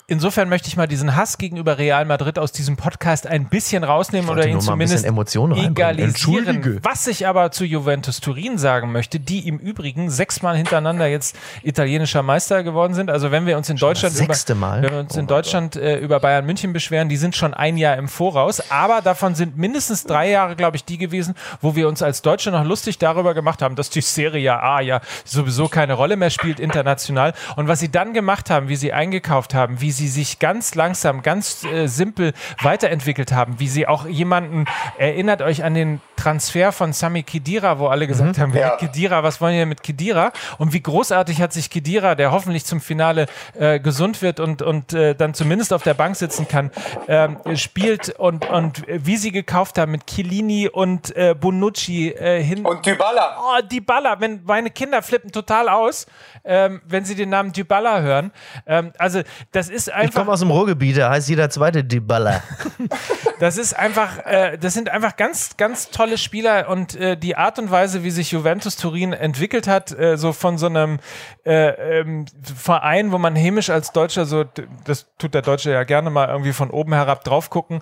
Insofern 0.09 0.49
möchte 0.49 0.67
ich 0.67 0.75
mal 0.75 0.87
diesen 0.87 1.15
Hass 1.15 1.37
gegenüber 1.37 1.77
Real 1.77 2.03
Madrid 2.03 2.39
aus 2.39 2.51
diesem 2.51 2.77
Podcast 2.77 3.27
ein 3.27 3.47
bisschen 3.47 3.83
rausnehmen 3.83 4.27
oder 4.27 4.47
ihn 4.47 4.59
zumindest 4.59 5.05
egalisieren. 5.05 6.79
Was 6.81 7.05
ich 7.05 7.27
aber 7.27 7.51
zu 7.51 7.63
Juventus 7.63 8.19
Turin 8.19 8.57
sagen 8.57 8.91
möchte, 8.91 9.19
die 9.19 9.47
im 9.47 9.59
Übrigen 9.59 10.09
sechsmal 10.09 10.57
hintereinander 10.57 11.05
jetzt 11.05 11.35
italienischer 11.61 12.23
Meister 12.23 12.63
geworden 12.63 12.95
sind. 12.95 13.11
Also 13.11 13.29
wenn 13.29 13.45
wir 13.45 13.55
uns 13.55 13.69
in 13.69 13.77
Deutschland 13.77 14.15
das 14.15 14.19
sechste 14.19 14.53
über, 14.53 14.59
Mal? 14.59 14.81
wenn 14.81 14.91
wir 14.91 14.99
uns 14.99 15.15
Oh 15.15 15.19
in 15.19 15.27
Deutschland 15.27 15.75
äh, 15.75 15.99
über 15.99 16.19
Bayern 16.19 16.43
München 16.43 16.73
beschweren, 16.73 17.07
die 17.07 17.17
sind 17.17 17.35
schon 17.35 17.53
ein 17.53 17.77
Jahr 17.77 17.95
im 17.95 18.07
Voraus. 18.07 18.71
Aber 18.71 19.01
davon 19.01 19.35
sind 19.35 19.57
mindestens 19.57 20.05
drei 20.05 20.31
Jahre, 20.31 20.55
glaube 20.55 20.75
ich, 20.75 20.85
die 20.85 20.97
gewesen, 20.97 21.35
wo 21.61 21.75
wir 21.75 21.87
uns 21.87 22.01
als 22.01 22.23
Deutsche 22.23 22.49
noch 22.49 22.65
lustig 22.65 22.97
darüber 22.97 23.35
gemacht 23.35 23.61
haben, 23.61 23.75
dass 23.75 23.91
die 23.91 24.01
Serie 24.01 24.59
A 24.59 24.81
ja 24.81 25.01
sowieso 25.23 25.67
keine 25.67 25.93
Rolle 25.93 26.17
mehr 26.17 26.31
spielt 26.31 26.59
international. 26.59 27.33
Und 27.57 27.67
was 27.67 27.79
sie 27.79 27.91
dann 27.91 28.13
gemacht 28.13 28.49
haben, 28.49 28.69
wie 28.69 28.75
sie 28.75 28.91
eingekauft 28.91 29.53
haben, 29.53 29.81
wie 29.81 29.91
sie 29.91 29.98
sich 30.07 30.39
ganz 30.39 30.75
langsam, 30.75 31.21
ganz 31.21 31.63
äh, 31.63 31.87
simpel 31.87 32.33
weiterentwickelt 32.61 33.31
haben, 33.31 33.59
wie 33.59 33.67
sie 33.67 33.87
auch 33.87 34.07
jemanden, 34.07 34.65
erinnert 34.97 35.41
euch 35.41 35.63
an 35.63 35.73
den 35.73 36.01
Transfer 36.19 36.71
von 36.73 36.91
Sami 36.91 37.23
Khedira, 37.23 37.79
wo 37.79 37.87
alle 37.87 38.05
gesagt 38.05 38.37
haben, 38.37 38.53
wer 38.53 38.61
Ja. 38.61 38.71
hat 38.73 38.79
Khedira, 38.79 39.23
was 39.23 39.39
wollen 39.39 39.55
wir 39.55 39.65
mit 39.65 39.81
Khedira? 39.83 40.31
Und 40.57 40.73
wie 40.73 40.81
großartig 40.81 41.41
hat 41.41 41.53
sich 41.53 41.69
Khedira, 41.69 42.15
der 42.15 42.31
hoffentlich 42.31 42.65
zum 42.65 42.81
Finale 42.81 43.27
äh, 43.57 43.79
gesund 43.79 44.21
wird 44.21 44.39
und, 44.41 44.61
und 44.61 44.91
äh, 44.93 45.15
dann 45.15 45.33
zumindest 45.33 45.71
auf 45.71 45.83
der 45.83 45.93
Bank 45.93 46.17
sitzen 46.17 46.47
kann, 46.47 46.71
ähm, 47.07 47.37
spielt 47.55 48.09
und, 48.19 48.49
und 48.49 48.83
wie 48.87 49.15
sie 49.15 49.31
gekauft 49.31 49.77
haben 49.77 49.91
mit 49.93 50.07
Chiellini 50.07 50.67
und 50.67 51.15
äh, 51.15 51.33
Bonucci 51.39 52.09
äh, 52.09 52.43
hin. 52.43 52.65
Und 52.65 52.85
Dybala. 52.85 53.37
Oh, 53.41 53.61
Dybala, 53.65 54.19
wenn 54.19 54.41
meine 54.43 54.69
Kinder 54.71 55.01
flippen 55.01 55.31
total 55.31 55.69
aus, 55.69 56.05
ähm, 56.43 56.81
wenn 56.85 57.05
sie 57.05 57.15
den 57.15 57.29
Namen 57.29 57.53
Dybala 57.53 58.01
hören. 58.01 58.31
Ähm, 58.67 58.91
also 58.97 59.21
das 59.53 59.69
ist 59.69 59.87
Ich 59.87 59.93
einfach, 59.93 60.19
komme 60.19 60.33
aus 60.33 60.41
dem 60.41 60.51
Ruhrgebiet, 60.51 60.97
da 60.97 61.09
heißt 61.11 61.29
jeder 61.29 61.49
zweite 61.49 61.83
Dybala. 61.83 62.41
das 63.39 63.57
ist 63.57 63.73
einfach, 63.73 64.25
äh, 64.25 64.57
das 64.57 64.73
sind 64.73 64.89
einfach 64.89 65.15
ganz, 65.15 65.57
ganz 65.57 65.89
tolle 65.89 66.17
Spieler 66.17 66.69
und 66.69 66.95
äh, 66.95 67.17
die 67.17 67.35
Art 67.35 67.57
und 67.57 67.71
Weise, 67.71 68.03
wie 68.03 68.11
sich 68.11 68.31
Juventus 68.31 68.75
Turin 68.75 69.13
entwickelt 69.13 69.67
hat, 69.67 69.97
äh, 69.97 70.17
so 70.17 70.33
von 70.33 70.57
so 70.57 70.67
einem 70.67 70.99
äh, 71.45 71.99
ähm, 71.99 72.25
Verein, 72.43 73.11
wo 73.11 73.17
man 73.17 73.35
hämisch 73.35 73.69
als 73.69 73.91
Deutscher 73.91 74.25
so, 74.25 74.43
das 74.83 75.07
tut 75.17 75.33
der 75.33 75.41
Deutsche 75.41 75.71
ja 75.71 75.83
gerne 75.83 76.09
mal 76.09 76.27
irgendwie 76.29 76.53
von 76.53 76.69
oben 76.69 76.93
herab 76.93 77.23
drauf 77.23 77.49
gucken. 77.49 77.81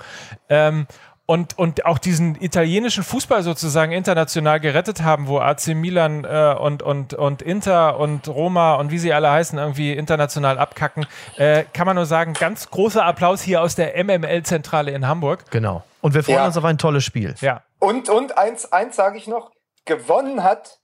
Ähm, 0.49 0.88
und, 1.28 1.57
und 1.59 1.86
auch 1.86 1.97
diesen 1.97 2.41
italienischen 2.41 3.03
Fußball 3.03 3.43
sozusagen 3.43 3.91
international 3.91 4.61
gerettet 4.61 5.03
haben, 5.03 5.28
wo 5.28 5.39
AC 5.39 5.67
Milan 5.75 6.23
äh, 6.23 6.55
und, 6.57 6.82
und, 6.82 7.13
und 7.13 7.41
Inter 7.41 7.99
und 7.99 8.30
Roma 8.30 8.75
und 8.75 8.91
wie 8.91 8.97
sie 8.97 9.11
alle 9.11 9.30
heißen, 9.30 9.59
irgendwie 9.59 9.91
international 9.91 10.57
abkacken, 10.57 11.05
äh, 11.36 11.65
kann 11.73 11.86
man 11.86 11.97
nur 11.97 12.05
sagen, 12.05 12.32
ganz 12.34 12.69
großer 12.71 13.03
Applaus 13.03 13.41
hier 13.41 13.61
aus 13.61 13.75
der 13.75 14.01
MML-Zentrale 14.01 14.91
in 14.91 15.05
Hamburg. 15.05 15.51
Genau. 15.51 15.84
Und 15.99 16.13
wir 16.13 16.23
freuen 16.23 16.38
Ja. 16.38 16.45
uns 16.45 16.55
auf 16.55 16.63
ein 16.63 16.78
tolles 16.78 17.03
Spiel. 17.03 17.36
Ja. 17.41 17.61
Und, 17.80 18.07
und 18.07 18.38
eins, 18.38 18.71
eins 18.71 18.95
sage 18.95 19.17
ich 19.17 19.28
noch, 19.28 19.51
gewonnen 19.84 20.43
hat 20.43 20.80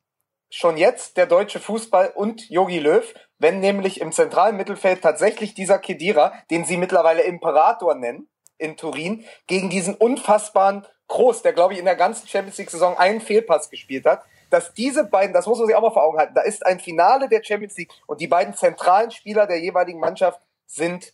schon 0.49 0.75
jetzt 0.75 1.15
der 1.15 1.25
deutsche 1.25 1.61
Fußball 1.61 2.11
und 2.13 2.49
Jogi 2.49 2.79
Löw, 2.79 3.13
wenn 3.39 3.61
nämlich 3.61 4.01
im 4.01 4.11
zentralen 4.11 4.57
Mittelfeld 4.57 5.01
tatsächlich 5.01 5.53
dieser 5.53 5.79
Kedira, 5.79 6.33
den 6.51 6.65
sie 6.65 6.75
mittlerweile 6.75 7.21
Imperator 7.23 7.95
nennen, 7.95 8.27
in 8.57 8.77
Turin, 8.77 9.25
gegen 9.47 9.69
diesen 9.69 9.95
unfassbaren 9.95 10.85
Groß, 11.07 11.41
der 11.41 11.53
glaube 11.53 11.73
ich 11.73 11.79
in 11.79 11.85
der 11.85 11.95
ganzen 11.95 12.27
Champions 12.27 12.57
League 12.57 12.69
Saison 12.71 12.97
einen 12.97 13.21
Fehlpass 13.21 13.69
gespielt 13.69 14.05
hat, 14.05 14.23
dass 14.49 14.73
diese 14.73 15.03
beiden, 15.03 15.33
das 15.33 15.47
muss 15.47 15.57
man 15.57 15.67
sich 15.67 15.75
auch 15.75 15.81
mal 15.81 15.91
vor 15.91 16.03
Augen 16.03 16.17
halten, 16.17 16.33
da 16.35 16.41
ist 16.41 16.65
ein 16.65 16.79
Finale 16.79 17.27
der 17.27 17.43
Champions 17.43 17.75
League 17.77 17.91
und 18.07 18.21
die 18.21 18.27
beiden 18.27 18.53
zentralen 18.53 19.11
Spieler 19.11 19.45
der 19.47 19.59
jeweiligen 19.59 19.99
Mannschaft 19.99 20.39
sind 20.65 21.13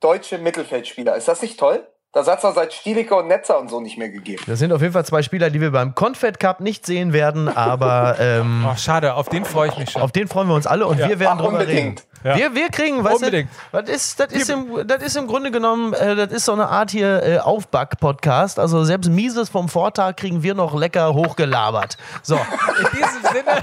deutsche 0.00 0.38
Mittelfeldspieler. 0.38 1.16
Ist 1.16 1.28
das 1.28 1.42
nicht 1.42 1.58
toll? 1.58 1.86
Das 2.12 2.26
hat's 2.26 2.42
doch 2.42 2.54
seit 2.54 2.72
Stielicke 2.72 3.14
und 3.14 3.28
Netzer 3.28 3.60
und 3.60 3.68
so 3.68 3.80
nicht 3.80 3.96
mehr 3.96 4.08
gegeben. 4.08 4.42
Das 4.48 4.58
sind 4.58 4.72
auf 4.72 4.80
jeden 4.80 4.92
Fall 4.92 5.04
zwei 5.04 5.22
Spieler, 5.22 5.48
die 5.50 5.60
wir 5.60 5.70
beim 5.70 5.94
Confed 5.94 6.40
Cup 6.40 6.58
nicht 6.60 6.84
sehen 6.84 7.12
werden, 7.12 7.48
aber 7.48 8.16
ähm, 8.20 8.66
Oh, 8.68 8.74
schade, 8.76 9.14
auf 9.14 9.28
den 9.28 9.44
freue 9.44 9.68
ich 9.68 9.78
mich 9.78 9.90
schon. 9.90 10.02
auf 10.02 10.10
den 10.10 10.26
freuen 10.26 10.48
wir 10.48 10.54
uns 10.56 10.66
alle 10.66 10.88
und 10.88 10.98
wir 10.98 11.20
werden 11.20 11.38
Ach, 11.38 11.44
drüber 11.44 11.58
unbedingt. 11.60 12.00
reden. 12.00 12.09
Ja. 12.24 12.36
Wir, 12.36 12.54
wir 12.54 12.68
kriegen, 12.68 13.02
weißt 13.02 13.16
Unbedingt. 13.16 13.50
du, 13.72 13.82
das 13.82 13.88
ist, 13.90 14.20
das, 14.20 14.32
ist 14.32 14.50
im, 14.50 14.86
das 14.86 15.02
ist 15.02 15.16
im 15.16 15.26
Grunde 15.26 15.50
genommen, 15.50 15.94
äh, 15.94 16.14
das 16.16 16.32
ist 16.32 16.44
so 16.44 16.52
eine 16.52 16.68
Art 16.68 16.90
hier 16.90 17.22
äh, 17.22 17.38
Aufback-Podcast. 17.38 18.58
Also 18.58 18.84
selbst 18.84 19.08
Mieses 19.10 19.48
vom 19.48 19.68
Vortag 19.68 20.16
kriegen 20.16 20.42
wir 20.42 20.54
noch 20.54 20.74
lecker 20.78 21.14
hochgelabert. 21.14 21.96
So, 22.22 22.36
In 22.36 22.86
diesem 22.92 23.22
Sinne, 23.22 23.62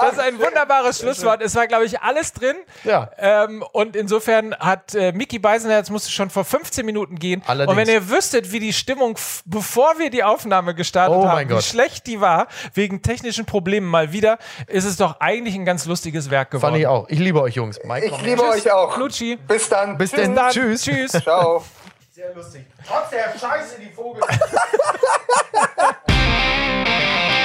das 0.00 0.12
ist 0.12 0.18
ein 0.18 0.38
wunderbares 0.38 0.98
Schlusswort. 0.98 1.42
Es 1.42 1.54
war, 1.54 1.66
glaube 1.66 1.84
ich, 1.84 2.00
alles 2.00 2.32
drin. 2.32 2.56
Ja. 2.84 3.10
Ähm, 3.18 3.62
und 3.72 3.94
insofern 3.94 4.54
hat 4.56 4.94
äh, 4.94 5.12
Mickey 5.12 5.38
Beisenherz 5.38 5.90
musste 5.90 6.10
schon 6.10 6.30
vor 6.30 6.44
15 6.44 6.84
Minuten 6.84 7.16
gehen. 7.16 7.42
Allerdings. 7.46 7.70
Und 7.70 7.76
wenn 7.76 7.92
ihr 7.94 8.08
wüsstet, 8.10 8.50
wie 8.52 8.58
die 8.58 8.72
Stimmung, 8.72 9.16
bevor 9.44 9.98
wir 9.98 10.10
die 10.10 10.24
Aufnahme 10.24 10.74
gestartet 10.74 11.16
Oh 11.16 11.28
haben, 11.28 11.48
wie 11.48 11.62
schlecht 11.62 12.06
die 12.06 12.20
war, 12.20 12.48
wegen 12.74 13.02
technischen 13.02 13.46
Problemen 13.46 13.86
mal 13.86 14.12
wieder, 14.12 14.38
ist 14.66 14.84
es 14.84 14.96
doch 14.96 15.20
eigentlich 15.20 15.54
ein 15.54 15.64
ganz 15.64 15.86
lustiges 15.86 16.30
Werk 16.30 16.50
geworden. 16.50 16.72
fand 16.72 16.79
ich 16.80 16.86
auch. 16.86 17.08
Ich 17.08 17.18
liebe 17.18 17.40
euch 17.40 17.54
Jungs. 17.54 17.78
Mike, 17.84 18.06
ich 18.06 18.22
liebe 18.22 18.42
Tschüss. 18.42 18.66
euch 18.66 18.72
auch. 18.72 18.96
Lutschi. 18.96 19.36
Bis 19.36 19.68
dann. 19.68 19.96
Bis 19.96 20.10
Tschüss. 20.10 20.34
dann. 20.34 20.50
Tschüss. 20.50 20.82
Tschüss. 20.82 21.12
Ciao. 21.22 21.64
Sehr 22.12 22.34
lustig. 22.34 22.64
Trotz 22.86 23.10
der 23.10 23.32
Scheiße, 23.38 23.80
die 23.80 23.90
Vogel. 23.90 24.22